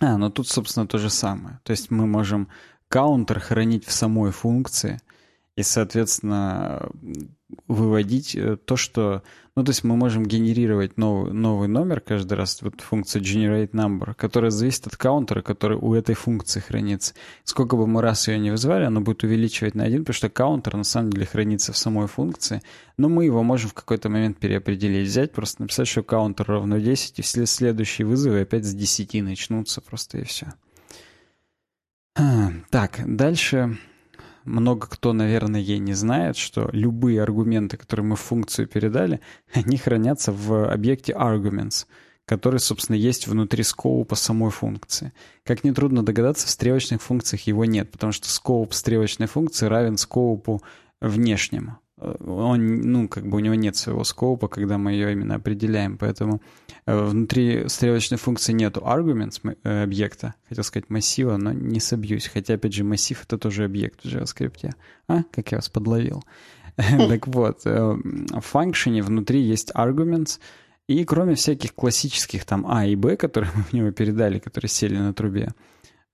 А, 0.00 0.16
ну 0.16 0.30
тут, 0.30 0.48
собственно, 0.48 0.86
то 0.86 0.98
же 0.98 1.10
самое. 1.10 1.60
То 1.62 1.70
есть 1.70 1.90
мы 1.90 2.06
можем 2.06 2.48
каунтер 2.88 3.40
хранить 3.40 3.86
в 3.86 3.92
самой 3.92 4.32
функции 4.32 5.00
и, 5.54 5.62
соответственно, 5.62 6.90
выводить 7.68 8.34
э, 8.34 8.56
то, 8.56 8.76
что... 8.76 9.22
Ну, 9.54 9.64
то 9.64 9.70
есть 9.70 9.84
мы 9.84 9.96
можем 9.96 10.24
генерировать 10.24 10.96
новый, 10.96 11.32
новый 11.32 11.68
номер 11.68 12.00
каждый 12.00 12.34
раз, 12.34 12.62
вот 12.62 12.80
функция 12.80 13.20
generate 13.20 13.72
number, 13.72 14.14
которая 14.14 14.50
зависит 14.50 14.86
от 14.86 14.96
каунтера, 14.96 15.42
который 15.42 15.76
у 15.76 15.92
этой 15.94 16.14
функции 16.14 16.60
хранится. 16.60 17.14
Сколько 17.44 17.76
бы 17.76 17.86
мы 17.86 18.00
раз 18.00 18.28
ее 18.28 18.38
не 18.38 18.50
вызывали, 18.50 18.84
она 18.84 19.00
будет 19.00 19.24
увеличивать 19.24 19.74
на 19.74 19.84
один, 19.84 20.00
потому 20.00 20.14
что 20.14 20.30
каунтер 20.30 20.76
на 20.76 20.84
самом 20.84 21.12
деле 21.12 21.26
хранится 21.26 21.72
в 21.72 21.76
самой 21.76 22.06
функции, 22.06 22.62
но 22.96 23.08
мы 23.10 23.26
его 23.26 23.42
можем 23.42 23.70
в 23.70 23.74
какой-то 23.74 24.08
момент 24.08 24.38
переопределить, 24.38 25.08
взять, 25.08 25.32
просто 25.32 25.62
написать, 25.62 25.88
что 25.88 26.02
каунтер 26.02 26.46
равно 26.46 26.78
10, 26.78 27.18
и 27.18 27.22
все 27.22 27.44
следующие 27.44 28.06
вызовы 28.06 28.40
опять 28.40 28.64
с 28.64 28.72
10 28.72 29.22
начнутся 29.22 29.82
просто 29.82 30.18
и 30.18 30.24
все. 30.24 30.54
Так, 32.70 33.00
дальше 33.06 33.78
много 34.44 34.86
кто, 34.86 35.12
наверное, 35.12 35.60
ей 35.60 35.78
не 35.78 35.94
знает, 35.94 36.36
что 36.36 36.68
любые 36.72 37.22
аргументы, 37.22 37.76
которые 37.76 38.06
мы 38.06 38.16
в 38.16 38.20
функцию 38.20 38.66
передали, 38.66 39.20
они 39.54 39.76
хранятся 39.76 40.32
в 40.32 40.70
объекте 40.70 41.12
arguments, 41.12 41.86
который, 42.24 42.60
собственно, 42.60 42.96
есть 42.96 43.26
внутри 43.26 43.62
скоупа 43.62 44.14
самой 44.14 44.50
функции. 44.50 45.12
Как 45.44 45.64
нетрудно 45.64 46.04
догадаться, 46.04 46.46
в 46.46 46.50
стрелочных 46.50 47.02
функциях 47.02 47.42
его 47.46 47.64
нет, 47.64 47.90
потому 47.90 48.12
что 48.12 48.28
скоуп 48.28 48.74
стрелочной 48.74 49.26
функции 49.26 49.66
равен 49.66 49.96
скоупу 49.96 50.62
внешнему. 51.00 51.78
Он, 52.20 52.80
ну, 52.80 53.08
как 53.08 53.26
бы 53.26 53.36
у 53.36 53.40
него 53.40 53.54
нет 53.54 53.76
своего 53.76 54.04
скопа, 54.04 54.48
когда 54.48 54.78
мы 54.78 54.92
ее 54.92 55.12
именно 55.12 55.36
определяем, 55.36 55.98
поэтому 55.98 56.40
э, 56.86 57.04
внутри 57.04 57.68
стрелочной 57.68 58.18
функции 58.18 58.52
нету 58.52 58.80
arguments 58.80 59.40
э, 59.62 59.82
объекта, 59.82 60.34
хотел 60.48 60.64
сказать 60.64 60.90
массива, 60.90 61.36
но 61.36 61.52
не 61.52 61.80
собьюсь, 61.80 62.26
хотя, 62.26 62.54
опять 62.54 62.72
же, 62.72 62.84
массив— 62.84 63.22
это 63.24 63.38
тоже 63.38 63.64
объект 63.64 64.04
в 64.04 64.06
JavaScript. 64.06 64.72
А, 65.08 65.22
как 65.30 65.52
я 65.52 65.58
вас 65.58 65.68
подловил. 65.68 66.24
Так 66.76 67.26
вот, 67.26 67.64
в 67.64 68.40
функционе 68.40 69.02
внутри 69.02 69.42
есть 69.42 69.72
arguments, 69.72 70.38
и 70.88 71.04
кроме 71.04 71.34
всяких 71.34 71.74
классических 71.74 72.44
там 72.44 72.66
А 72.66 72.86
и 72.86 72.96
Б, 72.96 73.16
которые 73.16 73.50
мы 73.56 73.62
в 73.62 73.72
него 73.72 73.90
передали, 73.90 74.38
которые 74.38 74.68
сели 74.70 74.96
на 74.96 75.12
трубе, 75.12 75.54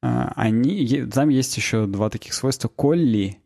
они, 0.00 1.06
там 1.12 1.28
есть 1.28 1.56
еще 1.56 1.86
два 1.86 2.10
таких 2.10 2.34
свойства. 2.34 2.68
Колли 2.68 3.38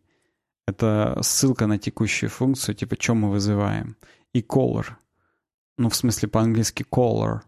это 0.67 1.19
ссылка 1.23 1.67
на 1.67 1.79
текущую 1.79 2.31
функцию, 2.31 2.75
типа, 2.75 2.97
что 2.99 3.15
мы 3.15 3.31
вызываем. 3.31 3.97
И 4.33 4.41
caller. 4.41 4.87
Ну, 5.79 5.89
в 5.89 5.97
смысле, 5.97 6.29
по-английски 6.29 6.85
caller. 6.91 7.41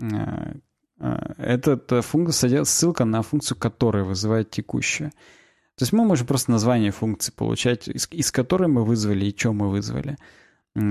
Э, 0.00 0.54
э, 1.00 1.16
это 1.38 2.02
функция, 2.02 2.64
ссылка 2.64 3.04
на 3.04 3.22
функцию, 3.22 3.58
которая 3.58 4.04
вызывает 4.04 4.50
текущую. 4.50 5.10
То 5.76 5.82
есть 5.82 5.92
мы 5.92 6.04
можем 6.04 6.26
просто 6.26 6.52
название 6.52 6.92
функции 6.92 7.32
получать, 7.32 7.88
из, 7.88 8.08
из 8.10 8.30
которой 8.30 8.68
мы 8.68 8.84
вызвали 8.84 9.26
и 9.26 9.36
что 9.36 9.52
мы 9.52 9.70
вызвали. 9.70 10.16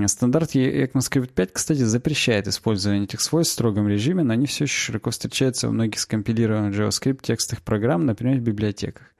Стандарт 0.06 0.54
ECMAScript 0.54 1.32
5, 1.34 1.52
кстати, 1.52 1.82
запрещает 1.82 2.48
использование 2.48 3.04
этих 3.04 3.20
свойств 3.20 3.52
в 3.52 3.54
строгом 3.54 3.86
режиме, 3.86 4.22
но 4.22 4.32
они 4.32 4.46
все 4.46 4.64
еще 4.64 4.74
широко 4.74 5.10
встречаются 5.10 5.68
в 5.68 5.72
многих 5.72 6.00
скомпилированных 6.00 6.74
JavaScript 6.74 7.20
текстовых 7.22 7.62
программ, 7.62 8.06
например, 8.06 8.38
в 8.38 8.42
библиотеках. 8.42 9.13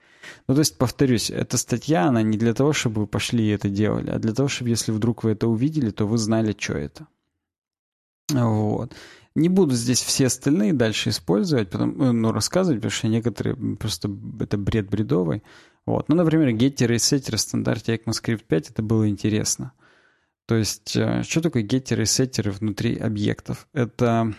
Ну, 0.48 0.54
то 0.54 0.60
есть, 0.60 0.78
повторюсь, 0.78 1.30
эта 1.30 1.56
статья, 1.56 2.06
она 2.06 2.22
не 2.22 2.38
для 2.38 2.54
того, 2.54 2.72
чтобы 2.72 3.02
вы 3.02 3.06
пошли 3.06 3.44
и 3.44 3.50
это 3.50 3.68
делали, 3.68 4.10
а 4.10 4.18
для 4.18 4.32
того, 4.32 4.48
чтобы, 4.48 4.70
если 4.70 4.92
вдруг 4.92 5.24
вы 5.24 5.32
это 5.32 5.48
увидели, 5.48 5.90
то 5.90 6.06
вы 6.06 6.18
знали, 6.18 6.54
что 6.58 6.74
это. 6.74 7.06
Вот. 8.32 8.94
Не 9.34 9.48
буду 9.48 9.74
здесь 9.74 10.00
все 10.00 10.26
остальные 10.26 10.74
дальше 10.74 11.10
использовать, 11.10 11.68
потом, 11.68 12.00
э, 12.00 12.12
ну, 12.12 12.30
рассказывать, 12.32 12.78
потому 12.78 12.92
что 12.92 13.08
некоторые 13.08 13.56
просто 13.76 14.08
это 14.40 14.56
бред 14.56 14.88
бредовый. 14.88 15.42
Вот. 15.86 16.08
Ну, 16.08 16.14
например, 16.14 16.52
геттеры 16.52 16.96
и 16.96 16.98
сеттеры 16.98 17.36
в 17.36 17.40
стандарте 17.40 17.96
ECMAScript 17.96 18.44
5, 18.46 18.70
это 18.70 18.82
было 18.82 19.08
интересно. 19.08 19.72
То 20.46 20.54
есть, 20.56 20.96
э, 20.96 21.22
что 21.24 21.40
такое 21.40 21.62
геттеры 21.62 22.04
и 22.04 22.06
сеттеры 22.06 22.52
внутри 22.52 22.96
объектов? 22.96 23.66
Это 23.72 24.34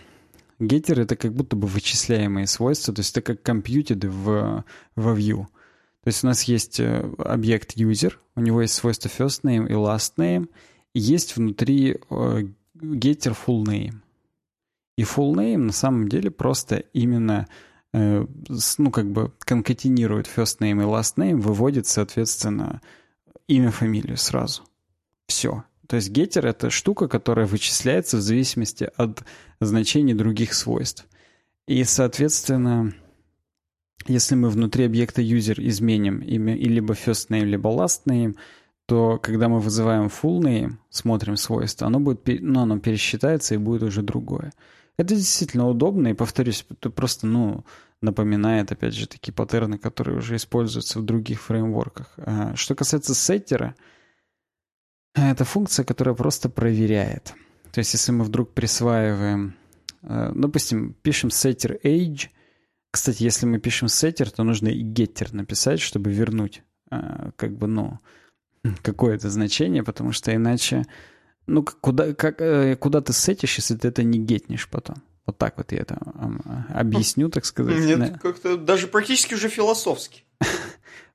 геттеры— 0.58 1.02
это 1.04 1.16
как 1.16 1.34
будто 1.34 1.56
бы 1.56 1.66
вычисляемые 1.66 2.46
свойства, 2.46 2.94
то 2.94 3.00
есть 3.00 3.16
это 3.16 3.20
как 3.20 3.42
компьютеры 3.42 4.08
в, 4.08 4.64
во 4.94 5.14
view. 5.14 5.46
То 6.06 6.10
есть 6.10 6.22
у 6.22 6.28
нас 6.28 6.44
есть 6.44 6.78
э, 6.78 7.00
объект 7.18 7.76
user, 7.76 8.12
у 8.36 8.40
него 8.40 8.62
есть 8.62 8.74
свойства 8.74 9.08
first 9.08 9.42
name 9.42 9.68
и 9.68 9.72
last 9.72 10.12
name, 10.18 10.48
и 10.94 11.00
есть 11.00 11.34
внутри 11.34 11.96
э, 12.10 12.42
getter 12.76 13.36
full 13.36 13.64
name. 13.64 13.94
И 14.96 15.02
full 15.02 15.32
name 15.32 15.56
на 15.56 15.72
самом 15.72 16.08
деле 16.08 16.30
просто 16.30 16.76
именно 16.92 17.48
э, 17.92 18.24
ну, 18.78 18.90
как 18.92 19.10
бы 19.10 19.32
конкатинирует 19.40 20.28
first 20.28 20.60
name 20.60 20.80
и 20.80 20.86
last 20.86 21.16
name, 21.16 21.40
выводит, 21.40 21.88
соответственно, 21.88 22.80
имя, 23.48 23.72
фамилию 23.72 24.16
сразу. 24.16 24.62
Все. 25.26 25.64
То 25.88 25.96
есть 25.96 26.10
getter— 26.10 26.46
это 26.48 26.70
штука, 26.70 27.08
которая 27.08 27.46
вычисляется 27.46 28.18
в 28.18 28.20
зависимости 28.20 28.88
от 28.96 29.24
значений 29.60 30.14
других 30.14 30.54
свойств. 30.54 31.04
И, 31.66 31.82
соответственно, 31.82 32.94
если 34.06 34.34
мы 34.34 34.50
внутри 34.50 34.84
объекта 34.84 35.22
user 35.22 35.56
изменим 35.58 36.20
имя 36.20 36.56
и 36.56 36.64
либо 36.64 36.94
first 36.94 37.28
name, 37.30 37.44
либо 37.44 37.70
last 37.70 38.02
name, 38.06 38.36
то 38.86 39.18
когда 39.18 39.48
мы 39.48 39.58
вызываем 39.58 40.06
full 40.06 40.40
name, 40.40 40.74
смотрим 40.90 41.36
свойства, 41.36 41.88
оно 41.88 41.98
будет, 41.98 42.22
ну, 42.40 42.60
оно 42.60 42.78
пересчитается 42.78 43.54
и 43.54 43.58
будет 43.58 43.82
уже 43.82 44.02
другое. 44.02 44.52
Это 44.96 45.14
действительно 45.14 45.68
удобно, 45.68 46.08
и, 46.08 46.14
повторюсь, 46.14 46.64
это 46.70 46.90
просто, 46.90 47.26
ну, 47.26 47.64
напоминает, 48.00 48.72
опять 48.72 48.94
же, 48.94 49.08
такие 49.08 49.32
паттерны, 49.32 49.78
которые 49.78 50.18
уже 50.18 50.36
используются 50.36 51.00
в 51.00 51.04
других 51.04 51.42
фреймворках. 51.42 52.14
А, 52.18 52.54
что 52.54 52.74
касается 52.74 53.14
сеттера, 53.14 53.74
это 55.14 55.44
функция, 55.44 55.84
которая 55.84 56.14
просто 56.14 56.48
проверяет. 56.48 57.34
То 57.72 57.80
есть, 57.80 57.92
если 57.92 58.12
мы 58.12 58.24
вдруг 58.24 58.52
присваиваем, 58.52 59.56
э, 60.02 60.32
допустим, 60.34 60.94
пишем 61.02 61.30
setter 61.30 61.80
age, 61.82 62.28
кстати, 62.96 63.22
если 63.22 63.44
мы 63.44 63.58
пишем 63.58 63.88
setter, 63.88 64.30
то 64.34 64.42
нужно 64.42 64.68
и 64.68 64.82
getter 64.82 65.28
написать, 65.36 65.80
чтобы 65.80 66.10
вернуть 66.10 66.62
э, 66.90 67.30
как 67.36 67.56
бы, 67.56 67.66
ну, 67.66 67.98
какое-то 68.82 69.28
значение, 69.28 69.82
потому 69.82 70.12
что 70.12 70.34
иначе, 70.34 70.86
ну, 71.46 71.62
куда, 71.62 72.14
как, 72.14 72.40
э, 72.40 72.74
куда 72.76 73.02
ты 73.02 73.12
сетишь, 73.12 73.56
если 73.56 73.76
ты 73.76 73.88
это 73.88 74.02
не 74.02 74.18
гетнешь 74.18 74.66
потом? 74.70 74.96
Вот 75.26 75.36
так 75.36 75.58
вот 75.58 75.72
я 75.72 75.80
это 75.80 75.98
объясню, 76.70 77.28
так 77.28 77.44
сказать. 77.44 77.76
Нет, 77.84 78.18
как-то 78.18 78.56
даже 78.56 78.86
практически 78.86 79.34
уже 79.34 79.50
философски. 79.50 80.22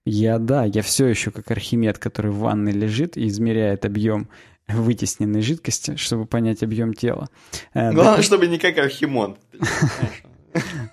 Я, 0.05 0.37
да, 0.37 0.65
я 0.65 0.83
все 0.83 1.07
еще 1.07 1.31
как 1.31 1.49
Архимед, 1.49 1.97
который 1.97 2.31
в 2.31 2.37
ванной 2.37 2.73
лежит 2.73 3.17
и 3.17 3.27
измеряет 3.27 3.85
объем 3.85 4.29
вытесненной 4.67 5.41
жидкости, 5.41 5.95
чтобы 5.95 6.25
понять 6.25 6.61
объем 6.61 6.93
тела. 6.93 7.29
Э, 7.73 7.91
Главное, 7.91 8.17
так... 8.17 8.25
чтобы 8.25 8.47
не 8.47 8.59
как 8.59 8.77
Архимон. 8.77 9.37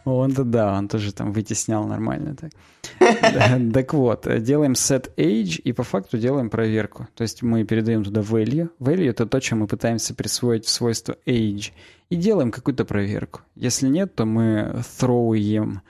Он-то 0.04 0.44
да, 0.44 0.76
он 0.76 0.88
тоже 0.88 1.12
там 1.12 1.32
вытеснял 1.32 1.84
нормально 1.84 2.34
так. 2.34 2.52
Так 3.72 3.94
вот, 3.94 4.26
делаем 4.42 4.72
set 4.72 5.14
age 5.16 5.60
и 5.60 5.72
по 5.72 5.82
факту 5.82 6.18
делаем 6.18 6.50
проверку. 6.50 7.08
То 7.14 7.22
есть 7.22 7.42
мы 7.42 7.64
передаем 7.64 8.04
туда 8.04 8.20
value. 8.20 8.70
Value— 8.80 9.10
это 9.10 9.26
то, 9.26 9.40
чем 9.40 9.60
мы 9.60 9.66
пытаемся 9.66 10.14
присвоить 10.14 10.64
в 10.64 10.70
свойство 10.70 11.16
age. 11.26 11.72
И 12.10 12.16
делаем 12.16 12.50
какую-то 12.50 12.84
проверку. 12.84 13.40
Если 13.54 13.88
нет, 13.88 14.14
то 14.14 14.24
мы 14.24 14.82
throwaем 14.98 15.80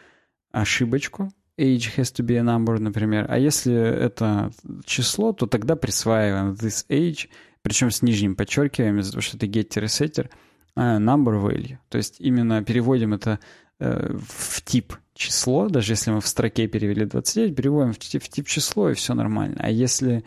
ошибочку. 0.50 1.30
Age 1.56 1.96
has 1.96 2.12
to 2.14 2.24
be 2.24 2.36
a 2.36 2.42
number, 2.42 2.78
например. 2.78 3.26
А 3.28 3.38
если 3.38 3.74
это 3.74 4.50
число, 4.84 5.32
то 5.32 5.46
тогда 5.46 5.76
присваиваем 5.76 6.52
this 6.52 6.86
age, 6.88 7.28
причем 7.62 7.90
с 7.90 8.02
нижним 8.02 8.36
подчеркиваем, 8.36 9.02
того, 9.02 9.20
что 9.20 9.36
это 9.36 9.46
getter 9.46 9.82
и 9.82 9.86
setter— 9.86 10.28
number 10.78 11.42
value. 11.42 11.78
То 11.88 11.98
есть 11.98 12.16
именно 12.20 12.62
переводим 12.62 13.14
это 13.14 13.38
э, 13.80 14.16
в 14.28 14.62
тип 14.62 14.94
число, 15.14 15.68
даже 15.68 15.92
если 15.92 16.10
мы 16.10 16.20
в 16.20 16.26
строке 16.26 16.68
перевели 16.68 17.04
29, 17.04 17.56
переводим 17.56 17.92
в 17.92 17.98
тип, 17.98 18.22
в 18.22 18.28
тип 18.28 18.46
число, 18.46 18.90
и 18.90 18.94
все 18.94 19.14
нормально. 19.14 19.56
А 19.58 19.70
если 19.70 20.24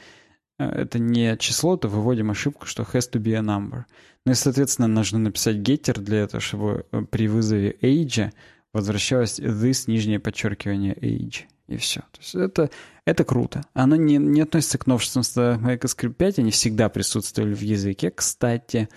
э, 0.60 0.66
это 0.66 1.00
не 1.00 1.38
число, 1.38 1.78
то 1.78 1.88
выводим 1.88 2.32
ошибку, 2.32 2.66
что 2.66 2.84
has 2.84 3.10
to 3.12 3.22
be 3.22 3.34
a 3.34 3.42
number. 3.42 3.86
Ну 4.26 4.34
и, 4.34 4.36
соответственно, 4.36 4.88
нужно 4.88 5.20
написать 5.20 5.58
getter 5.58 6.00
для 6.00 6.20
этого, 6.20 6.42
чтобы 6.42 6.86
э, 6.92 7.04
при 7.10 7.28
вызове 7.28 7.76
age 7.82 8.32
возвращалось 8.74 9.40
this 9.40 9.84
нижнее 9.88 10.20
подчеркивание 10.20 10.94
age. 10.94 11.46
И 11.68 11.78
все. 11.78 12.02
То 12.12 12.20
есть 12.20 12.36
это, 12.36 12.70
это 13.06 13.24
круто. 13.24 13.64
Оно 13.74 13.96
не, 13.96 14.18
не 14.18 14.42
относится 14.42 14.78
к 14.78 14.88
новшествам 14.88 15.24
с 15.24 15.38
ECMAScript 15.38 16.14
5, 16.14 16.40
они 16.40 16.52
всегда 16.52 16.90
присутствовали 16.90 17.54
в 17.54 17.62
языке, 17.62 18.12
кстати. 18.12 18.90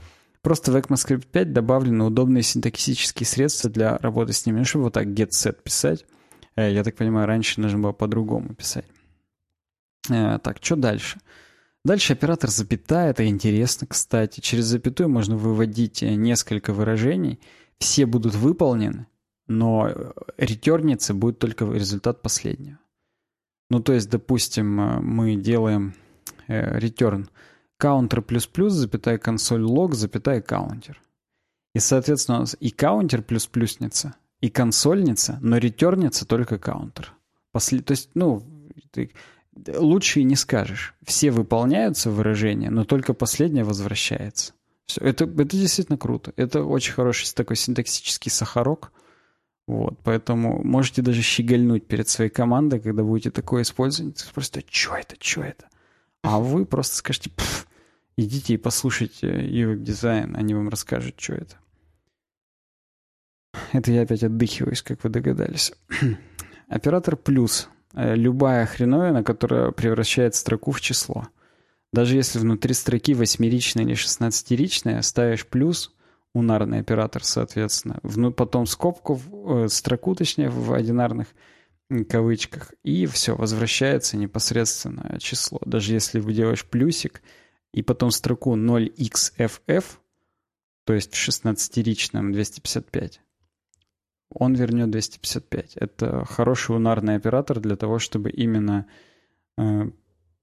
Просто 0.44 0.72
в 0.72 0.76
ECMAScript 0.76 1.26
5 1.32 1.52
добавлены 1.54 2.04
удобные 2.04 2.42
синтаксические 2.42 3.26
средства 3.26 3.70
для 3.70 3.96
работы 3.96 4.34
с 4.34 4.44
ними. 4.44 4.58
Ну, 4.58 4.64
чтобы 4.66 4.84
вот 4.84 4.92
так 4.92 5.06
get 5.06 5.30
set 5.30 5.62
писать. 5.62 6.04
Э, 6.54 6.70
я 6.70 6.84
так 6.84 6.96
понимаю, 6.96 7.26
раньше 7.26 7.62
нужно 7.62 7.78
было 7.78 7.92
по-другому 7.92 8.54
писать. 8.54 8.84
Э, 10.10 10.38
так, 10.38 10.58
что 10.60 10.76
дальше? 10.76 11.18
Дальше 11.82 12.12
оператор 12.12 12.50
запятая, 12.50 13.08
это 13.08 13.26
интересно, 13.26 13.86
кстати. 13.86 14.40
Через 14.40 14.66
запятую 14.66 15.08
можно 15.08 15.34
выводить 15.34 16.02
э, 16.02 16.14
несколько 16.14 16.74
выражений. 16.74 17.40
Все 17.78 18.04
будут 18.04 18.34
выполнены, 18.34 19.06
но 19.46 20.12
ретерниться 20.36 21.14
будет 21.14 21.38
только 21.38 21.64
результат 21.64 22.20
последнего. 22.20 22.78
Ну, 23.70 23.80
то 23.80 23.94
есть, 23.94 24.10
допустим, 24.10 24.76
мы 24.76 25.36
делаем 25.36 25.94
return 26.48 27.28
counter 27.84 28.70
запятая 28.70 29.18
консоль 29.18 29.62
лог, 29.62 29.94
запятая 29.94 30.40
каунтер. 30.40 31.00
И, 31.74 31.80
соответственно, 31.80 32.38
у 32.38 32.40
нас 32.40 32.56
и 32.58 32.70
каунтер 32.70 33.22
плюс 33.22 33.46
плюсница, 33.46 34.14
и 34.40 34.48
консольница, 34.48 35.38
но 35.42 35.58
ретернится 35.58 36.24
только 36.24 36.58
каунтер. 36.58 37.12
После, 37.52 37.80
то 37.80 37.90
есть, 37.92 38.10
ну, 38.14 38.42
ты, 38.90 39.10
лучше 39.76 40.20
и 40.20 40.24
не 40.24 40.36
скажешь. 40.36 40.94
Все 41.04 41.30
выполняются 41.30 42.10
выражения, 42.10 42.70
но 42.70 42.84
только 42.84 43.12
последнее 43.12 43.64
возвращается. 43.64 44.54
Все. 44.86 45.00
Это, 45.00 45.24
это 45.24 45.56
действительно 45.56 45.98
круто. 45.98 46.32
Это 46.36 46.62
очень 46.62 46.92
хороший 46.92 47.32
такой 47.34 47.56
синтаксический 47.56 48.30
сахарок. 48.30 48.92
Вот, 49.66 49.98
поэтому 50.04 50.62
можете 50.62 51.00
даже 51.00 51.22
щегольнуть 51.22 51.86
перед 51.86 52.08
своей 52.08 52.30
командой, 52.30 52.80
когда 52.80 53.02
будете 53.02 53.30
такое 53.30 53.62
использовать. 53.62 54.30
Просто, 54.34 54.62
что 54.70 54.94
это, 54.94 55.16
что 55.18 55.42
это? 55.42 55.68
А 56.22 56.38
вы 56.38 56.66
просто 56.66 56.96
скажете, 56.96 57.30
идите 58.16 58.54
и 58.54 58.58
послушайте 58.58 59.46
и 59.46 59.64
веб-дизайн, 59.64 60.36
они 60.36 60.54
вам 60.54 60.68
расскажут, 60.68 61.14
что 61.18 61.34
это. 61.34 61.56
Это 63.72 63.92
я 63.92 64.02
опять 64.02 64.22
отдыхиваюсь, 64.22 64.82
как 64.82 65.02
вы 65.04 65.10
догадались. 65.10 65.72
Оператор 66.68 67.16
плюс. 67.16 67.68
Э, 67.94 68.14
любая 68.14 68.66
хреновина, 68.66 69.22
которая 69.22 69.70
превращает 69.70 70.34
строку 70.34 70.72
в 70.72 70.80
число. 70.80 71.28
Даже 71.92 72.16
если 72.16 72.38
внутри 72.38 72.74
строки 72.74 73.14
восьмеричная 73.14 73.84
или 73.84 73.94
шестнадцатеричная, 73.94 75.00
ставишь 75.02 75.46
плюс, 75.46 75.94
унарный 76.34 76.80
оператор, 76.80 77.22
соответственно, 77.22 78.00
потом 78.32 78.66
скобку, 78.66 79.20
э, 79.46 79.68
строку, 79.68 80.14
точнее, 80.16 80.50
в 80.50 80.72
одинарных 80.72 81.28
кавычках, 82.08 82.72
и 82.82 83.06
все, 83.06 83.36
возвращается 83.36 84.16
непосредственно 84.16 85.18
число. 85.20 85.60
Даже 85.64 85.92
если 85.92 86.20
делаешь 86.32 86.64
плюсик, 86.64 87.22
и 87.74 87.82
потом 87.82 88.10
строку 88.12 88.56
0xff, 88.56 89.84
то 90.84 90.92
есть 90.92 91.14
в 91.14 91.28
16-ричном 91.28 92.32
255, 92.32 93.20
он 94.30 94.54
вернет 94.54 94.90
255. 94.90 95.76
Это 95.76 96.24
хороший 96.24 96.76
унарный 96.76 97.16
оператор 97.16 97.60
для 97.60 97.76
того, 97.76 97.98
чтобы 97.98 98.30
именно 98.30 98.86
э, 99.58 99.90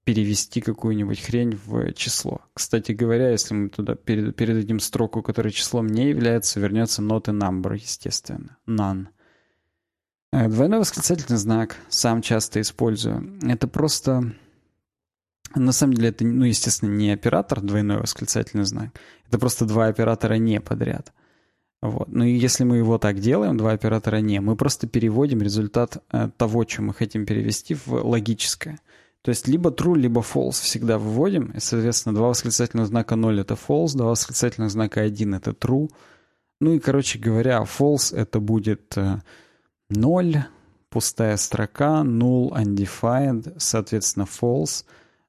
перевести 0.04 0.60
какую-нибудь 0.60 1.20
хрень 1.20 1.58
в 1.64 1.92
число. 1.94 2.42
Кстати 2.52 2.92
говоря, 2.92 3.30
если 3.30 3.54
мы 3.54 3.68
туда 3.70 3.94
перед, 3.94 4.36
передадим 4.36 4.78
строку, 4.78 5.22
которая 5.22 5.52
числом 5.52 5.86
не 5.86 6.10
является, 6.10 6.60
вернется 6.60 7.00
not 7.00 7.28
a 7.28 7.32
number, 7.32 7.74
естественно. 7.74 8.58
None. 8.66 9.06
Э, 10.32 10.48
двойной 10.48 10.80
восклицательный 10.80 11.38
знак 11.38 11.76
сам 11.88 12.20
часто 12.20 12.60
использую. 12.60 13.38
Это 13.42 13.68
просто... 13.68 14.34
На 15.54 15.72
самом 15.72 15.94
деле 15.94 16.08
это, 16.08 16.24
ну, 16.24 16.44
естественно, 16.44 16.90
не 16.90 17.10
оператор 17.10 17.60
двойной 17.60 17.98
восклицательный 17.98 18.64
знак. 18.64 18.90
Это 19.28 19.38
просто 19.38 19.64
два 19.64 19.86
оператора 19.86 20.34
не 20.34 20.60
подряд. 20.60 21.12
Вот. 21.82 22.08
Ну 22.08 22.24
и 22.24 22.32
если 22.32 22.62
мы 22.62 22.76
его 22.76 22.96
так 22.98 23.18
делаем, 23.18 23.56
два 23.56 23.72
оператора 23.72 24.18
не, 24.18 24.40
мы 24.40 24.54
просто 24.54 24.86
переводим 24.86 25.42
результат 25.42 26.02
э, 26.12 26.30
того, 26.36 26.64
что 26.66 26.82
мы 26.82 26.94
хотим 26.94 27.26
перевести, 27.26 27.74
в 27.74 27.88
логическое. 27.88 28.78
То 29.22 29.30
есть 29.30 29.48
либо 29.48 29.70
true, 29.70 29.96
либо 29.96 30.20
false 30.20 30.62
всегда 30.62 30.98
выводим. 30.98 31.50
И, 31.50 31.60
соответственно, 31.60 32.14
два 32.14 32.28
восклицательных 32.28 32.86
знака 32.86 33.16
0— 33.16 33.40
это 33.40 33.54
false, 33.54 33.96
два 33.96 34.10
восклицательных 34.10 34.70
знака 34.70 35.00
1— 35.00 35.34
это 35.36 35.50
true. 35.50 35.90
Ну 36.60 36.74
и, 36.74 36.78
короче 36.78 37.18
говоря, 37.18 37.62
false— 37.62 38.16
это 38.16 38.38
будет 38.38 38.96
0, 39.90 40.36
э, 40.36 40.44
пустая 40.88 41.36
строка, 41.36 42.02
null, 42.04 42.52
undefined, 42.52 43.54
соответственно, 43.58 44.24
false. 44.24 44.84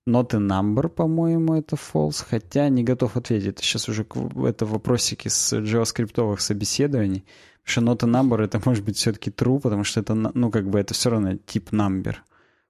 Not 0.05 0.33
a 0.33 0.39
number, 0.39 0.89
по-моему, 0.89 1.55
это 1.55 1.77
false, 1.77 2.25
хотя 2.29 2.67
не 2.69 2.83
готов 2.83 3.15
ответить. 3.15 3.59
Сейчас 3.59 3.87
уже 3.87 4.05
это 4.45 4.65
вопросики 4.65 5.29
с 5.29 5.53
JavaScript 5.53 6.39
собеседований. 6.39 7.25
Потому 7.63 7.65
что 7.65 7.81
not 7.81 8.03
a 8.03 8.21
number 8.21 8.41
это 8.43 8.61
может 8.65 8.83
быть 8.83 8.97
все-таки 8.97 9.29
true, 9.29 9.61
потому 9.61 9.85
что 9.85 10.01
это, 10.01 10.13
ну, 10.13 10.51
как 10.51 10.69
бы 10.69 10.79
это 10.79 10.93
все 10.93 11.09
равно 11.09 11.37
тип 11.37 11.71
number. 11.71 12.15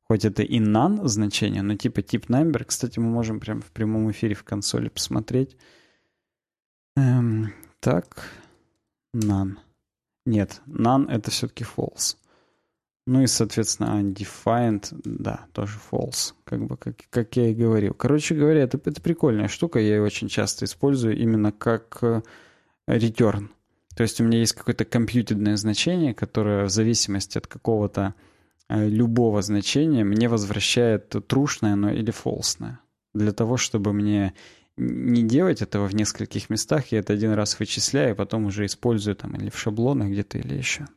Хоть 0.03 0.26
это 0.26 0.43
и 0.43 0.60
none 0.60 1.07
значение, 1.07 1.64
но 1.64 1.76
типа 1.76 2.03
тип 2.03 2.30
number. 2.30 2.64
Кстати, 2.65 2.99
мы 2.99 3.10
можем 3.10 3.39
прямо 3.39 3.61
в 3.61 3.72
прямом 3.72 4.11
эфире 4.11 4.35
в 4.35 4.43
консоли 4.43 4.89
посмотреть. 4.89 5.57
Эм, 6.95 7.51
так, 7.80 8.30
none. 9.15 9.55
Нет, 10.26 10.61
none 10.68 11.10
это 11.10 11.31
все-таки 11.31 11.64
false. 11.64 12.15
Ну 13.05 13.21
и, 13.21 13.27
соответственно, 13.27 14.01
undefined, 14.01 15.01
да, 15.03 15.45
тоже 15.51 15.77
false, 15.91 16.34
как 16.45 16.65
бы, 16.65 16.77
как, 16.77 16.95
как 17.09 17.35
я 17.35 17.49
и 17.49 17.53
говорил. 17.53 17.93
Короче 17.93 18.34
говоря, 18.34 18.61
это, 18.61 18.77
это 18.77 19.01
прикольная 19.01 19.49
штука, 19.49 19.80
я 19.80 19.95
ее 19.95 20.01
очень 20.01 20.30
часто 20.30 20.63
использую 20.65 21.17
именно 21.17 21.51
как 21.51 21.99
э, 22.01 22.21
return. 22.88 23.49
То 23.95 24.03
есть 24.03 24.21
у 24.21 24.23
меня 24.23 24.39
есть 24.39 24.53
какое-то 24.53 24.85
компьютерное 24.85 25.57
значение, 25.57 26.13
которое 26.13 26.65
в 26.65 26.69
зависимости 26.69 27.38
от 27.38 27.47
какого-то 27.47 28.15
Э, 28.69 28.88
любого 28.88 29.41
значения 29.41 30.03
мне 30.03 30.27
возвращает 30.27 31.09
трушное 31.27 31.73
оно 31.73 31.91
или 31.91 32.11
фолсное. 32.11 32.80
Для 33.13 33.31
того, 33.31 33.57
чтобы 33.57 33.93
мне 33.93 34.34
не 34.77 35.21
делать 35.21 35.61
этого 35.61 35.88
в 35.88 35.93
нескольких 35.93 36.49
местах, 36.49 36.88
я 36.88 36.99
это 36.99 37.13
один 37.13 37.34
раз 37.34 37.59
вычисляю, 37.59 38.15
потом 38.15 38.45
уже 38.45 38.65
использую 38.65 39.15
там 39.15 39.35
или 39.35 39.49
в 39.49 39.59
шаблонах 39.59 40.09
где-то, 40.09 40.39
или 40.39 40.55
еще. 40.55 40.88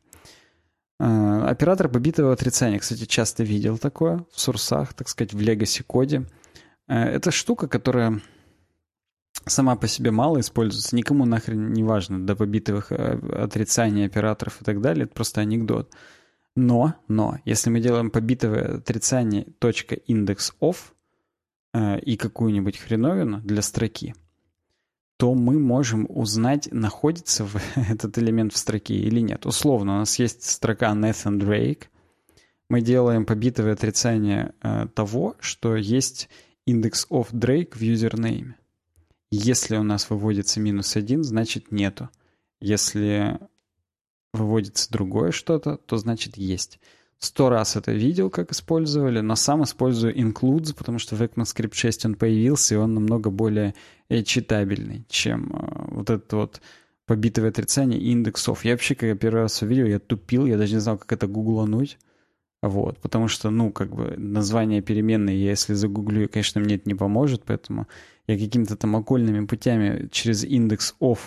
Э, 0.98 1.42
оператор 1.46 1.88
побитого 1.88 2.32
отрицания, 2.32 2.78
кстати, 2.78 3.04
часто 3.04 3.42
видел 3.42 3.78
такое 3.78 4.24
в 4.32 4.40
сурсах, 4.40 4.94
так 4.94 5.08
сказать, 5.08 5.34
в 5.34 5.40
Legacy 5.40 5.82
коде. 5.82 6.26
Э, 6.88 7.04
это 7.04 7.30
штука, 7.30 7.68
которая 7.68 8.20
сама 9.44 9.76
по 9.76 9.86
себе 9.86 10.10
мало 10.10 10.40
используется, 10.40 10.96
никому 10.96 11.24
нахрен 11.26 11.72
не 11.72 11.84
важно 11.84 12.24
до 12.24 12.34
побитых 12.34 12.90
отрицаний 12.90 14.06
операторов 14.06 14.62
и 14.62 14.64
так 14.64 14.80
далее, 14.80 15.04
это 15.04 15.14
просто 15.14 15.40
анекдот. 15.42 15.92
Но, 16.56 16.94
но, 17.06 17.38
если 17.44 17.68
мы 17.68 17.80
делаем 17.80 18.10
побитое 18.10 18.78
отрицание 18.78 19.44
.index 19.60 20.54
of 20.60 20.76
э, 21.74 22.00
и 22.00 22.16
какую-нибудь 22.16 22.78
хреновину 22.78 23.42
для 23.42 23.60
строки, 23.60 24.14
то 25.16 25.34
мы 25.34 25.58
можем 25.58 26.06
узнать, 26.08 26.68
находится 26.72 27.44
в 27.44 27.56
этот 27.76 28.18
элемент 28.18 28.52
в 28.52 28.56
строке 28.56 28.94
или 28.94 29.20
нет. 29.20 29.46
Условно, 29.46 29.96
у 29.96 29.98
нас 29.98 30.18
есть 30.18 30.42
строка 30.44 30.92
Nathan 30.92 31.38
Drake. 31.38 31.84
Мы 32.68 32.80
делаем 32.80 33.24
побитое 33.24 33.72
отрицание 33.72 34.52
э, 34.62 34.88
того, 34.94 35.36
что 35.40 35.76
есть 35.76 36.28
индекс 36.66 37.06
of 37.10 37.32
Drake 37.32 37.76
в 37.76 37.80
юзернейме. 37.80 38.56
Если 39.30 39.76
у 39.76 39.82
нас 39.82 40.10
выводится 40.10 40.60
минус 40.60 40.96
один, 40.96 41.24
значит 41.24 41.72
нету. 41.72 42.10
Если 42.60 43.38
выводится 44.32 44.90
другое 44.90 45.30
что-то, 45.30 45.76
то 45.76 45.96
значит 45.96 46.36
есть. 46.36 46.78
Сто 47.18 47.48
раз 47.48 47.76
это 47.76 47.92
видел, 47.92 48.28
как 48.28 48.52
использовали, 48.52 49.20
но 49.20 49.36
сам 49.36 49.64
использую 49.64 50.14
includes, 50.14 50.74
потому 50.76 50.98
что 50.98 51.16
в 51.16 51.22
ECMAScript 51.22 51.72
6 51.72 52.06
он 52.06 52.14
появился, 52.14 52.74
и 52.74 52.78
он 52.78 52.94
намного 52.94 53.30
более 53.30 53.74
э, 54.10 54.22
читабельный, 54.22 55.06
чем 55.08 55.50
э, 55.52 55.94
вот 55.94 56.10
этот 56.10 56.32
вот 56.34 56.60
побитое 57.06 57.48
отрицание 57.48 57.98
индексов. 58.00 58.64
Я 58.64 58.72
вообще, 58.72 58.94
когда 58.94 59.16
первый 59.16 59.42
раз 59.42 59.62
увидел, 59.62 59.86
я 59.86 59.98
тупил, 59.98 60.44
я 60.44 60.58
даже 60.58 60.74
не 60.74 60.80
знал, 60.80 60.98
как 60.98 61.12
это 61.12 61.26
гуглануть. 61.26 61.98
Вот, 62.62 62.98
потому 62.98 63.28
что, 63.28 63.50
ну, 63.50 63.70
как 63.70 63.94
бы 63.94 64.14
название 64.16 64.82
переменной, 64.82 65.36
я 65.36 65.50
если 65.50 65.74
загуглю, 65.74 66.28
конечно, 66.28 66.60
мне 66.60 66.76
это 66.76 66.88
не 66.88 66.94
поможет, 66.94 67.44
поэтому 67.44 67.86
я 68.26 68.38
какими-то 68.38 68.76
там 68.76 68.96
окольными 68.96 69.46
путями 69.46 70.08
через 70.10 70.44
индекс 70.44 70.94
of 71.00 71.18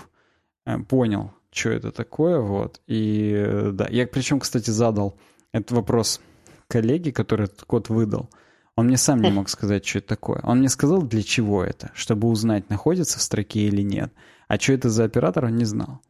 э, 0.66 0.78
понял, 0.80 1.32
что 1.52 1.70
это 1.70 1.91
такое, 1.91 2.40
вот. 2.40 2.82
И 2.86 3.70
да, 3.74 3.88
я 3.90 4.06
причем, 4.06 4.40
кстати, 4.40 4.70
задал 4.70 5.18
этот 5.52 5.72
вопрос 5.72 6.22
коллеге, 6.68 7.12
который 7.12 7.46
этот 7.46 7.64
код 7.64 7.90
выдал. 7.90 8.30
Он 8.76 8.88
мне 8.88 8.98
сам 8.98 9.22
не 9.22 9.32
мог 9.32 9.50
сказать, 9.50 9.86
что 9.86 10.00
это 10.00 10.08
такое. 10.10 10.40
Он 10.44 10.60
мне 10.60 10.70
сказал, 10.70 11.02
для 11.02 11.24
чего 11.24 11.64
это, 11.64 11.92
чтобы 11.94 12.28
узнать, 12.28 12.70
находится 12.70 13.20
в 13.20 13.22
строке 13.22 13.62
или 13.62 13.82
нет. 13.82 14.14
А 14.48 14.60
что 14.60 14.74
это 14.74 14.90
за 14.90 15.04
оператор, 15.04 15.46
он 15.46 15.56
не 15.56 15.66
знал. 15.66 16.02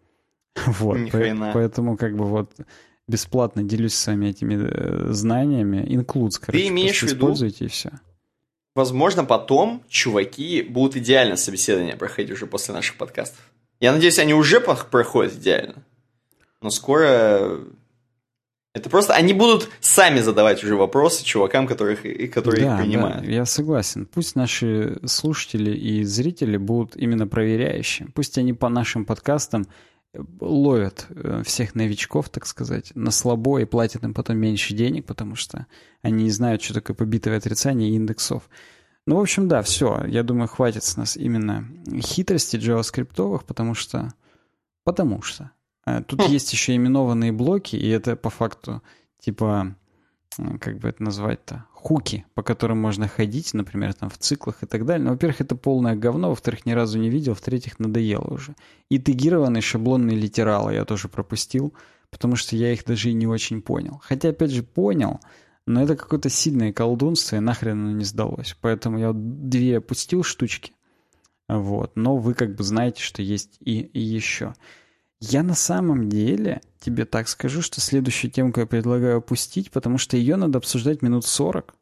Вот, 0.65 0.97
по- 1.11 1.51
поэтому 1.53 1.97
как 1.97 2.15
бы 2.15 2.25
вот 2.25 2.51
бесплатно 3.07 3.63
делюсь 3.63 3.93
с 3.95 4.07
вами 4.07 4.27
этими 4.27 4.55
э, 4.55 5.11
знаниями. 5.13 5.77
Includes, 5.77 6.39
короче, 6.39 6.63
Ты 6.63 6.67
имеешь 6.67 6.99
в 6.99 7.03
виду, 7.03 7.15
используйте 7.15 7.65
и 7.65 7.67
все. 7.67 7.91
Возможно, 8.75 9.25
потом 9.25 9.83
чуваки 9.89 10.61
будут 10.61 10.95
идеально 10.95 11.35
собеседование 11.35 11.95
проходить 11.97 12.31
уже 12.31 12.45
после 12.45 12.73
наших 12.73 12.97
подкастов. 12.97 13.51
Я 13.79 13.93
надеюсь, 13.93 14.19
они 14.19 14.33
уже 14.33 14.61
проходят 14.61 15.33
идеально. 15.33 15.83
Но 16.61 16.69
скоро... 16.69 17.59
Это 18.73 18.89
просто... 18.89 19.13
Они 19.13 19.33
будут 19.33 19.69
сами 19.79 20.19
задавать 20.19 20.63
уже 20.63 20.75
вопросы 20.75 21.25
чувакам, 21.25 21.65
которых, 21.65 22.03
которые 22.31 22.65
да, 22.65 22.75
их 22.75 22.81
принимают. 22.81 23.25
Да, 23.25 23.31
я 23.31 23.45
согласен. 23.45 24.05
Пусть 24.05 24.35
наши 24.35 24.99
слушатели 25.05 25.75
и 25.75 26.03
зрители 26.03 26.57
будут 26.57 26.95
именно 26.95 27.27
проверяющие. 27.27 28.07
Пусть 28.13 28.37
они 28.37 28.53
по 28.53 28.69
нашим 28.69 29.05
подкастам 29.05 29.67
ловят 30.39 31.07
э, 31.09 31.43
всех 31.45 31.75
новичков, 31.75 32.29
так 32.29 32.45
сказать, 32.45 32.91
на 32.95 33.11
слабо 33.11 33.59
и 33.59 33.65
платят 33.65 34.03
им 34.03 34.13
потом 34.13 34.37
меньше 34.37 34.73
денег, 34.73 35.05
потому 35.05 35.35
что 35.35 35.67
они 36.01 36.23
не 36.23 36.31
знают, 36.31 36.61
что 36.61 36.75
такое 36.75 36.95
побитое 36.95 37.37
отрицание 37.37 37.91
индексов. 37.91 38.49
Ну, 39.05 39.17
в 39.17 39.21
общем, 39.21 39.47
да, 39.47 39.61
все. 39.63 40.03
Я 40.07 40.23
думаю, 40.23 40.47
хватит 40.47 40.83
с 40.83 40.95
нас 40.97 41.17
именно 41.17 41.67
хитрости 42.01 42.57
JavaScript, 42.57 43.43
потому 43.45 43.73
что... 43.73 44.13
Потому 44.83 45.21
что. 45.21 45.51
Э, 45.89 46.03
тут 46.03 46.21
хм. 46.21 46.31
есть 46.31 46.51
еще 46.53 46.75
именованные 46.75 47.31
блоки, 47.31 47.75
и 47.75 47.87
это 47.89 48.15
по 48.15 48.29
факту 48.29 48.81
типа 49.19 49.75
как 50.59 50.77
бы 50.77 50.87
это 50.87 51.03
назвать-то, 51.03 51.65
хуки, 51.73 52.25
по 52.33 52.43
которым 52.43 52.79
можно 52.79 53.07
ходить, 53.07 53.53
например, 53.53 53.93
там 53.93 54.09
в 54.09 54.17
циклах 54.17 54.63
и 54.63 54.65
так 54.65 54.85
далее. 54.85 55.05
Но, 55.05 55.11
во-первых, 55.11 55.41
это 55.41 55.55
полное 55.55 55.95
говно, 55.95 56.29
во-вторых, 56.29 56.65
ни 56.65 56.71
разу 56.71 56.99
не 56.99 57.09
видел, 57.09 57.33
в-третьих, 57.33 57.79
надоело 57.79 58.33
уже. 58.33 58.55
И 58.89 58.99
тегированные 58.99 59.61
шаблонные 59.61 60.17
литералы 60.17 60.73
я 60.73 60.85
тоже 60.85 61.09
пропустил, 61.09 61.73
потому 62.09 62.35
что 62.35 62.55
я 62.55 62.71
их 62.71 62.85
даже 62.85 63.09
и 63.09 63.13
не 63.13 63.27
очень 63.27 63.61
понял. 63.61 64.01
Хотя, 64.03 64.29
опять 64.29 64.51
же, 64.51 64.63
понял, 64.63 65.19
но 65.65 65.83
это 65.83 65.95
какое-то 65.95 66.29
сильное 66.29 66.71
колдунство, 66.71 67.35
и 67.35 67.39
нахрен 67.39 67.79
оно 67.79 67.91
не 67.91 68.05
сдалось. 68.05 68.55
Поэтому 68.61 68.97
я 68.97 69.11
две 69.13 69.79
опустил 69.79 70.23
штучки. 70.23 70.73
Вот. 71.47 71.95
Но 71.95 72.17
вы 72.17 72.33
как 72.35 72.55
бы 72.55 72.63
знаете, 72.63 73.01
что 73.01 73.21
есть 73.21 73.57
и, 73.59 73.79
и 73.81 73.99
еще. 73.99 74.53
Я 75.21 75.43
на 75.43 75.55
самом 75.55 76.09
деле 76.09 76.61
тебе 76.79 77.05
так 77.05 77.27
скажу, 77.27 77.61
что 77.61 77.81
следующую 77.81 78.31
темку 78.31 78.61
я 78.61 78.65
предлагаю 78.65 79.17
опустить, 79.17 79.69
потому 79.69 79.97
что 79.97 80.15
ее 80.15 80.37
надо 80.37 80.59
обсуждать 80.59 81.01
минут 81.01 81.25
40. 81.25 81.73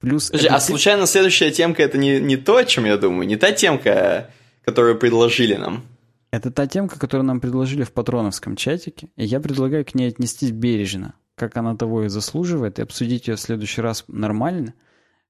Плюс... 0.00 0.30
Подожди, 0.30 0.48
а 0.48 0.60
случайно 0.60 1.06
следующая 1.06 1.50
темка 1.50 1.82
это 1.82 1.98
не, 1.98 2.18
не 2.20 2.38
то, 2.38 2.56
о 2.56 2.64
чем 2.64 2.86
я 2.86 2.96
думаю? 2.96 3.26
Не 3.26 3.36
та 3.36 3.52
темка, 3.52 4.30
которую 4.64 4.98
предложили 4.98 5.56
нам? 5.56 5.84
Это 6.30 6.50
та 6.50 6.66
темка, 6.66 6.98
которую 6.98 7.26
нам 7.26 7.40
предложили 7.40 7.82
в 7.82 7.92
патроновском 7.92 8.56
чатике, 8.56 9.08
и 9.16 9.26
я 9.26 9.40
предлагаю 9.40 9.84
к 9.84 9.94
ней 9.94 10.08
отнестись 10.08 10.52
бережно, 10.52 11.14
как 11.34 11.56
она 11.58 11.76
того 11.76 12.04
и 12.04 12.08
заслуживает, 12.08 12.78
и 12.78 12.82
обсудить 12.82 13.28
ее 13.28 13.36
в 13.36 13.40
следующий 13.40 13.82
раз 13.82 14.04
нормально. 14.08 14.72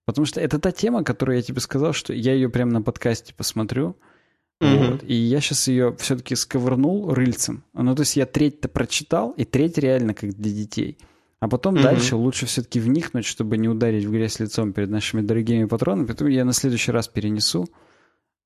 Потому 0.05 0.25
что 0.25 0.41
это 0.41 0.61
та 0.61 0.71
тема, 0.71 1.03
которую 1.03 1.37
я 1.37 1.43
тебе 1.43 1.61
сказал, 1.61 1.93
что 1.93 2.13
я 2.13 2.33
ее 2.33 2.49
прямо 2.49 2.73
на 2.73 2.83
подкасте 2.83 3.35
посмотрю, 3.35 3.97
Mm-hmm. 4.61 4.91
Вот, 4.91 5.05
и 5.05 5.15
я 5.15 5.41
сейчас 5.41 5.69
ее 5.69 5.97
все-таки 5.99 6.35
сковырнул 6.35 7.13
рыльцем. 7.15 7.65
Ну, 7.73 7.95
то 7.95 8.03
есть 8.03 8.17
я 8.17 8.27
треть-то 8.27 8.69
прочитал, 8.69 9.31
и 9.33 9.45
треть 9.45 9.79
реально 9.79 10.13
как 10.13 10.35
для 10.35 10.53
детей. 10.53 10.99
А 11.41 11.49
потом 11.49 11.77
mm-hmm. 11.77 11.83
дальше 11.83 12.17
лучше 12.17 12.45
все-таки 12.45 12.81
вникнуть, 12.81 13.25
чтобы 13.25 13.57
не 13.57 13.69
ударить 13.69 14.05
в 14.05 14.11
грязь 14.11 14.39
лицом 14.39 14.75
перед 14.75 14.91
нашими 14.91 15.23
дорогими 15.23 15.65
патронами. 15.65 16.07
Поэтому 16.07 16.29
я 16.29 16.45
на 16.45 16.53
следующий 16.53 16.93
раз 16.93 17.09
перенесу. 17.09 17.69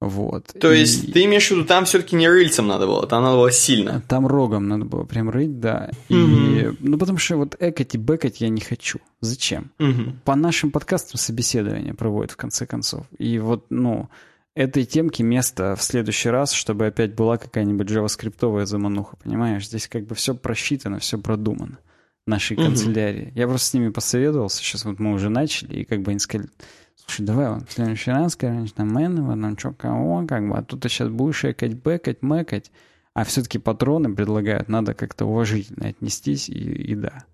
Вот. 0.01 0.53
То 0.61 0.73
и... 0.73 0.81
есть 0.81 1.13
ты 1.13 1.25
имеешь 1.25 1.49
в 1.49 1.51
виду, 1.51 1.65
там 1.65 1.87
все-таки 1.87 2.15
не 2.15 2.29
рыльцем 2.29 2.67
надо 2.67 2.87
было, 2.87 3.07
там 3.07 3.23
надо 3.23 3.37
было 3.37 3.51
сильно. 3.51 4.03
Там 4.09 4.27
рогом 4.27 4.69
надо 4.69 4.85
было 4.85 5.05
прям 5.05 5.31
рыть, 5.31 5.59
да. 5.59 5.91
Mm-hmm. 6.09 6.73
И, 6.73 6.77
ну, 6.81 6.99
потому 6.99 7.19
что 7.19 7.37
вот 7.37 7.57
экать 7.59 7.95
и 7.97 7.99
бэкать 7.99 8.41
я 8.41 8.49
не 8.49 8.61
хочу. 8.61 9.01
Зачем? 9.21 9.73
Mm-hmm. 9.79 10.13
По 10.25 10.37
нашим 10.37 10.71
подкастам 10.71 11.19
собеседование 11.19 11.95
проводят 11.95 12.31
в 12.31 12.37
конце 12.37 12.67
концов. 12.67 13.07
И 13.19 13.39
вот, 13.39 13.67
ну, 13.71 14.09
этой 14.55 14.85
темке 14.85 15.23
место 15.23 15.75
в 15.77 15.83
следующий 15.83 16.29
раз, 16.29 16.53
чтобы 16.53 16.87
опять 16.87 17.15
была 17.15 17.39
какая-нибудь 17.39 17.89
джаваскриптовая 17.89 18.67
замануха, 18.67 19.17
понимаешь? 19.17 19.67
Здесь 19.67 19.89
как 19.89 20.07
бы 20.07 20.15
все 20.15 20.35
просчитано, 20.35 20.99
все 20.99 21.19
продумано 21.19 21.79
нашей 22.27 22.57
канцелярии. 22.57 23.33
Я 23.35 23.47
просто 23.47 23.69
с 23.69 23.75
ними 23.75 23.91
посоветовался, 23.91 24.59
сейчас 24.59 24.85
вот 24.85 24.99
мы 24.99 25.13
уже 25.13 25.29
начали, 25.29 25.81
и 25.81 25.85
как 25.85 26.03
бы 26.03 26.13
они 26.13 26.21
сказали, 26.21 26.49
слушай, 26.97 27.23
давай 27.23 27.51
вот 27.51 27.69
в 27.69 27.73
следующий 27.73 28.11
раз, 28.11 28.37
короче, 28.37 28.73
там 28.75 28.89
Мэнова, 28.89 29.33
там 29.33 29.59
что, 29.59 29.73
кого, 29.73 30.27
как 30.27 30.49
бы, 30.49 30.57
а 30.57 30.63
тут 30.63 30.81
ты 30.81 30.89
сейчас 30.89 31.09
будешь 31.09 31.45
экать, 31.45 31.75
бэкать, 31.75 32.23
мэкать, 32.23 32.71
а 33.13 33.25
все-таки 33.25 33.59
патроны 33.59 34.15
предлагают, 34.15 34.69
надо 34.69 34.95
как-то 34.95 35.27
уважительно 35.27 35.89
отнестись, 35.89 36.49
и, 36.49 36.55
и 36.55 36.95
да. 36.95 37.25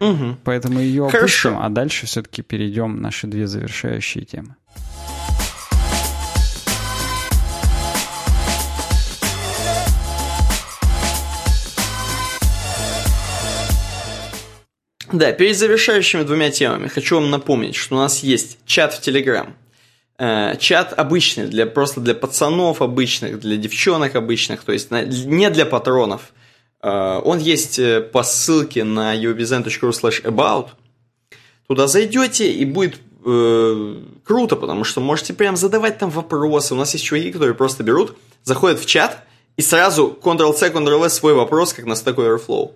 Угу. 0.00 0.38
Поэтому 0.42 0.80
ее 0.80 1.06
опустим, 1.06 1.56
а 1.58 1.68
дальше 1.68 2.06
все-таки 2.06 2.42
перейдем 2.42 3.00
наши 3.00 3.28
две 3.28 3.46
завершающие 3.46 4.24
темы. 4.24 4.56
Да, 15.14 15.30
перед 15.30 15.56
завершающими 15.56 16.24
двумя 16.24 16.50
темами 16.50 16.88
хочу 16.88 17.14
вам 17.14 17.30
напомнить, 17.30 17.76
что 17.76 17.94
у 17.94 17.98
нас 17.98 18.24
есть 18.24 18.58
чат 18.66 18.92
в 18.94 19.00
Телеграм. 19.00 19.54
Э, 20.18 20.56
чат 20.58 20.92
обычный, 20.92 21.46
для, 21.46 21.66
просто 21.66 22.00
для 22.00 22.16
пацанов 22.16 22.82
обычных, 22.82 23.38
для 23.38 23.56
девчонок 23.56 24.16
обычных, 24.16 24.64
то 24.64 24.72
есть 24.72 24.90
не 24.90 25.50
для 25.50 25.66
патронов. 25.66 26.32
Э, 26.82 27.20
он 27.24 27.38
есть 27.38 27.78
э, 27.78 28.00
по 28.00 28.24
ссылке 28.24 28.82
на 28.82 29.14
ubizen.ru 29.14 30.24
about. 30.24 30.70
Туда 31.68 31.86
зайдете 31.86 32.50
и 32.50 32.64
будет 32.64 32.96
э, 33.24 33.96
круто, 34.24 34.56
потому 34.56 34.82
что 34.82 35.00
можете 35.00 35.32
прям 35.32 35.56
задавать 35.56 35.98
там 35.98 36.10
вопросы. 36.10 36.74
У 36.74 36.76
нас 36.76 36.92
есть 36.92 37.04
чуваки, 37.04 37.30
которые 37.30 37.54
просто 37.54 37.84
берут, 37.84 38.16
заходят 38.42 38.80
в 38.80 38.86
чат 38.86 39.22
и 39.56 39.62
сразу 39.62 40.18
Ctrl-C, 40.20 40.70
Ctrl-S 40.70 41.14
свой 41.14 41.34
вопрос, 41.34 41.72
как 41.72 41.84
на 41.84 41.92
Stack 41.92 42.16
Overflow. 42.16 42.72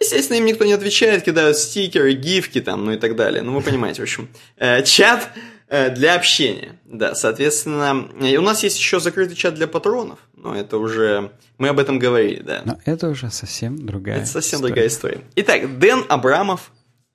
Естественно, 0.00 0.38
им 0.38 0.44
никто 0.44 0.64
не 0.64 0.72
отвечает, 0.72 1.24
кидают 1.24 1.56
стикеры, 1.56 2.12
гифки 2.12 2.60
там, 2.60 2.84
ну 2.84 2.92
и 2.92 2.96
так 2.96 3.16
далее. 3.16 3.42
Ну, 3.42 3.54
вы 3.54 3.60
понимаете, 3.60 4.00
в 4.00 4.04
общем. 4.04 4.28
Э, 4.56 4.82
чат 4.84 5.30
э, 5.68 5.90
для 5.90 6.14
общения. 6.14 6.78
Да, 6.84 7.14
соответственно, 7.14 8.08
и 8.20 8.36
у 8.36 8.42
нас 8.42 8.62
есть 8.62 8.78
еще 8.78 9.00
закрытый 9.00 9.36
чат 9.36 9.54
для 9.54 9.66
патронов, 9.66 10.18
но 10.36 10.54
это 10.54 10.78
уже... 10.78 11.32
Мы 11.58 11.68
об 11.68 11.80
этом 11.80 11.98
говорили, 11.98 12.40
да. 12.40 12.62
Но 12.64 12.78
это 12.84 13.08
уже 13.08 13.30
совсем 13.30 13.84
другая 13.84 14.18
Это 14.18 14.26
совсем 14.26 14.58
история. 14.58 14.72
другая 14.72 14.88
история. 14.88 15.20
Итак, 15.34 15.78
Дэн 15.78 16.04
Абрамов 16.08 16.70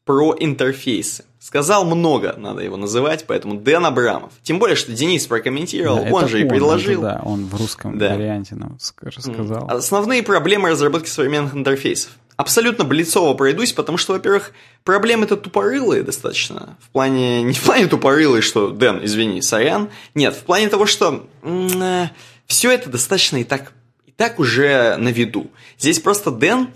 про 0.05 0.35
интерфейсы. 0.37 1.23
Сказал 1.39 1.85
много, 1.85 2.35
надо 2.37 2.61
его 2.61 2.77
называть, 2.77 3.25
поэтому 3.27 3.55
Дэн 3.55 3.85
Абрамов. 3.85 4.31
Тем 4.43 4.59
более, 4.59 4.75
что 4.75 4.93
Денис 4.93 5.25
прокомментировал, 5.27 6.03
да, 6.03 6.09
он 6.11 6.27
же 6.27 6.37
он, 6.37 6.43
и 6.43 6.49
предложил. 6.49 7.01
да, 7.01 7.21
он 7.23 7.45
в 7.45 7.55
русском 7.55 7.97
да. 7.97 8.15
варианте 8.15 8.55
нам 8.55 8.77
рассказал. 9.01 9.69
Основные 9.69 10.23
проблемы 10.23 10.69
разработки 10.69 11.07
современных 11.09 11.53
интерфейсов 11.53 12.11
абсолютно 12.37 12.83
блицово 12.83 13.33
пройдусь, 13.33 13.73
потому 13.73 13.97
что, 13.97 14.13
во-первых, 14.13 14.51
проблемы-то 14.83 15.37
тупорылые 15.37 16.03
достаточно. 16.03 16.77
В 16.81 16.89
плане, 16.89 17.41
не 17.43 17.53
в 17.53 17.61
плане 17.61 17.87
тупорылые, 17.87 18.41
что, 18.41 18.69
Дэн, 18.69 19.03
извини, 19.03 19.41
сорян. 19.41 19.89
Нет, 20.15 20.35
в 20.35 20.43
плане 20.43 20.69
того, 20.69 20.85
что 20.85 21.27
э, 21.43 22.07
все 22.47 22.71
это 22.71 22.89
достаточно 22.89 23.37
и 23.37 23.43
так, 23.43 23.73
и 24.05 24.11
так 24.11 24.39
уже 24.39 24.95
на 24.97 25.09
виду. 25.09 25.51
Здесь 25.77 25.99
просто 25.99 26.31
Дэн, 26.31 26.69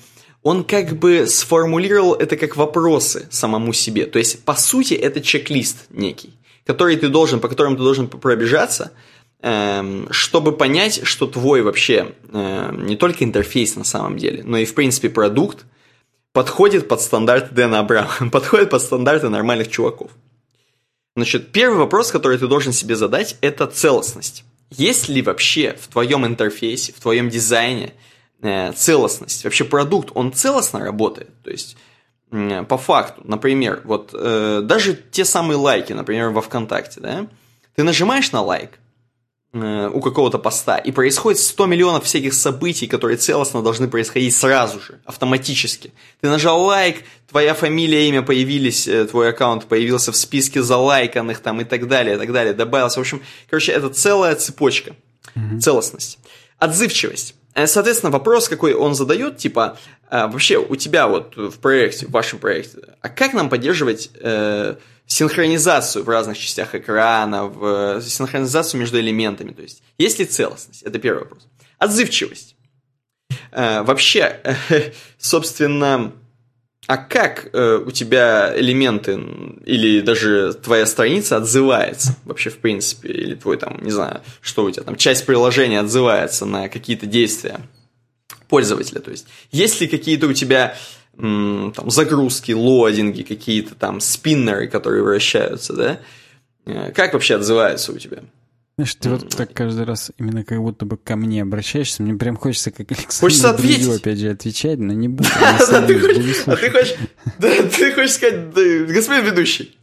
он 0.43 0.63
как 0.63 0.97
бы 0.97 1.27
сформулировал 1.27 2.13
это 2.13 2.37
как 2.37 2.55
вопросы 2.55 3.27
самому 3.29 3.73
себе. 3.73 4.05
То 4.05 4.19
есть, 4.19 4.43
по 4.43 4.55
сути, 4.55 4.93
это 4.93 5.21
чек-лист 5.21 5.87
некий, 5.89 6.33
который 6.65 6.95
ты 6.95 7.09
должен, 7.09 7.39
по 7.39 7.49
которому 7.49 7.75
ты 7.75 7.83
должен 7.83 8.07
пробежаться– 8.07 8.91
чтобы 9.39 10.51
понять, 10.57 11.05
что 11.05 11.27
твой 11.27 11.61
вообще 11.61 12.15
эм, 12.31 12.87
не 12.87 12.95
только 12.95 13.23
интерфейс 13.23 13.75
на 13.75 13.83
самом 13.83 14.17
деле, 14.17 14.43
но 14.43 14.57
и 14.57 14.65
в 14.65 14.73
принципе 14.73 15.09
продукт 15.09 15.65
подходит 16.33 16.87
под 16.87 17.01
стандарты 17.01 17.53
Дэна 17.53 17.79
Абрама, 17.79 18.11
подходит 18.31 18.71
под 18.71 18.81
стандарты 18.81 19.29
нормальных 19.29 19.69
чуваков. 19.69 20.11
Значит, 21.15 21.51
первый 21.51 21.77
вопрос, 21.77 22.11
который 22.11 22.37
ты 22.37 22.47
должен 22.47 22.73
себе 22.73 22.95
задать, 22.95 23.37
это 23.41 23.67
целостность. 23.67 24.43
Есть 24.69 25.07
ли 25.07 25.21
вообще 25.21 25.77
в 25.79 25.87
твоем 25.87 26.25
интерфейсе, 26.25 26.91
в 26.93 26.99
твоем 26.99 27.29
дизайне 27.29 27.93
э, 28.41 28.71
целостность? 28.73 29.43
Вообще 29.43 29.65
продукт, 29.65 30.09
он 30.13 30.33
целостно 30.33 30.79
работает? 30.79 31.29
То 31.43 31.51
есть, 31.51 31.77
э, 32.31 32.63
по 32.63 32.77
факту, 32.77 33.21
например, 33.23 33.81
вот 33.83 34.11
э, 34.13 34.61
даже 34.63 34.95
те 34.95 35.25
самые 35.25 35.57
лайки, 35.57 35.93
например, 35.93 36.29
во 36.29 36.41
ВКонтакте, 36.41 36.99
да, 36.99 37.27
ты 37.75 37.83
нажимаешь 37.83 38.31
на 38.31 38.41
лайк, 38.41 38.79
Э, 38.79 38.86
у 39.53 40.01
какого-то 40.01 40.39
поста, 40.39 40.77
и 40.77 40.91
происходит 40.91 41.39
100 41.39 41.65
миллионов 41.67 42.03
всяких 42.03 42.33
событий, 42.33 42.85
которые 42.85 43.17
целостно 43.17 43.61
должны 43.61 43.87
происходить 43.87 44.35
сразу 44.35 44.79
же, 44.81 44.99
автоматически. 45.05 45.93
Ты 46.19 46.29
нажал 46.29 46.61
лайк, 46.63 47.03
твоя 47.29 47.53
фамилия, 47.53 48.09
имя 48.09 48.21
появились, 48.21 48.87
э, 48.87 49.05
твой 49.05 49.29
аккаунт 49.29 49.65
появился 49.65 50.11
в 50.11 50.17
списке 50.17 50.61
залайканных 50.61 51.39
там 51.39 51.61
и 51.61 51.63
так 51.63 51.87
далее, 51.87 52.15
и 52.15 52.19
так 52.19 52.31
далее, 52.33 52.53
добавился. 52.53 52.99
В 52.99 53.01
общем, 53.01 53.21
короче, 53.49 53.71
это 53.71 53.89
целая 53.89 54.35
цепочка, 54.35 54.95
mm-hmm. 55.35 55.59
целостность. 55.59 56.19
Отзывчивость. 56.59 57.35
Э, 57.53 57.67
соответственно, 57.67 58.11
вопрос, 58.11 58.49
какой 58.49 58.73
он 58.73 58.95
задает, 58.95 59.37
типа, 59.37 59.77
вообще 60.11 60.57
у 60.57 60.75
тебя 60.75 61.07
вот 61.07 61.35
в 61.35 61.59
проекте, 61.59 62.05
в 62.05 62.11
вашем 62.11 62.39
проекте, 62.39 62.79
а 63.01 63.09
как 63.09 63.33
нам 63.33 63.49
поддерживать 63.49 64.09
э, 64.15 64.75
синхронизацию 65.07 66.03
в 66.03 66.09
разных 66.09 66.37
частях 66.37 66.75
экрана, 66.75 67.45
в 67.45 68.01
синхронизацию 68.01 68.79
между 68.79 68.99
элементами. 68.99 69.51
То 69.51 69.61
есть, 69.63 69.81
есть 69.97 70.19
ли 70.19 70.25
целостность? 70.25 70.83
Это 70.83 70.99
первый 70.99 71.19
вопрос. 71.19 71.47
Отзывчивость. 71.79 72.55
Э, 73.51 73.81
вообще, 73.83 74.39
э, 74.43 74.91
собственно, 75.17 76.11
а 76.87 76.97
как 76.97 77.49
э, 77.53 77.83
у 77.85 77.91
тебя 77.91 78.53
элементы 78.57 79.19
или 79.65 80.01
даже 80.01 80.53
твоя 80.53 80.85
страница 80.85 81.37
отзывается 81.37 82.15
вообще 82.23 82.49
в 82.49 82.57
принципе? 82.59 83.09
Или 83.09 83.35
твой 83.35 83.57
там, 83.57 83.79
не 83.81 83.91
знаю, 83.91 84.21
что 84.41 84.63
у 84.63 84.71
тебя 84.71 84.83
там, 84.83 84.95
часть 84.95 85.25
приложения 85.25 85.79
отзывается 85.79 86.45
на 86.45 86.69
какие-то 86.69 87.05
действия 87.05 87.59
пользователя? 88.47 88.99
То 88.99 89.11
есть, 89.11 89.27
есть 89.51 89.81
ли 89.81 89.87
какие-то 89.87 90.27
у 90.27 90.33
тебя 90.33 90.77
там, 91.17 91.89
загрузки, 91.89 92.51
лодинги, 92.51 93.23
какие-то 93.23 93.75
там 93.75 93.99
спиннеры, 93.99 94.67
которые 94.67 95.03
вращаются, 95.03 95.73
да? 95.73 95.99
Э, 96.65 96.91
как 96.91 97.13
вообще 97.13 97.35
отзывается 97.35 97.91
у 97.91 97.97
тебя? 97.97 98.19
Знаешь, 98.77 98.93
ты 98.95 99.09
вот 99.09 99.29
так 99.35 99.51
каждый 99.53 99.85
раз 99.85 100.11
именно 100.19 100.43
как 100.43 100.59
будто 100.59 100.85
бы 100.85 100.97
ко 100.97 101.15
мне 101.15 101.41
обращаешься, 101.41 102.03
мне 102.03 102.13
прям 102.13 102.37
хочется 102.37 102.69
как 102.69 102.91
Александр 102.91 103.19
хочется 103.19 103.49
ответить. 103.49 103.89
опять 103.89 104.19
же 104.19 104.29
отвечать, 104.29 104.77
но 104.77 104.93
не 104.93 105.07
буду. 105.07 105.27
А 105.39 105.81
ты 105.81 105.99
хочешь 107.93 108.11
сказать, 108.11 108.53
господин 108.53 109.25
ведущий, 109.25 109.75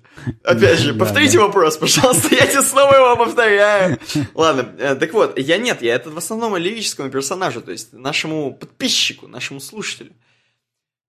Опять 0.43 0.78
же, 0.78 0.94
повторите 0.98 1.39
вопрос, 1.39 1.77
пожалуйста, 1.77 2.35
я 2.35 2.47
тебе 2.47 2.62
снова 2.62 2.94
его 2.94 3.16
повторяю. 3.16 3.98
Ладно, 4.35 4.73
э, 4.78 4.94
так 4.94 5.12
вот, 5.12 5.39
я 5.39 5.59
нет, 5.59 5.82
я 5.82 5.97
это 5.97 6.11
в 6.11 6.19
основном 6.19 6.56
лирическому 6.56 7.11
персонажу, 7.11 7.61
то 7.61 7.73
есть 7.73 7.93
нашему 7.93 8.55
подписчику, 8.55 9.27
нашему 9.27 9.61
слушателю 9.61 10.12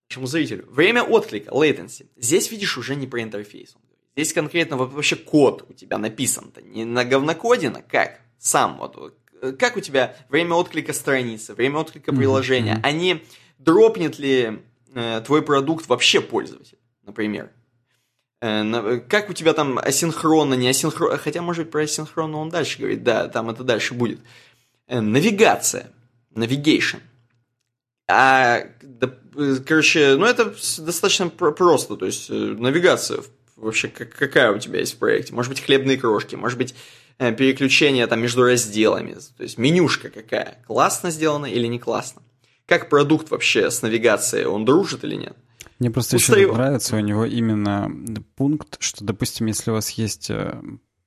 нашему 0.09 0.27
зрителю. 0.27 0.65
Время 0.69 1.03
отклика, 1.03 1.51
latency. 1.51 2.07
Здесь 2.15 2.51
видишь 2.51 2.77
уже 2.77 2.95
не 2.95 3.07
про 3.07 3.21
интерфейс. 3.21 3.75
Здесь 4.15 4.33
конкретно 4.33 4.77
вообще 4.77 5.15
код 5.15 5.65
у 5.69 5.73
тебя 5.73 5.97
написан-то. 5.97 6.61
Не 6.61 6.85
на 6.85 7.03
говнокодина, 7.03 7.81
как? 7.81 8.21
Сам 8.39 8.77
вот. 8.77 9.17
Как 9.59 9.75
у 9.75 9.81
тебя 9.81 10.15
время 10.29 10.55
отклика 10.55 10.93
страницы, 10.93 11.53
время 11.53 11.79
отклика 11.79 12.13
приложения, 12.13 12.75
mm-hmm. 12.75 12.81
а 12.83 12.91
не 12.91 13.23
дропнет 13.59 14.17
ли 14.17 14.59
э, 14.93 15.21
твой 15.25 15.41
продукт 15.41 15.87
вообще 15.87 16.21
пользователь, 16.21 16.77
например. 17.03 17.51
Э, 18.41 18.99
как 19.09 19.29
у 19.29 19.33
тебя 19.33 19.53
там 19.53 19.77
асинхронно, 19.77 20.53
не 20.53 20.69
асинхронно, 20.69 21.17
хотя, 21.17 21.41
может 21.41 21.65
быть, 21.65 21.71
про 21.71 21.81
асинхронно 21.81 22.37
он 22.37 22.49
дальше 22.49 22.79
говорит, 22.79 23.03
да, 23.03 23.27
там 23.27 23.49
это 23.49 23.63
дальше 23.63 23.93
будет. 23.93 24.19
Э, 24.87 25.01
навигация, 25.01 25.91
navigation. 26.33 27.01
А, 28.07 28.61
короче, 29.65 30.15
ну 30.15 30.25
это 30.25 30.53
достаточно 30.79 31.29
просто, 31.29 31.95
то 31.95 32.05
есть 32.05 32.29
навигация 32.29 33.21
вообще 33.55 33.87
какая 33.87 34.51
у 34.51 34.59
тебя 34.59 34.79
есть 34.79 34.95
в 34.95 34.97
проекте? 34.97 35.33
Может 35.33 35.49
быть, 35.49 35.61
хлебные 35.61 35.97
крошки, 35.97 36.35
может 36.35 36.57
быть, 36.57 36.75
переключение 37.17 38.07
там 38.07 38.21
между 38.21 38.43
разделами, 38.43 39.15
то 39.37 39.43
есть 39.43 39.57
менюшка 39.57 40.09
какая, 40.09 40.59
классно 40.67 41.11
сделано 41.11 41.45
или 41.45 41.67
не 41.67 41.79
классно? 41.79 42.21
Как 42.65 42.89
продукт 42.89 43.29
вообще 43.29 43.69
с 43.69 43.81
навигацией, 43.81 44.45
он 44.45 44.65
дружит 44.65 45.03
или 45.03 45.15
нет? 45.15 45.37
Мне 45.79 45.91
просто 45.91 46.15
Устаю. 46.15 46.47
еще 46.47 46.53
нравится 46.53 46.95
у 46.95 46.99
него 46.99 47.25
именно 47.25 47.91
пункт, 48.35 48.77
что, 48.79 49.03
допустим, 49.03 49.47
если 49.47 49.71
у 49.71 49.73
вас 49.73 49.91
есть 49.91 50.29
э, 50.29 50.61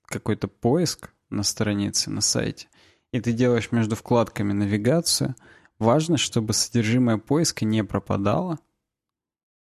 какой-то 0.07 0.47
поиск 0.47 1.11
на 1.31 1.43
странице, 1.43 2.11
на 2.11 2.21
сайте, 2.21 2.69
и 3.11 3.21
ты 3.21 3.33
делаешь 3.33 3.73
между 3.73 3.97
вкладками 3.97 4.53
навигацию, 4.53 5.35
важно, 5.79 6.17
чтобы 6.17 6.53
содержимое 6.53 7.19
поиска 7.19 7.65
не 7.65 7.85
пропадало. 7.85 8.59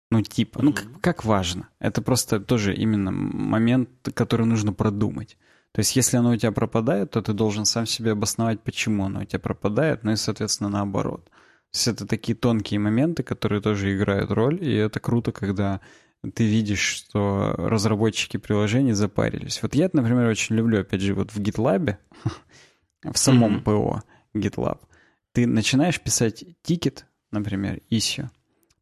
Ну, 0.09 0.21
типа, 0.21 0.61
ну, 0.61 0.73
как, 0.73 1.01
как 1.01 1.25
важно. 1.25 1.69
Это 1.79 2.01
просто 2.01 2.39
тоже 2.39 2.75
именно 2.75 3.11
момент, 3.11 3.89
который 4.13 4.45
нужно 4.45 4.73
продумать. 4.73 5.37
То 5.71 5.79
есть, 5.79 5.95
если 5.95 6.17
оно 6.17 6.31
у 6.31 6.35
тебя 6.35 6.51
пропадает, 6.51 7.11
то 7.11 7.21
ты 7.21 7.31
должен 7.31 7.63
сам 7.63 7.85
себе 7.85 8.11
обосновать, 8.11 8.61
почему 8.61 9.05
оно 9.05 9.21
у 9.21 9.25
тебя 9.25 9.39
пропадает, 9.39 10.03
ну 10.03 10.11
и, 10.11 10.17
соответственно, 10.17 10.69
наоборот. 10.69 11.23
То 11.71 11.77
есть 11.77 11.87
это 11.87 12.05
такие 12.05 12.37
тонкие 12.37 12.81
моменты, 12.81 13.23
которые 13.23 13.61
тоже 13.61 13.95
играют 13.95 14.31
роль, 14.31 14.61
и 14.61 14.73
это 14.75 14.99
круто, 14.99 15.31
когда 15.31 15.79
ты 16.33 16.45
видишь, 16.45 16.81
что 16.81 17.55
разработчики 17.57 18.35
приложений 18.35 18.93
запарились. 18.93 19.61
Вот 19.61 19.73
я, 19.73 19.89
например, 19.93 20.27
очень 20.27 20.55
люблю, 20.55 20.81
опять 20.81 21.01
же, 21.01 21.15
вот 21.15 21.31
в 21.31 21.39
GitLab, 21.39 21.95
в 23.03 23.17
самом 23.17 23.57
mm-hmm. 23.57 23.61
ПО 23.61 24.03
GitLab, 24.35 24.79
ты 25.33 25.47
начинаешь 25.47 25.99
писать 25.99 26.43
тикет, 26.61 27.05
например, 27.31 27.81
issue, 27.89 28.29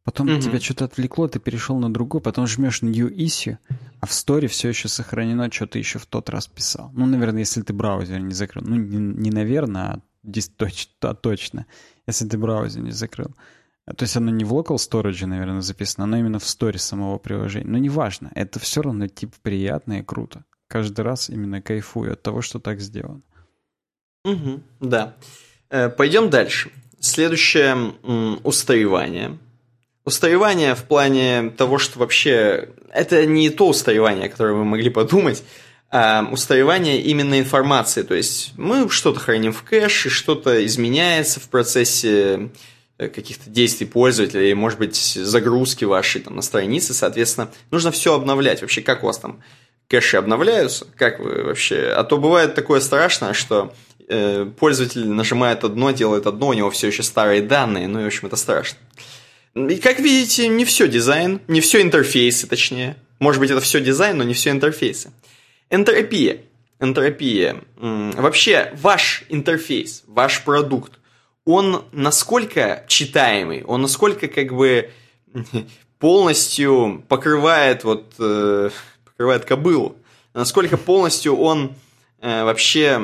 потом 0.04 0.28
mm-hmm. 0.28 0.40
тебя 0.40 0.60
что-то 0.60 0.86
отвлекло, 0.86 1.28
ты 1.28 1.38
перешел 1.38 1.78
на 1.78 1.92
другой, 1.92 2.20
потом 2.20 2.46
жмешь 2.46 2.82
new 2.82 3.08
issue, 3.08 3.58
а 4.00 4.06
в 4.06 4.12
сторе 4.12 4.48
все 4.48 4.68
еще 4.68 4.88
сохранено, 4.88 5.50
что 5.50 5.66
ты 5.66 5.78
еще 5.78 5.98
в 5.98 6.06
тот 6.06 6.30
раз 6.30 6.46
писал. 6.46 6.90
Ну, 6.94 7.06
наверное, 7.06 7.40
если 7.40 7.62
ты 7.62 7.72
браузер 7.72 8.20
не 8.20 8.34
закрыл. 8.34 8.64
Ну, 8.66 8.76
не, 8.76 8.98
не 8.98 9.30
наверное, 9.30 9.82
а 9.82 10.00
здесь 10.22 10.48
точно, 10.48 10.90
а 11.02 11.14
точно 11.14 11.66
если 12.06 12.26
ты 12.26 12.38
браузер 12.38 12.82
не 12.82 12.92
закрыл. 12.92 13.34
То 13.86 14.04
есть 14.04 14.16
оно 14.16 14.30
не 14.30 14.44
в 14.44 14.52
local 14.52 14.76
storage, 14.76 15.26
наверное, 15.26 15.62
записано, 15.62 16.04
оно 16.04 16.18
именно 16.18 16.38
в 16.38 16.46
сторе 16.46 16.78
самого 16.78 17.18
приложения. 17.18 17.66
Но 17.66 17.78
неважно, 17.78 18.30
это 18.34 18.58
все 18.60 18.82
равно 18.82 19.08
тип 19.08 19.34
приятно 19.42 20.00
и 20.00 20.02
круто. 20.02 20.44
Каждый 20.68 21.00
раз 21.00 21.30
именно 21.30 21.60
кайфую 21.60 22.12
от 22.12 22.22
того, 22.22 22.42
что 22.42 22.60
так 22.60 22.80
сделано. 22.80 23.22
Угу, 24.24 24.60
да. 24.80 25.16
Э, 25.70 25.88
пойдем 25.88 26.30
дальше. 26.30 26.70
Следующее– 26.98 27.94
устаревание. 28.44 29.38
Устаревание 30.04 30.74
в 30.74 30.84
плане 30.84 31.50
того, 31.56 31.78
что 31.78 31.98
вообще 31.98 32.68
это 32.92 33.24
не 33.24 33.50
то 33.50 33.68
устаревание, 33.68 34.28
которое 34.28 34.54
вы 34.54 34.64
могли 34.64 34.90
подумать, 34.90 35.42
а 35.90 36.28
устаревание 36.30 37.00
именно 37.00 37.38
информации. 37.38 38.02
То 38.02 38.14
есть 38.14 38.52
мы 38.56 38.88
что-то 38.90 39.20
храним 39.20 39.52
в 39.52 39.62
кэше, 39.62 40.10
что-то 40.10 40.64
изменяется 40.66 41.40
в 41.40 41.48
процессе 41.48 42.50
э, 42.98 43.08
каких-то 43.08 43.48
действий 43.48 43.86
пользователя, 43.86 44.50
и, 44.50 44.54
может 44.54 44.78
быть, 44.78 44.96
загрузки 44.96 45.84
вашей 45.84 46.20
там, 46.20 46.36
на 46.36 46.42
странице, 46.42 46.94
соответственно, 46.94 47.50
нужно 47.70 47.92
все 47.92 48.14
обновлять. 48.14 48.60
Вообще, 48.60 48.82
как 48.82 49.04
у 49.04 49.06
вас 49.06 49.18
там 49.18 49.40
кэши 49.88 50.16
обновляются? 50.16 50.86
Как 50.96 51.20
вы 51.20 51.44
вообще? 51.44 51.92
А 51.96 52.04
то 52.04 52.18
бывает 52.18 52.54
такое 52.54 52.80
страшное, 52.80 53.32
что 53.32 53.72
э, 54.10 54.46
пользователь 54.58 55.08
нажимает 55.08 55.64
одно, 55.64 55.92
делает 55.92 56.26
одно, 56.26 56.48
у 56.48 56.52
него 56.52 56.70
все 56.70 56.88
еще 56.88 57.02
старые 57.02 57.40
данные, 57.40 57.88
ну 57.88 58.00
и, 58.00 58.04
в 58.04 58.06
общем, 58.06 58.26
это 58.26 58.36
страшно. 58.36 58.78
И, 59.54 59.76
как 59.76 59.98
видите, 59.98 60.48
не 60.48 60.64
все 60.64 60.88
дизайн, 60.88 61.40
не 61.48 61.60
все 61.60 61.80
интерфейсы, 61.80 62.46
точнее. 62.46 62.96
Может 63.18 63.40
быть, 63.40 63.50
это 63.50 63.60
все 63.60 63.80
дизайн, 63.80 64.16
но 64.16 64.24
не 64.24 64.34
все 64.34 64.50
интерфейсы. 64.50 65.12
Энтропия. 65.70 66.42
Энтропия. 66.78 67.62
Вообще, 67.76 68.72
ваш 68.76 69.24
интерфейс, 69.28 70.04
ваш 70.06 70.44
продукт, 70.44 70.98
он 71.44 71.84
насколько 71.92 72.84
читаемый, 72.88 73.64
он 73.64 73.82
насколько 73.82 74.28
как 74.28 74.52
бы 74.52 74.90
полностью 75.98 77.04
покрывает 77.08 77.84
вот 77.84 78.14
э, 78.18 78.70
покрывает 79.04 79.44
кобылу, 79.44 79.96
насколько 80.32 80.76
полностью 80.76 81.36
он 81.36 81.74
э, 82.20 82.44
вообще 82.44 83.00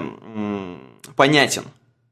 понятен. 1.17 1.65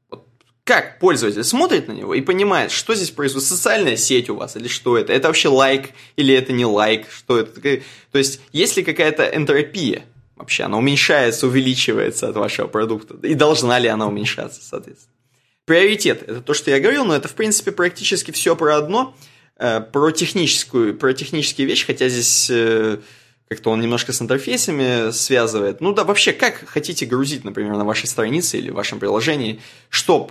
Вот 0.09 0.27
как 0.63 0.99
пользователь 0.99 1.43
смотрит 1.43 1.87
на 1.87 1.93
него 1.93 2.13
и 2.13 2.21
понимает, 2.21 2.71
что 2.71 2.95
здесь 2.95 3.11
происходит, 3.11 3.47
социальная 3.47 3.95
сеть 3.95 4.29
у 4.29 4.35
вас 4.35 4.55
или 4.55 4.67
что 4.67 4.97
это, 4.97 5.13
это 5.13 5.27
вообще 5.27 5.47
лайк 5.47 5.91
или 6.15 6.33
это 6.33 6.51
не 6.51 6.65
лайк, 6.65 7.07
что 7.09 7.39
это, 7.39 7.61
то 8.11 8.17
есть 8.17 8.41
есть 8.51 8.75
ли 8.75 8.83
какая-то 8.83 9.23
энтропия, 9.23 10.03
вообще 10.35 10.63
она 10.63 10.77
уменьшается, 10.77 11.47
увеличивается 11.47 12.29
от 12.29 12.35
вашего 12.35 12.67
продукта? 12.67 13.15
И 13.25 13.35
должна 13.35 13.79
ли 13.79 13.87
она 13.87 14.07
уменьшаться, 14.07 14.61
соответственно? 14.61 15.13
Приоритет– 15.65 16.21
это 16.27 16.41
то, 16.41 16.53
что 16.53 16.69
я 16.69 16.79
говорил, 16.79 17.05
но 17.05 17.15
это, 17.15 17.27
в 17.27 17.33
принципе, 17.33 17.71
практически 17.71 18.31
все 18.31 18.55
про 18.55 18.77
одно, 18.77 19.15
э, 19.57 19.81
про 19.81 20.11
техническую, 20.11 20.95
про 20.95 21.13
технические 21.13 21.65
вещи, 21.65 21.87
хотя 21.87 22.07
здесь 22.07 22.49
э, 22.51 22.99
как-то 23.47 23.69
он 23.69 23.79
немножко 23.79 24.11
с 24.11 24.21
интерфейсами 24.21 25.11
связывает. 25.11 25.79
Ну 25.79 25.93
да, 25.93 26.03
вообще, 26.03 26.33
как 26.33 26.67
хотите 26.67 27.05
грузить, 27.05 27.43
например, 27.43 27.73
на 27.73 27.85
вашей 27.85 28.07
странице 28.07 28.57
или 28.57 28.71
в 28.71 28.73
вашем 28.73 28.99
приложении, 28.99 29.61
что, 29.89 30.21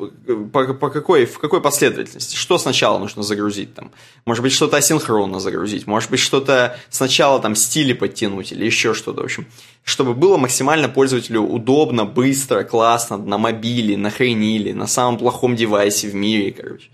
по, 0.53 0.74
по 0.74 0.91
какой, 0.91 1.24
в 1.24 1.39
какой 1.39 1.61
последовательности, 1.61 2.35
что 2.35 2.59
сначала 2.59 2.99
нужно 2.99 3.23
загрузить 3.23 3.73
там? 3.73 3.93
Может 4.27 4.43
быть, 4.43 4.53
что-то 4.53 4.78
асинхронно 4.78 5.39
загрузить, 5.39 5.86
может 5.86 6.11
быть, 6.11 6.19
что-то 6.19 6.77
сначала 6.91 7.41
там 7.41 7.55
стили 7.55 7.93
подтянуть 7.93 8.51
или 8.51 8.65
еще 8.65 8.95
что-то, 8.95 9.20
в 9.20 9.24
общем, 9.24 9.47
чтобы 9.85 10.15
было 10.15 10.36
максимально 10.36 10.89
пользователю 10.89 11.43
удобно, 11.43 12.05
быстро, 12.05 12.65
классно, 12.65 13.16
на 13.16 13.39
мобиле, 13.39 13.97
на 13.97 14.11
хренили, 14.11 14.73
на 14.73 14.89
самом 14.89 15.19
плохом 15.19 15.55
девайсе 15.55 16.09
в 16.09 16.16
мире, 16.16 16.51
короче. 16.51 16.91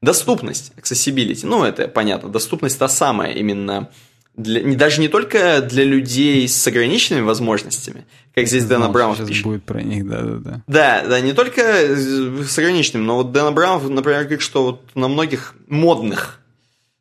Доступность, 0.00 0.72
accessibility, 0.76 1.40
ну 1.44 1.64
это 1.64 1.88
понятно, 1.88 2.28
доступность 2.28 2.78
та 2.78 2.88
самая, 2.88 3.32
именно 3.32 3.90
для, 4.36 4.62
не, 4.62 4.76
даже 4.76 5.00
не 5.00 5.08
только 5.08 5.60
для 5.60 5.84
людей 5.84 6.46
с 6.48 6.66
ограниченными 6.66 7.24
возможностями, 7.24 8.06
как 8.34 8.46
здесь 8.46 8.64
Дэн 8.64 8.82
Абрамов 8.84 9.16
сейчас 9.16 9.28
пишет. 9.28 9.44
будет 9.44 9.64
про 9.64 9.82
них, 9.82 10.06
да-да-да. 10.06 10.62
Да, 10.66 11.04
да, 11.06 11.20
не 11.20 11.32
только 11.32 11.62
с 11.62 12.58
ограниченными, 12.58 13.04
но 13.04 13.16
вот 13.16 13.32
Дэн 13.32 13.46
Абрамов, 13.46 13.88
например, 13.88 14.20
говорит, 14.20 14.40
что 14.40 14.64
вот 14.64 14.82
на 14.94 15.08
многих 15.08 15.54
модных 15.68 16.40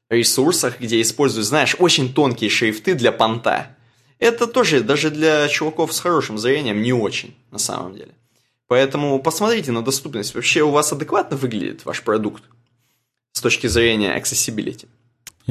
ресурсах, 0.09 0.79
где 0.79 1.01
используют, 1.01 1.47
знаешь, 1.47 1.75
очень 1.79 2.13
тонкие 2.13 2.49
шрифты 2.49 2.95
для 2.95 3.11
понта, 3.11 3.75
это 4.17 4.47
тоже 4.47 4.81
даже 4.81 5.11
для 5.11 5.47
чуваков 5.47 5.93
с 5.93 5.99
хорошим 5.99 6.37
зрением 6.37 6.81
не 6.81 6.93
очень, 6.93 7.35
на 7.51 7.59
самом 7.59 7.95
деле. 7.95 8.11
Поэтому 8.67 9.19
посмотрите 9.19 9.71
на 9.71 9.81
доступность. 9.81 10.35
Вообще 10.35 10.61
у 10.61 10.69
вас 10.69 10.91
адекватно 10.91 11.37
выглядит 11.37 11.85
ваш 11.85 12.03
продукт 12.03 12.43
с 13.31 13.41
точки 13.41 13.67
зрения 13.67 14.15
accessibility? 14.15 14.87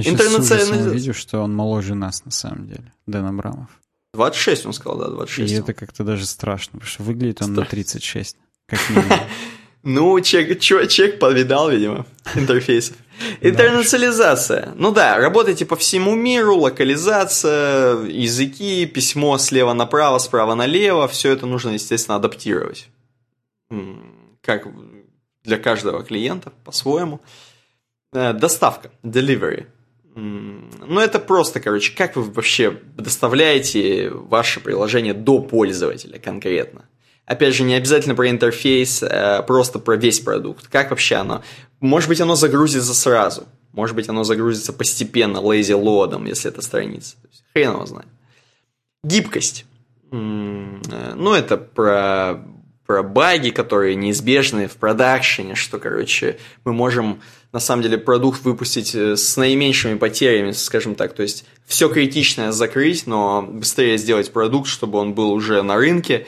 Я 0.03 0.13
Интернационализация. 0.13 0.93
видишь, 0.93 1.17
что 1.17 1.41
он 1.41 1.55
моложе 1.55 1.95
нас 1.95 2.25
на 2.25 2.31
самом 2.31 2.69
деле, 2.69 2.93
Дэн 3.07 3.27
Абрамов. 3.27 3.69
26, 4.15 4.67
он 4.67 4.73
сказал, 4.73 4.99
да, 4.99 5.09
26. 5.09 5.53
И 5.53 5.57
это 5.57 5.75
как-то 5.75 6.05
даже 6.05 6.27
страшно, 6.27 6.79
потому 6.79 6.89
что 6.89 7.03
выглядит 7.03 7.43
он 7.43 7.55
на 7.55 7.65
36, 7.65 8.37
как 8.67 8.91
минимум. 8.91 9.19
Ну, 9.85 10.21
человек, 10.21 10.59
человек 10.61 11.21
повидал, 11.21 11.71
видимо, 11.71 12.05
интерфейсов. 12.35 12.97
Интернационализация. 13.41 14.73
Ну 14.75 14.91
да, 14.91 15.17
работайте 15.19 15.65
по 15.65 15.77
всему 15.77 16.17
миру, 16.17 16.57
локализация, 16.57 18.03
языки, 18.03 18.85
письмо 18.87 19.39
слева 19.39 19.73
направо, 19.73 20.19
справа 20.19 20.55
налево, 20.55 21.07
все 21.07 21.33
это 21.33 21.47
нужно, 21.47 21.71
естественно, 21.71 22.17
адаптировать. 22.17 22.89
Как 24.43 24.67
для 25.45 25.59
каждого 25.59 26.03
клиента 26.03 26.53
по-своему. 26.65 27.21
Э, 28.13 28.33
доставка, 28.33 28.91
delivery. 29.03 29.67
Ну, 30.15 30.99
это 31.01 31.19
просто, 31.19 31.61
короче, 31.61 31.95
как 31.95 32.17
вы 32.17 32.23
вообще 32.25 32.81
доставляете 32.97 34.11
ваше 34.11 34.61
приложение 34.61 35.15
до 35.15 35.41
пользователя 35.41 36.19
конкретно. 36.19 36.87
Опять 37.25 37.55
же, 37.55 37.63
не 37.63 37.75
обязательно 37.75 38.15
про 38.15 38.31
интерфейс, 38.31 39.03
а 39.03 39.43
просто 39.43 39.79
про 39.79 39.97
весь 39.97 40.19
продукт. 40.19 40.67
Как 40.69 40.91
вообще 40.91 41.17
оно? 41.17 41.43
Может 41.81 42.09
быть, 42.09 42.21
оно 42.21 42.35
загрузится 42.35 42.95
сразу. 42.95 43.47
Может 43.73 43.95
быть, 43.95 44.09
оно 44.09 44.25
загрузится 44.25 44.73
постепенно, 44.73 45.39
lazy 45.39 45.75
лодом, 45.75 46.25
если 46.25 46.51
это 46.51 46.63
страница. 46.63 47.17
Хрен 47.53 47.73
его 47.73 47.87
знает. 47.87 48.09
Гибкость. 49.05 49.67
Э, 50.11 50.17
ну, 50.17 51.35
это 51.35 51.57
про 51.59 52.43
про 52.89 53.03
баги, 53.03 53.51
которые 53.51 53.95
неизбежны 53.97 54.67
в 54.67 54.79
продакшене, 54.79 55.55
что, 55.55 55.79
короче, 55.79 56.39
мы 56.65 56.73
можем 56.73 57.21
на 57.53 57.61
самом 57.61 57.83
деле 57.83 57.99
продукт 57.99 58.45
выпустить 58.45 58.95
э, 58.95 59.17
с 59.17 59.37
наименьшими 59.37 59.97
потерями, 59.97 60.53
скажем 60.53 60.95
так, 60.95 61.15
то 61.15 61.23
есть 61.23 61.45
все 61.67 61.89
критичное 61.89 62.53
закрыть, 62.53 63.07
но 63.07 63.43
быстрее 63.43 63.97
сделать 63.99 64.33
продукт, 64.33 64.69
чтобы 64.69 64.99
он 64.99 65.15
был 65.15 65.33
уже 65.33 65.63
на 65.63 65.77
рынке 65.77 66.27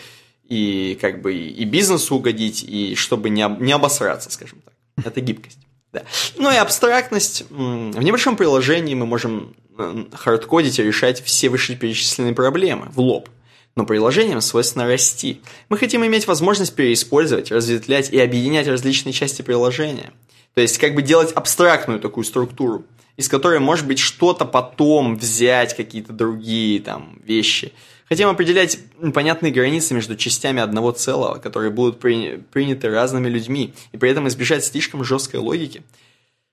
и 0.48 0.98
как 1.00 1.20
бы 1.22 1.34
и 1.34 1.64
бизнесу 1.64 2.16
угодить, 2.16 2.62
и 2.62 2.94
чтобы 2.94 3.30
не, 3.30 3.46
не 3.60 3.72
обосраться, 3.72 4.30
скажем 4.30 4.60
так. 4.64 4.74
Это 5.04 5.20
гибкость. 5.20 5.58
Да. 5.92 6.02
Ну 6.36 6.50
и 6.50 6.56
абстрактность. 6.56 7.44
В 7.50 8.02
небольшом 8.02 8.36
приложении 8.36 8.94
мы 8.94 9.06
можем 9.06 9.54
э, 9.78 10.04
хардкодить 10.12 10.78
и 10.78 10.82
решать 10.82 11.22
все 11.22 11.48
вышеперечисленные 11.48 12.34
проблемы 12.34 12.88
в 12.94 13.00
лоб. 13.00 13.28
Но 13.76 13.86
приложениям 13.86 14.40
свойственно 14.40 14.86
расти. 14.86 15.40
Мы 15.68 15.78
хотим 15.78 16.04
иметь 16.04 16.26
возможность 16.26 16.74
переиспользовать, 16.74 17.50
разветвлять 17.50 18.10
и 18.10 18.18
объединять 18.18 18.66
различные 18.66 19.12
части 19.12 19.42
приложения. 19.42 20.12
То 20.54 20.60
есть 20.60 20.78
как 20.78 20.94
бы 20.94 21.02
делать 21.02 21.32
абстрактную 21.32 22.00
такую 22.00 22.24
структуру, 22.24 22.84
из 23.16 23.28
которой 23.28 23.60
может 23.60 23.86
быть 23.86 23.98
что-то 23.98 24.44
потом 24.44 25.16
взять, 25.16 25.76
какие-то 25.76 26.12
другие 26.12 26.80
там 26.80 27.20
вещи. 27.24 27.72
Хотим 28.08 28.28
определять 28.28 28.78
понятные 29.14 29.52
границы 29.52 29.94
между 29.94 30.16
частями 30.16 30.60
одного 30.60 30.90
целого, 30.90 31.38
которые 31.38 31.70
будут 31.70 32.00
при... 32.00 32.38
приняты 32.38 32.88
разными 32.88 33.28
людьми, 33.28 33.72
и 33.92 33.98
при 33.98 34.10
этом 34.10 34.26
избежать 34.26 34.64
слишком 34.64 35.04
жесткой 35.04 35.40
логики. 35.40 35.82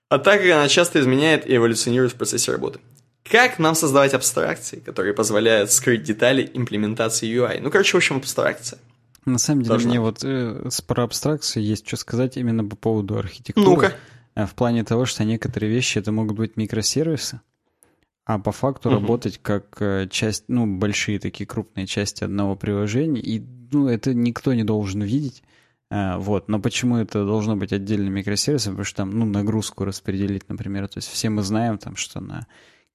А 0.09 0.19
так 0.19 0.41
как 0.41 0.51
она 0.51 0.67
часто 0.67 0.99
изменяет 0.99 1.47
и 1.49 1.55
эволюционирует 1.55 2.13
в 2.13 2.15
процессе 2.15 2.51
работы. 2.51 2.79
Как 3.23 3.59
нам 3.59 3.75
создавать 3.75 4.13
абстракции, 4.13 4.79
которые 4.79 5.13
позволяют 5.13 5.71
скрыть 5.71 6.03
детали 6.03 6.49
имплементации 6.53 7.27
UI? 7.27 7.59
Ну, 7.59 7.71
короче, 7.71 7.93
в 7.93 7.95
общем, 7.95 8.17
абстракция. 8.17 8.79
На 9.27 9.39
самом 9.39 9.63
деле, 9.63 9.69
Должна 9.71 9.89
мне 9.89 9.99
вот 9.99 10.23
э, 10.23 10.69
про 10.87 11.03
абстракцию 11.03 11.63
есть 11.63 11.85
что 11.85 11.97
сказать 11.97 12.37
именно 12.37 12.63
по 12.63 12.77
поводу 12.77 13.17
архитектуры. 13.17 13.69
Ну-ка. 13.69 13.93
Э, 14.35 14.45
в 14.45 14.55
плане 14.55 14.85
того, 14.85 15.05
что 15.05 15.25
некоторые 15.25 15.69
вещи 15.69 15.97
это 15.97 16.13
могут 16.13 16.37
быть 16.37 16.55
микросервисы, 16.55 17.41
а 18.23 18.39
по 18.39 18.53
факту 18.53 18.87
угу. 18.87 18.99
работать 18.99 19.39
как 19.41 19.81
э, 19.81 20.07
часть, 20.09 20.45
ну, 20.47 20.65
большие 20.65 21.19
такие 21.19 21.45
крупные 21.45 21.87
части 21.87 22.23
одного 22.23 22.55
приложения, 22.55 23.19
и, 23.19 23.43
ну, 23.71 23.89
это 23.89 24.13
никто 24.13 24.53
не 24.53 24.63
должен 24.63 25.01
видеть. 25.01 25.43
А, 25.89 26.17
вот, 26.19 26.47
но 26.47 26.61
почему 26.61 26.95
это 26.95 27.25
должно 27.25 27.57
быть 27.57 27.73
отдельным 27.73 28.13
микросервисом? 28.13 28.73
Потому 28.73 28.85
что 28.85 28.97
там, 28.97 29.11
ну, 29.11 29.25
нагрузку 29.25 29.83
распределить, 29.83 30.47
например. 30.47 30.87
То 30.87 30.99
есть 30.99 31.09
все 31.09 31.29
мы 31.29 31.43
знаем 31.43 31.77
там, 31.77 31.97
что 31.97 32.21
на 32.21 32.47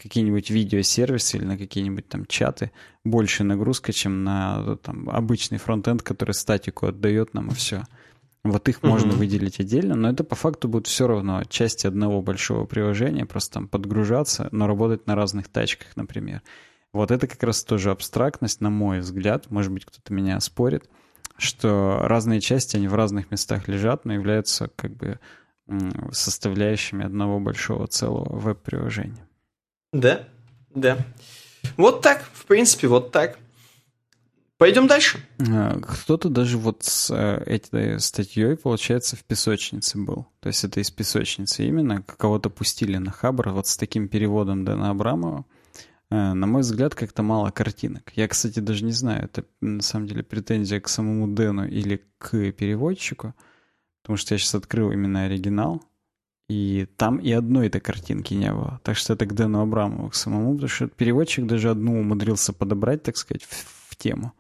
какие-нибудь 0.02 0.50
видеосервисы 0.50 1.36
или 1.36 1.44
на 1.44 1.56
какие-нибудь 1.56 2.08
там 2.08 2.26
чаты 2.26 2.72
больше 3.04 3.44
нагрузка, 3.44 3.92
чем 3.92 4.24
на 4.24 4.76
там, 4.82 5.08
обычный 5.08 5.58
фронтенд, 5.58 6.02
который 6.02 6.32
статику 6.32 6.86
отдает 6.86 7.34
нам 7.34 7.48
и 7.48 7.54
все. 7.54 7.84
Вот 8.44 8.68
их 8.68 8.82
можно 8.82 9.12
выделить 9.12 9.60
отдельно, 9.60 9.94
но 9.94 10.10
это 10.10 10.24
по 10.24 10.34
факту 10.34 10.66
будет 10.66 10.88
все 10.88 11.06
равно 11.06 11.44
части 11.44 11.86
одного 11.86 12.22
большого 12.22 12.66
приложения, 12.66 13.24
просто 13.24 13.54
там 13.54 13.68
подгружаться, 13.68 14.48
но 14.50 14.66
работать 14.66 15.06
на 15.06 15.14
разных 15.14 15.46
тачках, 15.48 15.94
например. 15.94 16.42
Вот 16.92 17.12
это 17.12 17.28
как 17.28 17.42
раз 17.44 17.62
тоже 17.62 17.92
абстрактность, 17.92 18.60
на 18.60 18.68
мой 18.68 18.98
взгляд, 18.98 19.48
может 19.50 19.72
быть, 19.72 19.84
кто-то 19.84 20.12
меня 20.12 20.40
спорит, 20.40 20.90
что 21.38 22.00
разные 22.02 22.40
части, 22.40 22.76
они 22.76 22.88
в 22.88 22.94
разных 22.94 23.30
местах 23.30 23.68
лежат, 23.68 24.04
но 24.04 24.14
являются 24.14 24.68
как 24.74 24.96
бы 24.96 25.20
составляющими 26.10 27.04
одного 27.04 27.38
большого 27.38 27.86
целого 27.86 28.36
веб-приложения. 28.36 29.24
Да, 29.93 30.24
да. 30.74 30.98
Вот 31.77 32.01
так, 32.01 32.24
в 32.32 32.47
принципе, 32.47 32.89
вот 32.89 33.12
так. 33.12 33.39
Пойдем 34.62 34.86
дальше. 34.86 35.19
А, 35.51 35.81
кто-то 35.81 36.28
даже 36.28 36.56
вот 36.56 36.85
с 36.85 37.10
э, 37.10 37.43
этой 37.47 37.98
статьей, 37.98 38.56
получается, 38.56 39.16
в 39.16 39.24
песочнице 39.24 39.98
был. 39.98 40.28
То 40.39 40.48
есть 40.48 40.62
это 40.62 40.78
из 40.78 40.89
песочницы 40.90 41.66
именно. 41.66 42.02
Кого-то 42.02 42.48
пустили 42.48 42.97
на 42.97 43.10
Хабр 43.10 43.51
вот 43.51 43.66
с 43.66 43.77
таким 43.77 44.09
переводом 44.09 44.64
Дэна 44.64 44.90
Абрамова. 44.90 45.44
Э, 46.10 46.32
на 46.32 46.47
мой 46.47 46.60
взгляд, 46.60 46.94
как-то 46.94 47.24
мало 47.24 47.51
картинок. 47.51 48.12
Я, 48.14 48.28
кстати, 48.28 48.60
даже 48.60 48.85
не 48.85 48.93
знаю, 48.93 49.24
это 49.24 49.44
на 49.60 49.82
самом 49.82 50.06
деле 50.06 50.23
претензия 50.23 50.78
к 50.78 50.89
самому 50.89 51.27
Дэну 51.27 51.66
или 51.66 52.05
к 52.19 52.52
переводчику. 52.52 53.35
Потому 54.02 54.16
что 54.16 54.35
я 54.35 54.39
сейчас 54.39 54.55
открыл 54.55 54.93
именно 54.93 55.24
оригинал. 55.24 55.82
И 56.52 56.86
там 56.98 57.16
и 57.16 57.32
одной 57.32 57.68
этой 57.68 57.80
картинки 57.80 58.34
не 58.34 58.52
было. 58.52 58.78
Так 58.82 58.96
что 58.96 59.14
это 59.14 59.24
к 59.24 59.32
Дэну 59.32 59.62
Абрамову 59.62 60.10
к 60.10 60.14
самому, 60.14 60.52
потому 60.52 60.68
что 60.68 60.86
переводчик 60.86 61.46
даже 61.46 61.70
одну 61.70 61.98
умудрился 61.98 62.52
подобрать, 62.52 63.02
так 63.02 63.16
сказать, 63.16 63.42
в, 63.44 63.90
в 63.90 63.96
тему. 63.96 64.34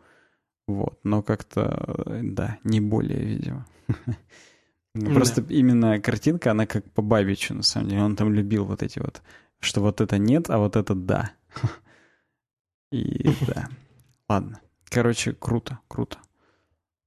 Вот, 0.66 0.98
но 1.04 1.22
как-то, 1.22 2.20
да, 2.22 2.58
не 2.64 2.82
более, 2.82 3.24
видимо. 3.24 3.66
Просто 5.14 5.42
именно 5.48 6.00
картинка, 6.00 6.50
она 6.50 6.66
как 6.66 6.84
по 6.90 7.00
Бабичу, 7.00 7.54
на 7.54 7.62
самом 7.62 7.88
деле. 7.88 8.02
Он 8.02 8.14
там 8.14 8.30
любил 8.34 8.66
вот 8.66 8.82
эти 8.82 8.98
вот, 8.98 9.22
что 9.58 9.80
вот 9.80 10.02
это 10.02 10.18
нет, 10.18 10.50
а 10.50 10.58
вот 10.58 10.76
это 10.76 10.94
да. 10.94 11.32
И 12.92 13.34
да. 13.46 13.70
Ладно. 14.28 14.60
Короче, 14.90 15.32
круто, 15.32 15.78
круто. 15.88 16.18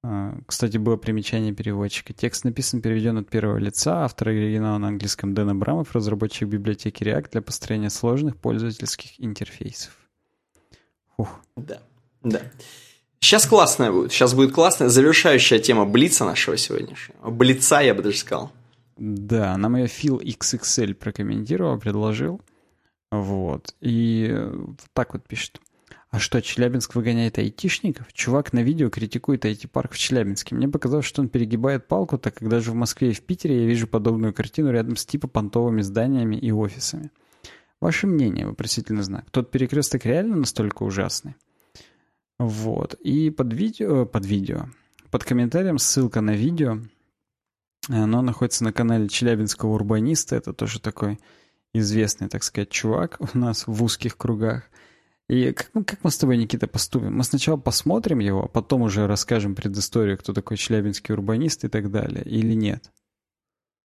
А, 0.07 0.37
кстати, 0.45 0.77
было 0.77 0.97
примечание 0.97 1.51
переводчика. 1.51 2.13
Текст 2.13 2.43
написан, 2.43 2.79
переведен 2.79 3.17
от 3.17 3.27
первого 3.27 3.57
лица. 3.57 4.03
Автор 4.03 4.29
оригинала 4.29 4.77
на 4.77 4.89
английском 4.89 5.33
Дэн 5.33 5.49
Абрамов, 5.49 5.93
разработчик 5.93 6.47
библиотеки 6.47 7.01
React 7.01 7.31
для 7.31 7.41
построения 7.41 7.89
сложных 7.89 8.37
пользовательских 8.37 9.19
интерфейсов. 9.19 9.97
Фух. 11.17 11.39
Да, 11.55 11.79
да. 12.21 12.41
Сейчас 13.19 13.47
классная 13.47 13.91
будет. 13.91 14.11
Сейчас 14.11 14.35
будет 14.35 14.53
классная 14.53 14.89
завершающая 14.89 15.57
тема 15.57 15.85
Блица 15.85 16.23
нашего 16.23 16.55
сегодняшнего. 16.55 17.31
Блица, 17.31 17.79
я 17.79 17.95
бы 17.95 18.03
даже 18.03 18.17
сказал. 18.17 18.51
Да, 18.97 19.57
нам 19.57 19.75
ее 19.75 19.85
Phil 19.85 20.21
XXL 20.21 20.93
прокомментировал, 20.93 21.79
предложил. 21.79 22.41
Вот. 23.11 23.73
И 23.81 24.31
так 24.93 25.13
вот 25.13 25.27
пишет. 25.27 25.59
А 26.15 26.19
что, 26.19 26.41
Челябинск 26.41 26.95
выгоняет 26.95 27.37
айтишников? 27.39 28.13
Чувак 28.13 28.53
на 28.53 28.63
видео 28.63 28.89
критикует 28.89 29.43
IT-парк 29.43 29.91
в 29.91 29.97
Челябинске. 29.97 30.55
Мне 30.55 30.69
показалось, 30.69 31.05
что 31.05 31.21
он 31.21 31.27
перегибает 31.27 31.89
палку, 31.89 32.17
так 32.17 32.35
как 32.35 32.47
даже 32.47 32.71
в 32.71 32.73
Москве 32.73 33.09
и 33.09 33.13
в 33.13 33.19
Питере 33.19 33.63
я 33.63 33.67
вижу 33.67 33.85
подобную 33.85 34.33
картину 34.33 34.71
рядом 34.71 34.95
с 34.95 35.05
типа 35.05 35.27
понтовыми 35.27 35.81
зданиями 35.81 36.37
и 36.37 36.53
офисами. 36.53 37.11
Ваше 37.81 38.07
мнение, 38.07 38.47
вопросительный 38.47 39.03
знак. 39.03 39.29
Тот 39.29 39.51
перекресток 39.51 40.05
реально 40.05 40.37
настолько 40.37 40.83
ужасный? 40.83 41.35
Вот. 42.39 42.93
И 42.93 43.29
под 43.29 43.51
видео, 43.51 44.05
под 44.05 44.25
видео, 44.25 44.67
под 45.11 45.25
комментарием 45.25 45.77
ссылка 45.77 46.21
на 46.21 46.31
видео. 46.31 46.79
Оно 47.89 48.21
находится 48.21 48.63
на 48.63 48.71
канале 48.71 49.09
Челябинского 49.09 49.71
урбаниста. 49.71 50.37
Это 50.37 50.53
тоже 50.53 50.79
такой 50.79 51.19
известный, 51.73 52.29
так 52.29 52.43
сказать, 52.43 52.69
чувак 52.69 53.17
у 53.19 53.37
нас 53.37 53.67
в 53.67 53.83
узких 53.83 54.15
кругах. 54.15 54.69
И 55.27 55.51
как, 55.53 55.71
ну, 55.73 55.83
как 55.83 56.03
мы 56.03 56.11
с 56.11 56.17
тобой, 56.17 56.37
Никита, 56.37 56.67
поступим? 56.67 57.15
Мы 57.15 57.23
сначала 57.23 57.57
посмотрим 57.57 58.19
его, 58.19 58.43
а 58.45 58.47
потом 58.47 58.83
уже 58.83 59.07
расскажем 59.07 59.55
предысторию, 59.55 60.17
кто 60.17 60.33
такой 60.33 60.57
челябинский 60.57 61.13
урбанист 61.13 61.63
и 61.63 61.67
так 61.67 61.89
далее, 61.89 62.23
или 62.23 62.53
нет? 62.53 62.91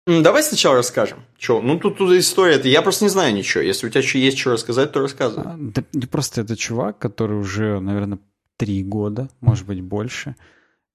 Давай 0.07 0.43
сначала 0.43 0.75
расскажем. 0.75 1.25
Че, 1.37 1.61
ну 1.61 1.79
тут, 1.79 1.97
тут 1.97 2.11
история, 2.11 2.61
я 2.69 2.81
просто 2.83 3.05
не 3.05 3.09
знаю 3.09 3.33
ничего. 3.33 3.63
Если 3.63 3.87
у 3.87 3.89
тебя 3.89 4.01
еще 4.01 4.19
есть 4.19 4.37
что 4.37 4.51
рассказать, 4.51 4.91
то 4.91 5.01
рассказывай. 5.01 5.45
А, 5.45 5.55
да, 5.57 5.83
просто 6.09 6.41
это 6.41 6.55
чувак, 6.55 6.99
который 6.99 7.37
уже, 7.37 7.79
наверное, 7.79 8.19
три 8.55 8.83
года, 8.83 9.29
может 9.41 9.65
быть, 9.65 9.81
больше, 9.81 10.35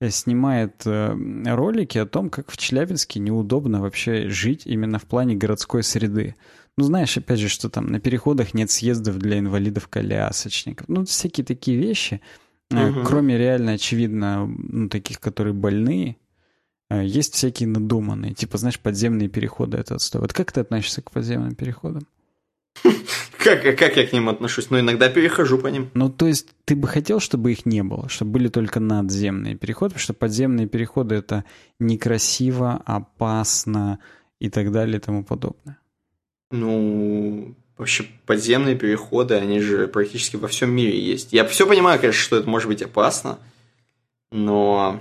э, 0.00 0.10
снимает 0.10 0.86
э, 0.86 1.12
ролики 1.44 1.98
о 1.98 2.06
том, 2.06 2.30
как 2.30 2.52
в 2.52 2.56
Челябинске 2.56 3.18
неудобно 3.18 3.80
вообще 3.80 4.28
жить 4.28 4.62
именно 4.64 4.98
в 5.00 5.04
плане 5.04 5.34
городской 5.34 5.82
среды. 5.82 6.36
Ну, 6.80 6.86
знаешь, 6.86 7.18
опять 7.18 7.38
же, 7.38 7.48
что 7.48 7.68
там 7.68 7.88
на 7.88 8.00
переходах 8.00 8.54
нет 8.54 8.70
съездов 8.70 9.18
для 9.18 9.38
инвалидов-колясочников. 9.38 10.88
Ну, 10.88 11.04
всякие 11.04 11.44
такие 11.44 11.76
вещи. 11.76 12.22
Угу. 12.70 13.02
Кроме 13.04 13.36
реально, 13.36 13.72
очевидно, 13.72 14.46
ну, 14.46 14.88
таких, 14.88 15.20
которые 15.20 15.52
больные, 15.52 16.16
есть 16.90 17.34
всякие 17.34 17.68
надуманные. 17.68 18.32
Типа, 18.32 18.56
знаешь, 18.56 18.80
подземные 18.80 19.28
переходы 19.28 19.76
это 19.76 19.96
отстой. 19.96 20.22
Вот 20.22 20.32
как 20.32 20.52
ты 20.52 20.60
относишься 20.62 21.02
к 21.02 21.10
подземным 21.10 21.54
переходам? 21.54 22.06
Как, 23.36 23.62
как 23.62 23.96
я 23.96 24.06
к 24.06 24.12
ним 24.12 24.28
отношусь? 24.28 24.68
Ну, 24.68 24.78
иногда 24.78 25.08
перехожу 25.08 25.56
по 25.56 25.68
ним. 25.68 25.90
Ну, 25.94 26.10
то 26.10 26.26
есть, 26.26 26.48
ты 26.66 26.76
бы 26.76 26.86
хотел, 26.86 27.20
чтобы 27.20 27.52
их 27.52 27.64
не 27.64 27.82
было, 27.82 28.06
чтобы 28.10 28.32
были 28.32 28.48
только 28.48 28.80
надземные 28.80 29.54
переходы, 29.54 29.94
потому 29.94 30.02
что 30.02 30.12
подземные 30.12 30.66
переходы 30.66 31.14
это 31.14 31.44
некрасиво, 31.78 32.82
опасно 32.84 33.98
и 34.40 34.50
так 34.50 34.70
далее 34.72 34.98
и 34.98 35.00
тому 35.00 35.24
подобное. 35.24 35.79
Ну, 36.50 37.54
вообще 37.76 38.06
подземные 38.26 38.76
переходы, 38.76 39.34
они 39.34 39.60
же 39.60 39.88
практически 39.88 40.36
во 40.36 40.48
всем 40.48 40.70
мире 40.70 40.98
есть. 41.00 41.32
Я 41.32 41.44
все 41.46 41.66
понимаю, 41.66 42.00
конечно, 42.00 42.20
что 42.20 42.36
это 42.36 42.48
может 42.48 42.68
быть 42.68 42.82
опасно, 42.82 43.38
но 44.30 45.00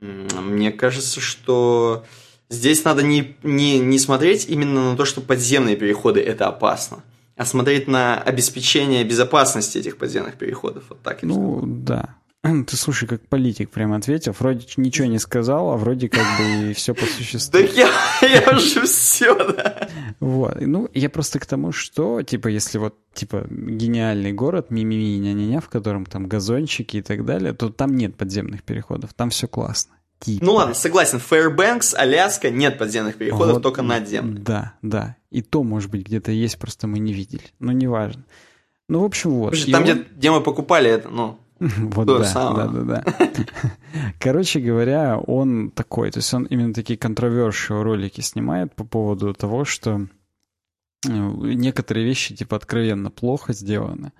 мне 0.00 0.72
кажется, 0.72 1.20
что 1.20 2.04
здесь 2.48 2.84
надо 2.84 3.02
не, 3.02 3.36
не, 3.42 3.78
не 3.78 3.98
смотреть 3.98 4.48
именно 4.48 4.90
на 4.90 4.96
то, 4.96 5.04
что 5.04 5.20
подземные 5.20 5.76
переходы 5.76 6.20
это 6.20 6.48
опасно, 6.48 7.04
а 7.36 7.44
смотреть 7.44 7.86
на 7.86 8.20
обеспечение 8.20 9.04
безопасности 9.04 9.78
этих 9.78 9.96
подземных 9.96 10.34
переходов. 10.34 10.84
Вот 10.88 11.00
так 11.02 11.22
Ну, 11.22 11.62
да. 11.64 12.16
Ты 12.66 12.76
слушай, 12.76 13.06
как 13.06 13.26
политик 13.28 13.70
прям 13.70 13.92
ответил. 13.92 14.34
Вроде 14.38 14.66
ничего 14.76 15.06
не 15.06 15.18
сказал, 15.18 15.70
а 15.70 15.76
вроде 15.76 16.08
как 16.08 16.24
бы 16.38 16.70
и 16.70 16.74
все 16.74 16.92
по 16.92 17.06
существу. 17.06 17.52
Да 17.52 17.64
я, 17.64 17.88
я 18.22 18.58
же 18.58 18.82
все, 18.82 19.34
да. 19.34 19.88
Вот. 20.18 20.60
Ну, 20.60 20.88
я 20.92 21.08
просто 21.08 21.38
к 21.38 21.46
тому, 21.46 21.70
что, 21.70 22.22
типа, 22.22 22.48
если 22.48 22.78
вот, 22.78 22.96
типа, 23.14 23.46
гениальный 23.48 24.32
город, 24.32 24.70
мимими 24.70 25.18
ня-ня-ня, 25.18 25.60
в 25.60 25.68
котором 25.68 26.04
там 26.04 26.26
газончики 26.26 26.96
и 26.96 27.02
так 27.02 27.24
далее, 27.24 27.52
то 27.52 27.70
там 27.70 27.96
нет 27.96 28.16
подземных 28.16 28.64
переходов, 28.64 29.14
там 29.14 29.30
все 29.30 29.46
классно. 29.46 29.94
Типа. 30.18 30.44
Ну 30.44 30.52
ладно, 30.54 30.74
согласен, 30.74 31.18
Fairbanks, 31.18 31.94
Аляска, 31.94 32.50
нет 32.50 32.78
подземных 32.78 33.16
переходов, 33.16 33.54
вот, 33.54 33.62
только 33.62 33.82
надземных. 33.82 34.42
Да, 34.42 34.74
да. 34.82 35.16
И 35.30 35.42
то, 35.42 35.62
может 35.62 35.90
быть, 35.90 36.06
где-то 36.06 36.30
есть, 36.30 36.58
просто 36.58 36.86
мы 36.86 36.98
не 36.98 37.12
видели. 37.12 37.42
Но 37.58 37.72
неважно. 37.72 38.24
Ну, 38.88 39.00
в 39.00 39.04
общем, 39.04 39.30
вот. 39.30 39.54
Слушай, 39.56 39.72
там, 39.72 39.82
он... 39.82 39.88
где, 39.88 40.04
где 40.16 40.30
мы 40.30 40.40
покупали 40.40 40.90
это, 40.90 41.08
ну, 41.08 41.38
вот 41.78 42.06
да, 42.06 42.18
да, 42.54 42.66
да, 42.66 42.82
да. 42.82 43.04
Короче 44.18 44.58
говоря, 44.60 45.18
он 45.18 45.70
такой, 45.70 46.10
то 46.10 46.18
есть 46.18 46.34
он 46.34 46.44
именно 46.44 46.74
такие 46.74 46.98
контровершие 46.98 47.82
ролики 47.82 48.20
снимает 48.20 48.74
по 48.74 48.84
поводу 48.84 49.32
того, 49.32 49.64
что 49.64 50.06
э, 51.06 51.08
некоторые 51.08 52.04
вещи 52.04 52.34
типа 52.34 52.56
откровенно 52.56 53.10
плохо 53.10 53.52
сделаны. 53.52 54.12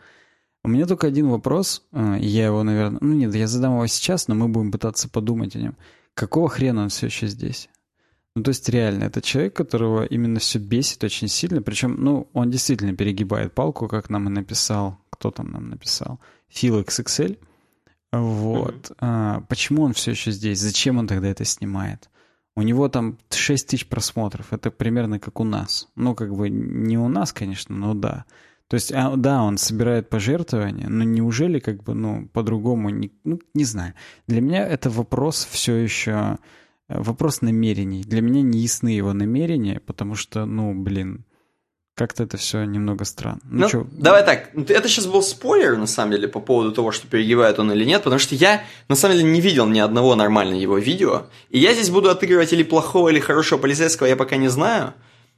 У 0.63 0.69
меня 0.69 0.87
только 0.87 1.09
один 1.09 1.29
вопрос, 1.31 1.83
э, 1.91 2.19
я 2.21 2.47
его, 2.47 2.63
наверное, 2.63 2.99
ну 3.01 3.15
нет, 3.15 3.35
я 3.35 3.49
задам 3.49 3.73
его 3.73 3.87
сейчас, 3.89 4.29
но 4.29 4.37
мы 4.37 4.49
будем 4.49 4.71
пытаться 4.71 5.09
подумать 5.09 5.57
о 5.57 5.59
нем. 5.59 5.77
Какого 6.15 6.49
хрена 6.49 6.83
он 6.83 6.89
все 6.91 7.07
еще 7.07 7.27
здесь? 7.27 7.69
Ну, 8.35 8.43
то 8.43 8.49
есть 8.49 8.69
реально, 8.69 9.05
это 9.05 9.21
человек, 9.21 9.55
которого 9.55 10.05
именно 10.05 10.41
все 10.41 10.59
бесит 10.59 11.05
очень 11.05 11.29
сильно, 11.29 11.61
причем, 11.61 11.97
ну, 11.99 12.29
он 12.33 12.51
действительно 12.51 12.97
перегибает 12.97 13.53
палку, 13.55 13.89
как 13.89 14.09
нам 14.09 14.29
и 14.29 14.33
написал, 14.33 14.99
кто 15.11 15.31
там 15.31 15.51
нам 15.51 15.69
написал, 15.69 16.19
Фил 16.49 16.81
XXL. 16.81 17.39
Вот. 18.13 18.91
Mm-hmm. 18.91 18.97
А, 19.01 19.41
почему 19.49 19.83
он 19.83 19.93
все 19.93 20.13
еще 20.13 20.31
здесь? 20.31 20.59
Зачем 20.59 20.99
он 20.99 21.07
тогда 21.07 21.29
это 21.29 21.45
снимает? 21.45 22.11
У 22.55 22.63
него 22.63 22.89
там 22.89 23.19
6 23.31 23.69
тысяч 23.69 23.87
просмотров. 23.87 24.53
Это 24.53 24.71
примерно 24.71 25.19
как 25.19 25.41
у 25.41 25.45
нас. 25.45 25.89
Ну, 25.97 26.15
как 26.15 26.35
бы 26.35 26.51
не 26.51 26.99
у 26.99 27.09
нас, 27.09 27.33
конечно, 27.33 27.75
но 27.75 27.95
да. 27.95 28.27
То 28.69 28.75
есть, 28.75 28.93
а, 28.93 29.17
да, 29.17 29.43
он 29.43 29.59
собирает 29.59 30.09
пожертвования, 30.09 30.89
но 30.89 31.05
неужели 31.05 31.59
как 31.59 31.83
бы, 31.83 31.95
ну, 31.95 32.29
по-другому, 32.33 32.91
не, 32.91 33.13
ну, 33.25 33.39
не 33.55 33.65
знаю. 33.65 33.95
Для 34.27 34.41
меня 34.41 34.67
это 34.67 34.89
вопрос 34.91 35.47
все 35.51 35.77
еще, 35.77 36.39
вопрос 36.99 37.41
намерений. 37.43 38.03
Для 38.03 38.21
меня 38.21 38.43
не 38.43 38.61
ясны 38.61 38.89
его 38.89 39.13
намерения, 39.13 39.81
потому 39.81 40.15
что, 40.15 40.45
ну, 40.45 40.75
блин, 40.75 41.25
как-то 41.95 42.23
это 42.23 42.37
все 42.37 42.65
немного 42.65 43.05
странно. 43.05 43.41
Ну, 43.45 43.61
ну 43.61 43.69
чё? 43.69 43.87
давай 43.93 44.25
так, 44.25 44.51
это 44.55 44.89
сейчас 44.89 45.07
был 45.07 45.23
спойлер, 45.23 45.77
на 45.77 45.87
самом 45.87 46.13
деле, 46.13 46.27
по 46.27 46.41
поводу 46.41 46.73
того, 46.73 46.91
что 46.91 47.07
перегибает 47.07 47.59
он 47.59 47.71
или 47.73 47.85
нет, 47.85 48.03
потому 48.03 48.19
что 48.19 48.35
я, 48.35 48.63
на 48.89 48.97
самом 48.97 49.17
деле, 49.17 49.31
не 49.31 49.41
видел 49.41 49.67
ни 49.69 49.79
одного 49.79 50.15
нормального 50.15 50.59
его 50.59 50.79
видео, 50.79 51.27
и 51.51 51.59
я 51.59 51.75
здесь 51.75 51.91
буду 51.91 52.09
отыгрывать 52.09 52.53
или 52.53 52.63
плохого, 52.63 53.11
или 53.11 53.21
хорошего 53.21 53.59
полицейского, 53.59 54.07
я 54.07 54.17
пока 54.17 54.37
не 54.37 54.49
знаю, 54.49 54.95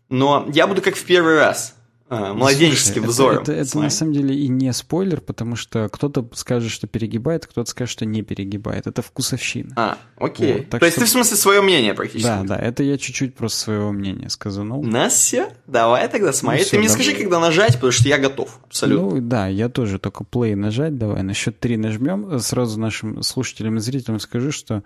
но 0.09 0.49
я 0.53 0.67
буду 0.67 0.81
как 0.81 0.95
в 0.95 1.05
первый 1.05 1.39
раз. 1.39 1.75
А, 2.09 2.35
младенческим 2.35 3.05
Слушай, 3.05 3.09
взором. 3.09 3.43
Это, 3.43 3.53
это, 3.53 3.63
это 3.63 3.79
на 3.79 3.91
самом 3.91 4.13
деле 4.13 4.35
и 4.35 4.49
не 4.49 4.73
спойлер, 4.75 5.23
потому 5.23 5.57
что 5.57 5.89
кто-то 5.89 6.29
скажет, 6.35 6.71
что 6.71 6.87
перегибает, 6.87 7.47
кто-то 7.47 7.71
скажет, 7.71 7.93
что 7.93 8.05
не 8.05 8.23
перегибает. 8.23 8.87
Это 8.87 9.01
вкусовщина. 9.01 9.73
А, 9.77 9.99
окей. 10.19 10.59
Вот, 10.59 10.69
То 10.71 10.77
что... 10.77 10.87
есть 10.87 10.99
ты 10.99 11.05
в 11.07 11.09
смысле 11.09 11.37
свое 11.37 11.63
мнение 11.63 11.95
практически? 11.95 12.27
Да, 12.27 12.43
да, 12.43 12.57
это 12.57 12.83
я 12.83 12.99
чуть-чуть 12.99 13.35
просто 13.35 13.59
своего 13.59 13.91
мнения 13.91 14.29
сказанул. 14.29 14.85
На 14.85 15.09
все? 15.09 15.49
Давай 15.67 16.07
тогда 16.11 16.35
смотри. 16.35 16.59
Ну, 16.61 16.65
ты 16.65 16.69
все, 16.69 16.79
мне 16.79 16.89
давай. 16.89 17.03
скажи, 17.03 17.17
когда 17.19 17.41
нажать, 17.41 17.75
потому 17.75 17.93
что 17.93 18.07
я 18.07 18.19
готов. 18.19 18.61
Абсолютно. 18.67 19.21
Ну 19.21 19.21
да, 19.23 19.49
я 19.49 19.71
тоже 19.71 19.99
только 19.99 20.25
play 20.25 20.55
нажать. 20.55 20.99
Давай 20.99 21.23
на 21.23 21.33
счет 21.33 21.59
три 21.59 21.79
нажмем. 21.79 22.39
Сразу 22.39 22.79
нашим 22.79 23.23
слушателям 23.23 23.79
и 23.79 23.81
зрителям 23.81 24.21
скажу, 24.21 24.53
что 24.53 24.83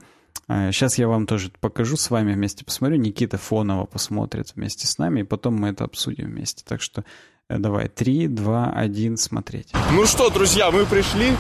Сейчас 0.49 0.99
э, 0.99 1.03
я 1.03 1.09
вам 1.09 1.27
тоже 1.27 1.51
покажу, 1.61 1.97
с 1.97 2.11
вами 2.11 2.33
вместе 2.33 2.65
посмотрю. 2.65 2.97
Никита 2.97 3.37
фоново 3.37 3.85
посмотрит 3.85 4.53
вместе 4.55 4.87
с 4.87 4.99
нами, 4.99 5.21
и 5.21 5.25
потом 5.25 5.57
мы 5.57 5.69
это 5.69 5.85
обсудим 5.85 6.27
вместе. 6.27 6.65
Так 6.67 6.81
что 6.81 7.05
э, 7.51 7.59
давай, 7.59 7.89
3, 7.89 8.29
2, 8.29 8.73
1, 8.73 9.17
смотреть. 9.19 9.73
Ну 9.93 10.07
что, 10.07 10.31
друзья, 10.31 10.71
мы 10.71 10.87
пришли. 10.87 11.37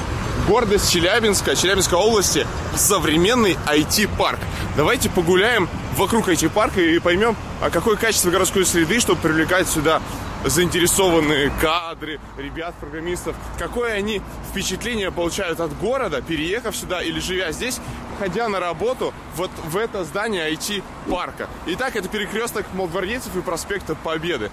Гордость 0.47 0.91
Челябинска, 0.93 1.57
Челябинской 1.57 1.99
области, 1.99 2.47
современный 2.75 3.57
IT-парк. 3.67 4.39
Давайте 4.77 5.11
погуляем 5.11 5.69
вокруг 5.97 6.29
IT-парка 6.29 6.81
и 6.81 6.99
поймем, 6.99 7.37
а 7.61 7.71
какое 7.71 7.97
качество 7.97 8.31
городской 8.31 8.65
среды, 8.65 9.01
чтобы 9.01 9.21
привлекать 9.21 9.69
сюда 9.69 10.01
заинтересованные 10.45 11.51
кадры, 11.61 12.21
ребят, 12.37 12.75
программистов, 12.77 13.35
какое 13.59 13.95
они 13.95 14.23
впечатление 14.51 15.11
получают 15.11 15.61
от 15.61 15.77
города, 15.79 16.23
переехав 16.23 16.77
сюда 16.77 17.03
или 17.03 17.21
живя 17.21 17.53
здесь, 17.53 17.81
ходя 18.19 18.49
на 18.49 18.61
работу 18.61 19.13
вот 19.37 19.51
в 19.65 19.77
это 19.77 20.05
здание 20.05 20.51
IT-парка. 20.53 21.49
Итак, 21.67 21.97
это 21.97 22.09
перекресток 22.09 22.67
Молгвардейцев 22.75 23.35
и 23.37 23.41
проспекта 23.41 23.95
Победы. 23.95 24.51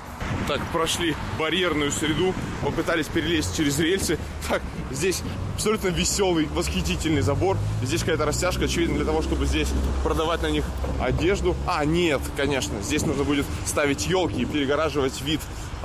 Так, 0.48 0.62
прошли 0.72 1.16
барьерную 1.40 1.91
среду, 1.91 2.34
попытались 2.62 3.07
перелезть 3.07 3.56
через 3.56 3.80
рельсы. 3.80 4.20
Так, 4.48 4.62
здесь 4.91 5.24
абсолютно 5.56 5.88
веселый, 5.88 6.45
восхитительный 6.53 7.22
забор. 7.22 7.57
Здесь 7.82 8.02
какая-то 8.02 8.26
растяжка, 8.26 8.66
очевидно, 8.66 8.98
для 8.98 9.06
того, 9.06 9.22
чтобы 9.22 9.45
здесь 9.45 9.70
продавать 10.03 10.41
на 10.44 10.52
них 10.52 10.66
одежду. 11.02 11.56
А, 11.66 11.84
нет, 11.86 12.22
конечно, 12.38 12.74
здесь 12.82 13.06
нужно 13.06 13.24
будет 13.24 13.45
ставить 13.66 14.06
елки 14.07 14.41
и 14.41 14.45
перегораживать 14.45 15.22
вид 15.22 15.41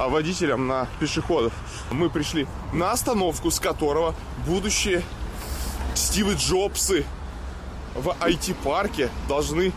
водителям 0.09 0.67
на 0.67 0.87
пешеходов. 0.99 1.53
Мы 1.91 2.11
пришли 2.11 2.47
на 2.73 2.93
остановку, 2.93 3.51
с 3.51 3.61
которого 3.61 4.15
будущие 4.47 5.03
Стивы 5.95 6.35
Джобсы 6.35 7.05
в 7.95 8.09
IT-парке 8.21 9.11
должны 9.29 9.73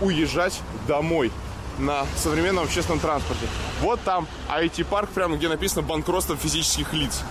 уезжать 0.00 0.60
домой 0.86 1.32
на 1.78 2.06
современном 2.16 2.64
общественном 2.64 3.00
транспорте. 3.00 3.46
Вот 3.80 4.00
там 4.02 4.28
IT-парк, 4.48 5.10
прямо 5.10 5.36
где 5.36 5.48
написано 5.48 5.82
банкротство 5.82 6.36
физических 6.36 6.92
лиц. 6.92 7.22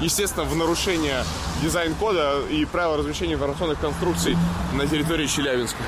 Естественно, 0.00 0.44
в 0.44 0.54
нарушение 0.54 1.24
дизайн-кода 1.60 2.42
и 2.50 2.64
правил 2.64 2.96
размещения 2.96 3.34
информационных 3.34 3.80
конструкций 3.80 4.36
на 4.74 4.86
территории 4.86 5.26
Челябинска. 5.26 5.82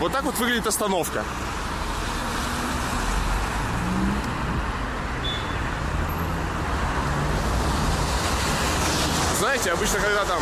Вот 0.00 0.12
так 0.12 0.24
вот 0.24 0.36
выглядит 0.38 0.66
остановка. 0.66 1.24
Знаете, 9.66 9.82
обычно, 9.82 9.98
когда 9.98 10.24
там 10.24 10.40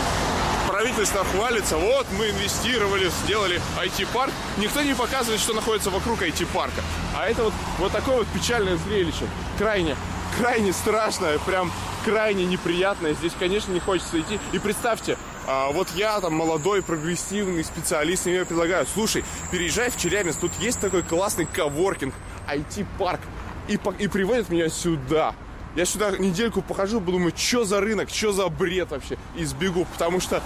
правительство 0.69 1.25
хвалится, 1.25 1.79
вот 1.79 2.07
мы 2.19 2.29
инвестировали, 2.29 3.11
сделали 3.25 3.59
IT-парк, 3.83 4.31
никто 4.59 4.83
не 4.83 4.95
показывает, 4.95 5.41
что 5.41 5.55
находится 5.55 5.89
вокруг 5.89 6.21
IT-парка. 6.21 6.83
А 7.17 7.27
это 7.27 7.45
вот, 7.45 7.55
вот 7.79 7.93
такое 7.93 8.19
вот 8.19 8.27
печальное 8.27 8.77
зрелище. 8.77 9.27
Крайне, 9.57 9.97
крайне 10.37 10.75
страшное, 10.75 11.39
прям 11.39 11.73
крайне 12.05 12.45
неприятное. 12.45 13.15
Здесь, 13.15 13.33
конечно, 13.39 13.73
не 13.73 13.81
хочется 13.81 14.21
идти. 14.21 14.39
И 14.53 14.59
представьте, 14.59 15.17
а, 15.47 15.71
вот 15.73 15.89
я 15.95 16.21
там 16.21 16.35
молодой, 16.35 16.83
прогрессивный 16.83 17.65
специалист, 17.65 18.27
и 18.27 18.31
мне 18.31 18.45
предлагают, 18.45 18.91
слушай, 18.93 19.25
переезжай 19.51 19.89
в 19.89 19.97
Челябинск, 19.97 20.41
тут 20.41 20.53
есть 20.61 20.81
такой 20.81 21.03
классный 21.03 21.47
коворкинг, 21.47 22.13
IT-парк, 22.47 23.21
и, 23.69 23.81
и 24.01 24.09
приводят 24.09 24.51
меня 24.51 24.69
сюда. 24.69 25.35
Я 25.75 25.87
сюда 25.87 26.13
недельку 26.13 26.63
похожу, 26.63 27.01
подумаю, 27.01 27.33
что 27.37 27.65
за 27.65 27.81
рынок, 27.81 28.09
что 28.09 28.33
за 28.33 28.49
бред 28.49 28.93
вообще, 28.93 29.19
и 29.35 29.45
сбегу, 29.45 29.87
потому 29.93 30.21
что, 30.21 30.41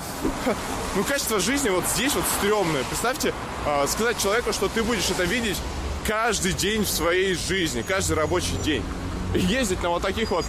ну, 0.97 1.05
качество 1.05 1.39
жизни 1.39 1.69
вот 1.69 1.85
здесь 1.87 2.15
вот 2.15 2.25
стрёмное. 2.39 2.83
Представьте, 2.85 3.35
э, 3.67 3.87
сказать 3.89 4.19
человеку, 4.23 4.55
что 4.55 4.69
ты 4.69 4.83
будешь 4.83 5.11
это 5.11 5.25
видеть 5.25 5.59
каждый 6.07 6.55
день 6.55 6.85
в 6.85 6.89
своей 6.89 7.35
жизни, 7.35 7.83
каждый 7.83 8.17
рабочий 8.17 8.57
день. 8.65 8.83
Ездить 9.35 9.83
на 9.83 9.91
вот 9.91 10.01
таких 10.01 10.31
вот 10.31 10.47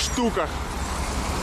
штуках. 0.00 0.48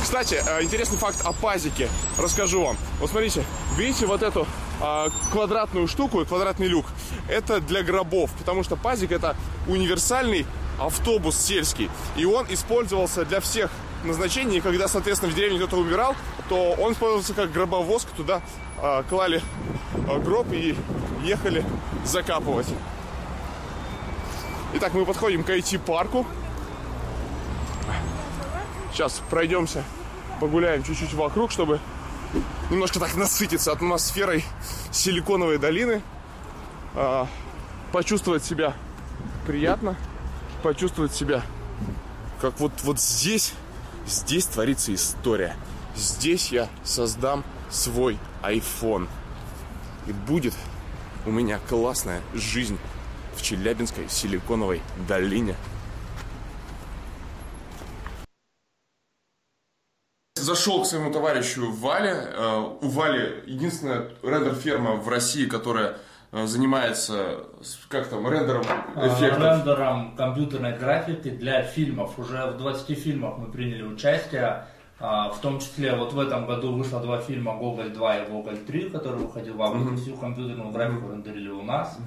Кстати, 0.02 0.42
э, 0.42 0.64
интересный 0.64 0.98
факт 0.98 1.20
о 1.26 1.34
пазике 1.34 1.90
расскажу 2.18 2.64
вам. 2.64 2.78
Вот 3.02 3.10
смотрите, 3.10 3.44
видите 3.76 4.06
вот 4.06 4.24
эту 4.24 4.48
э, 4.82 5.10
квадратную 5.34 5.90
штуку 5.90 6.22
и 6.22 6.26
квадратный 6.26 6.68
люк? 6.68 6.86
Это 7.28 7.60
для 7.60 7.84
гробов, 7.84 8.32
потому 8.40 8.64
что 8.64 8.78
пазик 8.78 9.12
это 9.12 9.36
универсальный 9.68 10.46
автобус 10.80 11.38
сельский. 11.38 11.90
И 12.16 12.26
он 12.26 12.46
использовался 12.50 13.26
для 13.26 13.40
всех 13.40 13.70
назначений. 14.04 14.58
И 14.58 14.62
когда, 14.62 14.88
соответственно, 14.88 15.32
в 15.32 15.36
деревне 15.36 15.58
кто-то 15.58 15.78
умирал, 15.78 16.16
то 16.48 16.72
он 16.72 16.94
использовался 16.94 17.34
как 17.34 17.52
гробовоз, 17.52 18.08
туда 18.16 18.42
э, 18.82 19.04
клали 19.10 19.42
э, 19.94 20.20
гроб 20.20 20.52
и 20.52 20.76
ехали 21.24 21.66
закапывать. 22.06 22.68
Итак, 24.74 24.94
мы 24.94 25.06
подходим 25.06 25.44
к 25.44 25.50
IT-парку. 25.50 26.26
Сейчас 28.94 29.22
пройдемся, 29.30 29.84
погуляем 30.40 30.84
чуть-чуть 30.84 31.14
вокруг, 31.14 31.52
чтобы 31.52 31.80
немножко 32.70 33.00
так 33.00 33.16
насытиться 33.16 33.72
атмосферой 33.72 34.44
силиконовой 34.92 35.58
долины, 35.58 36.02
э, 36.96 37.26
почувствовать 37.92 38.44
себя 38.44 38.74
приятно 39.46 39.96
почувствовать 40.62 41.14
себя, 41.14 41.44
как 42.42 42.60
вот, 42.60 42.72
вот 42.84 43.00
здесь, 43.00 43.54
здесь 44.06 44.46
творится 44.46 44.94
история. 44.94 45.56
Здесь 45.96 46.52
я 46.52 46.70
создам 46.84 47.44
свой 47.70 48.18
iPhone. 48.42 49.08
И 50.08 50.14
будет 50.14 50.54
у 51.26 51.32
меня 51.32 51.60
классная 51.68 52.22
жизнь 52.34 52.78
в 53.36 53.42
Челябинской 53.42 54.10
силиконовой 54.10 54.82
долине. 55.08 55.56
Зашел 60.36 60.84
к 60.84 60.88
своему 60.88 61.12
товарищу 61.12 61.72
Вале. 61.72 62.12
Э, 62.12 62.78
У 62.82 62.88
Вали 62.90 63.44
единственная 63.46 64.10
рендер-ферма 64.24 64.96
в 64.96 65.08
России, 65.08 65.46
которая 65.46 65.98
занимается, 66.32 67.46
с- 67.62 67.80
как 67.88 68.08
там, 68.08 68.30
рендером 68.30 68.64
А, 68.96 69.08
эффектов. 69.08 69.42
рендером 69.44 70.16
компьютерной 70.16 70.78
графики 70.78 71.30
для 71.30 71.64
фильмов. 71.64 72.18
Уже 72.20 72.46
в 72.52 72.58
20 72.58 72.96
фильмах 72.96 73.38
мы 73.38 73.52
приняли 73.52 73.84
участие. 73.84 74.66
А, 75.02 75.30
В 75.30 75.40
том 75.40 75.60
числе 75.60 75.96
вот 75.96 76.12
в 76.14 76.20
этом 76.20 76.46
году 76.46 76.74
вышло 76.74 77.00
два 77.02 77.20
фильма 77.22 77.56
«Гоголь 77.56 77.90
2» 77.92 78.26
и 78.26 78.30
«Гоголь 78.30 78.58
3», 78.68 78.90
который 78.90 79.18
выходил 79.20 79.56
в 79.56 79.62
августе. 79.62 79.96
Всю 80.12 80.18
компьютерную 80.18 80.72
графику 80.72 81.10
рендерили 81.12 81.50
у 81.50 81.64
нас. 81.64 81.98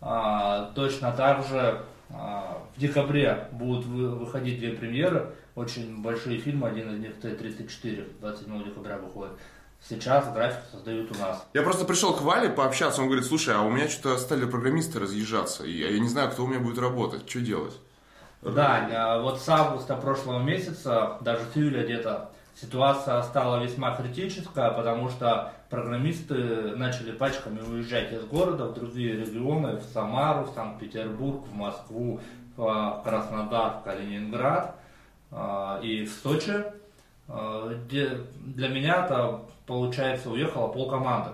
А, 0.00 0.72
Точно 0.74 1.12
так 1.12 1.46
же 1.46 1.80
а, 2.12 2.58
в 2.76 2.80
декабре 2.80 3.46
будут 3.52 3.86
вы- 3.86 4.10
выходить 4.16 4.58
две 4.58 4.72
премьеры. 4.72 5.26
Очень 5.54 6.02
большие 6.02 6.38
фильмы. 6.38 6.66
Один 6.68 6.90
из 6.92 6.98
них 6.98 7.20
Т-34. 7.20 8.18
27 8.20 8.64
декабря 8.64 8.96
выходит. 8.98 9.32
Сейчас 9.88 10.32
графику 10.32 10.62
создают 10.72 11.10
у 11.10 11.18
нас. 11.18 11.44
Я 11.54 11.62
просто 11.62 11.84
пришел 11.84 12.14
к 12.14 12.22
Вале 12.22 12.48
пообщаться, 12.48 13.00
он 13.00 13.08
говорит, 13.08 13.26
слушай, 13.26 13.54
а 13.54 13.62
у 13.62 13.70
меня 13.70 13.88
что-то 13.88 14.18
стали 14.18 14.44
программисты 14.44 15.00
разъезжаться, 15.00 15.64
и 15.64 15.72
я 15.72 15.98
не 15.98 16.08
знаю, 16.08 16.30
кто 16.30 16.44
у 16.44 16.46
меня 16.46 16.60
будет 16.60 16.78
работать, 16.78 17.28
что 17.28 17.40
делать? 17.40 17.74
Да, 18.42 18.88
а 18.92 19.20
вот 19.20 19.40
с 19.40 19.48
августа 19.48 19.96
прошлого 19.96 20.42
месяца, 20.42 21.18
даже 21.20 21.44
с 21.52 21.56
июля 21.56 21.84
где-то, 21.84 22.30
ситуация 22.54 23.22
стала 23.22 23.62
весьма 23.62 23.94
критическая, 23.96 24.70
потому 24.70 25.08
что 25.08 25.52
программисты 25.68 26.74
начали 26.76 27.12
пачками 27.12 27.60
уезжать 27.60 28.12
из 28.12 28.24
города 28.24 28.66
в 28.66 28.74
другие 28.74 29.16
регионы, 29.16 29.76
в 29.76 29.82
Самару, 29.84 30.44
в 30.44 30.54
Санкт-Петербург, 30.54 31.46
в 31.46 31.54
Москву, 31.54 32.20
в 32.56 33.00
Краснодар, 33.04 33.78
в 33.78 33.82
Калининград 33.84 34.74
а, 35.30 35.80
и 35.82 36.04
в 36.04 36.12
Сочи. 36.12 36.64
А, 37.28 37.68
Для 37.88 38.68
меня 38.68 39.04
это, 39.04 39.42
получается, 39.70 40.30
уехало 40.30 40.66
полкоманды. 40.66 41.30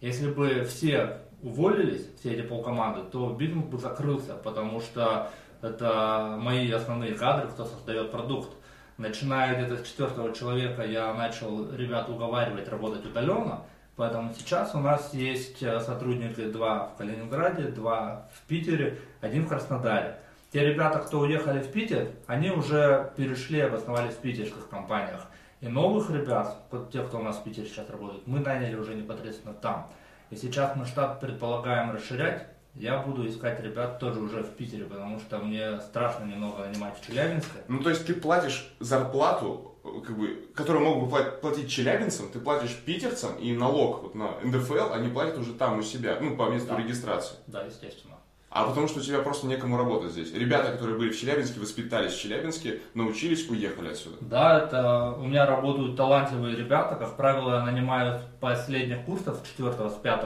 Если 0.00 0.30
бы 0.30 0.64
все 0.64 1.18
уволились, 1.42 2.08
все 2.18 2.32
эти 2.32 2.40
полкоманды, 2.40 3.02
то 3.10 3.28
бизнес 3.28 3.66
бы 3.66 3.76
закрылся, 3.76 4.32
потому 4.36 4.80
что 4.80 5.30
это 5.60 6.38
мои 6.40 6.70
основные 6.70 7.12
кадры, 7.12 7.48
кто 7.48 7.66
создает 7.66 8.10
продукт. 8.10 8.48
Начиная 8.96 9.54
где-то 9.54 9.84
с 9.84 9.86
четвертого 9.86 10.32
человека 10.32 10.82
я 10.82 11.12
начал 11.12 11.70
ребят 11.74 12.08
уговаривать 12.08 12.70
работать 12.70 13.04
удаленно, 13.04 13.64
поэтому 13.96 14.32
сейчас 14.32 14.74
у 14.74 14.78
нас 14.78 15.12
есть 15.12 15.62
э, 15.62 15.78
сотрудники 15.80 16.46
два 16.46 16.86
в 16.86 16.96
Калининграде, 16.96 17.64
два 17.64 18.30
в 18.32 18.48
Питере, 18.48 18.98
один 19.20 19.44
в 19.44 19.48
Краснодаре. 19.48 20.16
Те 20.54 20.64
ребята, 20.66 21.00
кто 21.00 21.20
уехали 21.20 21.58
в 21.58 21.70
Питер, 21.70 22.12
они 22.28 22.50
уже 22.50 23.12
перешли, 23.14 23.60
обосновались 23.60 24.14
в 24.14 24.20
питерских 24.20 24.70
компаниях. 24.70 25.26
И 25.64 25.68
новых 25.68 26.10
ребят, 26.10 26.58
вот 26.70 26.90
те, 26.90 27.02
кто 27.02 27.18
у 27.18 27.22
нас 27.22 27.36
в 27.38 27.42
Питере 27.42 27.66
сейчас 27.66 27.88
работают, 27.88 28.26
мы 28.26 28.40
наняли 28.40 28.76
уже 28.76 28.94
непосредственно 28.94 29.54
там. 29.54 29.90
И 30.30 30.36
сейчас 30.36 30.76
мы 30.76 30.84
штат 30.84 31.20
предполагаем 31.20 31.90
расширять. 31.90 32.46
Я 32.74 32.98
буду 32.98 33.26
искать 33.26 33.60
ребят 33.60 33.98
тоже 33.98 34.20
уже 34.20 34.42
в 34.42 34.50
Питере, 34.56 34.84
потому 34.84 35.18
что 35.20 35.38
мне 35.38 35.80
страшно 35.80 36.24
немного 36.24 36.66
нанимать 36.66 36.98
в 37.00 37.06
Челябинске. 37.06 37.60
Ну, 37.68 37.80
то 37.82 37.88
есть 37.88 38.04
ты 38.06 38.12
платишь 38.12 38.74
зарплату, 38.78 39.74
как 40.06 40.18
бы, 40.18 40.50
которую 40.54 40.84
мог 40.84 41.04
бы 41.08 41.16
пла- 41.16 41.30
платить 41.40 41.70
челябинцам, 41.70 42.28
ты 42.30 42.40
платишь 42.40 42.76
питерцам, 42.84 43.36
и 43.36 43.56
налог 43.56 44.02
вот 44.02 44.14
на 44.14 44.32
НДФЛ 44.42 44.92
они 44.92 45.08
платят 45.08 45.38
уже 45.38 45.54
там 45.54 45.78
у 45.78 45.82
себя, 45.82 46.18
ну, 46.20 46.36
по 46.36 46.50
месту 46.50 46.68
Да. 46.74 46.76
регистрации. 46.78 47.36
Да, 47.46 47.62
естественно. 47.62 48.13
А 48.54 48.64
потому 48.64 48.86
что 48.86 49.00
у 49.00 49.02
тебя 49.02 49.18
просто 49.18 49.48
некому 49.48 49.76
работать 49.76 50.12
здесь. 50.12 50.32
Ребята, 50.32 50.70
которые 50.70 50.96
были 50.96 51.10
в 51.10 51.18
Челябинске, 51.18 51.58
воспитались 51.58 52.12
в 52.12 52.22
Челябинске, 52.22 52.80
научились, 52.94 53.50
уехали 53.50 53.88
отсюда. 53.88 54.16
Да, 54.20 54.58
это 54.58 55.14
у 55.18 55.24
меня 55.24 55.44
работают 55.44 55.96
талантливые 55.96 56.56
ребята, 56.56 56.94
как 56.94 57.16
правило, 57.16 57.56
я 57.56 57.64
нанимаю 57.64 58.20
с 58.20 58.22
последних 58.40 59.04
курсов, 59.06 59.38
с 59.44 59.48
4 59.58 59.90
с 59.90 59.94
5 59.94 60.24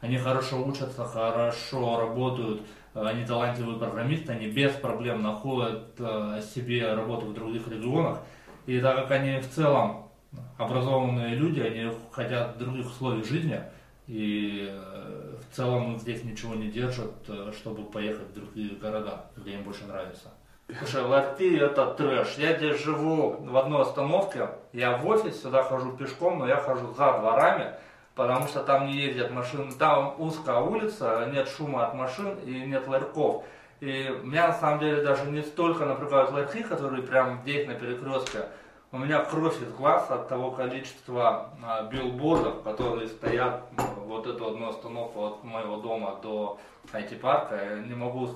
они 0.00 0.16
хорошо 0.16 0.64
учатся, 0.64 1.04
хорошо 1.04 2.00
работают, 2.00 2.62
они 2.94 3.24
талантливые 3.24 3.78
программисты, 3.78 4.32
они 4.32 4.48
без 4.48 4.72
проблем 4.72 5.22
находят 5.22 5.94
э, 5.98 6.40
себе 6.54 6.94
работу 6.94 7.26
в 7.26 7.34
других 7.34 7.66
регионах. 7.68 8.18
И 8.66 8.80
так 8.80 8.96
как 8.96 9.10
они 9.12 9.40
в 9.40 9.48
целом 9.48 10.10
образованные 10.56 11.34
люди, 11.34 11.60
они 11.60 11.92
хотят 12.12 12.58
других 12.58 12.86
условий 12.86 13.24
жизни, 13.24 13.60
и 14.06 14.68
э, 14.70 15.17
в 15.50 15.54
целом 15.54 15.94
их 15.94 16.00
здесь 16.00 16.24
ничего 16.24 16.54
не 16.54 16.68
держит, 16.68 17.12
э, 17.28 17.52
чтобы 17.56 17.84
поехать 17.84 18.28
в 18.28 18.34
другие 18.34 18.76
города, 18.76 19.26
где 19.36 19.52
им 19.52 19.62
больше 19.62 19.84
нравится. 19.84 20.32
Слушай, 20.78 21.02
Ларти 21.02 21.56
это 21.56 21.86
трэш. 21.94 22.34
Я 22.36 22.56
здесь 22.56 22.84
живу 22.84 23.36
в 23.40 23.56
одной 23.56 23.82
остановке, 23.82 24.50
я 24.74 24.98
в 24.98 25.06
офис, 25.06 25.40
сюда 25.40 25.62
хожу 25.62 25.96
пешком, 25.96 26.40
но 26.40 26.46
я 26.46 26.56
хожу 26.56 26.88
за 26.88 27.18
дворами, 27.18 27.72
потому 28.14 28.46
что 28.46 28.62
там 28.62 28.86
не 28.86 28.92
ездят 28.92 29.30
машины, 29.30 29.72
там 29.78 30.14
узкая 30.18 30.58
улица, 30.58 31.26
нет 31.32 31.48
шума 31.48 31.86
от 31.86 31.94
машин 31.94 32.38
и 32.44 32.66
нет 32.66 32.86
ларьков. 32.86 33.44
И 33.80 34.14
меня 34.22 34.48
на 34.48 34.52
самом 34.52 34.80
деле 34.80 35.02
даже 35.02 35.24
не 35.30 35.40
столько 35.40 35.86
напрягают 35.86 36.32
ларьки, 36.32 36.62
которые 36.62 37.02
прям 37.02 37.40
здесь 37.42 37.66
на 37.66 37.74
перекрестке. 37.74 38.48
У 38.90 38.96
меня 38.96 39.22
кровь 39.22 39.60
из 39.60 39.70
глаз 39.74 40.10
от 40.10 40.28
того 40.28 40.50
количества 40.50 41.50
а, 41.62 41.82
билбордов, 41.82 42.62
которые 42.62 43.08
стоят 43.08 43.64
ну, 43.76 43.84
вот 44.06 44.26
эту 44.26 44.48
одну 44.48 44.70
остановку 44.70 45.26
от 45.26 45.44
моего 45.44 45.76
дома 45.76 46.18
до 46.22 46.58
IT-парка. 46.94 47.54
Я 47.54 47.76
не 47.80 47.94
могу, 47.94 48.30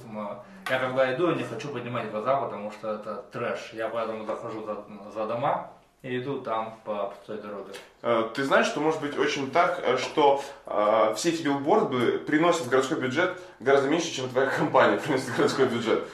я 0.69 0.79
когда 0.79 1.15
иду, 1.15 1.31
я 1.31 1.37
не 1.37 1.43
хочу 1.43 1.69
поднимать 1.69 2.11
глаза, 2.11 2.39
потому 2.39 2.71
что 2.71 2.93
это 2.93 3.25
трэш. 3.33 3.71
Я 3.73 3.89
поэтому 3.89 4.27
захожу 4.27 4.63
за, 4.67 4.85
за 5.15 5.27
дома 5.27 5.71
и 6.03 6.19
иду 6.19 6.43
там 6.43 6.79
по 6.85 7.07
пустой 7.07 7.39
дороге. 7.41 7.73
Э, 8.03 8.29
Ты 8.35 8.45
знаешь, 8.45 8.67
что 8.67 8.81
может 8.81 9.01
быть 9.01 9.17
очень 9.17 9.51
так, 9.51 9.81
э, 9.83 9.97
что 9.97 10.43
э, 10.67 11.15
все 11.17 11.31
эти 11.31 11.45
билборды 11.45 12.19
приносят 12.19 12.67
в 12.67 12.69
городской 12.69 13.01
бюджет 13.01 13.39
гораздо 13.59 13.89
меньше, 13.89 14.13
чем 14.13 14.29
твоя 14.29 14.51
компания 14.51 14.99
приносит 15.03 15.29
в 15.29 15.37
городской 15.39 15.65
бюджет. 15.65 16.07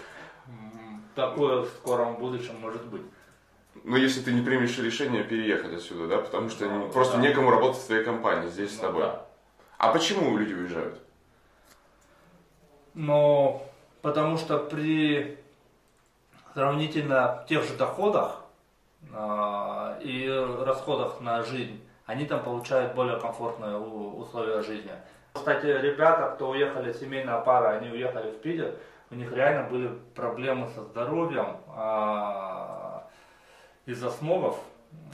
Такое 1.17 1.63
в 1.63 1.67
скором 1.71 2.15
будущем 2.15 2.55
может 2.61 2.85
быть. 2.85 3.03
Но 3.89 3.97
если 3.97 4.21
ты 4.21 4.33
не 4.35 4.43
примешь 4.43 4.79
решение 4.79 5.25
переехать 5.25 5.73
отсюда, 5.73 6.09
да, 6.09 6.19
потому 6.19 6.51
что 6.51 6.67
Ну, 6.67 6.91
просто 6.91 7.17
да. 7.17 7.23
некому 7.23 7.51
работать 7.51 7.81
в 7.81 7.87
твоей 7.87 8.05
компании 8.05 8.51
здесь 8.51 8.75
с 8.75 8.77
Ну, 8.77 8.83
тобой. 8.83 9.03
да. 9.05 9.23
А 9.79 9.93
почему 9.93 10.37
люди 10.37 10.53
уезжают? 10.53 11.01
Но 12.93 13.63
потому 14.03 14.37
что 14.37 14.59
при 14.59 15.39
сравнительно 16.53 17.47
тех 17.49 17.65
же 17.65 17.77
доходах 17.79 18.43
а, 19.15 19.99
и 20.03 20.29
расходах 20.67 21.23
на 21.23 21.43
жизнь, 21.45 21.81
они 22.05 22.27
там 22.27 22.43
получают 22.43 22.95
более 22.95 23.19
комфортные 23.19 23.79
у- 23.79 24.19
условия 24.21 24.61
жизни. 24.61 24.91
Кстати, 25.33 25.65
ребята, 25.65 26.33
кто 26.35 26.51
уехали, 26.51 26.93
семейная 26.93 27.41
пара, 27.41 27.79
они 27.79 27.89
уехали 27.89 28.33
в 28.33 28.41
Питер, 28.43 28.75
у 29.11 29.15
них 29.15 29.33
реально 29.33 29.67
были 29.71 29.89
проблемы 30.15 30.69
со 30.75 30.83
здоровьем 30.85 31.57
а, 31.69 33.08
из-за 33.89 34.11
смогов. 34.11 34.61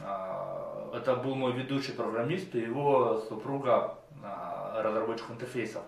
А, 0.02 0.90
Это 0.92 1.14
был 1.16 1.34
мой 1.36 1.52
ведущий 1.52 1.92
программист 1.92 2.54
и 2.54 2.60
его 2.60 3.20
супруга 3.28 3.94
а, 4.22 4.82
разработчик 4.82 5.30
интерфейсов. 5.30 5.82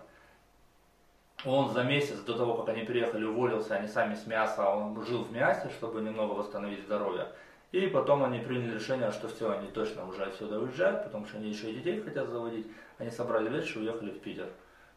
Он 1.45 1.69
за 1.69 1.83
месяц 1.83 2.19
до 2.21 2.33
того, 2.35 2.55
как 2.55 2.69
они 2.75 2.83
приехали, 2.83 3.25
уволился, 3.25 3.75
они 3.75 3.87
сами 3.87 4.15
с 4.15 4.25
мяса, 4.25 4.67
он 4.69 5.05
жил 5.05 5.23
в 5.23 5.31
мясе, 5.31 5.69
чтобы 5.69 6.01
немного 6.01 6.31
восстановить 6.33 6.83
здоровье. 6.83 7.27
И 7.73 7.87
потом 7.87 8.23
они 8.23 8.39
приняли 8.39 8.75
решение, 8.75 9.11
что 9.11 9.27
все, 9.27 9.51
они 9.51 9.67
точно 9.67 10.07
уже 10.07 10.23
отсюда 10.23 10.59
уезжают, 10.59 11.03
потому 11.03 11.25
что 11.27 11.37
они 11.37 11.49
еще 11.49 11.69
и 11.69 11.75
детей 11.75 12.01
хотят 12.01 12.29
заводить. 12.29 12.65
Они 12.97 13.11
собрали 13.11 13.49
вещи 13.49 13.77
и 13.77 13.81
уехали 13.81 14.11
в 14.11 14.19
Питер. 14.21 14.47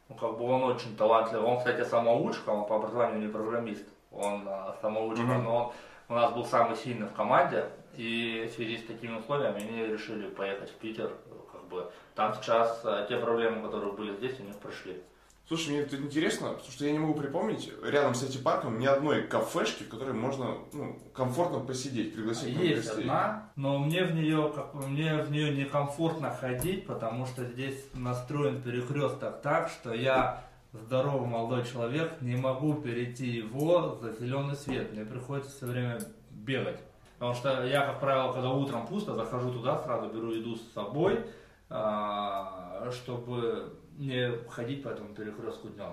Ну, 0.08 0.14
как 0.14 0.38
бы 0.38 0.44
он 0.44 0.62
очень 0.62 0.96
талантливый. 0.96 1.46
Он, 1.46 1.58
кстати, 1.58 1.84
самоучка, 1.84 2.50
он 2.50 2.66
по 2.66 2.76
образованию 2.76 3.20
не 3.20 3.28
программист. 3.28 3.86
Он 4.12 4.44
а, 4.48 4.76
самоучка, 4.80 5.22
Мгм. 5.22 5.44
но 5.44 5.56
он 5.66 5.72
у 6.10 6.14
нас 6.14 6.32
был 6.32 6.44
самый 6.44 6.76
сильный 6.76 7.06
в 7.06 7.12
команде. 7.12 7.66
И 8.00 8.48
в 8.50 8.54
связи 8.54 8.78
с 8.78 8.84
такими 8.84 9.18
условиями 9.18 9.60
они 9.60 9.86
решили 9.86 10.26
поехать 10.30 10.70
в 10.70 10.74
Питер. 10.76 11.12
Как 11.52 11.68
бы 11.68 11.92
там 12.14 12.34
сейчас 12.34 12.80
а, 12.82 13.04
те 13.06 13.18
проблемы, 13.18 13.62
которые 13.62 13.92
были 13.92 14.16
здесь, 14.16 14.40
у 14.40 14.44
них 14.44 14.56
прошли. 14.56 15.02
Слушай, 15.46 15.68
мне 15.68 15.80
это 15.80 15.96
интересно, 15.96 16.52
потому 16.54 16.70
что 16.70 16.86
я 16.86 16.92
не 16.92 16.98
могу 16.98 17.12
припомнить 17.12 17.70
рядом 17.82 18.14
с 18.14 18.22
этим 18.22 18.42
парком 18.42 18.78
ни 18.78 18.86
одной 18.86 19.24
кафешки, 19.24 19.82
в 19.82 19.90
которой 19.90 20.14
можно 20.14 20.56
ну, 20.72 20.98
комфортно 21.12 21.60
посидеть, 21.60 22.14
пригласить 22.14 22.56
Есть 22.56 22.86
гостей. 22.86 23.02
одна, 23.02 23.50
но 23.56 23.78
мне 23.78 24.02
в 24.04 24.14
нее, 24.14 24.50
как 24.54 24.72
мне 24.72 25.22
в 25.22 25.30
нее 25.30 25.54
некомфортно 25.54 26.30
ходить, 26.30 26.86
потому 26.86 27.26
что 27.26 27.44
здесь 27.44 27.84
настроен 27.92 28.62
перекресток 28.62 29.42
так, 29.42 29.68
что 29.68 29.92
я 29.92 30.42
здоровый 30.72 31.28
молодой 31.28 31.66
человек, 31.66 32.22
не 32.22 32.36
могу 32.36 32.76
перейти 32.76 33.26
его 33.26 33.98
за 34.00 34.12
зеленый 34.12 34.56
свет. 34.56 34.90
Мне 34.92 35.04
приходится 35.04 35.54
все 35.54 35.66
время 35.66 35.98
бегать. 36.30 36.80
Потому 37.20 37.34
что 37.34 37.64
я, 37.66 37.82
как 37.82 38.00
правило, 38.00 38.32
когда 38.32 38.48
утром 38.48 38.86
пусто, 38.86 39.14
захожу 39.14 39.52
туда, 39.52 39.76
сразу 39.82 40.08
беру 40.08 40.30
еду 40.32 40.56
с 40.56 40.72
собой, 40.72 41.20
а, 41.68 42.88
чтобы 42.90 43.74
не 43.98 44.38
ходить 44.48 44.82
по 44.82 44.88
этому 44.88 45.14
перекрестку 45.14 45.68
днем. 45.68 45.92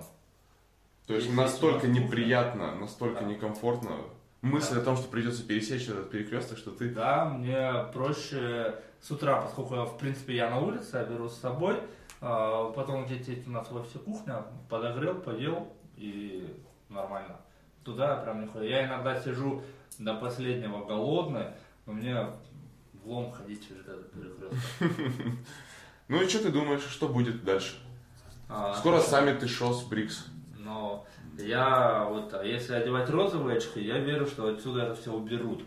То 1.06 1.12
есть 1.12 1.26
Если 1.26 1.38
настолько 1.38 1.86
неприятно, 1.86 2.74
настолько 2.76 3.20
Да. 3.20 3.26
некомфортно. 3.26 3.90
Мысль 4.40 4.78
о 4.78 4.80
том, 4.80 4.96
что 4.96 5.06
придется 5.08 5.46
пересечь 5.46 5.86
этот 5.86 6.10
перекресток, 6.10 6.56
что 6.56 6.70
ты... 6.70 6.88
Да, 6.94 7.26
мне 7.26 7.74
проще 7.92 8.76
с 9.02 9.10
утра, 9.10 9.42
поскольку, 9.42 9.74
в 9.84 9.98
принципе, 9.98 10.34
я 10.34 10.48
на 10.48 10.60
улице, 10.60 10.96
я 10.96 11.04
беру 11.04 11.28
с 11.28 11.36
собой, 11.36 11.76
а, 12.22 12.70
потом 12.70 13.04
где-то 13.04 13.32
есть 13.32 13.46
у 13.46 13.50
нас 13.50 13.70
во 13.70 13.82
все 13.84 13.98
кухня, 13.98 14.44
подогрел, 14.70 15.16
поел 15.16 15.68
и 15.98 16.56
нормально. 16.88 17.36
Туда 17.84 18.14
я 18.14 18.16
прям 18.16 18.40
не 18.40 18.46
хожу. 18.46 18.64
Я 18.64 18.86
иногда 18.86 19.20
сижу 19.20 19.62
до 19.98 20.14
последнего 20.14 20.84
голодный, 20.84 21.46
но 21.86 21.92
мне 21.92 22.26
влом 23.04 23.32
ходить 23.32 23.66
через 23.66 23.82
этот 23.82 24.12
перекресток. 24.12 24.52
Ну 26.08 26.22
и 26.22 26.28
что 26.28 26.42
ты 26.42 26.50
думаешь, 26.50 26.82
что 26.82 27.08
будет 27.08 27.44
дальше? 27.44 27.76
А, 28.48 28.74
Скоро 28.74 29.00
саммит 29.00 29.42
и 29.42 29.46
ШОС, 29.46 29.84
БРИКС. 29.84 30.26
Но 30.58 31.06
я 31.36 32.06
вот, 32.08 32.32
а 32.32 32.42
если 32.42 32.74
одевать 32.74 33.10
розовые 33.10 33.58
очки, 33.58 33.80
я 33.80 33.98
верю, 33.98 34.26
что 34.26 34.48
отсюда 34.48 34.84
это 34.84 34.94
все 34.94 35.12
уберут. 35.12 35.64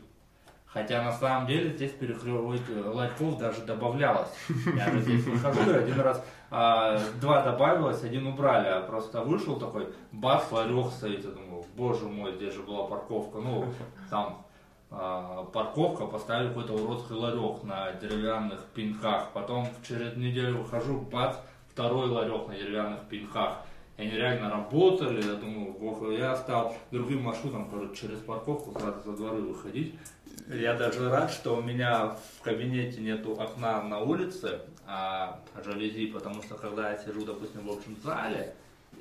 Хотя 0.65 1.03
на 1.03 1.11
самом 1.11 1.47
деле 1.47 1.71
здесь 1.75 1.91
перекрывать 1.91 2.61
ларьков 2.69 3.37
даже 3.37 3.61
добавлялось. 3.65 4.29
Я 4.75 4.89
же 4.89 5.01
здесь 5.01 5.25
выхожу, 5.25 5.59
один 5.75 5.99
раз 5.99 6.25
два 6.51 7.43
добавилось, 7.43 8.03
один 8.03 8.27
убрали. 8.27 8.67
А 8.67 8.81
просто 8.81 9.21
вышел 9.21 9.57
такой, 9.57 9.87
бац, 10.11 10.51
ларек 10.51 10.91
стоит. 10.91 11.23
Я 11.23 11.31
думаю, 11.31 11.65
боже 11.75 12.05
мой, 12.07 12.33
здесь 12.33 12.53
же 12.53 12.61
была 12.61 12.85
парковка. 12.87 13.39
Ну, 13.39 13.65
там 14.09 14.45
а, 14.91 15.45
парковка, 15.53 16.05
поставили 16.05 16.49
какой-то 16.49 16.73
уродский 16.73 17.15
ларек 17.15 17.63
на 17.63 17.93
деревянных 17.93 18.65
пинках. 18.75 19.29
Потом 19.33 19.67
через 19.87 20.17
неделю 20.17 20.59
выхожу, 20.59 20.99
бац, 20.99 21.37
второй 21.71 22.09
ларек 22.09 22.49
на 22.49 22.55
деревянных 22.55 23.07
пинках. 23.07 23.59
Они 23.97 24.09
реально 24.09 24.49
работали, 24.49 25.25
я 25.25 25.35
думаю, 25.35 25.75
ох, 25.81 26.01
я 26.11 26.35
стал 26.35 26.75
другим 26.91 27.23
маршрутом, 27.23 27.69
короче, 27.69 28.07
через 28.07 28.19
парковку 28.19 28.77
сразу 28.77 29.01
за 29.05 29.15
дворы 29.15 29.41
выходить. 29.41 29.95
Я 30.49 30.73
даже 30.73 31.09
рад, 31.09 31.31
что 31.31 31.55
у 31.55 31.61
меня 31.61 32.15
в 32.39 32.41
кабинете 32.41 32.99
нету 32.99 33.39
окна 33.39 33.83
на 33.83 33.99
улице, 33.99 34.59
а 34.91 35.39
жалюзи, 35.63 36.07
потому 36.07 36.43
что 36.43 36.55
когда 36.55 36.91
я 36.91 36.97
сижу, 36.97 37.23
допустим, 37.26 37.65
в 37.65 37.72
общем 37.72 37.95
зале 38.03 38.53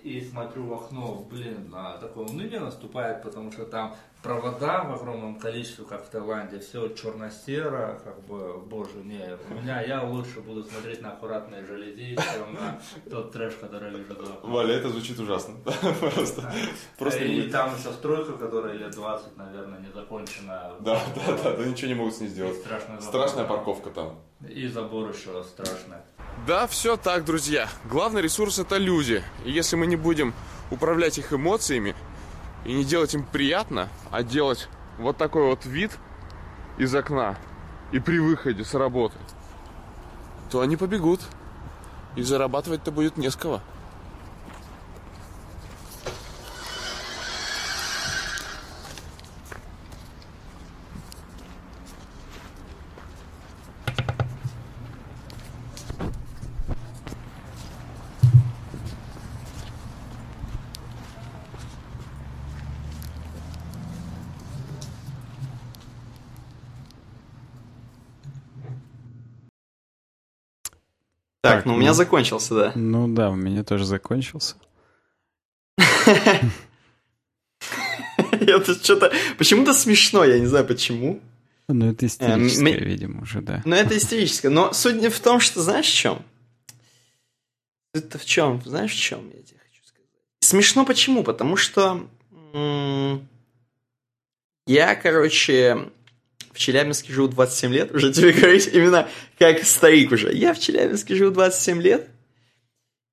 и 0.05 0.21
смотрю 0.21 0.65
в 0.67 0.73
окно, 0.75 1.27
блин, 1.31 1.71
а 1.75 1.99
такое 1.99 2.25
уныние 2.27 2.61
наступает, 2.61 3.23
потому 3.23 3.51
что 3.53 3.65
там 3.67 3.97
провода 4.23 4.85
в 4.85 4.95
огромном 4.95 5.39
количестве, 5.39 5.85
как 5.85 6.07
в 6.07 6.09
Таиланде, 6.11 6.61
все 6.61 6.89
черно-серо, 6.91 8.01
как 8.05 8.21
бы, 8.25 8.59
боже, 8.61 8.97
не, 9.03 9.37
у 9.51 9.55
меня 9.55 9.83
я 9.83 10.03
лучше 10.03 10.41
буду 10.41 10.63
смотреть 10.63 11.03
на 11.03 11.13
аккуратные 11.13 11.67
жалюзи, 11.67 12.17
чем 12.17 12.55
на 12.55 12.81
тот 13.11 13.33
трэш, 13.33 13.55
который 13.55 13.91
вижу 13.91 14.15
за 14.15 14.33
окном. 14.35 14.53
Валя, 14.53 14.75
это 14.75 14.89
звучит 14.91 15.19
ужасно. 15.19 15.55
Просто, 16.01 16.53
просто 16.99 17.25
и 17.25 17.47
не- 17.47 17.51
там 17.51 17.75
еще 17.77 17.93
стройка, 17.93 18.35
которая 18.35 18.75
лет 18.75 18.93
20, 18.93 19.37
наверное, 19.37 19.81
не 19.81 19.93
закончена. 19.93 20.73
Да, 20.81 21.01
да, 21.17 21.37
да, 21.43 21.53
да, 21.57 21.65
ничего 21.65 21.89
не 21.89 21.95
могут 21.95 22.15
с 22.15 22.21
ней 22.21 22.29
сделать. 22.29 22.57
Страшная 23.01 23.45
парковка 23.45 23.91
там. 23.91 24.19
И 24.49 24.69
забор 24.69 25.11
еще 25.11 25.45
страшный. 25.45 25.99
Да, 26.47 26.67
все 26.67 26.97
так, 26.97 27.25
друзья. 27.25 27.69
Главный 27.85 28.23
ресурс 28.23 28.59
это 28.59 28.79
люди. 28.79 29.23
И 29.45 29.51
если 29.51 29.77
мы 29.77 29.87
не 29.87 29.97
будем 29.97 30.33
управлять 30.71 31.19
их 31.19 31.33
эмоциями 31.33 31.95
и 32.65 32.73
не 32.73 32.85
делать 32.85 33.15
им 33.15 33.25
приятно, 33.25 33.89
а 34.11 34.23
делать 34.23 34.69
вот 34.99 35.19
такой 35.19 35.45
вот 35.45 35.67
вид 35.67 35.91
из 36.79 36.95
окна 36.95 37.37
и 37.93 37.99
при 37.99 38.19
выходе 38.19 38.65
с 38.65 38.73
работы, 38.75 39.17
то 40.51 40.61
они 40.61 40.77
побегут. 40.77 41.21
И 42.17 42.23
зарабатывать-то 42.23 42.91
будет 42.91 43.17
не 43.19 43.31
с 43.31 43.37
кого. 43.37 43.61
Так, 71.51 71.59
Так, 71.59 71.67
ну 71.67 71.75
у 71.75 71.77
меня 71.77 71.91
ну. 71.91 71.95
закончился, 71.95 72.55
да. 72.55 72.73
Ну 72.75 73.09
да, 73.09 73.31
у 73.31 73.35
меня 73.37 73.63
тоже 73.65 73.85
закончился. 73.85 74.57
Это 78.31 78.75
что-то... 78.75 79.13
Почему-то 79.39 79.73
смешно, 79.75 80.25
я 80.25 80.39
не 80.39 80.47
знаю 80.47 80.67
почему. 80.67 81.21
Ну 81.69 81.87
это 81.91 82.07
истерическое, 82.07 82.63
мы- 82.65 82.73
видимо, 82.73 83.23
уже, 83.23 83.41
да. 83.41 83.63
Но 83.65 83.77
это 83.77 83.97
истерическое. 83.97 84.49
Но 84.49 84.73
суть 84.73 85.01
не 85.01 85.09
в 85.09 85.21
том, 85.21 85.39
что 85.39 85.63
знаешь 85.63 85.87
в 85.87 85.95
чем? 85.95 86.23
Это 87.95 88.19
в 88.19 88.25
чем? 88.25 88.61
Знаешь 88.65 88.93
в 88.93 88.99
чем 89.01 89.27
я 89.29 89.41
тебе 89.43 89.59
хочу 89.61 89.85
сказать? 89.85 90.09
Смешно 90.41 90.85
почему? 90.85 91.23
Потому 91.23 91.57
что 91.57 92.09
я, 94.67 94.95
короче, 94.97 95.91
в 96.53 96.59
Челябинске 96.59 97.13
живу 97.13 97.29
27 97.29 97.73
лет. 97.73 97.95
Уже 97.95 98.13
тебе 98.13 98.33
говорить 98.33 98.69
именно 98.73 99.09
как 99.39 99.63
старик 99.65 100.13
уже. 100.13 100.33
Я 100.35 100.55
в 100.55 100.59
Челябинске 100.59 101.15
живу 101.15 101.31
27 101.31 101.83
лет. 101.83 102.09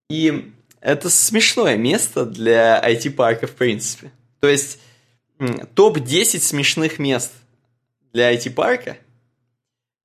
И 0.09 0.51
это 0.79 1.09
смешное 1.09 1.77
место 1.77 2.25
для 2.25 2.81
IT-парка, 2.83 3.47
в 3.47 3.55
принципе. 3.55 4.11
То 4.39 4.47
есть 4.47 4.79
м, 5.39 5.67
топ-10 5.75 6.39
смешных 6.39 6.99
мест 6.99 7.31
для 8.13 8.33
IT-парка– 8.33 8.97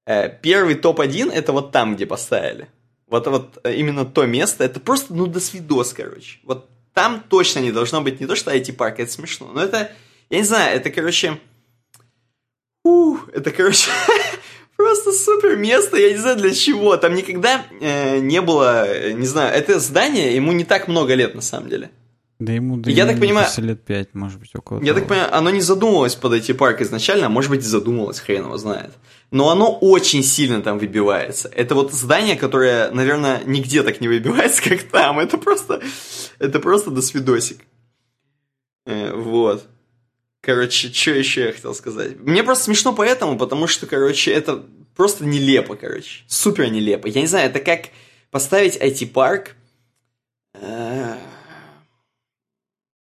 Э, 0.06 0.28
Первый 0.28 0.74
топ-1 0.74 1.32
это 1.32 1.52
вот 1.52 1.72
там, 1.72 1.94
где 1.94 2.06
поставили. 2.06 2.68
Вот, 3.06 3.26
вот 3.26 3.58
э, 3.64 3.74
именно 3.74 4.04
то 4.04 4.26
место, 4.26 4.64
это 4.64 4.80
просто, 4.80 5.14
ну, 5.14 5.26
до 5.26 5.40
свидос, 5.40 5.92
короче. 5.92 6.38
Вот 6.44 6.68
там 6.92 7.22
точно 7.28 7.60
не 7.60 7.72
должно 7.72 8.00
быть 8.00 8.20
не 8.20 8.26
то, 8.26 8.34
что 8.34 8.54
IT-парк, 8.54 8.98
это 9.00 9.12
смешно, 9.12 9.50
но 9.52 9.62
это, 9.62 9.92
я 10.30 10.38
не 10.38 10.44
знаю, 10.44 10.76
это, 10.76 10.90
короче, 10.90 11.38
ух, 12.84 13.28
это, 13.32 13.50
короче, 13.50 13.90
просто 14.76 15.12
супер 15.12 15.56
место, 15.56 15.96
я 15.96 16.10
не 16.12 16.18
знаю 16.18 16.36
для 16.36 16.52
чего. 16.54 16.96
Там 16.96 17.14
никогда 17.14 17.64
э, 17.80 18.18
не 18.18 18.40
было, 18.40 19.12
не 19.12 19.26
знаю, 19.26 19.54
это 19.54 19.78
здание, 19.80 20.34
ему 20.34 20.52
не 20.52 20.64
так 20.64 20.88
много 20.88 21.14
лет, 21.14 21.34
на 21.34 21.42
самом 21.42 21.68
деле. 21.68 21.90
Да 22.38 22.52
ему, 22.52 22.76
да 22.76 22.90
Я 22.90 23.04
ему 23.04 23.12
так 23.12 23.20
понимаю- 23.20 23.48
лет 23.58 23.84
пять, 23.84 24.14
может 24.14 24.40
быть, 24.40 24.50
около 24.56 24.80
Я 24.80 24.88
того. 24.88 24.98
так 24.98 25.08
понимаю, 25.08 25.36
оно 25.36 25.50
не 25.50 25.60
задумывалось 25.60 26.16
под 26.16 26.32
IT-парк 26.32 26.80
изначально, 26.80 27.26
а 27.26 27.28
может 27.28 27.50
быть 27.50 27.62
задумывалось, 27.62 28.18
хрен 28.18 28.44
его 28.46 28.56
знает. 28.58 28.90
Но 29.30 29.48
оно 29.50 29.72
очень 29.80 30.24
сильно 30.24 30.60
там 30.60 30.78
выбивается. 30.78 31.48
Это 31.54 31.76
вот 31.76 31.92
здание, 31.92 32.34
которое, 32.36 32.90
наверное, 32.90 33.42
нигде 33.46 33.84
так 33.84 34.00
не 34.00 34.08
выбивается, 34.08 34.60
как 34.68 34.82
там. 34.82 35.20
Это 35.20 35.38
просто, 35.38 35.80
это 36.40 36.58
просто 36.58 36.90
до 36.90 37.00
свидосик. 37.00 37.60
Э, 38.86 39.14
вот. 39.14 39.64
Короче, 40.42 40.92
что 40.92 41.12
еще 41.12 41.46
я 41.46 41.52
хотел 41.52 41.72
сказать? 41.72 42.18
Мне 42.18 42.42
просто 42.42 42.64
смешно 42.64 42.92
поэтому, 42.92 43.38
потому 43.38 43.68
что, 43.68 43.86
короче, 43.86 44.32
это 44.32 44.64
просто 44.96 45.24
нелепо, 45.24 45.76
короче. 45.76 46.24
Супер 46.26 46.68
нелепо. 46.68 47.06
Я 47.06 47.20
не 47.20 47.28
знаю, 47.28 47.48
это 47.48 47.60
как 47.60 47.90
поставить 48.32 48.76
IT-парк... 48.76 49.54
э, 50.54 51.14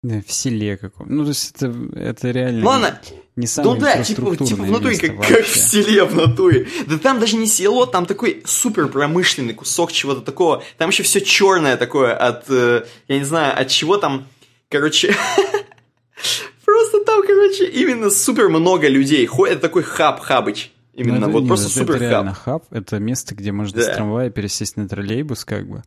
Да, 0.04 0.22
в 0.28 0.34
селе 0.34 0.76
каком. 0.76 1.08
Ну, 1.16 1.24
то 1.24 1.30
есть 1.30 1.56
это, 1.56 1.74
это 1.96 2.32
реально 2.32 2.60
Ну 2.60 2.68
ладно, 2.68 3.02
не 3.38 3.48
самое 3.48 3.76
Ну 3.76 3.80
да, 3.80 4.04
типа, 4.04 4.36
типа 4.36 4.64
в 4.64 4.72
натуре, 4.72 4.98
как, 4.98 5.26
как 5.26 5.46
в 5.46 5.56
селе 5.56 6.04
в 6.04 6.14
натуре. 6.16 6.68
Да 6.88 6.98
там 6.98 7.22
даже 7.22 7.38
не 7.38 7.48
село, 7.48 7.86
там 7.86 8.06
такой 8.06 8.44
супер 8.46 8.90
промышленный 8.90 9.54
кусок 9.54 9.94
чего-то 9.94 10.20
такого. 10.20 10.62
Там 10.78 10.90
еще 10.90 11.04
все 11.04 11.22
черное 11.22 11.78
такое 11.78 12.14
от, 12.14 12.50
э, 12.50 12.86
я 13.08 13.18
не 13.18 13.24
знаю, 13.24 13.58
от 13.58 13.70
чего 13.70 13.96
там, 13.96 14.28
короче, 14.68 15.16
просто 16.64 17.04
там, 17.06 17.22
короче, 17.26 17.66
именно 17.70 18.10
супер 18.10 18.50
много 18.50 18.88
людей. 18.88 19.26
Ходит 19.26 19.62
такой 19.62 19.84
хаб-хабыч. 19.84 20.72
Ну, 20.96 21.02
Именно, 21.04 21.26
это- 21.26 21.30
вот 21.30 21.40
нет, 21.42 21.48
просто 21.48 21.66
это- 21.68 21.76
супер 21.80 21.96
Это 21.96 22.04
реально 22.10 22.34
хаб. 22.34 22.66
это 22.72 23.00
место, 23.00 23.34
где 23.36 23.52
можно 23.52 23.78
Да. 23.80 23.84
с 23.92 23.96
трамвая 23.96 24.30
пересесть 24.30 24.78
на 24.78 24.88
троллейбус, 24.88 25.44
как 25.46 25.68
бы. 25.68 25.84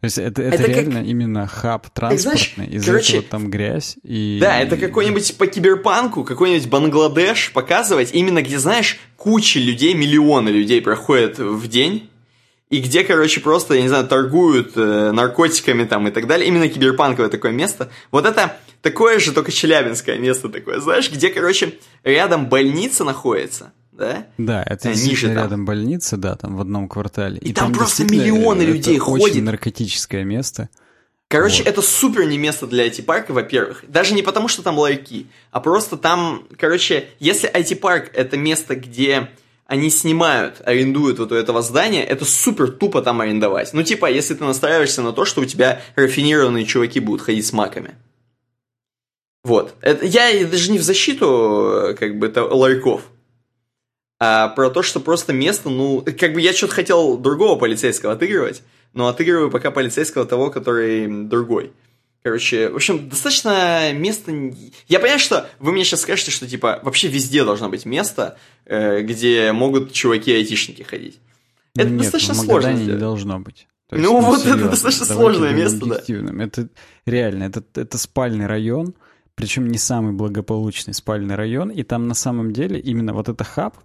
То 0.00 0.04
есть 0.04 0.18
это, 0.18 0.42
это, 0.42 0.56
Это 0.56 0.64
как- 0.64 0.76
реально 0.76 0.98
именно 1.04 1.46
хаб 1.46 1.88
транспортный. 1.90 2.66
Из-за 2.66 2.86
короче, 2.92 3.16
этого 3.18 3.28
там 3.30 3.50
грязь 3.50 3.96
и... 4.04 4.38
Да, 4.40 4.60
это 4.60 4.76
какой-нибудь 4.76 5.36
по 5.38 5.46
киберпанку, 5.46 6.22
какой-нибудь 6.22 6.68
Бангладеш 6.68 7.50
показывать, 7.52 8.10
именно 8.12 8.42
где, 8.42 8.58
знаешь, 8.58 8.98
куча 9.16 9.58
людей, 9.58 9.94
миллионы 9.94 10.50
людей 10.50 10.80
проходят 10.82 11.38
в 11.38 11.66
день, 11.66 12.10
и 12.72 12.80
где, 12.80 13.04
короче, 13.04 13.40
просто, 13.42 13.74
я 13.74 13.82
не 13.82 13.88
знаю, 13.88 14.08
торгуют 14.08 14.72
э, 14.76 15.12
наркотиками 15.12 15.84
там 15.84 16.08
и 16.08 16.10
так 16.10 16.26
далее. 16.26 16.48
Именно 16.48 16.70
киберпанковое 16.70 17.28
такое 17.28 17.52
место. 17.52 17.90
Вот 18.10 18.24
это 18.24 18.56
такое 18.80 19.18
же, 19.18 19.32
только 19.32 19.52
челябинское 19.52 20.16
место 20.18 20.48
такое, 20.48 20.80
знаешь, 20.80 21.12
где, 21.12 21.28
короче, 21.28 21.74
рядом 22.02 22.46
больница 22.46 23.04
находится, 23.04 23.74
да? 23.92 24.26
Да, 24.38 24.62
это 24.62 24.88
действительно 24.88 25.10
ниже 25.10 25.26
там. 25.26 25.36
рядом 25.36 25.64
больница, 25.66 26.16
да, 26.16 26.34
там 26.34 26.56
в 26.56 26.62
одном 26.62 26.88
квартале. 26.88 27.36
И 27.42 27.52
там 27.52 27.74
просто 27.74 28.04
действительно, 28.04 28.36
миллионы 28.38 28.62
это 28.62 28.72
людей 28.72 29.00
очень 29.00 29.20
ходит. 29.20 29.44
наркотическое 29.44 30.24
место. 30.24 30.70
Короче, 31.28 31.64
Вот. 31.64 31.68
это 31.68 31.82
супер 31.82 32.24
не 32.24 32.38
место 32.38 32.66
для 32.66 32.86
IT-парка, 32.86 33.32
во-первых. 33.32 33.84
Даже 33.86 34.14
не 34.14 34.22
потому, 34.22 34.48
что 34.48 34.62
там 34.62 34.78
ларьки, 34.78 35.26
а 35.50 35.60
просто 35.60 35.98
там, 35.98 36.44
короче, 36.58 37.08
если 37.20 37.50
IT-парк 37.52 38.10
это 38.14 38.38
место, 38.38 38.76
где 38.76 39.28
они 39.72 39.88
снимают, 39.88 40.60
арендуют 40.66 41.18
вот 41.18 41.32
у 41.32 41.34
этого 41.34 41.62
здания, 41.62 42.04
это 42.04 42.26
супер 42.26 42.70
тупо 42.70 43.00
там 43.00 43.22
арендовать. 43.22 43.72
Ну, 43.72 43.82
типа, 43.82 44.04
если 44.04 44.34
ты 44.34 44.44
настраиваешься 44.44 45.00
на 45.00 45.14
то, 45.14 45.24
что 45.24 45.40
у 45.40 45.46
тебя 45.46 45.80
рафинированные 45.96 46.66
чуваки 46.66 47.00
будут 47.00 47.22
ходить 47.22 47.46
с 47.46 47.54
маками. 47.54 47.94
Вот. 49.42 49.74
Это, 49.80 50.04
я 50.04 50.46
даже 50.46 50.70
не 50.70 50.78
в 50.78 50.82
защиту, 50.82 51.86
э, 51.88 51.94
как 51.94 52.18
бы, 52.18 52.26
это 52.26 52.44
ларьков. 52.44 53.00
А 54.20 54.48
про 54.48 54.68
то, 54.68 54.82
что 54.82 55.00
просто 55.00 55.32
место, 55.32 55.70
ну, 55.70 56.04
как 56.20 56.34
бы 56.34 56.42
я 56.42 56.52
что-то 56.52 56.74
хотел 56.74 57.16
другого 57.16 57.58
полицейского 57.58 58.12
отыгрывать, 58.12 58.62
но 58.92 59.08
отыгрываю 59.08 59.50
пока 59.50 59.70
полицейского 59.70 60.26
того, 60.26 60.50
который 60.50 61.06
другой. 61.08 61.72
Короче, 62.22 62.68
в 62.68 62.76
общем, 62.76 63.08
достаточно 63.08 63.92
место... 63.92 64.32
Я 64.86 65.00
понимаю, 65.00 65.18
что 65.18 65.48
вы 65.58 65.72
мне 65.72 65.84
сейчас 65.84 66.02
скажете, 66.02 66.30
что, 66.30 66.46
типа, 66.46 66.80
вообще 66.84 67.08
везде 67.08 67.44
должно 67.44 67.68
быть 67.68 67.84
место, 67.84 68.38
э, 68.64 69.02
где 69.02 69.50
могут 69.52 69.92
чуваки-айтишники 69.92 70.82
ходить. 70.82 71.18
Это 71.74 71.88
Нет, 71.88 72.02
достаточно 72.02 72.34
в 72.34 72.38
сложно 72.38 72.74
не 72.74 72.92
должно 72.92 73.40
быть. 73.40 73.66
То 73.88 73.96
Ну, 73.96 74.20
вот 74.20 74.40
это 74.40 74.50
серьезно, 74.50 74.70
достаточно 74.70 75.06
давайте 75.06 75.38
сложное 75.38 75.52
место, 75.52 75.86
да. 75.86 76.44
Это 76.44 76.68
реально, 77.06 77.44
это, 77.44 77.64
это 77.74 77.98
спальный 77.98 78.46
район, 78.46 78.94
причем 79.34 79.66
не 79.66 79.78
самый 79.78 80.12
благополучный 80.12 80.94
спальный 80.94 81.34
район, 81.34 81.70
и 81.70 81.82
там 81.82 82.06
на 82.06 82.14
самом 82.14 82.52
деле 82.52 82.78
именно 82.78 83.14
вот 83.14 83.28
это 83.28 83.42
хаб, 83.42 83.76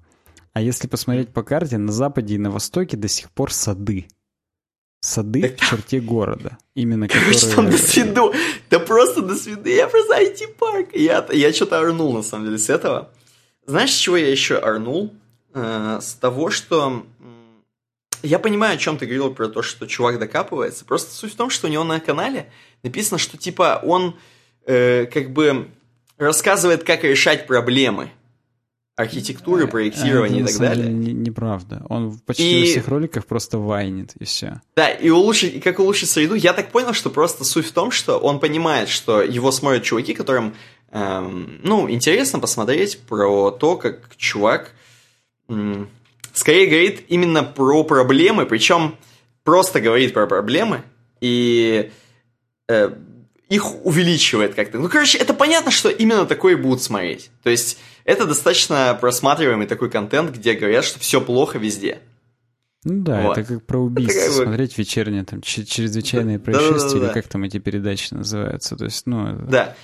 а 0.53 0.61
если 0.61 0.88
посмотреть 0.88 1.30
по 1.30 1.43
карте, 1.43 1.77
на 1.77 1.91
западе 1.91 2.35
и 2.35 2.38
на 2.38 2.51
востоке 2.51 2.97
до 2.97 3.07
сих 3.07 3.31
пор 3.31 3.51
сады. 3.51 4.07
Сады 4.99 5.41
Так 5.41 5.60
в 5.60 5.69
черте 5.69 5.99
города. 5.99 6.57
Именно 6.76 7.07
Короче, 7.10 7.34
которые... 7.34 7.56
там 7.56 7.69
до 7.72 7.78
свиду. 7.78 8.34
Да 8.69 8.80
просто 8.80 9.22
до 9.22 9.36
свиду. 9.36 9.69
Я 9.69 9.88
просто 9.88 10.22
IT-парк. 10.22 10.90
Я, 10.94 11.26
я 11.32 11.53
что-то 11.53 11.80
орнул, 11.80 12.14
на 12.14 12.24
самом 12.24 12.45
деле, 12.45 12.57
с 12.57 12.69
этого. 12.69 13.11
Знаешь, 13.65 13.91
с 13.91 13.98
чего 13.98 14.18
я 14.18 14.30
еще 14.30 14.57
орнул? 14.57 15.14
Э, 15.53 15.99
с 16.02 16.14
того, 16.14 16.49
что... 16.49 17.06
Я 18.24 18.40
понимаю, 18.40 18.76
о 18.76 18.78
чем 18.78 18.98
ты 18.98 19.06
говорил 19.06 19.34
про 19.34 19.48
то, 19.48 19.61
что 19.61 19.86
чувак 19.86 20.18
докапывается. 20.18 20.86
Просто 20.86 21.14
суть 21.14 21.34
в 21.34 21.36
том, 21.36 21.52
что 21.52 21.68
у 21.68 21.69
него 21.69 21.84
на 21.84 21.99
канале 21.99 22.52
написано, 22.82 23.19
что 23.19 23.38
типа 23.38 23.80
он 23.84 24.18
э, 24.65 25.06
как 25.06 25.32
бы 25.32 25.69
рассказывает, 26.18 26.84
как 26.84 27.03
решать 27.03 27.45
проблемы 27.45 28.10
архитектуры, 28.98 29.68
проектирования 29.68 30.40
Э, 30.40 30.44
и 30.44 30.45
так 30.48 30.57
далее. 30.57 30.88
не- 30.90 31.14
неправда. 31.14 31.86
Он 31.88 32.18
почти 32.26 32.52
И- 32.52 32.60
во 32.61 32.65
всех 32.65 32.88
роликах 32.88 33.26
просто 33.26 33.57
вайнит, 33.60 34.14
и 34.19 34.26
все. 34.26 34.60
Да, 34.76 34.90
и 34.90 35.10
улучшить, 35.10 35.61
как 35.64 35.80
улучшить 35.80 36.10
среду, 36.10 36.34
я 36.34 36.52
так 36.52 36.72
понял, 36.72 36.94
что 36.94 37.10
просто 37.11 37.44
суть 37.45 37.68
в 37.68 37.72
том, 37.72 37.91
что 37.91 38.18
он 38.18 38.40
понимает, 38.40 38.90
что 38.90 39.22
его 39.22 39.52
смотрят 39.52 39.84
чуваки, 39.84 40.14
которым, 40.15 40.56
эм, 40.91 41.60
ну, 41.64 41.90
интересно 41.90 42.40
посмотреть 42.40 42.99
про 43.07 43.52
то, 43.52 43.78
как 43.78 44.15
чувак 44.18 44.72
м, 45.49 45.88
скорее 46.34 46.68
говорит 46.68 47.06
именно 47.07 47.41
про 47.44 47.84
проблемы, 47.84 48.45
причем 48.45 48.95
просто 49.44 49.80
говорит 49.80 50.14
про 50.14 50.28
проблемы 50.28 50.82
и 51.22 51.91
э, 52.68 52.91
их 53.48 53.86
увеличивает 53.86 54.56
как-то. 54.56 54.78
Ну, 54.80 54.90
короче, 54.90 55.18
это 55.19 55.34
понятно, 55.34 55.72
что 55.72 55.88
именно 55.90 56.26
такое 56.26 56.57
будут 56.57 56.82
смотреть. 56.84 57.30
То 57.44 57.49
есть 57.49 57.78
это 58.08 58.26
достаточно 58.26 58.98
просматриваемый 59.00 59.68
такой 59.68 59.92
контент, 59.92 60.32
где 60.36 60.54
говорят, 60.54 60.84
что 60.86 60.98
все 61.00 61.22
плохо 61.22 61.60
везде. 61.60 62.00
Ну 62.84 63.04
да, 63.04 63.22
Вот. 63.22 63.38
это 63.38 63.48
как 63.56 63.66
про 63.66 63.80
убийство, 63.80 64.20
как 64.22 64.30
бы- 64.38 64.44
смотреть 64.46 64.78
вечернее, 64.78 65.24
там, 65.26 65.42
чрезвычайные 65.42 66.38
Да, 66.40 66.46
да, 66.46 66.52
да, 66.54 66.58
происшествия, 66.68 67.00
да. 67.02 67.06
или 67.08 67.14
как 67.14 67.28
там 67.28 67.44
эти 67.44 67.60
передачи 67.60 68.14
называются. 68.14 68.76
То 68.78 68.86
есть, 68.86 69.06
ну, 69.06 69.28
это- 69.28 69.44
Да. 69.46 69.76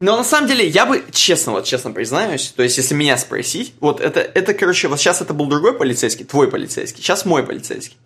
Но 0.00 0.16
на 0.16 0.24
самом 0.24 0.48
деле, 0.48 0.66
я 0.68 0.84
бы, 0.84 1.02
честно, 1.12 1.52
вот 1.52 1.64
честно 1.64 1.90
признаюсь, 1.92 2.52
то 2.54 2.62
есть, 2.62 2.76
если 2.76 2.94
меня 2.94 3.16
спросить, 3.16 3.72
вот 3.80 4.00
это, 4.00 4.20
это, 4.20 4.52
короче, 4.52 4.88
вот 4.88 4.98
сейчас 5.00 5.22
это 5.22 5.32
был 5.32 5.46
другой 5.46 5.72
полицейский, 5.78 6.26
твой 6.26 6.50
полицейский, 6.50 7.02
сейчас 7.02 7.24
мой 7.24 7.44
полицейский. 7.46 7.96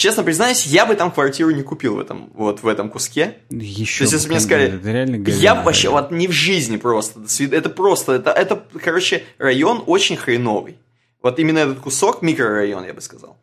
Честно 0.00 0.22
признаюсь, 0.22 0.64
я 0.66 0.86
бы 0.86 0.94
там 0.94 1.10
квартиру 1.10 1.50
не 1.50 1.62
купил 1.62 1.96
в 1.96 2.00
этом, 2.00 2.30
вот 2.32 2.62
в 2.62 2.66
этом 2.66 2.88
куске. 2.88 3.36
еще... 3.50 3.98
То 3.98 4.04
есть, 4.04 4.12
если 4.14 4.28
бы 4.28 4.32
мне 4.32 4.40
сказали, 4.40 4.74
это 4.76 4.90
реально 4.90 5.28
Я 5.28 5.54
бы 5.54 5.64
вообще, 5.64 5.90
вот 5.90 6.10
не 6.10 6.26
в 6.26 6.32
жизни 6.32 6.78
просто, 6.78 7.20
это 7.52 7.68
просто, 7.68 8.12
это, 8.14 8.30
это, 8.30 8.64
короче, 8.82 9.24
район 9.36 9.84
очень 9.86 10.16
хреновый. 10.16 10.78
Вот 11.22 11.38
именно 11.38 11.58
этот 11.58 11.80
кусок, 11.80 12.22
микрорайон, 12.22 12.86
я 12.86 12.94
бы 12.94 13.02
сказал. 13.02 13.36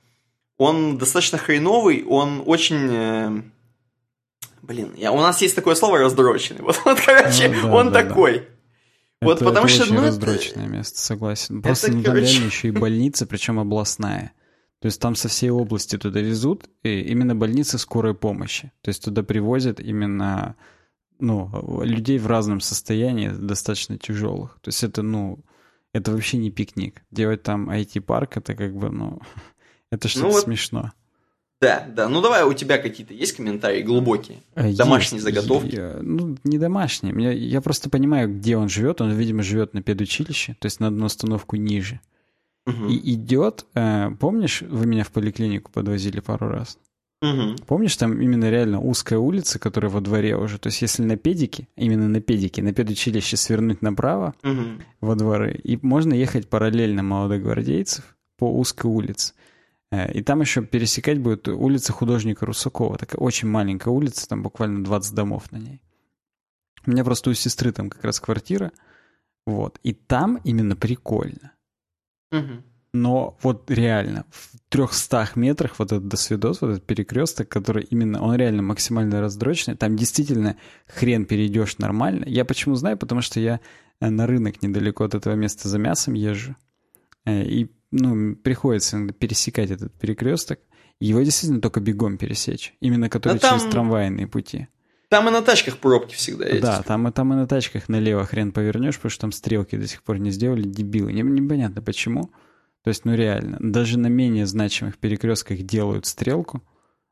Он 0.58 0.98
достаточно 0.98 1.38
хреновый, 1.38 2.04
он 2.08 2.42
очень... 2.48 2.90
э, 2.90 3.42
Блин, 4.64 4.94
я, 4.98 5.12
у 5.12 5.18
нас 5.18 5.40
есть 5.44 5.56
такое 5.56 5.76
слово 5.76 6.00
раздроченный. 6.00 6.62
Вот, 6.64 6.82
вот 6.86 7.00
короче, 7.00 7.50
Ну 7.50 7.68
да, 7.68 7.76
он 7.76 7.92
да, 7.92 8.02
да. 8.02 8.10
такой. 8.10 8.48
Вот 9.22 9.36
Это- 9.38 9.46
потому 9.46 9.68
это 9.68 9.76
что, 9.76 9.84
очень 9.84 9.94
ну, 9.94 10.00
это- 10.00 10.08
раздроченное 10.08 10.66
место, 10.66 11.00
согласен. 11.00 11.62
Просто 11.62 11.92
там 11.92 12.04
короче- 12.04 12.44
еще 12.44 12.70
и 12.70 12.72
больница, 12.72 13.28
причем 13.28 13.60
областная. 13.60 14.32
То 14.80 14.86
есть 14.88 15.02
там 15.02 15.16
со 15.16 15.28
всей 15.28 15.50
области 15.50 15.98
туда 15.98 16.20
везут, 16.22 16.70
и 16.84 17.02
именно 17.02 17.36
больница 17.36 17.78
скорой 17.78 18.14
помощи. 18.14 18.72
То 18.82 18.90
есть 18.90 19.04
туда 19.04 19.24
привозят 19.24 19.80
именно 19.80 20.56
ну, 21.20 21.82
людей 21.84 22.20
в 22.20 22.28
разном 22.28 22.62
состоянии, 22.62 23.30
достаточно 23.30 23.98
тяжелых. 23.98 24.60
То 24.62 24.70
есть 24.70 24.84
это, 24.84 25.02
ну, 25.02 25.40
это 25.94 26.12
вообще 26.12 26.38
не 26.38 26.52
пикник. 26.52 27.02
Делать 27.10 27.42
там 27.44 27.70
IT-парк, 27.72 28.38
это 28.38 28.56
как 28.56 28.76
бы, 28.76 28.90
ну, 28.92 29.20
это 29.92 30.08
что-то 30.08 30.28
вот 30.28 30.44
смешно. 30.44 30.92
Да, 31.60 31.88
да. 31.90 32.08
Ну 32.08 32.22
давай, 32.22 32.44
у 32.44 32.54
тебя 32.54 32.78
какие-то 32.78 33.16
есть 33.16 33.36
комментарии 33.36 33.82
глубокие? 33.82 34.38
Э, 34.54 34.72
Домашние 34.74 35.24
есть. 35.24 35.36
заготовки? 35.36 35.76
Я- 35.76 35.98
ну, 36.04 36.38
не 36.44 36.60
домашние. 36.60 37.14
Меня- 37.16 37.32
я 37.32 37.62
просто 37.62 37.90
понимаю, 37.90 38.32
где 38.32 38.58
он 38.58 38.70
живет. 38.70 39.02
Он, 39.02 39.12
видимо, 39.12 39.42
живет 39.42 39.74
на 39.74 39.82
педучилище, 39.82 40.56
то 40.60 40.68
есть 40.68 40.80
на 40.80 40.88
одну 40.88 41.06
остановку 41.06 41.56
ниже. 41.56 42.00
И 42.90 43.14
идет, 43.14 43.66
э, 43.76 44.10
помнишь, 44.20 44.62
вы 44.62 44.86
меня 44.86 45.04
в 45.04 45.12
поликлинику 45.12 45.72
подвозили 45.72 46.20
пару 46.20 46.50
раз? 46.50 46.78
Мгм. 47.22 47.56
Помнишь, 47.66 47.96
там 47.98 48.22
именно 48.22 48.50
реально 48.50 48.80
узкая 48.80 49.18
улица, 49.20 49.58
которая 49.58 49.90
во 49.90 50.02
дворе 50.02 50.36
уже. 50.36 50.60
То 50.60 50.68
есть 50.68 50.82
если 50.82 51.04
на 51.04 51.18
педике, 51.18 51.68
именно 51.76 52.08
на 52.08 52.22
педике, 52.22 52.62
на 52.62 52.74
педучилище 52.74 53.38
свернуть 53.38 53.82
направо 53.82 54.36
Мгм. 54.44 54.84
во 55.02 55.16
дворы, 55.16 55.54
и 55.64 55.80
можно 55.82 56.14
ехать 56.14 56.48
параллельно 56.50 57.02
молодогвардейцев 57.04 58.16
по 58.38 58.46
узкой 58.54 58.88
улице. 58.92 59.34
Э, 59.92 60.12
И 60.12 60.22
там 60.22 60.42
еще 60.42 60.62
пересекать 60.64 61.20
будет 61.20 61.48
улица 61.48 61.92
художника 61.94 62.46
Русакова. 62.46 62.98
Такая 62.98 63.20
очень 63.20 63.48
маленькая 63.48 63.90
улица, 63.90 64.28
там 64.28 64.44
буквально 64.44 64.84
20 64.84 65.16
домов 65.16 65.52
на 65.52 65.58
ней. 65.58 65.82
У 66.86 66.92
меня 66.92 67.04
просто 67.04 67.30
у 67.30 67.34
сестры 67.34 67.72
там 67.72 67.90
как 67.90 68.04
раз 68.04 68.20
квартира. 68.20 68.72
Вот. 69.48 69.80
И 69.82 69.94
там 69.94 70.40
именно 70.44 70.76
прикольно. 70.76 71.54
Но 72.94 73.38
вот 73.44 73.70
реально, 73.70 74.26
в 74.32 74.52
300 74.70 75.32
метрах 75.36 75.78
вот 75.78 75.92
этот 75.92 76.08
досвидос, 76.08 76.62
вот 76.62 76.72
этот 76.72 76.86
перекресток, 76.86 77.48
который 77.50 77.84
именно, 77.84 78.22
он 78.22 78.36
реально 78.36 78.64
максимально 78.64 79.22
раздроченный, 79.22 79.78
там 79.78 79.96
действительно 79.96 80.56
хрен 80.88 81.26
перейдешь 81.26 81.78
нормально. 81.78 82.26
Я 82.28 82.44
почему 82.46 82.76
знаю? 82.76 82.98
Потому 82.98 83.22
что 83.22 83.40
я 83.40 83.60
э, 84.00 84.10
на 84.10 84.26
рынок 84.26 84.62
недалеко 84.64 85.04
от 85.04 85.16
этого 85.16 85.36
места 85.36 85.68
за 85.70 85.78
мясом 85.78 86.14
езжу. 86.16 86.56
Э, 87.26 87.44
И, 87.44 87.70
ну, 87.92 88.36
приходится 88.36 89.06
пересекать 89.10 89.70
этот 89.70 89.94
перекресток. 90.00 90.60
Его 91.00 91.22
действительно 91.22 91.62
только 91.62 91.80
бегом 91.82 92.18
пересечь. 92.18 92.74
Именно 92.80 93.10
который 93.10 93.34
Ну, 93.36 93.40
там- 93.40 93.60
через 93.60 93.72
трамвайные 93.72 94.28
пути. 94.28 94.68
Там 95.10 95.28
и 95.30 95.32
на 95.32 95.42
тачках 95.42 95.78
пробки 95.78 96.16
всегда 96.16 96.48
есть. 96.48 96.62
Да, 96.62 96.82
там 96.84 97.12
там 97.14 97.34
и 97.34 97.36
на 97.36 97.48
тачках 97.48 97.88
налево 97.88 98.26
хрен 98.26 98.52
повернешь, 98.52 98.96
потому 98.96 99.10
что 99.10 99.22
там 99.22 99.32
стрелки 99.32 99.78
до 99.78 99.88
сих 99.88 100.04
пор 100.04 100.20
не 100.20 100.32
сделали, 100.32 100.64
дебилы. 100.64 101.14
Не- 101.14 101.22
Непонятно 101.22 101.82
почему. 101.82 102.32
То 102.84 102.90
есть, 102.90 103.06
ну 103.06 103.16
реально, 103.16 103.58
даже 103.60 103.98
на 104.00 104.08
менее 104.08 104.46
значимых 104.46 104.98
перекрестках 104.98 105.60
делают 105.62 106.06
стрелку, 106.06 106.62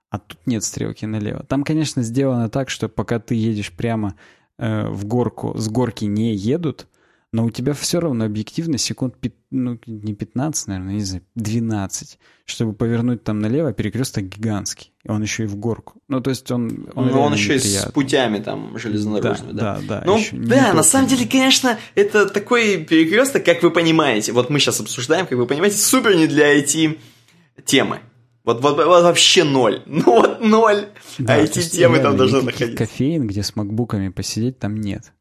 а 0.09 0.19
тут 0.19 0.39
нет 0.45 0.63
стрелки 0.63 1.05
налево. 1.05 1.43
Там, 1.47 1.63
конечно, 1.63 2.01
сделано 2.03 2.49
так, 2.49 2.69
что 2.69 2.87
пока 2.89 3.19
ты 3.19 3.35
едешь 3.35 3.71
прямо 3.71 4.15
э, 4.57 4.87
в 4.87 5.05
горку, 5.05 5.57
с 5.57 5.67
горки 5.67 6.05
не 6.05 6.33
едут, 6.35 6.87
но 7.33 7.43
у 7.45 7.49
тебя 7.49 7.73
все 7.73 7.99
равно 7.99 8.23
объективно 8.25 8.77
секунд, 8.77 9.15
ну, 9.51 9.77
не 9.85 10.13
15, 10.13 10.67
наверное, 10.67 10.93
не 10.93 11.01
знаю, 11.03 11.23
12, 11.35 12.19
чтобы 12.45 12.73
повернуть 12.73 13.23
там 13.25 13.39
налево, 13.39 13.73
перекресток 13.73 14.25
гигантский. 14.25 14.93
И 15.05 15.11
он 15.11 15.21
еще 15.21 15.43
и 15.43 15.45
в 15.45 15.55
горку. 15.55 16.01
Ну, 16.07 16.19
то 16.19 16.31
есть 16.31 16.49
он, 16.49 16.87
он, 16.95 17.09
Ну, 17.09 17.21
он 17.21 17.33
еще 17.33 17.55
и 17.55 17.59
с 17.59 17.91
путями 17.93 18.39
там 18.39 18.75
железнодорожными, 18.77 19.51
да. 19.51 19.75
Да, 19.75 19.99
да, 19.99 20.03
Ну, 20.05 20.17
еще 20.17 20.35
не 20.35 20.47
да, 20.47 20.73
на 20.73 20.81
самом 20.81 21.07
деле, 21.07 21.27
конечно, 21.27 21.77
это 21.93 22.27
такой 22.27 22.77
перекресток, 22.83 23.45
как 23.45 23.61
вы 23.61 23.69
понимаете. 23.69 24.31
Вот 24.31 24.49
мы 24.49 24.59
сейчас 24.59 24.79
обсуждаем, 24.79 25.27
как 25.27 25.37
вы 25.37 25.45
понимаете, 25.45 25.77
супер 25.77 26.15
не 26.15 26.25
для 26.25 26.57
IT-темы. 26.59 27.99
Вот, 28.43 28.61
вот, 28.61 28.77
вот 28.77 29.03
вообще 29.03 29.43
ноль. 29.43 29.83
Ну 29.85 30.03
вот 30.05 30.41
ноль. 30.41 30.87
Да, 31.19 31.35
то 31.35 31.41
есть 31.41 31.55
IT-темы 31.75 31.99
там 31.99 32.17
должны 32.17 32.41
находиться. 32.41 32.75
кофеин, 32.75 33.27
где 33.27 33.43
с 33.43 33.55
макбуками 33.55 34.09
посидеть, 34.09 34.57
там 34.57 34.75
нет. 34.81 35.13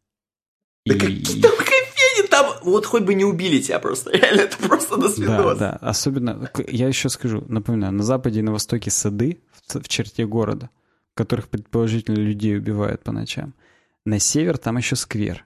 Да 0.86 0.94
И- 0.94 0.98
какие 0.98 1.43
там 1.43 1.51
кофейни? 1.56 2.27
там 2.31 2.47
вот 2.62 2.85
хоть 2.86 3.02
бы 3.02 3.15
не 3.15 3.24
убили 3.24 3.61
тебя 3.61 3.78
просто. 3.78 4.11
Реально, 4.16 4.40
это 4.43 4.56
просто 4.56 4.97
до 4.97 5.09
Да, 5.27 5.55
да. 5.55 5.70
Особенно, 5.81 6.51
я 6.69 6.89
еще 6.89 7.09
скажу, 7.09 7.44
напоминаю, 7.48 7.93
на 7.93 8.02
западе 8.02 8.40
и 8.40 8.43
на 8.43 8.52
востоке 8.52 8.90
сады 8.90 9.40
в, 9.68 9.88
черте 9.88 10.26
города, 10.26 10.70
которых 11.14 11.48
предположительно 11.48 12.16
людей 12.16 12.56
убивают 12.56 13.02
по 13.02 13.12
ночам. 13.12 13.54
На 14.04 14.18
север 14.18 14.58
там 14.58 14.76
еще 14.76 14.96
сквер 14.96 15.44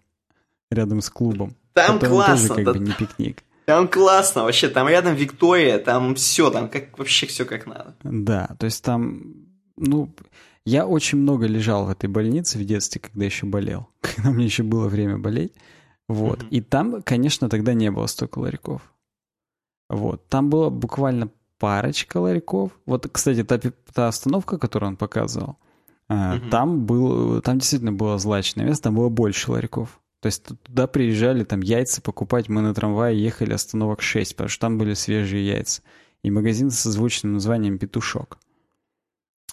рядом 0.70 1.00
с 1.00 1.10
клубом. 1.10 1.56
Там 1.72 1.98
классно. 1.98 2.48
тоже 2.48 2.64
как 2.64 2.74
бы 2.74 2.80
не 2.80 2.92
пикник. 2.92 3.42
Там 3.66 3.86
классно 3.86 4.44
вообще, 4.44 4.68
там 4.68 4.88
рядом 4.88 5.14
Виктория, 5.14 5.78
там 5.78 6.14
все, 6.14 6.50
там 6.50 6.70
как 6.70 6.98
вообще 6.98 7.26
все 7.26 7.44
как 7.44 7.66
надо. 7.66 7.94
Да, 8.02 8.56
то 8.58 8.64
есть 8.64 8.82
там, 8.82 9.34
ну, 9.76 10.10
я 10.64 10.86
очень 10.86 11.18
много 11.18 11.46
лежал 11.46 11.84
в 11.86 11.90
этой 11.90 12.08
больнице 12.08 12.58
в 12.58 12.64
детстве, 12.64 13.00
когда 13.00 13.24
еще 13.24 13.46
болел, 13.46 13.88
когда 14.00 14.30
мне 14.30 14.46
еще 14.46 14.62
было 14.62 14.88
время 14.88 15.18
болеть. 15.18 15.52
Вот. 16.08 16.42
Mm-hmm. 16.42 16.48
И 16.48 16.60
там, 16.62 17.02
конечно, 17.02 17.48
тогда 17.48 17.74
не 17.74 17.90
было 17.90 18.06
столько 18.06 18.38
ларьков. 18.38 18.82
Вот. 19.88 20.26
Там 20.28 20.50
было 20.50 20.70
буквально 20.70 21.30
парочка 21.58 22.18
ларьков. 22.18 22.72
Вот, 22.86 23.06
кстати, 23.10 23.44
та, 23.44 23.58
та 23.92 24.08
остановка, 24.08 24.58
которую 24.58 24.90
он 24.90 24.96
показывал, 24.96 25.58
mm-hmm. 26.08 26.50
там, 26.50 26.86
был, 26.86 27.40
там 27.42 27.58
действительно 27.58 27.92
было 27.92 28.18
злачное 28.18 28.66
место, 28.66 28.84
там 28.84 28.94
было 28.94 29.08
больше 29.08 29.50
ларьков. 29.50 30.00
То 30.20 30.26
есть 30.26 30.48
туда 30.64 30.86
приезжали 30.86 31.44
там 31.44 31.60
яйца 31.60 32.02
покупать, 32.02 32.48
мы 32.48 32.60
на 32.60 32.74
трамвае 32.74 33.22
ехали 33.22 33.52
остановок 33.52 34.02
6, 34.02 34.34
потому 34.34 34.48
что 34.48 34.60
там 34.60 34.78
были 34.78 34.94
свежие 34.94 35.46
яйца. 35.46 35.82
И 36.22 36.30
магазин 36.30 36.70
со 36.70 36.90
звучным 36.90 37.34
названием 37.34 37.78
«Петушок». 37.78 38.38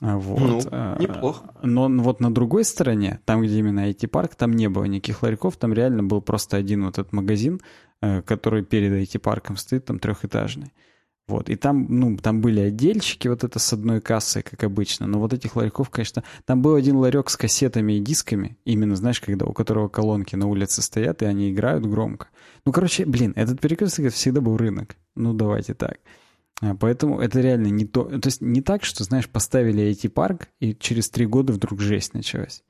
А, 0.01 0.17
вот. 0.17 0.39
Ну, 0.39 0.61
а, 0.71 0.97
неплохо. 0.99 1.53
Но 1.61 1.87
вот 1.87 2.19
на 2.19 2.33
другой 2.33 2.65
стороне, 2.65 3.21
там, 3.25 3.43
где 3.43 3.59
именно 3.59 3.89
IT-парк, 3.89 4.35
там 4.35 4.51
не 4.53 4.67
было 4.67 4.85
никаких 4.85 5.23
ларьков, 5.23 5.55
там 5.57 5.73
реально 5.73 6.03
был 6.03 6.21
просто 6.21 6.57
один 6.57 6.85
вот 6.85 6.97
этот 6.97 7.13
магазин, 7.13 7.61
э, 8.01 8.21
который 8.23 8.63
перед 8.63 8.91
IT-парком 8.91 9.55
стоит, 9.55 9.85
там 9.85 9.99
трехэтажный. 9.99 10.73
Вот, 11.27 11.49
и 11.49 11.55
там, 11.55 11.87
ну, 11.89 12.17
там 12.17 12.39
были 12.39 12.59
отдельчики, 12.59 13.27
вот 13.27 13.43
это 13.43 13.57
с 13.57 13.73
одной 13.73 13.99
кассой, 13.99 14.43
как 14.43 14.63
обычно, 14.63 15.07
но 15.07 15.19
вот 15.19 15.33
этих 15.33 15.55
ларьков, 15.55 15.89
конечно, 15.89 16.23
там 16.45 16.61
был 16.61 16.75
один 16.75 16.97
ларек 16.97 17.31
с 17.31 17.35
кассетами 17.35 17.93
и 17.93 17.99
дисками, 17.99 18.57
именно, 18.63 18.95
знаешь, 18.95 19.19
когда 19.19 19.47
у 19.47 19.53
которого 19.53 19.87
колонки 19.87 20.35
на 20.35 20.45
улице 20.45 20.83
стоят, 20.83 21.23
и 21.23 21.25
они 21.25 21.51
играют 21.51 21.83
громко. 21.83 22.27
Ну, 22.63 22.71
короче, 22.71 23.05
блин, 23.05 23.33
этот 23.35 23.59
перекресток 23.59 24.13
всегда 24.13 24.41
был 24.41 24.55
рынок. 24.55 24.97
Ну, 25.15 25.33
давайте 25.33 25.73
так. 25.73 25.97
А, 26.61 26.75
поэтому 26.75 27.19
это 27.19 27.41
реально 27.41 27.67
не 27.67 27.85
то... 27.85 28.03
То 28.03 28.27
есть 28.27 28.41
не 28.41 28.61
так, 28.61 28.83
что, 28.83 29.03
знаешь, 29.03 29.27
поставили 29.27 29.91
IT-парк, 29.91 30.49
и 30.59 30.75
через 30.75 31.09
три 31.09 31.25
года 31.25 31.53
вдруг 31.53 31.81
жесть 31.81 32.13
началась. 32.13 32.63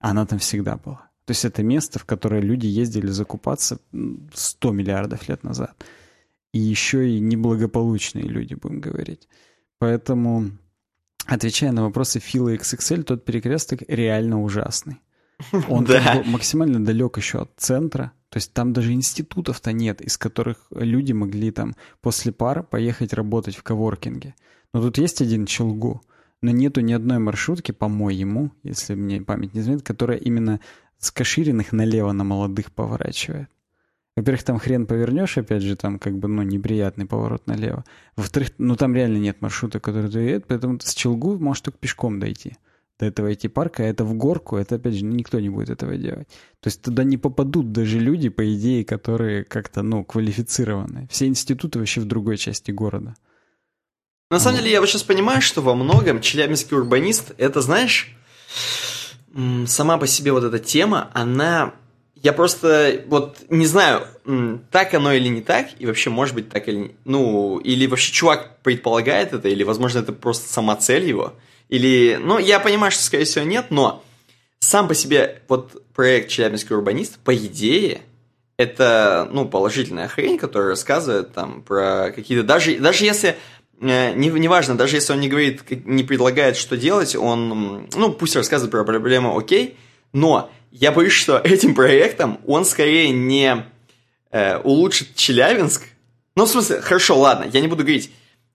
Она 0.00 0.26
там 0.26 0.38
всегда 0.38 0.76
была. 0.76 1.08
То 1.24 1.30
есть 1.30 1.44
это 1.44 1.62
место, 1.62 1.98
в 1.98 2.04
которое 2.04 2.40
люди 2.40 2.66
ездили 2.66 3.06
закупаться 3.06 3.78
100 4.34 4.72
миллиардов 4.72 5.28
лет 5.28 5.44
назад. 5.44 5.74
И 6.52 6.58
еще 6.58 7.08
и 7.08 7.18
неблагополучные 7.18 8.24
люди, 8.24 8.54
будем 8.54 8.80
говорить. 8.80 9.28
Поэтому, 9.78 10.50
отвечая 11.26 11.72
на 11.72 11.82
вопросы 11.82 12.20
Фила 12.20 12.54
XXL, 12.54 13.02
тот 13.04 13.24
перекресток 13.24 13.82
реально 13.88 14.42
ужасный. 14.42 15.00
Он 15.68 15.84
да. 15.84 16.22
максимально 16.26 16.84
далек 16.84 17.16
еще 17.16 17.42
от 17.42 17.52
центра. 17.56 18.12
То 18.28 18.38
есть 18.38 18.52
там 18.52 18.72
даже 18.72 18.92
институтов-то 18.92 19.72
нет, 19.72 20.00
из 20.00 20.16
которых 20.16 20.66
люди 20.70 21.12
могли 21.12 21.50
там 21.50 21.74
после 22.00 22.32
пар 22.32 22.62
поехать 22.62 23.12
работать 23.12 23.56
в 23.56 23.62
коворкинге. 23.62 24.34
Но 24.72 24.80
тут 24.80 24.98
есть 24.98 25.20
один 25.20 25.46
Челгу, 25.46 26.02
но 26.40 26.50
нету 26.50 26.80
ни 26.80 26.92
одной 26.92 27.18
маршрутки, 27.18 27.72
по-моему, 27.72 28.52
если 28.62 28.94
мне 28.94 29.20
память 29.20 29.54
не 29.54 29.60
изменит, 29.60 29.82
которая 29.82 30.16
именно 30.16 30.60
с 30.98 31.10
Кашириных 31.10 31.72
налево 31.72 32.12
на 32.12 32.24
молодых 32.24 32.72
поворачивает. 32.72 33.48
Во-первых, 34.16 34.42
там 34.42 34.58
хрен 34.58 34.86
повернешь, 34.86 35.38
опять 35.38 35.62
же, 35.62 35.74
там 35.74 35.98
как 35.98 36.18
бы, 36.18 36.28
ну, 36.28 36.42
неприятный 36.42 37.06
поворот 37.06 37.46
налево. 37.46 37.84
Во-вторых, 38.14 38.50
ну, 38.58 38.76
там 38.76 38.94
реально 38.94 39.16
нет 39.16 39.40
маршрута, 39.40 39.80
который 39.80 40.10
доедет, 40.10 40.46
поэтому 40.46 40.78
с 40.80 40.94
Челгу 40.94 41.38
можешь 41.38 41.62
только 41.62 41.78
пешком 41.78 42.20
дойти 42.20 42.56
до 42.98 43.06
этого 43.06 43.32
IT-парка, 43.32 43.82
а 43.82 43.86
это 43.86 44.04
в 44.04 44.14
горку, 44.14 44.56
это, 44.56 44.76
опять 44.76 44.94
же, 44.94 45.04
никто 45.04 45.40
не 45.40 45.48
будет 45.48 45.70
этого 45.70 45.96
делать. 45.96 46.28
То 46.60 46.68
есть 46.68 46.82
туда 46.82 47.04
не 47.04 47.16
попадут 47.16 47.72
даже 47.72 47.98
люди, 47.98 48.28
по 48.28 48.54
идее, 48.54 48.84
которые 48.84 49.44
как-то, 49.44 49.82
ну, 49.82 50.04
квалифицированы. 50.04 51.08
Все 51.10 51.26
институты 51.26 51.78
вообще 51.78 52.00
в 52.00 52.04
другой 52.04 52.36
части 52.36 52.70
города. 52.70 53.16
На 54.30 54.38
самом 54.38 54.58
деле, 54.58 54.70
я 54.70 54.80
вот 54.80 54.88
сейчас 54.88 55.02
понимаю, 55.02 55.40
что 55.40 55.62
во 55.62 55.74
многом 55.74 56.20
челябинский 56.20 56.76
урбанист, 56.76 57.32
это, 57.38 57.60
знаешь, 57.60 58.14
сама 59.66 59.96
по 59.96 60.06
себе 60.06 60.32
вот 60.32 60.44
эта 60.44 60.58
тема, 60.58 61.10
она... 61.14 61.74
Я 62.22 62.32
просто 62.32 63.02
вот 63.08 63.38
не 63.48 63.66
знаю, 63.66 64.06
так 64.70 64.94
оно 64.94 65.12
или 65.12 65.28
не 65.28 65.42
так, 65.42 65.68
и 65.78 65.86
вообще 65.86 66.10
может 66.10 66.34
быть 66.34 66.48
так 66.48 66.68
или... 66.68 66.94
Ну, 67.04 67.58
или 67.58 67.86
вообще 67.86 68.12
чувак 68.12 68.58
предполагает 68.62 69.32
это, 69.32 69.48
или, 69.48 69.64
возможно, 69.64 69.98
это 69.98 70.12
просто 70.12 70.48
сама 70.48 70.76
цель 70.76 71.04
его– 71.04 71.34
или, 71.72 72.18
ну, 72.20 72.38
я 72.38 72.60
понимаю, 72.60 72.92
что, 72.92 73.02
скорее 73.02 73.24
всего, 73.24 73.46
нет, 73.46 73.68
но 73.70 74.04
сам 74.58 74.88
по 74.88 74.94
себе 74.94 75.40
вот 75.48 75.82
проект 75.94 76.28
«Челябинский 76.28 76.76
урбанист», 76.76 77.18
по 77.20 77.34
идее, 77.34 78.02
это, 78.58 79.26
ну, 79.32 79.48
положительная 79.48 80.06
хрень, 80.06 80.36
которая 80.36 80.68
рассказывает 80.68 81.32
там 81.32 81.62
про 81.62 82.12
какие-то... 82.14 82.44
Даже, 82.44 82.76
даже 82.76 83.06
если... 83.06 83.36
Э, 83.80 84.12
не, 84.12 84.28
неважно, 84.28 84.76
даже 84.76 84.96
если 84.96 85.14
он 85.14 85.20
не 85.20 85.30
говорит, 85.30 85.62
не 85.86 86.04
предлагает, 86.04 86.58
что 86.58 86.76
делать, 86.76 87.16
он, 87.16 87.88
ну, 87.94 88.12
пусть 88.12 88.36
рассказывает 88.36 88.70
про 88.70 88.84
проблему, 88.84 89.34
окей, 89.34 89.78
но 90.12 90.50
я 90.72 90.90
боюсь, 90.90 91.12
что 91.12 91.38
этим 91.44 91.74
проектом 91.74 92.40
он 92.46 92.64
скорее 92.64 93.10
не 93.10 93.64
э, 94.30 94.58
улучшит 94.58 95.14
Челябинск. 95.14 95.82
Ну, 96.34 96.46
в 96.46 96.48
смысле, 96.48 96.80
хорошо, 96.80 97.18
ладно, 97.18 97.48
я 97.52 97.60
не 97.60 97.68
буду 97.68 97.82
говорить, 97.82 98.10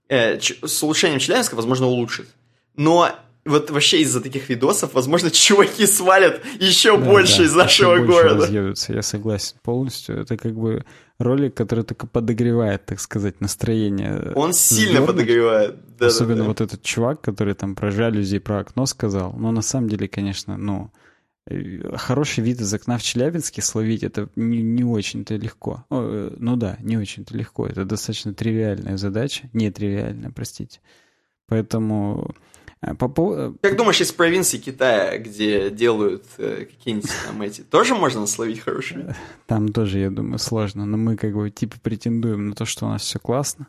э, 0.10 0.40
с 0.40 0.84
улучшением 0.84 1.20
Челябинска, 1.20 1.56
возможно, 1.56 1.86
улучшит. 1.86 2.28
Но 2.76 3.12
вот 3.46 3.70
вообще 3.70 4.02
из-за 4.02 4.20
таких 4.20 4.50
видосов, 4.50 4.94
возможно, 4.94 5.30
чуваки 5.32 5.86
свалят 5.86 6.42
еще 6.60 6.98
да, 6.98 7.06
больше 7.06 7.38
да, 7.38 7.44
из 7.44 7.56
нашего 7.56 7.98
города. 8.00 8.42
Разъедутся, 8.42 8.94
я 8.94 9.04
согласен 9.04 9.56
полностью. 9.62 10.20
Это 10.20 10.38
как 10.38 10.56
бы 10.56 10.86
ролик, 11.20 11.54
который 11.54 11.84
только 11.84 12.08
подогревает, 12.08 12.86
так 12.88 13.00
сказать, 13.00 13.40
настроение. 13.42 14.34
Он 14.36 14.54
сильно 14.54 15.02
подогревает. 15.06 15.76
Да, 15.98 16.08
Особенно 16.08 16.38
да, 16.38 16.42
да. 16.44 16.48
вот 16.48 16.62
этот 16.62 16.82
чувак, 16.82 17.22
который 17.22 17.54
там 17.54 17.76
про 17.76 17.92
жалюзи 17.92 18.38
и 18.38 18.40
про 18.40 18.60
окно 18.60 18.86
сказал. 18.88 19.34
Но 19.34 19.52
на 19.52 19.62
самом 19.62 19.90
деле, 19.90 20.08
конечно, 20.08 20.58
ну, 20.58 20.92
э, 20.94 21.07
хороший 21.96 22.44
вид 22.44 22.62
из 22.62 22.74
окна 22.74 22.98
в 22.98 23.04
Челябинске 23.04 23.62
словить 23.62 24.04
это 24.04 24.30
не, 24.36 24.62
не 24.62 24.84
очень-то 24.84 25.36
легко. 25.36 25.86
О, 25.90 26.02
э, 26.02 26.36
ну 26.38 26.56
да, 26.56 26.78
не 26.80 26.98
очень-то 26.98 27.36
легко. 27.38 27.68
Это 27.68 27.86
достаточно 27.86 28.34
тривиальная 28.34 28.98
задача. 28.98 29.50
Нетривиальная, 29.54 30.32
простите. 30.32 30.80
Поэтому 31.48 32.36
Э, 32.82 32.94
по 32.94 33.36
э, 33.36 33.54
Как 33.62 33.76
думаешь, 33.76 34.02
из 34.02 34.12
провинции 34.12 34.58
Китая, 34.58 35.18
где 35.18 35.70
делают 35.70 36.26
э, 36.38 36.66
какие-нибудь 36.66 37.12
там 37.26 37.42
эти, 37.42 37.62
тоже 37.62 37.96
можно 37.96 38.28
словить 38.28 38.60
хорошие? 38.60 39.16
Там 39.48 39.70
тоже, 39.70 40.00
я 40.00 40.10
думаю, 40.10 40.40
сложно. 40.40 40.86
Но 40.86 40.98
мы 40.98 41.16
как 41.16 41.34
бы 41.34 41.50
типа 41.50 41.78
претендуем 41.82 42.50
на 42.50 42.56
то, 42.56 42.66
что 42.66 42.86
у 42.86 42.90
нас 42.90 43.02
все 43.02 43.20
классно. 43.20 43.68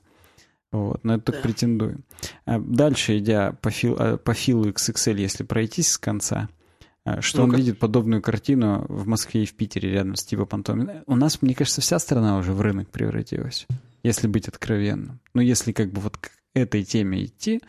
Вот, 0.71 1.03
но 1.03 1.15
это 1.15 1.25
только 1.25 1.39
да. 1.39 1.49
претендуем. 1.49 2.05
Дальше, 2.45 3.17
идя 3.19 3.53
по, 3.63 3.71
фил, 3.71 3.97
по 4.19 4.35
филу 4.35 4.69
XXL, 4.69 5.19
если 5.19 5.43
пройтись 5.43 5.93
с 5.93 5.99
конца, 5.99 6.51
что 7.21 7.39
ну 7.39 7.45
он 7.45 7.57
видит 7.57 7.79
подобную 7.79 8.23
картину 8.23 8.85
в 8.89 9.07
Москве 9.07 9.43
и 9.43 9.47
в 9.47 9.55
Питере 9.55 9.91
рядом 9.93 10.17
с 10.17 10.25
типа 10.25 10.47
Пантомин. 10.47 11.03
У 11.07 11.17
нас, 11.17 11.43
мне 11.43 11.55
кажется, 11.55 11.81
вся 11.81 11.99
страна 11.99 12.39
уже 12.39 12.53
в 12.53 12.61
рынок 12.61 12.89
превратилась, 12.91 13.67
если 14.03 14.27
быть 14.27 14.49
откровенным. 14.49 15.21
Ну, 15.35 15.43
если 15.43 15.73
как 15.73 15.93
бы 15.93 16.01
вот 16.01 16.17
к 16.17 16.31
этой 16.55 16.85
теме 16.85 17.25
идти, 17.25 17.61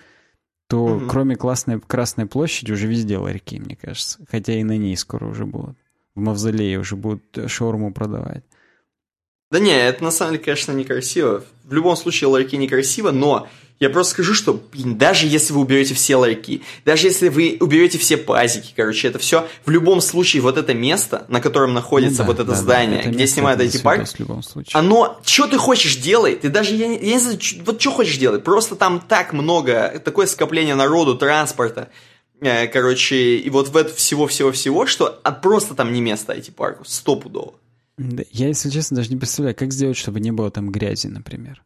то 0.68 0.86
угу. 0.86 1.08
кроме 1.08 1.36
классной, 1.36 1.80
Красной 1.80 2.28
площади 2.28 2.72
уже 2.72 2.88
везде 2.88 3.18
ларьки, 3.18 3.60
мне 3.60 3.76
кажется. 3.76 4.20
Хотя 4.30 4.54
и 4.54 4.64
на 4.64 4.78
ней 4.78 4.96
скоро 4.96 5.26
уже 5.26 5.46
будут. 5.46 5.78
В 6.16 6.20
Мавзолее 6.20 6.80
уже 6.80 6.96
будут 6.96 7.38
шаурму 7.48 7.94
продавать. 7.94 8.44
Да 9.52 9.60
не, 9.60 9.72
это 9.72 10.04
на 10.04 10.12
самом 10.12 10.34
деле, 10.34 10.44
конечно, 10.44 10.72
некрасиво. 10.74 11.44
В 11.64 11.74
любом 11.74 11.96
случае 11.96 12.28
ларьки 12.28 12.56
некрасиво, 12.56 13.12
но 13.12 13.48
я 13.80 13.90
просто 13.90 14.14
скажу, 14.14 14.34
что, 14.34 14.54
блин, 14.54 14.98
даже 14.98 15.26
если 15.26 15.54
вы 15.54 15.62
уберете 15.62 15.94
все 15.94 16.18
ларьки, 16.18 16.62
даже 16.86 17.08
если 17.08 17.30
вы 17.30 17.58
уберете 17.60 17.98
все 17.98 18.18
пазики, 18.18 18.74
короче, 18.76 19.08
это 19.08 19.18
все, 19.20 19.48
в 19.66 19.72
любом 19.72 20.02
случае, 20.02 20.42
вот 20.42 20.58
это 20.58 20.74
место, 20.74 21.26
на 21.30 21.40
котором 21.40 21.74
находится 21.74 22.24
ну, 22.24 22.28
да, 22.28 22.34
вот 22.34 22.40
это 22.42 22.52
да, 22.52 22.58
здание, 22.58 22.98
да, 22.98 23.02
это 23.04 23.10
где 23.12 23.26
снимают 23.26 23.62
эти 23.62 23.78
парк, 23.78 24.06
в 24.08 24.20
любом 24.20 24.44
случае. 24.44 24.78
оно, 24.78 25.20
что 25.24 25.48
ты 25.48 25.58
хочешь 25.58 25.96
делать? 25.96 26.42
Ты 26.42 26.50
даже, 26.50 26.76
я, 26.76 26.92
я 26.92 27.00
не 27.00 27.20
знаю, 27.20 27.40
вот 27.66 27.82
что 27.82 27.92
хочешь 27.92 28.18
делать? 28.18 28.44
Просто 28.44 28.76
там 28.76 29.00
так 29.00 29.32
много, 29.32 30.00
такое 30.04 30.28
скопление 30.28 30.76
народу, 30.76 31.16
транспорта, 31.18 31.90
э, 32.42 32.68
короче, 32.68 33.38
и 33.38 33.50
вот 33.50 33.70
в 33.70 33.78
это 33.78 33.96
всего-всего-всего, 33.96 34.86
что 34.86 35.20
а 35.24 35.32
просто 35.32 35.74
там 35.74 35.94
не 35.94 36.02
место 36.02 36.34
эти 36.34 36.52
парку, 36.52 36.84
стопудово. 36.86 37.54
Я, 38.32 38.48
если 38.48 38.70
честно, 38.70 38.98
даже 38.98 39.10
не 39.10 39.18
представляю, 39.18 39.56
как 39.56 39.74
сделать, 39.74 39.98
чтобы 39.98 40.20
не 40.20 40.32
было 40.32 40.50
там 40.52 40.72
грязи, 40.72 41.08
например. 41.08 41.64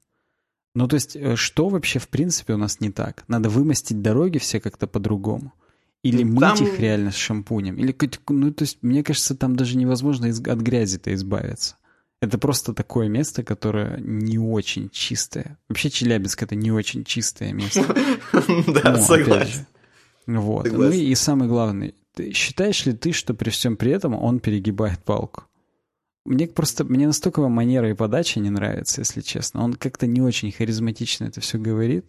Ну, 0.76 0.88
то 0.88 0.96
есть, 0.96 1.16
э, 1.16 1.36
что 1.36 1.70
вообще, 1.70 2.00
в 2.00 2.08
принципе, 2.08 2.54
у 2.54 2.58
нас 2.58 2.80
не 2.80 2.92
так? 2.92 3.24
Надо 3.28 3.50
вымостить 3.50 4.02
дороги 4.02 4.40
все 4.40 4.60
как-то 4.60 4.88
по-другому? 4.88 5.54
Или 6.02 6.24
ну, 6.24 6.34
мыть 6.34 6.60
там... 6.60 6.68
их 6.68 6.80
реально 6.80 7.12
с 7.12 7.16
шампунем? 7.16 7.76
Или, 7.76 7.96
ну, 8.30 8.52
то 8.52 8.64
есть, 8.64 8.80
мне 8.82 9.04
кажется, 9.04 9.36
там 9.36 9.56
даже 9.56 9.78
невозможно 9.78 10.28
от 10.28 10.60
грязи-то 10.60 11.14
избавиться. 11.14 11.78
Это 12.20 12.38
просто 12.38 12.74
такое 12.74 13.10
место, 13.10 13.44
которое 13.44 14.00
не 14.00 14.40
очень 14.40 14.90
чистое. 14.90 15.60
Вообще 15.70 15.90
Челябинск 15.90 16.42
это 16.42 16.56
не 16.56 16.72
очень 16.72 17.04
чистое 17.04 17.54
место. 17.54 17.96
Да, 18.68 18.98
согласен. 18.98 19.68
Вот. 20.26 20.72
Ну 20.72 20.90
и 20.90 21.14
самый 21.16 21.48
главный, 21.48 21.96
считаешь 22.34 22.86
ли 22.86 22.94
ты, 22.94 23.12
что 23.12 23.34
при 23.34 23.50
всем 23.50 23.76
при 23.76 23.92
этом 23.92 24.16
он 24.16 24.40
перегибает 24.40 25.04
палку? 25.04 25.44
Мне 26.26 26.48
просто, 26.48 26.86
мне 26.86 27.06
настолько 27.06 27.42
его 27.42 27.50
манера 27.50 27.90
и 27.90 27.94
подача 27.94 28.40
не 28.40 28.50
нравится, 28.50 29.02
если 29.02 29.22
честно. 29.22 29.64
Он 29.64 29.74
как-то 29.74 30.08
не 30.08 30.22
очень 30.22 30.52
харизматично 30.52 31.26
это 31.26 31.42
все 31.42 31.58
говорит. 31.58 32.06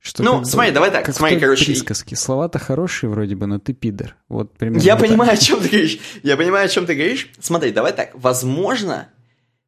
Что 0.00 0.22
ну, 0.22 0.44
смотри, 0.44 0.70
бы, 0.70 0.74
давай 0.74 0.90
так, 0.90 1.12
смотри, 1.12 1.40
короче... 1.40 1.66
Присказки. 1.66 2.14
Слова-то 2.14 2.58
хорошие 2.58 3.10
вроде 3.10 3.34
бы, 3.34 3.46
но 3.46 3.58
ты 3.58 3.72
пидор. 3.72 4.16
Вот 4.28 4.56
примерно 4.56 4.82
Я 4.82 4.96
так. 4.96 5.06
понимаю, 5.06 5.32
о 5.32 5.36
чем 5.36 5.60
ты 5.60 5.68
говоришь. 5.68 5.98
Я 6.22 6.36
понимаю, 6.36 6.66
о 6.66 6.68
чем 6.68 6.86
ты 6.86 6.94
говоришь. 6.94 7.30
Смотри, 7.40 7.72
давай 7.72 7.92
так. 7.92 8.10
Возможно, 8.14 9.08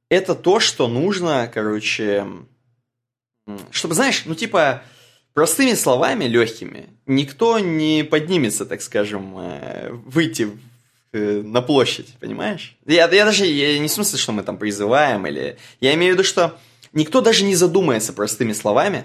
это 0.08 0.34
то, 0.34 0.60
что 0.60 0.88
нужно, 0.88 1.50
короче... 1.52 2.26
Чтобы, 3.72 3.94
знаешь, 3.94 4.22
ну 4.26 4.36
типа, 4.36 4.82
простыми 5.34 5.74
словами, 5.74 6.24
легкими, 6.24 6.88
никто 7.06 7.58
не 7.58 8.04
поднимется, 8.04 8.64
так 8.64 8.82
скажем, 8.82 9.34
э, 9.36 9.90
выйти 9.90 10.50
на 11.18 11.62
площадь, 11.62 12.14
понимаешь? 12.20 12.76
Я, 12.86 13.08
я 13.08 13.24
даже 13.24 13.46
я 13.46 13.78
не 13.78 13.88
в 13.88 13.92
смысле, 13.92 14.18
что 14.18 14.32
мы 14.32 14.42
там 14.42 14.56
призываем, 14.56 15.26
или... 15.26 15.56
Я 15.80 15.94
имею 15.94 16.12
в 16.12 16.14
виду, 16.14 16.24
что 16.24 16.58
никто 16.92 17.20
даже 17.20 17.44
не 17.44 17.56
задумается 17.56 18.12
простыми 18.12 18.52
словами, 18.52 19.04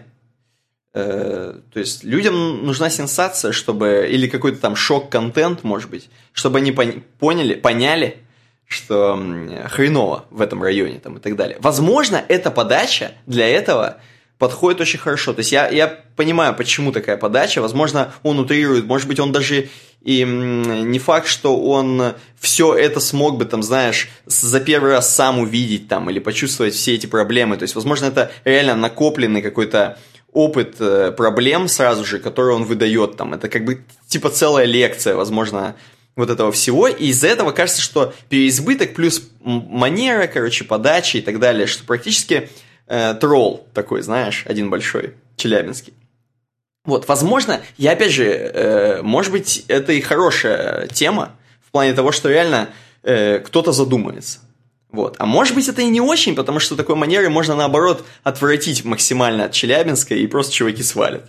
Э, 0.97 1.59
то 1.73 1.79
есть 1.79 2.05
людям 2.05 2.65
нужна 2.65 2.89
сенсация, 2.89 3.51
чтобы 3.51 4.07
или 4.09 4.27
какой-то 4.27 4.59
там 4.59 4.77
шок-контент, 4.77 5.65
может 5.65 5.89
быть, 5.89 6.09
чтобы 6.31 6.59
они 6.59 6.71
поняли, 6.71 7.55
поняли, 7.55 8.19
что 8.65 9.21
хреново 9.67 10.25
в 10.29 10.41
этом 10.41 10.63
районе 10.63 10.99
там, 10.99 11.17
и 11.17 11.19
так 11.19 11.35
далее. 11.35 11.57
Возможно, 11.59 12.23
эта 12.29 12.49
подача 12.49 13.11
для 13.25 13.45
этого 13.45 13.97
подходит 14.37 14.79
очень 14.79 14.97
хорошо. 14.97 15.33
То 15.33 15.39
есть 15.39 15.51
я, 15.51 15.67
я 15.67 15.87
понимаю, 16.15 16.55
почему 16.55 16.93
такая 16.93 17.17
подача. 17.17 17.61
Возможно, 17.61 18.13
он 18.23 18.39
утрирует, 18.39 18.85
может 18.85 19.09
быть, 19.09 19.19
он 19.19 19.33
даже 19.33 19.67
и 20.05 20.23
не 20.23 20.99
факт, 20.99 21.27
что 21.27 21.59
он 21.59 22.13
все 22.39 22.75
это 22.75 22.99
смог 22.99 23.37
бы, 23.37 23.45
там, 23.45 23.63
знаешь, 23.63 24.07
за 24.27 24.59
первый 24.59 24.91
раз 24.91 25.13
сам 25.13 25.39
увидеть 25.39 25.87
там 25.87 26.11
или 26.11 26.19
почувствовать 26.19 26.75
все 26.75 26.93
эти 26.93 27.07
проблемы. 27.07 27.57
То 27.57 27.63
есть, 27.63 27.73
возможно, 27.73 28.05
это 28.05 28.31
реально 28.43 28.75
накопленный 28.75 29.41
какой-то 29.41 29.97
опыт 30.31 30.75
э, 30.79 31.11
проблем 31.11 31.67
сразу 31.67 32.05
же, 32.05 32.19
который 32.19 32.53
он 32.53 32.65
выдает 32.65 33.17
там. 33.17 33.33
Это 33.33 33.49
как 33.49 33.65
бы 33.65 33.83
типа 34.07 34.29
целая 34.29 34.65
лекция, 34.65 35.15
возможно, 35.15 35.75
вот 36.15 36.29
этого 36.29 36.51
всего. 36.51 36.87
И 36.87 37.07
из-за 37.07 37.27
этого 37.27 37.51
кажется, 37.51 37.81
что 37.81 38.13
переизбыток 38.29 38.93
плюс 38.93 39.27
манера, 39.41 40.27
короче, 40.27 40.65
подача 40.65 41.17
и 41.17 41.21
так 41.21 41.39
далее, 41.39 41.65
что 41.65 41.83
практически 41.83 42.49
э, 42.85 43.15
тролл 43.15 43.65
такой, 43.73 44.03
знаешь, 44.03 44.43
один 44.45 44.69
большой, 44.69 45.15
челябинский. 45.35 45.93
Вот, 46.85 47.07
возможно, 47.07 47.61
я 47.77 47.91
опять 47.91 48.11
же, 48.11 48.25
э, 48.25 49.01
может 49.01 49.31
быть, 49.31 49.65
это 49.67 49.91
и 49.93 50.01
хорошая 50.01 50.87
тема 50.87 51.31
в 51.65 51.71
плане 51.71 51.93
того, 51.93 52.11
что 52.11 52.29
реально 52.29 52.69
э, 53.03 53.39
кто-то 53.39 53.71
задумается. 53.71 54.39
Вот. 54.91 55.15
А 55.19 55.25
может 55.25 55.55
быть 55.55 55.67
это 55.67 55.81
и 55.81 55.89
не 55.89 55.99
очень, 55.99 56.35
потому 56.35 56.59
что 56.59 56.75
такой 56.75 56.95
манерой 56.95 57.29
можно 57.29 57.55
наоборот 57.55 58.05
отвратить 58.23 58.85
максимально 58.85 59.45
от 59.45 59.51
Челябинска 59.51 60.15
и 60.15 60.25
просто 60.27 60.53
чуваки 60.53 60.83
свалят. 60.83 61.25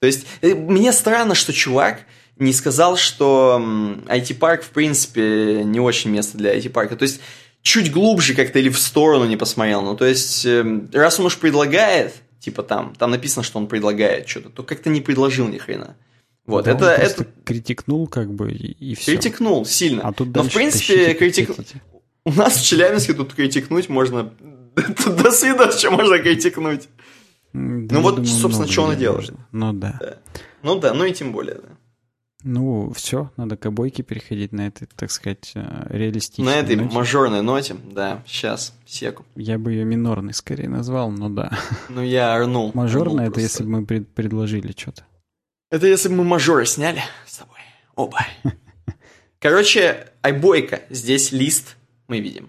То 0.00 0.06
есть 0.06 0.26
э, 0.40 0.54
мне 0.54 0.92
странно, 0.92 1.34
что 1.34 1.52
чувак 1.52 2.00
не 2.38 2.52
сказал, 2.52 2.96
что 2.96 3.62
IT-парк 4.06 4.62
в 4.62 4.70
принципе 4.70 5.62
не 5.64 5.80
очень 5.80 6.10
место 6.10 6.36
для 6.36 6.56
IT-парка. 6.56 6.96
То 6.96 7.04
есть 7.04 7.20
чуть 7.62 7.92
глубже 7.92 8.34
как-то 8.34 8.58
или 8.58 8.68
в 8.68 8.78
сторону 8.78 9.24
не 9.26 9.36
посмотрел. 9.36 9.82
Ну 9.82 9.96
то 9.96 10.04
есть 10.04 10.44
эм, 10.44 10.88
раз 10.92 11.18
он 11.18 11.26
уж 11.26 11.36
предлагает, 11.36 12.14
типа 12.46 12.62
там, 12.62 12.94
там 12.94 13.10
написано, 13.10 13.42
что 13.42 13.58
он 13.58 13.66
предлагает 13.66 14.28
что-то, 14.28 14.50
то 14.50 14.62
как-то 14.62 14.88
не 14.88 15.00
предложил 15.00 15.48
ни 15.48 15.58
хрена. 15.58 15.96
Вот, 16.46 16.64
да, 16.64 16.70
это, 16.70 16.86
это... 16.86 17.26
критикнул 17.44 18.06
как 18.06 18.32
бы 18.32 18.52
и, 18.52 18.92
и 18.92 18.94
все. 18.94 19.12
Критикнул 19.12 19.64
сильно. 19.66 20.02
А 20.02 20.12
тут 20.12 20.32
Но 20.32 20.44
в 20.44 20.52
принципе 20.54 21.12
критик... 21.14 21.50
У 22.24 22.32
нас 22.32 22.58
в 22.58 22.64
Челябинске 22.64 23.14
тут 23.14 23.34
критикнуть 23.34 23.88
можно... 23.88 24.32
До 24.76 25.32
свидания, 25.32 25.90
можно 25.90 26.18
критикнуть. 26.20 26.88
ну 27.52 28.00
вот, 28.00 28.16
думаю, 28.16 28.26
собственно, 28.26 28.68
что 28.68 28.82
он 28.84 28.92
и 28.92 28.96
делает. 28.96 29.32
Ну 29.50 29.72
да. 29.72 29.98
да. 30.00 30.18
Ну 30.62 30.78
да, 30.78 30.94
ну 30.94 31.04
и 31.04 31.12
тем 31.12 31.32
более, 31.32 31.56
да. 31.56 31.75
Ну, 32.48 32.92
все, 32.92 33.32
надо 33.36 33.56
к 33.56 33.66
обойке 33.66 34.04
переходить 34.04 34.52
на 34.52 34.68
этой, 34.68 34.86
так 34.94 35.10
сказать, 35.10 35.50
э, 35.56 35.86
реалистичной 35.90 36.44
На 36.44 36.54
этой 36.60 36.76
ноте. 36.76 36.94
мажорной 36.94 37.42
ноте, 37.42 37.74
да, 37.74 38.22
сейчас, 38.24 38.72
секу. 38.86 39.26
Я 39.34 39.58
бы 39.58 39.72
ее 39.72 39.84
минорной 39.84 40.32
скорее 40.32 40.68
назвал, 40.68 41.10
но 41.10 41.28
да. 41.28 41.58
Ну, 41.88 42.02
я 42.02 42.36
орнул. 42.36 42.70
Мажорная 42.72 43.28
это 43.30 43.40
если 43.40 43.64
бы 43.64 43.70
мы 43.70 43.84
пред 43.84 44.08
предложили 44.14 44.72
что-то. 44.76 45.04
Это 45.72 45.88
если 45.88 46.08
бы 46.08 46.14
мы 46.14 46.24
мажоры 46.24 46.66
сняли 46.66 47.02
с 47.26 47.38
тобой. 47.38 47.58
Оба. 47.96 48.24
Короче, 49.40 50.06
айбойка. 50.22 50.82
Здесь 50.88 51.32
лист 51.32 51.76
мы 52.06 52.20
видим. 52.20 52.48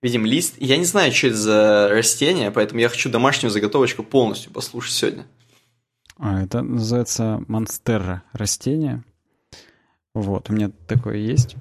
Видим 0.00 0.24
лист. 0.24 0.54
Я 0.56 0.78
не 0.78 0.86
знаю, 0.86 1.12
что 1.12 1.26
это 1.26 1.36
за 1.36 1.88
растение, 1.90 2.50
поэтому 2.50 2.80
я 2.80 2.88
хочу 2.88 3.10
домашнюю 3.10 3.50
заготовочку 3.50 4.02
полностью 4.04 4.52
послушать 4.52 4.94
сегодня. 4.94 5.26
А, 6.16 6.42
это 6.42 6.62
называется 6.62 7.44
монстера 7.46 8.22
растение. 8.32 9.04
Вот, 10.20 10.50
у 10.50 10.52
меня 10.52 10.72
такое 10.88 11.16
есть. 11.16 11.54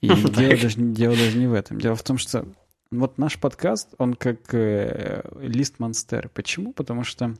И 0.00 0.08
дело 0.08 0.58
даже, 0.58 0.80
дело 0.80 1.14
даже 1.14 1.38
не 1.38 1.46
в 1.46 1.52
этом. 1.52 1.80
Дело 1.80 1.94
в 1.94 2.02
том, 2.02 2.18
что 2.18 2.44
вот 2.90 3.16
наш 3.16 3.38
подкаст, 3.38 3.94
он 3.98 4.14
как 4.14 4.52
э, 4.54 5.22
лист 5.40 5.78
монстеры. 5.78 6.28
Почему? 6.28 6.72
Потому 6.72 7.04
что 7.04 7.36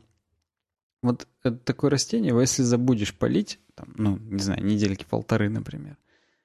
вот 1.03 1.27
это 1.43 1.57
такое 1.57 1.91
растение, 1.91 2.29
его 2.29 2.39
если 2.39 2.63
забудешь 2.63 3.13
полить, 3.13 3.59
там, 3.75 3.93
ну, 3.97 4.17
не 4.17 4.39
знаю, 4.39 4.63
недельки 4.63 5.05
полторы, 5.07 5.49
например, 5.49 5.97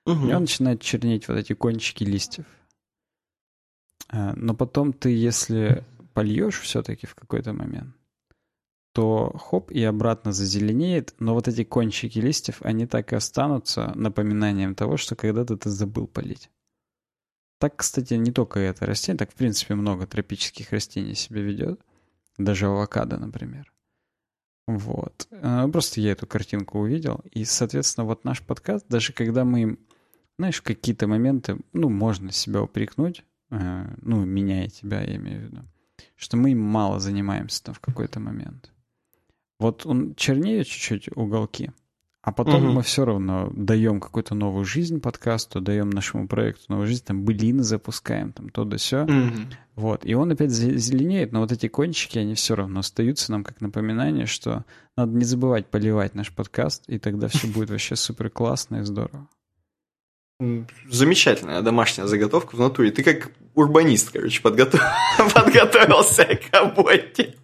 угу. 0.04 0.20
у 0.20 0.26
него 0.26 0.40
начинают 0.40 0.82
чернеть 0.82 1.28
вот 1.28 1.36
эти 1.38 1.52
кончики 1.52 2.02
листьев. 2.02 2.44
Э, 4.10 4.32
но 4.34 4.54
потом 4.54 4.92
ты, 4.92 5.10
если 5.10 5.84
польешь 6.12 6.60
все-таки 6.60 7.06
в 7.06 7.14
какой-то 7.14 7.52
момент, 7.52 7.94
то 8.92 9.32
хоп, 9.38 9.70
и 9.70 9.82
обратно 9.82 10.32
зазеленеет, 10.32 11.14
но 11.18 11.34
вот 11.34 11.48
эти 11.48 11.64
кончики 11.64 12.18
листьев, 12.18 12.60
они 12.62 12.86
так 12.86 13.12
и 13.12 13.16
останутся 13.16 13.92
напоминанием 13.94 14.74
того, 14.74 14.96
что 14.96 15.16
когда-то 15.16 15.56
ты 15.56 15.70
забыл 15.70 16.06
полить. 16.06 16.50
Так, 17.58 17.76
кстати, 17.76 18.14
не 18.14 18.32
только 18.32 18.60
это 18.60 18.86
растение, 18.86 19.18
так, 19.18 19.30
в 19.30 19.34
принципе, 19.34 19.74
много 19.74 20.06
тропических 20.06 20.72
растений 20.72 21.14
себя 21.14 21.42
ведет. 21.42 21.80
Даже 22.36 22.66
авокадо, 22.66 23.18
например. 23.18 23.72
Вот. 24.66 25.28
Э, 25.30 25.68
просто 25.70 26.00
я 26.00 26.12
эту 26.12 26.26
картинку 26.26 26.80
увидел. 26.80 27.20
И, 27.30 27.44
соответственно, 27.44 28.06
вот 28.06 28.24
наш 28.24 28.42
подкаст, 28.42 28.86
даже 28.88 29.12
когда 29.12 29.44
мы, 29.44 29.78
знаешь, 30.38 30.60
какие-то 30.60 31.06
моменты, 31.06 31.58
ну, 31.72 31.88
можно 31.88 32.32
себя 32.32 32.62
упрекнуть, 32.62 33.24
Э, 33.52 33.94
ну, 34.00 34.24
меня 34.24 34.64
и 34.64 34.68
тебя, 34.68 35.02
я 35.02 35.16
имею 35.16 35.40
в 35.40 35.44
виду, 35.44 35.62
что 36.16 36.36
мы 36.36 36.54
мало 36.54 36.98
занимаемся 36.98 37.62
там 37.62 37.74
в 37.74 37.80
какой-то 37.80 38.18
момент. 38.18 38.71
Вот 39.62 39.86
он 39.86 40.16
чернеет 40.16 40.66
чуть-чуть 40.66 41.16
уголки, 41.16 41.70
а 42.20 42.32
потом 42.32 42.64
угу. 42.64 42.72
мы 42.72 42.82
все 42.82 43.04
равно 43.04 43.48
даем 43.54 44.00
какую-то 44.00 44.34
новую 44.34 44.64
жизнь 44.64 45.00
подкасту, 45.00 45.60
даем 45.60 45.88
нашему 45.88 46.26
проекту 46.26 46.64
новую 46.68 46.88
жизнь, 46.88 47.04
там 47.04 47.24
былины 47.24 47.62
запускаем, 47.62 48.32
там 48.32 48.48
то 48.48 48.64
да 48.64 48.76
все. 48.76 49.04
Угу. 49.04 49.40
Вот. 49.76 50.04
И 50.04 50.14
он 50.14 50.32
опять 50.32 50.50
зеленеет, 50.50 51.30
но 51.30 51.38
вот 51.38 51.52
эти 51.52 51.68
кончики, 51.68 52.18
они 52.18 52.34
все 52.34 52.56
равно 52.56 52.80
остаются 52.80 53.30
нам 53.30 53.44
как 53.44 53.60
напоминание, 53.60 54.26
что 54.26 54.64
надо 54.96 55.12
не 55.16 55.24
забывать 55.24 55.68
поливать 55.68 56.16
наш 56.16 56.32
подкаст, 56.32 56.82
и 56.88 56.98
тогда 56.98 57.28
все 57.28 57.46
будет 57.46 57.70
вообще 57.70 57.94
супер 57.94 58.30
классно 58.30 58.78
и 58.78 58.82
здорово. 58.82 59.28
Замечательная 60.90 61.62
домашняя 61.62 62.08
заготовка 62.08 62.56
в 62.56 62.58
натуре. 62.58 62.90
Ты 62.90 63.04
как 63.04 63.30
урбанист, 63.54 64.10
короче, 64.10 64.42
подготов... 64.42 64.80
подготовился 65.34 66.24
к 66.24 66.52
работе. 66.52 67.36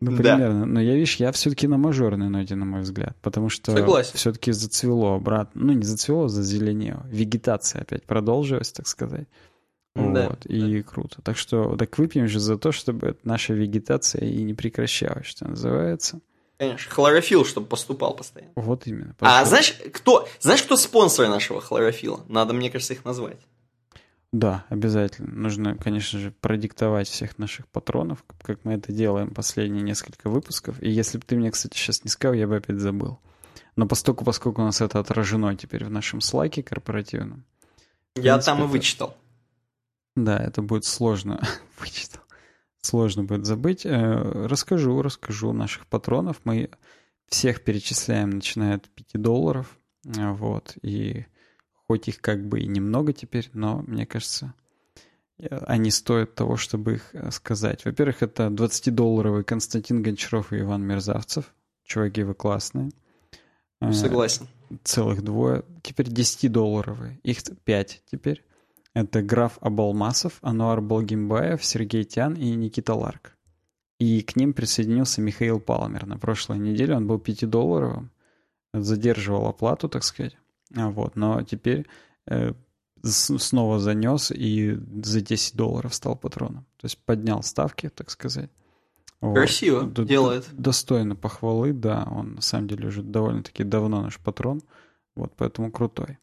Ну, 0.00 0.16
примерно. 0.16 0.60
Да. 0.60 0.66
Но 0.66 0.80
я, 0.80 0.94
видишь, 0.94 1.16
я 1.16 1.32
все-таки 1.32 1.66
на 1.66 1.78
мажорной 1.78 2.28
ноте, 2.28 2.56
на 2.56 2.64
мой 2.64 2.82
взгляд. 2.82 3.16
Потому 3.22 3.48
что 3.48 4.02
все-таки 4.02 4.52
зацвело 4.52 5.14
обратно. 5.14 5.62
Ну, 5.64 5.72
не 5.72 5.84
зацвело, 5.84 6.28
зазеленело. 6.28 7.06
Вегетация 7.08 7.82
опять 7.82 8.04
продолжилась, 8.04 8.72
так 8.72 8.86
сказать. 8.86 9.28
Да, 9.94 10.30
вот, 10.30 10.46
и 10.46 10.82
круто. 10.82 11.22
Так 11.22 11.38
что, 11.38 11.76
так 11.76 11.96
выпьем 11.98 12.26
же 12.26 12.40
за 12.40 12.58
то, 12.58 12.72
чтобы 12.72 13.16
наша 13.22 13.54
вегетация 13.54 14.24
и 14.24 14.42
не 14.42 14.52
прекращалась, 14.52 15.26
что 15.26 15.46
называется. 15.46 16.20
Конечно, 16.58 16.90
хлорофилл, 16.90 17.44
чтобы 17.44 17.68
поступал 17.68 18.16
постоянно. 18.16 18.52
Вот 18.56 18.86
именно. 18.86 19.14
А 19.20 19.44
знаешь, 19.44 19.76
кто, 19.92 20.28
знаешь, 20.40 20.62
кто 20.62 20.76
спонсоры 20.76 21.28
нашего 21.28 21.60
хлорофила? 21.60 22.24
Надо, 22.28 22.54
мне 22.54 22.70
кажется, 22.70 22.94
их 22.94 23.04
назвать. 23.04 23.38
Да, 24.34 24.64
обязательно. 24.68 25.30
Нужно, 25.32 25.76
конечно 25.76 26.18
же, 26.18 26.32
продиктовать 26.32 27.06
всех 27.06 27.38
наших 27.38 27.68
патронов, 27.68 28.24
как 28.42 28.64
мы 28.64 28.72
это 28.72 28.92
делаем 28.92 29.32
последние 29.32 29.84
несколько 29.84 30.28
выпусков. 30.28 30.82
И 30.82 30.90
если 30.90 31.18
бы 31.18 31.24
ты 31.24 31.36
мне, 31.36 31.52
кстати, 31.52 31.76
сейчас 31.76 32.02
не 32.02 32.10
сказал, 32.10 32.34
я 32.34 32.48
бы 32.48 32.56
опять 32.56 32.80
забыл. 32.80 33.20
Но 33.76 33.86
поскольку, 33.86 34.24
поскольку 34.24 34.60
у 34.60 34.64
нас 34.64 34.80
это 34.80 34.98
отражено 34.98 35.54
теперь 35.54 35.84
в 35.84 35.90
нашем 35.90 36.20
слайке 36.20 36.64
корпоративном. 36.64 37.44
Я 38.16 38.32
принципе, 38.32 38.56
там 38.56 38.64
и 38.64 38.66
вычитал. 38.66 39.16
Да, 40.16 40.36
это 40.36 40.62
будет 40.62 40.84
сложно. 40.84 41.40
Вычитал. 41.78 42.22
Сложно 42.80 43.22
будет 43.22 43.46
забыть. 43.46 43.86
Э, 43.86 44.46
расскажу, 44.48 45.00
расскажу 45.00 45.52
наших 45.52 45.86
патронов. 45.86 46.40
Мы 46.42 46.70
всех 47.28 47.62
перечисляем, 47.62 48.30
начиная 48.30 48.78
от 48.78 48.88
5 48.88 49.22
долларов. 49.22 49.78
Э, 50.04 50.32
вот. 50.32 50.76
И 50.82 51.24
хоть 51.86 52.08
их 52.08 52.20
как 52.20 52.46
бы 52.46 52.60
и 52.60 52.66
немного 52.66 53.12
теперь, 53.12 53.50
но 53.52 53.82
мне 53.86 54.06
кажется, 54.06 54.54
э, 55.38 55.48
они 55.66 55.90
стоят 55.90 56.34
того, 56.34 56.56
чтобы 56.56 56.94
их 56.94 57.14
сказать. 57.30 57.84
Во-первых, 57.84 58.22
это 58.22 58.46
20-долларовый 58.46 59.44
Константин 59.44 60.02
Гончаров 60.02 60.52
и 60.52 60.60
Иван 60.60 60.82
Мерзавцев. 60.82 61.52
Чуваки, 61.84 62.22
вы 62.22 62.34
классные. 62.34 62.90
Согласен. 63.92 64.48
Целых 64.82 65.22
двое. 65.22 65.64
Теперь 65.82 66.08
10-долларовые. 66.08 67.18
Их 67.22 67.38
5 67.64 68.02
теперь. 68.10 68.42
Это 68.94 69.22
граф 69.22 69.58
Абалмасов, 69.60 70.38
Ануар 70.40 70.80
Балгимбаев, 70.80 71.64
Сергей 71.64 72.04
Тян 72.04 72.34
и 72.34 72.54
Никита 72.54 72.94
Ларк. 72.94 73.36
И 73.98 74.22
к 74.22 74.36
ним 74.36 74.52
присоединился 74.52 75.20
Михаил 75.20 75.60
Палмер. 75.60 76.06
На 76.06 76.16
прошлой 76.16 76.58
неделе 76.58 76.96
он 76.96 77.06
был 77.06 77.18
5-долларовым, 77.18 78.10
задерживал 78.72 79.46
оплату, 79.46 79.88
так 79.88 80.04
сказать. 80.04 80.36
А 80.74 80.90
вот, 80.90 81.16
но 81.16 81.42
теперь 81.42 81.86
э, 82.26 82.52
снова 83.02 83.78
занес 83.78 84.30
и 84.30 84.78
за 85.02 85.20
10 85.20 85.56
долларов 85.56 85.94
стал 85.94 86.16
патроном. 86.16 86.64
То 86.76 86.86
есть 86.86 86.98
поднял 86.98 87.42
ставки, 87.42 87.88
так 87.88 88.10
сказать. 88.10 88.50
Вот. 89.20 89.34
Красиво 89.36 89.84
Д- 89.84 90.04
делает. 90.04 90.46
Достойно 90.52 91.16
похвалы, 91.16 91.72
да. 91.72 92.06
Он 92.10 92.34
на 92.34 92.40
самом 92.40 92.68
деле 92.68 92.88
уже 92.88 93.02
довольно-таки 93.02 93.64
давно 93.64 94.02
наш 94.02 94.18
патрон. 94.18 94.62
Вот, 95.16 95.32
поэтому 95.36 95.70
крутой. 95.70 96.18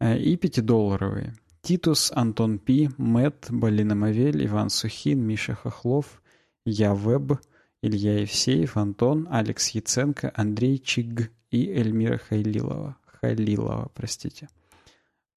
Э, 0.00 0.18
и 0.18 0.36
5-долларовые. 0.36 1.34
Титус, 1.60 2.10
Антон 2.12 2.58
Пи, 2.58 2.90
Мэт, 2.96 3.46
Балина 3.50 3.94
Мавель, 3.94 4.44
Иван 4.46 4.70
Сухин, 4.70 5.20
Миша 5.20 5.54
Хохлов, 5.54 6.20
Я 6.64 6.94
Веб, 6.94 7.38
Илья 7.82 8.18
Евсеев, 8.20 8.76
Антон, 8.76 9.28
Алекс 9.30 9.68
Яценко, 9.68 10.32
Андрей 10.34 10.78
Чиг 10.78 11.30
и 11.52 11.68
Эльмира 11.70 12.18
Хайлилова. 12.18 12.96
Хайлилова, 13.22 13.90
простите. 13.94 14.48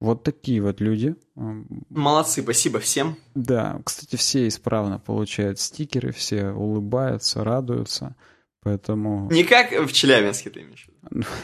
Вот 0.02 0.24
такие 0.24 0.62
вот 0.62 0.82
люди. 0.82 1.16
Молодцы, 1.36 2.42
спасибо 2.42 2.80
всем. 2.80 3.16
Да, 3.34 3.80
кстати, 3.86 4.18
все 4.18 4.48
исправно 4.48 5.00
получают 5.00 5.60
стикеры, 5.60 6.12
все 6.12 6.50
улыбаются, 6.50 7.44
радуются. 7.44 8.16
Поэтому... 8.62 9.30
Не 9.32 9.44
как 9.44 9.72
в 9.72 9.92
Челябинске 9.94 10.50
ты 10.50 10.62
имеешь 10.62 10.88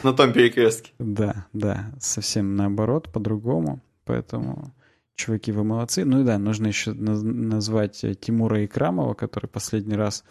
На 0.02 0.12
том 0.12 0.32
перекрестке. 0.32 0.92
Да, 0.98 1.46
да, 1.52 1.94
совсем 2.00 2.56
наоборот, 2.56 3.10
по-другому. 3.12 3.80
Поэтому, 4.04 4.74
чуваки, 5.14 5.52
вы 5.52 5.62
молодцы. 5.62 6.04
Ну 6.04 6.22
и 6.22 6.24
да, 6.24 6.38
нужно 6.38 6.66
еще 6.66 6.92
назвать 6.92 8.02
э, 8.02 8.14
Тимура 8.14 8.64
Икрамова, 8.64 9.14
который 9.14 9.46
последний 9.46 9.94
раз 9.94 10.24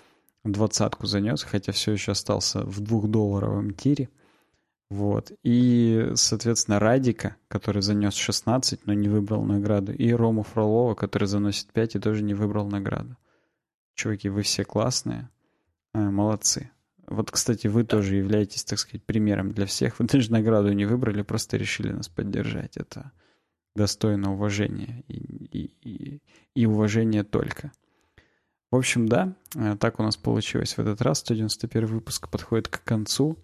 двадцатку 0.44 1.08
занес, 1.08 1.44
хотя 1.44 1.72
все 1.72 1.94
еще 1.94 2.12
остался 2.12 2.66
в 2.66 2.82
двухдолларовом 2.82 3.74
тире. 3.74 4.10
Вот. 4.92 5.32
И, 5.42 6.12
соответственно, 6.16 6.78
Радика, 6.78 7.38
который 7.48 7.82
занес 7.82 8.14
16, 8.14 8.86
но 8.88 8.94
не 8.94 9.08
выбрал 9.08 9.46
награду. 9.46 9.94
И 9.94 10.12
Рому 10.12 10.44
Фролова, 10.44 10.96
который 10.96 11.30
заносит 11.30 11.72
5 11.72 11.96
и 11.96 12.00
тоже 12.00 12.24
не 12.24 12.34
выбрал 12.34 12.68
награду. 12.68 13.16
Чуваки, 13.96 14.28
вы 14.28 14.42
все 14.42 14.66
классные. 14.66 15.30
А, 15.94 16.12
молодцы. 16.12 16.72
Вот, 17.08 17.32
кстати, 17.32 17.68
вы 17.68 17.86
тоже 17.86 18.18
являетесь, 18.18 18.66
так 18.66 18.80
сказать, 18.80 19.02
примером 19.06 19.54
для 19.54 19.66
всех. 19.66 19.98
Вы 19.98 20.08
даже 20.08 20.30
награду 20.30 20.74
не 20.74 20.84
выбрали, 20.84 21.22
просто 21.22 21.56
решили 21.56 21.94
нас 21.94 22.10
поддержать. 22.10 22.76
Это 22.76 23.14
достойно 23.74 24.34
уважения 24.34 25.06
и, 25.08 25.16
и, 25.16 25.74
и, 25.84 26.22
и 26.54 26.66
уважения 26.66 27.24
только. 27.24 27.72
В 28.72 28.76
общем, 28.76 29.08
да, 29.08 29.38
э, 29.56 29.78
так 29.80 30.02
у 30.02 30.04
нас 30.04 30.18
получилось 30.18 30.74
в 30.74 30.80
этот 30.80 31.02
раз. 31.02 31.20
191 31.20 31.86
выпуск 31.86 32.28
подходит 32.28 32.68
к 32.68 32.84
концу. 32.84 33.38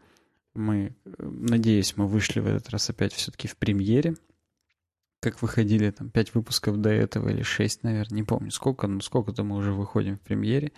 Мы, 0.58 0.96
э, 1.06 1.12
надеюсь, 1.20 1.96
мы 1.98 2.08
вышли 2.08 2.40
в 2.40 2.48
этот 2.48 2.70
раз 2.70 2.90
опять 2.90 3.14
все-таки 3.14 3.48
в 3.48 3.56
премьере. 3.58 4.16
Как 5.20 5.42
выходили 5.42 5.90
там 5.92 6.10
5 6.10 6.36
выпусков 6.36 6.80
до 6.82 6.90
этого 6.90 7.30
или 7.30 7.42
6, 7.42 7.84
наверное, 7.84 8.16
не 8.16 8.24
помню 8.24 8.52
сколько, 8.52 8.88
но 8.88 9.00
сколько-то 9.02 9.44
мы 9.44 9.56
уже 9.56 9.72
выходим 9.72 10.18
в 10.18 10.22
премьере. 10.22 10.72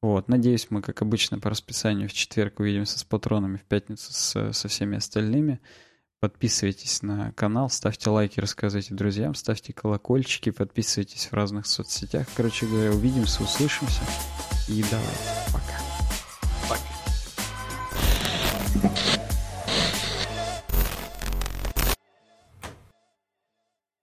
Вот, 0.00 0.28
надеюсь, 0.28 0.68
мы, 0.70 0.80
как 0.80 1.02
обычно, 1.02 1.38
по 1.40 1.50
расписанию 1.50 2.08
в 2.08 2.12
четверг 2.12 2.60
увидимся 2.60 2.98
с 2.98 3.04
патронами, 3.04 3.56
в 3.56 3.64
пятницу 3.64 4.12
с, 4.12 4.52
со 4.52 4.68
всеми 4.68 4.96
остальными. 4.96 5.60
Подписывайтесь 6.20 7.02
на 7.02 7.32
канал, 7.32 7.70
ставьте 7.70 8.10
лайки, 8.10 8.40
рассказывайте 8.40 8.94
друзьям, 8.94 9.34
ставьте 9.34 9.72
колокольчики, 9.72 10.50
подписывайтесь 10.50 11.26
в 11.26 11.32
разных 11.32 11.66
соцсетях. 11.66 12.26
Короче 12.36 12.66
говоря, 12.66 12.92
увидимся, 12.92 13.42
услышимся. 13.42 14.02
И 14.68 14.84
давайте. 14.90 15.77